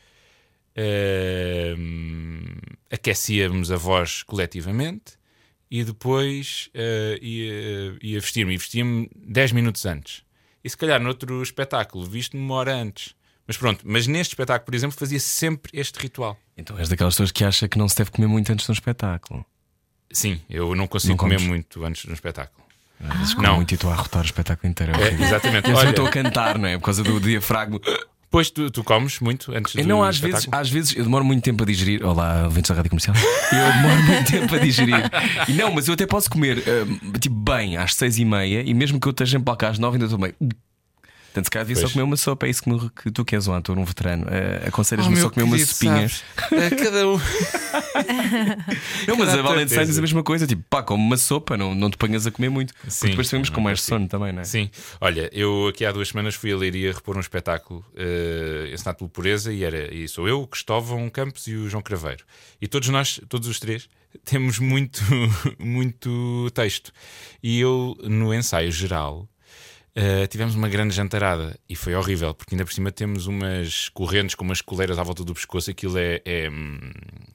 aquecíamos 2.91 3.71
a 3.73 3.77
voz 3.77 4.23
coletivamente 4.23 5.17
e 5.71 5.85
depois 5.85 6.69
eh, 6.75 7.19
ia, 7.21 7.99
ia 8.03 8.21
vestir-me. 8.21 8.55
E 8.55 8.59
vestia-me 8.59 9.11
10 9.15 9.53
minutos 9.53 9.85
antes. 9.87 10.23
E 10.63 10.71
se 10.71 10.77
calhar 10.77 11.01
noutro 11.01 11.43
espetáculo, 11.43 12.05
visto-me 12.07 12.43
uma 12.43 12.55
hora 12.57 12.75
antes. 12.75 13.15
Mas 13.47 13.57
pronto, 13.57 13.85
mas 13.85 14.07
neste 14.07 14.33
espetáculo, 14.33 14.67
por 14.67 14.75
exemplo, 14.75 14.97
fazia 14.99 15.21
sempre 15.21 15.71
este 15.73 15.99
ritual. 15.99 16.37
Então 16.57 16.77
és 16.79 16.89
daquelas 16.89 17.15
pessoas 17.15 17.31
que 17.31 17.45
acha 17.45 17.69
que 17.69 17.79
não 17.79 17.89
se 17.89 17.97
deve 17.97 18.11
comer 18.11 18.27
muito 18.27 18.51
antes 18.53 18.67
de 18.67 18.73
um 18.73 18.75
espetáculo. 18.75 19.45
Sim, 20.11 20.41
eu 20.49 20.75
não 20.75 20.87
consigo 20.87 21.13
Não 21.13 21.19
comer 21.19 21.41
muito 21.41 21.85
antes 21.85 22.03
de 22.03 22.11
um 22.11 22.15
espetáculo. 22.15 22.67
Como 23.35 23.43
Não. 23.43 23.57
muito 23.57 23.73
e 23.73 23.75
estou 23.75 23.91
a 23.91 23.93
arrotar 23.93 24.23
o 24.23 24.25
espetáculo 24.25 24.71
inteiro. 24.71 24.93
É 24.97 25.09
É, 25.09 25.13
exatamente. 25.13 25.69
Eu 25.69 25.77
Olha, 25.77 25.91
estou 25.91 26.07
a 26.07 26.11
cantar, 26.11 26.59
não 26.59 26.67
é? 26.67 26.79
Por 26.79 26.85
causa 26.85 27.03
do 27.03 27.21
diafragma. 27.21 27.79
Pois 28.31 28.51
tu, 28.51 28.71
tu 28.71 28.83
comes 28.83 29.21
muito 29.21 29.53
antes 29.53 29.75
do 29.75 29.81
Eu 29.81 29.87
não, 29.87 30.03
às 30.03 30.19
vezes, 30.19 30.49
às 30.51 30.69
vezes 30.69 30.97
eu 30.97 31.05
demoro 31.05 31.25
muito 31.25 31.43
tempo 31.43 31.63
a 31.63 31.67
digerir. 31.67 32.05
Olá, 32.05 32.45
ouvintes 32.45 32.71
da 32.71 32.75
rádio 32.75 32.91
comercial. 32.91 33.17
Eu 33.53 33.73
demoro 33.73 34.03
muito 34.03 34.31
tempo 34.31 34.55
a 34.55 34.59
digerir. 34.59 35.11
E 35.49 35.53
não, 35.53 35.73
mas 35.73 35.89
eu 35.89 35.95
até 35.95 36.07
posso 36.07 36.29
comer 36.29 36.59
hum, 36.59 37.13
tipo 37.21 37.35
bem 37.37 37.77
às 37.77 37.95
seis 37.95 38.19
e 38.19 38.25
meia 38.25 38.63
e 38.63 38.75
mesmo 38.75 39.01
que 39.01 39.07
eu 39.07 39.11
esteja 39.11 39.39
em 39.39 39.41
palco 39.41 39.65
às 39.67 39.79
nove 39.79 39.97
ainda 39.97 40.07
estou 40.07 40.19
bem. 40.19 40.35
Portanto, 41.37 41.45
se 41.45 41.51
calhar 41.51 41.67
devia 41.67 41.83
só 41.87 41.93
comer 41.93 42.03
uma 42.05 42.17
sopa. 42.17 42.47
É 42.47 42.51
isso 42.51 42.63
que, 42.63 42.71
me- 42.71 42.91
que 42.91 43.11
tu 43.11 43.23
que 43.23 43.35
és 43.35 43.47
um 43.47 43.53
ator, 43.53 43.77
um 43.79 43.85
veterano. 43.85 44.25
Uh, 44.25 44.69
Aconselhas-me 44.69 45.15
Oh, 45.19 45.21
só 45.21 45.29
comer 45.31 45.45
umas 45.45 45.63
sopinhas. 45.69 46.25
É, 46.51 46.71
Cada 46.71 47.07
um. 47.09 47.19
Não, 49.07 49.17
mas 49.17 49.29
a 49.29 49.33
Cada 49.33 49.43
Valente 49.43 49.75
coisa. 49.75 49.85
diz 49.85 49.99
a 49.99 50.01
mesma 50.01 50.23
coisa. 50.23 50.47
Tipo, 50.47 50.63
pá, 50.69 50.83
come 50.83 51.03
uma 51.03 51.17
sopa, 51.17 51.57
não, 51.57 51.75
não 51.75 51.91
te 51.91 51.97
ponhas 51.97 52.27
a 52.27 52.31
comer 52.31 52.49
muito. 52.49 52.73
Porque 52.75 52.91
Sim. 52.91 53.09
depois 53.11 53.29
sabemos 53.29 53.51
com 53.51 53.61
mais 53.61 53.83
sono 53.83 54.09
também, 54.09 54.33
não 54.33 54.41
é? 54.41 54.45
Sim, 54.45 54.71
olha, 55.01 55.29
eu 55.33 55.69
aqui 55.69 55.85
há 55.85 55.93
duas 55.93 56.09
semanas 56.09 56.35
fui 56.35 56.53
a 56.53 56.57
Leiria 56.57 56.93
repor 56.93 57.17
um 57.17 57.21
espetáculo 57.21 57.85
uh, 57.95 58.73
ensinado 58.73 58.99
pelo 58.99 59.11
Pureza 59.11 59.53
e, 59.53 59.63
era, 59.63 59.93
e 59.95 60.09
sou 60.09 60.27
eu, 60.29 60.41
o 60.43 60.47
Cristóvão 60.47 61.09
Campos 61.11 61.47
e 61.47 61.55
o 61.55 61.69
João 61.69 61.83
Craveiro. 61.83 62.25
E 62.61 62.67
todos 62.67 62.89
nós, 62.89 63.21
todos 63.29 63.47
os 63.49 63.61
três, 63.61 63.89
temos 64.25 64.59
muito, 64.59 65.03
muito 65.59 66.51
texto. 66.55 66.93
E 67.43 67.61
eu, 67.61 67.95
no 68.05 68.33
ensaio 68.33 68.73
geral, 68.73 69.29
uh, 69.97 70.27
tivemos 70.29 70.55
uma 70.55 70.69
grande 70.69 70.95
jantarada 70.95 71.59
e 71.69 71.75
foi 71.75 71.95
horrível, 71.95 72.35
porque 72.35 72.55
ainda 72.55 72.65
por 72.65 72.73
cima 72.73 72.91
temos 72.93 73.27
umas 73.27 73.89
correntes 73.91 74.35
com 74.35 74.45
umas 74.45 74.61
coleiras 74.61 74.99
à 74.99 75.03
volta 75.03 75.25
do 75.25 75.35
pescoço, 75.35 75.71
aquilo 75.71 75.97
é, 75.99 76.21
é, 76.25 76.49
hum, 76.51 76.79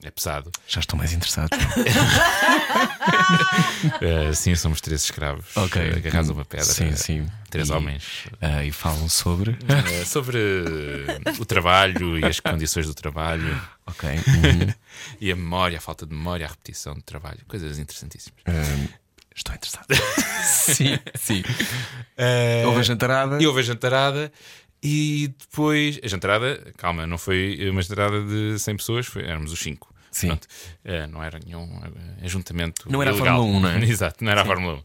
é 0.02 0.10
pesado. 0.10 0.50
Já 0.66 0.80
estou 0.80 0.98
mais 0.98 1.12
interessado. 1.12 1.50
Uh, 4.00 4.32
sim, 4.34 4.54
somos 4.54 4.80
três 4.80 5.02
escravos 5.04 5.56
Ok. 5.56 5.80
uh, 5.90 5.96
agarrados 5.96 6.30
a 6.30 6.32
uma 6.32 6.44
pedra. 6.44 6.64
Sim, 6.66 6.94
sim. 6.96 7.26
Três 7.50 7.68
E- 7.68 7.72
homens. 7.72 8.04
Ah, 8.40 8.64
e 8.64 8.72
falam 8.72 9.08
sobre. 9.10 9.56
Eh, 9.68 10.04
sobre 10.06 10.38
eh, 10.38 11.32
o 11.38 11.44
trabalho 11.44 12.18
e 12.18 12.24
as 12.24 12.40
condições 12.40 12.86
do 12.86 12.94
trabalho 12.94 13.60
ok. 13.86 14.08
uhum. 14.08 14.72
e 15.20 15.30
a 15.30 15.36
memória, 15.36 15.76
a 15.76 15.80
falta 15.80 16.06
de 16.06 16.14
memória, 16.14 16.46
a 16.46 16.48
repetição 16.48 16.94
de 16.94 17.02
trabalho, 17.02 17.40
coisas 17.46 17.78
interessantíssimas. 17.78 18.40
Estou 19.34 19.54
interessado. 19.54 19.86
sim, 20.44 20.98
sim. 21.14 21.42
Houve 22.66 22.80
a 22.80 22.82
jantarada. 22.82 23.42
E 23.42 23.46
houve 23.46 23.60
a 23.60 23.62
jantarada 23.62 24.32
e 24.82 25.32
depois. 25.38 26.00
A 26.02 26.08
jantarada, 26.08 26.72
calma, 26.76 27.06
não 27.06 27.16
foi 27.18 27.68
uma 27.70 27.82
jantarada 27.82 28.22
de 28.24 28.58
100 28.58 28.76
pessoas, 28.76 29.06
foi, 29.06 29.22
éramos 29.22 29.52
os 29.52 29.60
5. 29.60 29.92
Sim. 30.10 30.26
Pronto. 30.28 30.46
Eh, 30.84 31.06
não 31.06 31.22
era 31.22 31.38
nenhum 31.44 31.80
eh, 31.84 32.24
ajuntamento. 32.24 32.90
Não 32.90 33.00
era 33.00 33.12
a 33.12 33.14
ilegal. 33.14 33.38
Fórmula 33.38 33.58
1, 33.58 33.60
não 33.60 33.68
é? 33.70 33.84
Exato, 33.88 34.22
não 34.22 34.30
era 34.30 34.42
a 34.42 34.44
Fórmula 34.44 34.74
1. 34.74 34.82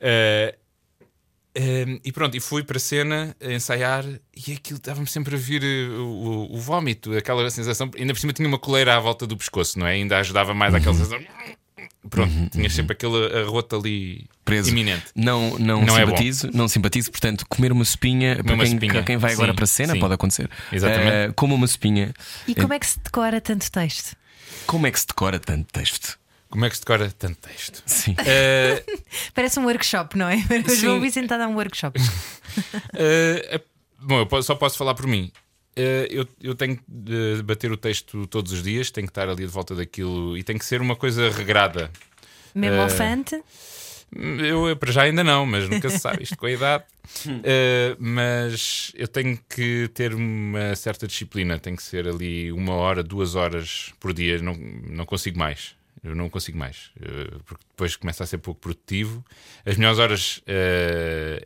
Eh, 0.00 0.54
Um, 1.56 1.98
e 2.04 2.12
pronto, 2.12 2.36
e 2.36 2.40
fui 2.40 2.62
para 2.62 2.76
a 2.76 2.80
cena 2.80 3.34
a 3.40 3.52
ensaiar 3.52 4.04
e 4.04 4.52
aquilo 4.52 4.76
estava-me 4.76 5.08
sempre 5.08 5.34
a 5.34 5.38
vir 5.38 5.64
o, 5.90 6.04
o, 6.06 6.54
o 6.54 6.60
vómito, 6.60 7.16
aquela 7.16 7.50
sensação. 7.50 7.90
Ainda 7.98 8.12
por 8.14 8.20
cima 8.20 8.32
tinha 8.32 8.46
uma 8.46 8.58
coleira 8.60 8.94
à 8.94 9.00
volta 9.00 9.26
do 9.26 9.36
pescoço, 9.36 9.76
não 9.76 9.84
é? 9.86 9.94
Ainda 9.94 10.18
ajudava 10.18 10.54
mais 10.54 10.72
aquela 10.72 10.94
sensação. 10.94 11.18
Pronto, 12.08 12.50
tinha 12.50 12.70
sempre 12.70 12.92
aquele 12.94 13.38
arroto 13.40 13.76
ali 13.76 14.26
Preso. 14.44 14.70
iminente. 14.70 15.06
Não, 15.14 15.58
não, 15.58 15.82
Não 15.84 15.96
é 15.98 16.04
bom. 16.04 16.10
simpatizo, 16.12 16.50
não 16.52 16.68
simpatizo, 16.68 17.10
portanto, 17.10 17.44
comer 17.48 17.70
uma 17.72 17.84
sopinha 17.84 18.42
para 18.42 18.54
uma 18.54 18.64
quem, 18.64 18.72
sopinha. 18.74 18.92
para 18.92 19.02
quem 19.02 19.16
vai 19.16 19.32
agora 19.32 19.50
Sim, 19.52 19.56
para 19.56 19.64
a 19.64 19.68
cena, 19.68 19.92
sim. 19.94 20.00
pode 20.00 20.14
acontecer. 20.14 20.50
Exatamente. 20.72 21.12
Eh, 21.12 21.32
como 21.36 21.54
uma 21.54 21.66
sopinha. 21.66 22.12
E 22.46 22.54
como 22.54 22.72
é 22.72 22.78
que 22.78 22.86
se 22.86 22.98
decora 23.00 23.40
tanto 23.40 23.70
texto? 23.70 24.16
Como 24.66 24.86
é 24.86 24.90
que 24.90 25.00
se 25.00 25.06
decora 25.06 25.38
tanto 25.38 25.66
texto? 25.72 26.18
Como 26.50 26.64
é 26.64 26.70
que 26.70 26.76
se 26.76 26.80
decora 26.82 27.10
tanto 27.10 27.36
texto? 27.46 27.82
Sim. 27.84 28.14
Eh, 28.24 28.82
Parece 29.34 29.60
um 29.60 29.64
workshop, 29.64 30.16
não 30.16 30.28
é? 30.28 30.36
O 30.66 30.70
Sim. 30.70 30.76
João 30.76 31.00
Vicente 31.00 31.24
está 31.24 31.34
a 31.34 31.38
dar 31.38 31.48
um 31.48 31.54
workshop. 31.54 32.00
Eh, 32.94 33.60
bom, 34.00 34.26
eu 34.32 34.42
só 34.42 34.54
posso 34.54 34.76
falar 34.76 34.94
por 34.94 35.06
mim. 35.06 35.30
Eh, 35.78 36.08
eu, 36.10 36.26
eu 36.42 36.54
tenho 36.56 36.78
de 36.88 37.40
bater 37.44 37.70
o 37.70 37.76
texto 37.76 38.26
todos 38.26 38.50
os 38.52 38.62
dias, 38.62 38.90
tenho 38.90 39.06
que 39.06 39.12
estar 39.12 39.28
ali 39.28 39.44
de 39.44 39.46
volta 39.46 39.74
daquilo 39.76 40.36
e 40.36 40.42
tem 40.42 40.58
que 40.58 40.64
ser 40.64 40.80
uma 40.80 40.96
coisa 40.96 41.30
regrada. 41.30 41.90
Mesmo 42.52 42.76
Eh, 42.76 42.82
ao. 42.82 42.90
Eu, 44.10 44.68
eu, 44.68 44.76
para 44.76 44.90
já 44.90 45.02
ainda 45.02 45.22
não, 45.22 45.44
mas 45.46 45.68
nunca 45.68 45.88
se 45.90 45.98
sabe 45.98 46.22
isto 46.24 46.36
com 46.36 46.46
a 46.46 46.50
idade. 46.50 46.84
Eh, 47.42 47.96
mas 47.98 48.92
eu 48.94 49.08
tenho 49.08 49.38
que 49.48 49.88
ter 49.94 50.12
uma 50.12 50.76
certa 50.76 51.06
disciplina, 51.06 51.58
tem 51.58 51.74
que 51.74 51.82
ser 51.82 52.06
ali 52.06 52.52
uma 52.52 52.74
hora, 52.74 53.02
duas 53.02 53.34
horas 53.34 53.94
por 53.98 54.12
dia, 54.12 54.42
não, 54.42 54.54
não 54.54 55.06
consigo 55.06 55.38
mais. 55.38 55.74
Eu 56.02 56.14
não 56.14 56.28
consigo 56.30 56.56
mais, 56.56 56.90
eh, 57.00 57.36
porque 57.44 57.64
depois 57.68 57.96
começa 57.96 58.22
a 58.24 58.26
ser 58.26 58.38
pouco 58.38 58.60
produtivo. 58.60 59.24
As 59.66 59.76
melhores 59.76 59.98
horas 59.98 60.40
eh, 60.46 61.42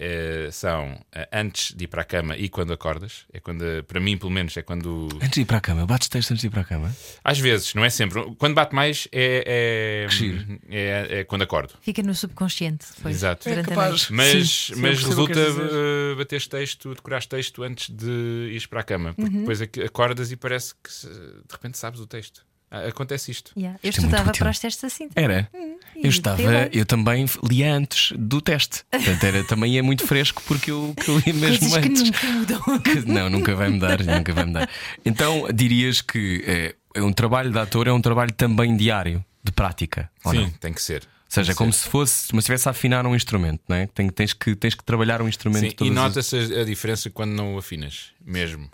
eh, 0.47 0.51
são 0.53 1.01
antes 1.33 1.75
de 1.75 1.85
ir 1.85 1.89
para 1.89 2.03
a 2.03 2.05
cama 2.05 2.37
e 2.37 2.49
quando 2.49 2.73
acordas. 2.73 3.25
É 3.33 3.41
quando, 3.41 3.65
para 3.85 3.99
mim, 4.01 4.17
pelo 4.19 4.31
menos, 4.31 4.57
é 4.57 4.63
quando 4.63 5.09
Antes 5.17 5.31
de 5.31 5.41
ir 5.43 5.45
para 5.47 5.59
a 5.59 5.61
cama, 5.61 5.87
bates 5.87 6.09
texto 6.09 6.31
antes 6.33 6.43
de 6.43 6.47
ir 6.49 6.51
para 6.51 6.61
a 6.61 6.65
cama? 6.65 6.95
às 7.25 7.39
vezes, 7.39 7.75
não 7.75 7.85
é 7.85 7.91
sempre. 7.91 8.23
Quando 8.37 8.55
bate 8.55 8.75
mais 8.75 9.09
é, 9.11 10.07
é, 10.09 10.69
é, 10.71 11.19
é 11.21 11.25
quando 11.25 11.43
acordo. 11.43 11.75
Fica 11.81 12.03
no 12.03 12.15
subconsciente 12.15 12.87
depois. 12.97 13.17
Exato. 13.17 13.49
a 13.49 13.63
capaz. 13.63 14.11
Mas, 14.11 14.67
Sim, 14.67 14.75
mas 14.77 15.03
resulta 15.03 15.41
uh, 15.41 16.17
bateres 16.17 16.47
texto, 16.47 16.95
decorares 16.95 17.27
texto 17.27 17.63
antes 17.63 17.89
de 17.91 18.49
ires 18.51 18.67
para 18.67 18.81
a 18.81 18.85
cama, 18.85 19.11
Uhum. 19.11 19.15
porque 19.25 19.39
depois 19.39 19.63
ac- 19.63 19.83
acordas 19.83 20.31
e 20.33 20.37
parece 20.37 20.75
que 20.75 20.91
de 21.09 21.53
repente 21.53 21.79
sabes 21.79 22.01
o 22.01 22.07
texto. 22.07 22.45
Ah, 22.75 22.89
Acontece 22.89 23.31
isto. 23.31 23.53
Yeah. 23.57 23.79
Eu 23.83 23.91
Isto 23.91 24.01
é 24.01 24.05
estudava 24.05 24.33
para 24.33 24.51
os 24.51 24.59
testes 24.59 24.83
assim. 24.85 25.09
Era. 25.15 25.47
e 25.95 26.05
Eu 26.05 26.09
estava, 26.09 26.43
eu 26.73 26.87
também 26.87 27.27
lia 27.49 27.75
antes 27.75 28.13
do 28.19 28.41
teste. 28.41 28.83
Portanto, 28.91 29.25
era, 29.25 29.45
também 29.45 29.77
é 29.77 29.83
muito 29.83 30.07
fresco 30.07 30.43
porque 30.47 30.71
eu, 30.71 30.95
que 30.97 31.11
eu 31.11 31.19
li 31.19 31.33
mesmo 31.35 31.59
Coisas 31.71 31.79
que 31.83 31.89
antes. 31.89 32.03
nunca 32.05 32.27
mudam. 32.29 32.63
Que- 32.83 33.01
Não, 33.13 33.29
nunca 33.29 33.55
vai 33.55 33.69
mudar, 33.69 34.03
nunca 34.03 34.33
vai 34.33 34.45
mudar. 34.47 34.71
Então 35.05 35.47
dirias 35.55 36.01
que 36.01 36.43
é, 36.47 36.75
é 36.95 37.03
um 37.03 37.13
trabalho 37.13 37.51
de 37.53 37.59
ator, 37.59 37.87
é 37.89 37.93
um 37.93 38.01
trabalho 38.01 38.33
também 38.33 38.75
diário, 38.77 39.23
de 39.45 39.53
prática. 39.53 40.11
ou 40.25 40.33
não? 40.33 40.47
Sim, 40.47 40.55
tem 40.59 40.73
que 40.73 40.81
ser. 40.81 41.03
Ou 41.03 41.35
seja, 41.35 41.53
é 41.53 41.55
como 41.55 41.73
se 41.73 41.89
fosse, 41.89 42.29
como 42.29 42.41
se 42.41 42.45
estivesse 42.45 42.69
a 42.69 42.71
afinar 42.73 43.07
um 43.07 43.15
instrumento, 43.17 43.61
não 43.69 43.77
é? 43.77 43.87
Tens, 44.15 44.33
que, 44.35 44.55
tens 44.55 44.75
que 44.75 44.85
trabalhar 44.85 45.21
um 45.23 45.29
instrumento 45.29 45.83
Sim, 45.83 45.87
e 45.87 45.89
as- 45.89 45.95
nota-se 45.95 46.37
a, 46.37 46.61
a 46.61 46.65
diferença 46.65 47.09
quando 47.11 47.31
não 47.33 47.55
o 47.55 47.59
afinas, 47.59 48.09
mesmo. 48.25 48.71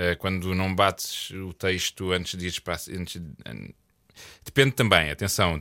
Uh, 0.00 0.16
quando 0.18 0.54
não 0.54 0.74
bates 0.74 1.30
o 1.32 1.52
texto 1.52 2.12
antes 2.12 2.38
de 2.38 2.46
ires 2.46 2.58
para. 2.58 2.74
Antes 2.96 3.20
de- 3.20 3.74
Depende 4.44 4.72
também, 4.72 5.10
atenção, 5.10 5.54
uh, 5.56 5.58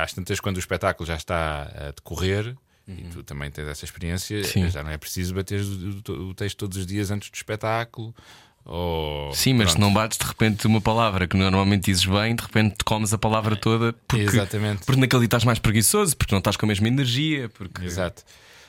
às 0.00 0.12
tantas 0.12 0.40
quando 0.40 0.56
o 0.56 0.60
espetáculo 0.60 1.06
já 1.06 1.14
está 1.16 1.62
a 1.62 1.90
decorrer. 1.92 2.56
E 2.88 3.02
tu 3.12 3.22
também 3.24 3.50
tens 3.50 3.66
essa 3.66 3.84
experiência, 3.84 4.44
Sim. 4.44 4.70
já 4.70 4.80
não 4.82 4.90
é 4.90 4.96
preciso 4.96 5.34
bater 5.34 5.60
o, 5.60 6.02
o- 6.12 6.28
o 6.30 6.34
texto 6.34 6.56
todos 6.58 6.78
os 6.78 6.86
dias 6.86 7.10
antes 7.10 7.28
do 7.30 7.34
espetáculo. 7.34 8.14
Ou, 8.64 9.32
Sim, 9.32 9.54
mas 9.54 9.72
se 9.72 9.78
não 9.80 9.92
bates 9.92 10.18
de 10.18 10.24
repente 10.24 10.66
uma 10.66 10.80
palavra 10.80 11.26
que 11.28 11.36
normalmente 11.36 11.84
dizes 11.86 12.04
bem, 12.04 12.34
de 12.34 12.42
repente 12.42 12.76
te 12.76 12.84
comes 12.84 13.12
a 13.12 13.18
palavra 13.18 13.54
toda 13.56 13.92
porque, 14.08 14.22
Exatamente. 14.24 14.84
porque 14.84 15.00
naquele 15.00 15.20
dia 15.20 15.26
estás 15.26 15.44
mais 15.44 15.58
preguiçoso, 15.60 16.16
porque 16.16 16.32
não 16.34 16.38
estás 16.38 16.56
com 16.56 16.66
a 16.66 16.68
mesma 16.68 16.88
energia. 16.88 17.48
Porque... 17.48 17.84
Exato. 17.84 18.24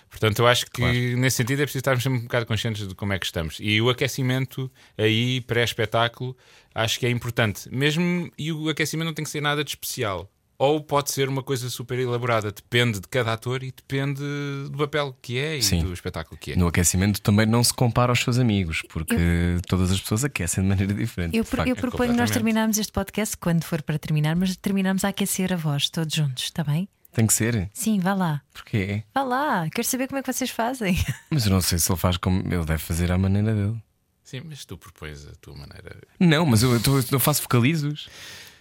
Portanto, 0.09 0.39
eu 0.39 0.47
acho 0.47 0.65
que 0.65 0.81
Claro. 0.81 1.17
nesse 1.17 1.37
sentido 1.37 1.59
é 1.61 1.63
preciso 1.65 1.79
estarmos 1.79 2.03
sempre 2.03 2.19
um 2.19 2.23
bocado 2.23 2.45
conscientes 2.45 2.87
de 2.87 2.95
como 2.95 3.13
é 3.13 3.19
que 3.19 3.25
estamos. 3.25 3.57
E 3.59 3.81
o 3.81 3.89
aquecimento 3.89 4.71
aí, 4.97 5.41
pré-espetáculo, 5.41 6.35
acho 6.73 6.99
que 6.99 7.05
é 7.05 7.09
importante. 7.09 7.69
Mesmo, 7.71 8.31
e 8.37 8.51
o 8.51 8.69
aquecimento 8.69 9.05
não 9.07 9.13
tem 9.13 9.25
que 9.25 9.31
ser 9.31 9.41
nada 9.41 9.63
de 9.63 9.71
especial. 9.71 10.31
Ou 10.59 10.81
pode 10.81 11.11
ser 11.11 11.29
uma 11.29 11.43
coisa 11.43 11.69
super 11.69 11.99
elaborada. 11.99 12.51
Depende 12.51 12.99
de 12.99 13.07
cada 13.07 13.31
ator 13.33 13.61
e 13.61 13.71
depende 13.71 14.23
do 14.71 14.75
papel 14.79 15.15
que 15.21 15.37
é 15.37 15.57
e 15.57 15.61
Sim. 15.61 15.83
do 15.83 15.93
espetáculo 15.93 16.35
que 16.39 16.53
é. 16.53 16.55
No 16.55 16.65
aquecimento 16.65 17.21
também 17.21 17.45
não 17.45 17.63
se 17.63 17.71
compara 17.71 18.11
aos 18.11 18.21
seus 18.21 18.39
amigos, 18.39 18.81
porque 18.89 19.15
todas 19.67 19.91
as 19.91 20.01
pessoas 20.01 20.23
aquecem 20.23 20.63
de 20.63 20.69
maneira 20.69 20.95
diferente. 20.95 21.37
Eu, 21.37 21.45
pro- 21.45 21.61
eu 21.61 21.75
proponho 21.75 22.07
nós 22.09 22.21
completamente. 22.31 22.33
terminarmos 22.33 22.77
este 22.79 22.91
podcast 22.91 23.37
quando 23.37 23.63
for 23.65 23.83
para 23.83 23.99
terminar, 23.99 24.35
mas 24.35 24.55
terminamos 24.57 25.05
a 25.05 25.09
aquecer 25.09 25.53
a 25.53 25.55
voz, 25.55 25.91
todos 25.91 26.15
juntos, 26.15 26.45
está 26.45 26.63
bem? 26.63 26.89
Tem 27.17 27.25
que 27.25 27.33
ser. 27.33 27.67
Sim, 27.73 27.99
vá 27.99 28.13
lá. 28.13 28.41
Porquê? 28.53 29.03
Vá 29.11 29.23
lá, 29.23 29.67
quero 29.71 29.87
saber 29.87 30.05
como 30.07 30.19
é 30.19 30.21
que 30.21 30.31
vocês 30.31 30.51
fazem. 30.51 30.95
Mas 31.31 31.47
eu 31.47 31.51
não 31.51 31.61
sei 31.61 31.79
se 31.79 31.91
ele 31.91 31.97
faz 31.97 32.15
como 32.15 32.41
ele 32.41 32.63
deve 32.63 32.77
fazer 32.77 33.11
à 33.11 33.17
maneira 33.17 33.55
dele. 33.55 33.75
Sim, 34.23 34.41
mas 34.45 34.65
tu 34.65 34.77
propões 34.77 35.25
a 35.25 35.31
tua 35.41 35.55
maneira. 35.55 35.97
Não, 36.19 36.45
mas 36.45 36.61
eu, 36.61 36.73
eu, 36.73 36.79
tô- 36.81 36.99
eu 37.11 37.19
faço 37.19 37.41
vocalizos. 37.41 38.07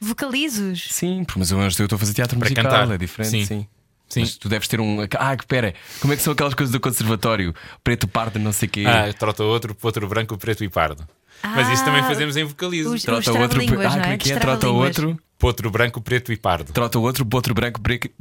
Vocalizos. 0.01 0.89
Sim, 0.91 1.25
porque- 1.25 1.39
mas 1.41 1.51
eu 1.51 1.61
eu 1.61 1.67
estou 1.69 1.97
a 1.97 1.99
fazer 1.99 2.15
teatro 2.15 2.39
Para 2.39 2.49
musical, 2.49 2.65
cantar. 2.71 2.95
é 2.95 2.97
diferente. 2.99 3.31
Sim. 3.31 3.45
Sim. 3.45 3.67
Sim. 4.09 4.21
Mas 4.21 4.37
tu 4.37 4.49
deves 4.49 4.69
ter 4.69 4.81
um. 4.81 4.99
Ah, 5.19 5.35
espera, 5.35 5.75
como 6.01 6.13
é 6.13 6.17
que 6.17 6.23
são 6.23 6.33
aquelas 6.33 6.55
coisas 6.55 6.73
do 6.73 6.79
conservatório? 6.81 7.53
Preto, 7.85 8.07
pardo, 8.09 8.39
não 8.39 8.53
sei 8.53 8.69
o 8.69 8.71
quê. 8.71 8.85
Ah, 8.87 9.13
trota 9.13 9.43
outro, 9.43 9.77
outro 9.83 10.09
branco, 10.09 10.39
preto 10.39 10.63
e 10.65 10.69
pardo. 10.71 11.07
Mas 11.43 11.69
isso 11.71 11.85
também 11.85 12.03
fazemos 12.03 12.37
em 12.37 12.45
vocalizo. 12.45 12.95
Os- 12.95 13.03
trota 13.03 13.31
os 13.31 13.37
o 13.37 13.41
outro. 13.41 13.61
Ah, 13.61 13.67
não 13.67 13.91
como 13.91 14.05
é? 14.05 14.15
é 14.15 14.17
que 14.19 14.33
é? 14.33 14.39
Trota 14.39 14.69
outro. 14.69 15.19
Potro 15.39 15.71
branco, 15.71 16.01
preto 16.01 16.33
e 16.33 16.37
pardo. 16.37 16.73
Trota 16.73 16.99
o 16.99 17.03
outro, 17.03 17.27
outro 17.33 17.55
branco, 17.55 17.81
break. 17.81 18.11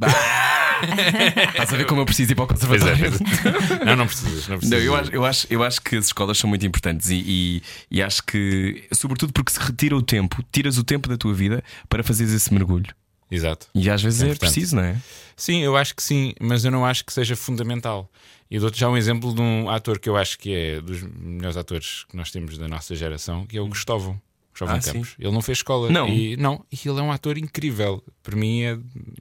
Ah! 0.78 1.48
Estás 1.52 1.72
a 1.72 1.76
ver 1.78 1.86
como 1.86 2.02
eu 2.02 2.04
preciso 2.04 2.32
ir 2.32 2.34
para 2.34 2.44
o 2.44 2.46
Pois 2.48 2.60
é, 2.62 2.68
conservatório? 2.68 3.12
pois 3.18 3.80
é. 3.80 3.84
Não, 3.86 3.96
não 3.96 4.06
precisas. 4.06 4.46
Não 4.46 4.54
Não, 4.56 4.58
precisas. 4.58 4.84
eu, 4.84 4.94
acho, 4.94 5.10
eu, 5.10 5.24
acho, 5.24 5.46
eu 5.48 5.62
acho 5.64 5.80
que 5.80 5.96
as 5.96 6.04
escolas 6.06 6.36
são 6.36 6.50
muito 6.50 6.66
importantes 6.66 7.08
e, 7.08 7.14
e, 7.26 7.62
e 7.90 8.02
acho 8.02 8.22
que, 8.22 8.84
sobretudo 8.92 9.32
porque 9.32 9.50
se 9.52 9.58
retira 9.58 9.96
o 9.96 10.02
tempo, 10.02 10.44
tiras 10.52 10.76
o 10.76 10.84
tempo 10.84 11.08
da 11.08 11.16
tua 11.16 11.32
vida 11.32 11.64
para 11.88 12.02
fazeres 12.02 12.30
esse 12.34 12.52
mergulho. 12.52 12.94
Exato. 13.30 13.68
E 13.74 13.88
às 13.88 14.02
vezes 14.02 14.22
É 14.22 14.30
é, 14.32 14.34
preciso, 14.34 14.76
não 14.76 14.82
é? 14.82 14.96
Sim, 15.34 15.62
eu 15.62 15.78
acho 15.78 15.96
que 15.96 16.02
sim, 16.02 16.34
mas 16.40 16.62
eu 16.64 16.70
não 16.70 16.84
acho 16.84 17.06
que 17.06 17.12
seja 17.12 17.34
fundamental. 17.34 18.10
E 18.50 18.58
dou-te 18.58 18.78
já 18.78 18.88
um 18.88 18.96
exemplo 18.96 19.34
de 19.34 19.40
um 19.40 19.68
ator 19.68 19.98
que 19.98 20.08
eu 20.08 20.16
acho 20.16 20.38
que 20.38 20.54
é 20.54 20.80
dos 20.80 21.02
melhores 21.02 21.56
atores 21.56 22.04
que 22.08 22.16
nós 22.16 22.30
temos 22.30 22.56
da 22.56 22.68
nossa 22.68 22.94
geração, 22.94 23.44
que 23.46 23.58
é 23.58 23.60
o 23.60 23.66
Gustavo. 23.66 24.20
Gustavo 24.52 24.72
Ah, 24.72 24.80
Campos. 24.80 25.14
Ele 25.18 25.32
não 25.32 25.42
fez 25.42 25.58
escola. 25.58 25.90
Não. 25.90 26.08
E, 26.08 26.36
não, 26.36 26.64
e 26.72 26.88
ele 26.88 26.98
é 26.98 27.02
um 27.02 27.10
ator 27.12 27.36
incrível. 27.36 28.02
Para 28.22 28.36
mim 28.36 28.62
é. 28.62 28.70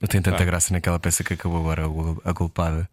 Eu 0.02 0.08
tenho 0.08 0.24
tanta 0.24 0.38
Pá. 0.38 0.46
graça 0.46 0.72
naquela 0.74 1.00
peça 1.00 1.24
que 1.24 1.34
acabou 1.34 1.60
agora, 1.60 1.84
a 2.24 2.34
culpada. 2.34 2.88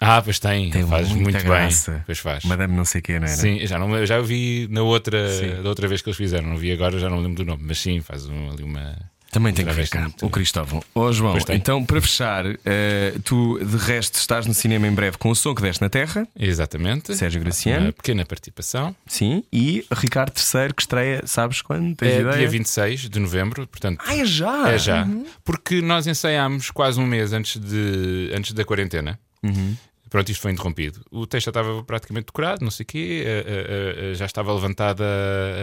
Ah, 0.00 0.20
pois 0.22 0.38
tem. 0.38 0.70
Tem 0.70 0.86
faz 0.86 1.10
muito 1.12 1.38
graça. 1.44 1.92
bem. 1.92 2.02
Pois 2.06 2.18
faz. 2.18 2.44
Madame 2.44 2.74
não 2.74 2.84
sei 2.84 3.00
o 3.00 3.02
que, 3.04 3.12
não 3.20 3.26
era? 3.26 3.36
Sim, 3.36 3.64
já, 3.66 3.78
não, 3.78 4.04
já 4.06 4.20
vi 4.20 4.66
na 4.70 4.82
outra, 4.82 5.28
Sim. 5.30 5.62
da 5.62 5.68
outra 5.68 5.86
vez 5.86 6.00
que 6.02 6.08
eles 6.08 6.16
fizeram. 6.16 6.48
Não 6.48 6.56
vi 6.56 6.72
agora, 6.72 6.98
já 6.98 7.08
não 7.10 7.20
lembro 7.20 7.44
do 7.44 7.44
nome. 7.44 7.62
Mas 7.66 7.78
sim, 7.78 8.00
faz 8.00 8.26
um- 8.26 8.50
ali 8.50 8.62
uma. 8.64 8.98
Também 9.32 9.52
tem 9.52 9.64
que 9.64 9.72
ver 9.72 9.88
muito- 9.98 10.26
o 10.26 10.30
Cristóvão. 10.30 10.82
Ó 10.94 11.10
João, 11.10 11.32
Pois 11.32 11.44
tem. 11.44 11.56
então 11.56 11.82
para 11.84 12.00
fechar, 12.02 12.44
eh, 12.64 13.14
tu 13.24 13.58
de 13.64 13.76
resto 13.78 14.16
estás 14.18 14.46
no 14.46 14.52
cinema 14.52 14.86
em 14.86 14.92
breve 14.92 15.16
com 15.16 15.30
o 15.30 15.34
som 15.34 15.54
que 15.54 15.62
deste 15.62 15.80
na 15.80 15.88
Terra, 15.88 16.28
Exatamente. 16.38 17.16
Sérgio 17.16 17.40
Graciano. 17.40 17.86
Uma 17.86 17.92
pequena 17.92 18.24
participação. 18.26 18.94
sim, 19.06 19.42
e 19.52 19.84
Ricardo 19.90 20.34
III 20.36 20.74
que 20.74 20.82
estreia, 20.82 21.22
sabes 21.24 21.62
quando? 21.62 21.96
Tens 21.96 22.12
É 22.12 22.20
ideia? 22.20 22.36
dia 22.36 22.48
26 22.48 23.08
de 23.08 23.18
novembro, 23.18 23.66
portanto. 23.66 24.04
Ah, 24.06 24.14
é 24.14 24.24
já! 24.24 24.70
É 24.70 24.78
já. 24.78 25.08
Porque 25.44 25.80
nós 25.80 26.06
ensaiámos 26.06 26.70
quase 26.70 27.00
um 27.00 27.06
mês 27.06 27.32
antes, 27.32 27.56
de, 27.58 28.30
antes 28.36 28.52
da 28.52 28.64
quarentena. 28.66 29.18
Uhum. 29.42 29.74
Pronto, 30.10 30.28
isto 30.30 30.42
foi 30.42 30.52
interrompido. 30.52 31.00
O 31.10 31.26
texto 31.26 31.46
já 31.46 31.50
estava 31.50 31.82
praticamente 31.84 32.26
decorado, 32.26 32.62
não 32.62 32.70
sei 32.70 32.84
o 32.84 32.86
quê, 32.86 33.22
eh, 33.26 34.10
eh, 34.10 34.14
já 34.14 34.26
estava 34.26 34.52
levantada 34.52 35.02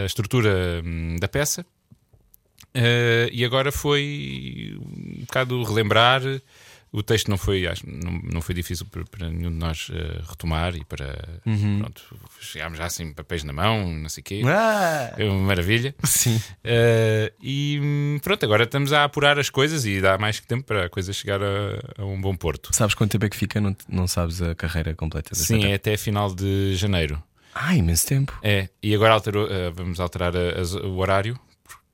a 0.02 0.04
estrutura 0.04 0.82
hum, 0.84 1.14
da 1.20 1.28
peça. 1.28 1.64
Eh, 2.74 3.28
e 3.32 3.44
agora 3.44 3.70
foi 3.72 4.76
um 4.80 5.20
bocado 5.20 5.62
relembrar. 5.64 6.22
O 6.92 7.04
texto 7.04 7.28
não 7.28 7.38
foi, 7.38 7.68
acho, 7.68 7.88
não, 7.88 8.10
não 8.32 8.40
foi 8.40 8.52
difícil 8.52 8.84
para, 8.86 9.04
para 9.04 9.28
nenhum 9.28 9.50
de 9.50 9.56
nós 9.56 9.88
eh, 9.94 10.20
retomar 10.28 10.74
e 10.74 10.84
para. 10.84 11.38
Uhum. 11.46 11.78
Pronto, 11.78 12.02
chegámos 12.40 12.78
já 12.78 12.86
assim, 12.86 13.12
papéis 13.12 13.44
na 13.44 13.52
mão, 13.52 13.88
não 13.94 14.08
sei 14.08 14.22
o 14.22 14.24
quê. 14.24 14.42
Ah, 14.44 15.14
É 15.16 15.24
uma 15.24 15.38
maravilha. 15.46 15.94
sim. 16.02 16.34
Uh, 16.64 17.32
e 17.40 18.18
pronto, 18.24 18.44
agora 18.44 18.64
estamos 18.64 18.92
a 18.92 19.04
apurar 19.04 19.38
as 19.38 19.48
coisas 19.48 19.84
e 19.86 20.00
dá 20.00 20.18
mais 20.18 20.40
que 20.40 20.48
tempo 20.48 20.64
para 20.64 20.86
a 20.86 20.88
coisa 20.88 21.12
chegar 21.12 21.40
a, 21.40 22.02
a 22.02 22.04
um 22.04 22.20
bom 22.20 22.34
porto. 22.34 22.70
Sabes 22.74 22.96
quanto 22.96 23.12
tempo 23.12 23.24
é 23.24 23.28
que 23.30 23.36
fica? 23.36 23.60
Não, 23.60 23.76
não 23.88 24.08
sabes 24.08 24.42
a 24.42 24.52
carreira 24.56 24.92
completa 24.92 25.32
Sim, 25.32 25.64
é 25.66 25.74
até 25.74 25.96
final 25.96 26.34
de 26.34 26.74
janeiro. 26.74 27.22
Ah, 27.54 27.74
imenso 27.76 28.04
tempo. 28.06 28.36
É, 28.42 28.68
e 28.82 28.92
agora 28.96 29.14
alterou, 29.14 29.46
uh, 29.46 29.72
vamos 29.72 30.00
alterar 30.00 30.34
a- 30.36 30.60
as- 30.60 30.74
o 30.74 30.96
horário. 30.96 31.38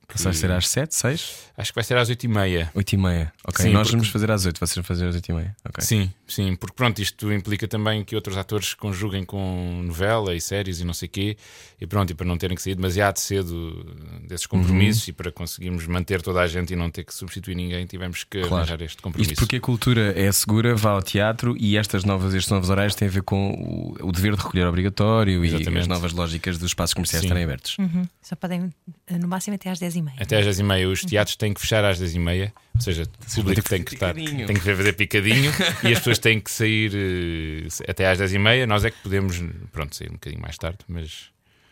Passaste 0.07 0.29
a 0.45 0.47
ser 0.47 0.51
às 0.51 0.69
7, 0.69 0.95
6? 0.95 1.35
Acho 1.57 1.71
que 1.71 1.75
vai 1.75 1.83
ser 1.83 1.97
às 1.97 2.09
8h30. 2.09 2.69
8 2.73 2.93
e 2.93 2.97
meia. 2.97 3.33
Ok, 3.45 3.65
Sim, 3.65 3.71
nós 3.73 3.87
porque- 3.87 3.97
vamos 3.97 4.07
fazer 4.07 4.31
às 4.31 4.45
8, 4.45 4.57
vocês 4.57 4.75
vão 4.75 4.83
fazer 4.85 5.05
às 5.05 5.15
8 5.15 5.27
e 5.29 5.33
meia. 5.33 5.55
Ok. 5.67 5.83
Sim, 5.83 6.09
sim, 6.25 6.55
porque 6.55 6.73
pronto, 6.77 7.01
isto 7.01 7.31
implica 7.33 7.67
também 7.67 8.05
que 8.05 8.15
outros 8.15 8.37
atores 8.37 8.73
conjuguem 8.73 9.25
com 9.25 9.81
novela 9.85 10.33
e 10.33 10.39
séries 10.39 10.79
e 10.79 10.85
não 10.85 10.93
sei 10.93 11.09
quê, 11.09 11.35
e 11.81 11.85
pronto, 11.85 12.09
e 12.11 12.13
para 12.13 12.25
não 12.25 12.37
terem 12.37 12.55
que 12.55 12.61
sair 12.61 12.75
demasiado 12.75 13.17
cedo 13.17 13.83
desses 14.25 14.45
compromissos 14.47 15.03
Uhum. 15.07 15.09
e 15.09 15.13
para 15.13 15.29
conseguirmos 15.29 15.85
manter 15.87 16.21
toda 16.21 16.39
a 16.39 16.47
gente 16.47 16.71
e 16.71 16.75
não 16.77 16.89
ter 16.89 17.03
que 17.03 17.13
substituir 17.13 17.55
ninguém, 17.55 17.85
tivemos 17.85 18.23
que 18.23 18.39
arranjar 18.39 18.81
este 18.81 19.01
compromisso. 19.01 19.33
Isto 19.33 19.41
porque 19.41 19.57
a 19.57 19.61
cultura 19.61 20.17
é 20.17 20.31
segura, 20.31 20.73
vá 20.73 20.91
ao 20.91 21.01
teatro 21.03 21.53
e 21.59 21.75
estas 21.75 22.05
novas, 22.05 22.33
estes 22.33 22.49
novos 22.49 22.69
horários 22.69 22.95
têm 22.95 23.09
a 23.09 23.11
ver 23.11 23.23
com 23.23 23.95
o, 24.01 24.07
o 24.07 24.11
dever 24.13 24.37
de 24.37 24.41
recolher 24.41 24.65
obrigatório 24.67 25.43
e 25.43 25.49
Exatamente. 25.49 25.79
as 25.81 25.87
novas 25.87 26.13
lógicas 26.13 26.57
dos 26.57 26.69
espaços 26.69 26.93
comerciais 26.93 27.21
Sim. 27.23 27.27
estarem 27.27 27.43
abertos. 27.43 27.75
Só 28.21 28.35
podem, 28.37 28.71
no 29.09 29.27
máximo, 29.27 29.55
até 29.55 29.69
às 29.69 29.79
10h30. 29.79 30.13
Até 30.19 30.39
às 30.39 30.45
10h30, 30.45 30.91
os 30.91 31.01
teatros 31.01 31.35
têm 31.35 31.53
que 31.53 31.61
fechar 31.61 31.85
às 31.85 32.01
10h30, 32.01 32.51
ou 32.75 32.81
seja, 32.81 33.03
o 33.03 33.35
público 33.35 33.69
tem 33.69 33.83
que 33.83 33.93
estar, 33.93 34.13
picadinho. 34.13 34.47
tem 34.47 34.55
que 34.55 34.61
fazer 34.61 34.93
picadinho 34.93 35.51
e 35.83 35.87
as 35.87 35.99
pessoas 35.99 36.19
têm 36.19 36.39
que 36.39 36.51
sair 36.51 36.91
eh, 36.93 37.89
até 37.89 38.09
às 38.09 38.19
10h30. 38.19 38.65
Nós 38.65 38.83
é 38.83 38.91
que 38.91 38.97
podemos, 38.97 39.41
pronto, 39.71 39.95
sair 39.95 40.09
um 40.09 40.13
bocadinho 40.13 40.41
mais 40.41 40.57
tarde, 40.57 40.79
mas 40.87 41.31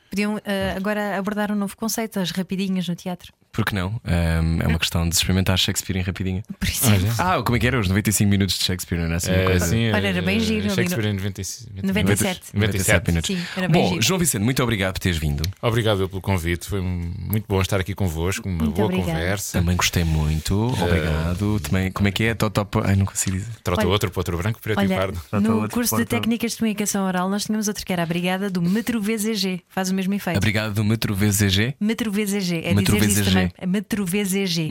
Podiam 0.10 0.40
eh, 0.46 0.74
agora 0.78 1.18
abordar 1.18 1.52
um 1.52 1.56
novo 1.56 1.76
conceito, 1.76 2.22
as 2.22 2.32
rapidinhas 2.32 2.88
no 2.88 2.96
teatro. 2.96 3.34
Por 3.56 3.64
que 3.66 3.74
não? 3.74 4.00
Ahm, 4.04 4.60
é 4.62 4.68
uma 4.68 4.78
questão 4.78 5.08
de 5.08 5.16
experimentar 5.16 5.58
Shakespeare 5.58 5.98
em 5.98 6.02
rapidinho. 6.02 6.44
Por 6.60 6.68
exemplo. 6.68 7.08
Ah, 7.18 7.42
como 7.42 7.56
é 7.56 7.60
que 7.60 7.68
era? 7.68 7.80
Os 7.80 7.88
95 7.88 8.30
minutos 8.30 8.58
de 8.60 8.66
Shakespeare, 8.66 8.98
não 9.00 9.06
era 9.06 9.16
assim 9.16 9.32
Eh, 9.32 9.46
coisa? 9.46 9.66
sim, 9.68 9.92
Olha, 9.92 10.08
era 10.08 10.22
bem 10.22 10.38
eh, 10.38 10.40
giro 10.42 10.70
Shakespeare 10.70 11.06
em 11.08 11.14
95, 11.14 11.72
97. 11.88 12.42
97 12.54 13.08
minutos. 13.12 13.28
Sim, 13.36 13.42
era 13.56 13.68
bem 13.70 13.82
Bom, 13.82 13.90
giro. 13.90 14.02
João 14.02 14.20
Vicente, 14.20 14.44
muito 14.44 14.62
obrigado 14.62 14.94
por 14.94 15.00
teres 15.00 15.18
vindo. 15.18 15.42
Obrigado 15.62 16.10
pelo 16.10 16.22
convite, 16.22 16.68
foi 16.68 16.82
muito 16.82 17.46
bom 17.48 17.62
estar 17.62 17.80
aqui 17.80 17.96
convosco, 17.96 18.48
uma 18.50 18.64
Muito 18.64 18.76
boa 18.76 18.86
obrigada. 18.88 19.12
conversa. 19.14 19.60
Também 19.60 19.76
gostei 19.78 20.04
muito, 20.04 20.74
Eh, 20.78 20.84
obrigado. 20.84 21.60
Também, 21.62 21.92
como 21.92 22.08
é 22.08 22.12
que 22.12 22.24
é? 22.26 22.34
Top, 22.34 22.80
ai, 22.84 22.96
não 22.96 23.06
consigo 23.06 23.38
dizer. 23.38 23.52
Trota 23.64 23.82
Olha- 23.82 23.90
outro 23.90 24.12
para 24.12 24.20
outro 24.20 24.38
branco, 24.38 24.60
preto 24.62 24.82
e 24.82 24.86
Olha, 24.86 24.96
pardo. 24.98 25.22
no 25.42 25.56
outro 25.62 25.70
curso 25.72 25.96
de 25.96 26.06
técnicas 26.06 26.52
de 26.52 26.58
comunicação 26.58 27.06
oral, 27.08 27.30
nós 27.30 27.46
tínhamos 27.46 27.68
outro 27.70 27.86
que 27.86 27.94
era 27.94 28.04
a 28.04 28.06
brigada 28.06 28.50
do 28.50 28.62
Metro 28.62 29.02
VZG. 29.02 29.62
Faz 29.70 29.90
o 29.90 29.96
mesmo 29.96 30.14
efeito. 30.14 30.38
Obrigado 30.38 30.74
do 30.74 30.84
Metro 30.84 31.16
VZG. 31.16 31.76
Metro 31.80 32.12
VZG. 32.12 32.62
É 32.66 32.74
Metro 32.74 32.96
dizer 33.00 33.10
isso 33.22 33.24
VZG. 33.24 33.45
É. 33.58 33.66
Metro 33.66 34.06
VZG. 34.06 34.70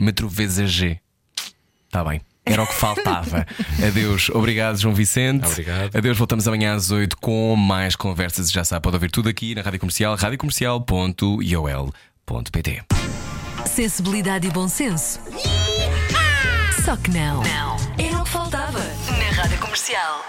Está 1.87 2.03
bem. 2.03 2.21
Era 2.45 2.61
o 2.61 2.67
que 2.67 2.75
faltava. 2.75 3.45
Adeus. 3.85 4.29
Obrigado, 4.29 4.77
João 4.77 4.93
Vicente. 4.93 5.47
Obrigado. 5.47 5.95
Adeus. 5.95 6.17
Voltamos 6.17 6.47
amanhã 6.47 6.75
às 6.75 6.91
8 6.91 7.17
com 7.17 7.55
mais 7.55 7.95
conversas. 7.95 8.51
Já 8.51 8.63
sabe, 8.63 8.83
pode 8.83 8.95
ouvir 8.95 9.09
tudo 9.09 9.29
aqui 9.29 9.55
na 9.55 9.61
Rádio 9.61 9.79
Comercial, 9.79 10.15
radiocomercial.iol.pt. 10.15 12.83
Sensibilidade 13.65 14.47
e 14.47 14.51
bom 14.51 14.67
senso. 14.67 15.19
Só 16.83 16.95
que 16.95 17.09
não. 17.09 17.41
Não. 17.41 17.75
Era 17.97 18.19
o 18.19 18.23
que 18.23 18.29
faltava 18.29 18.79
na 18.79 19.41
Rádio 19.41 19.57
Comercial. 19.57 20.23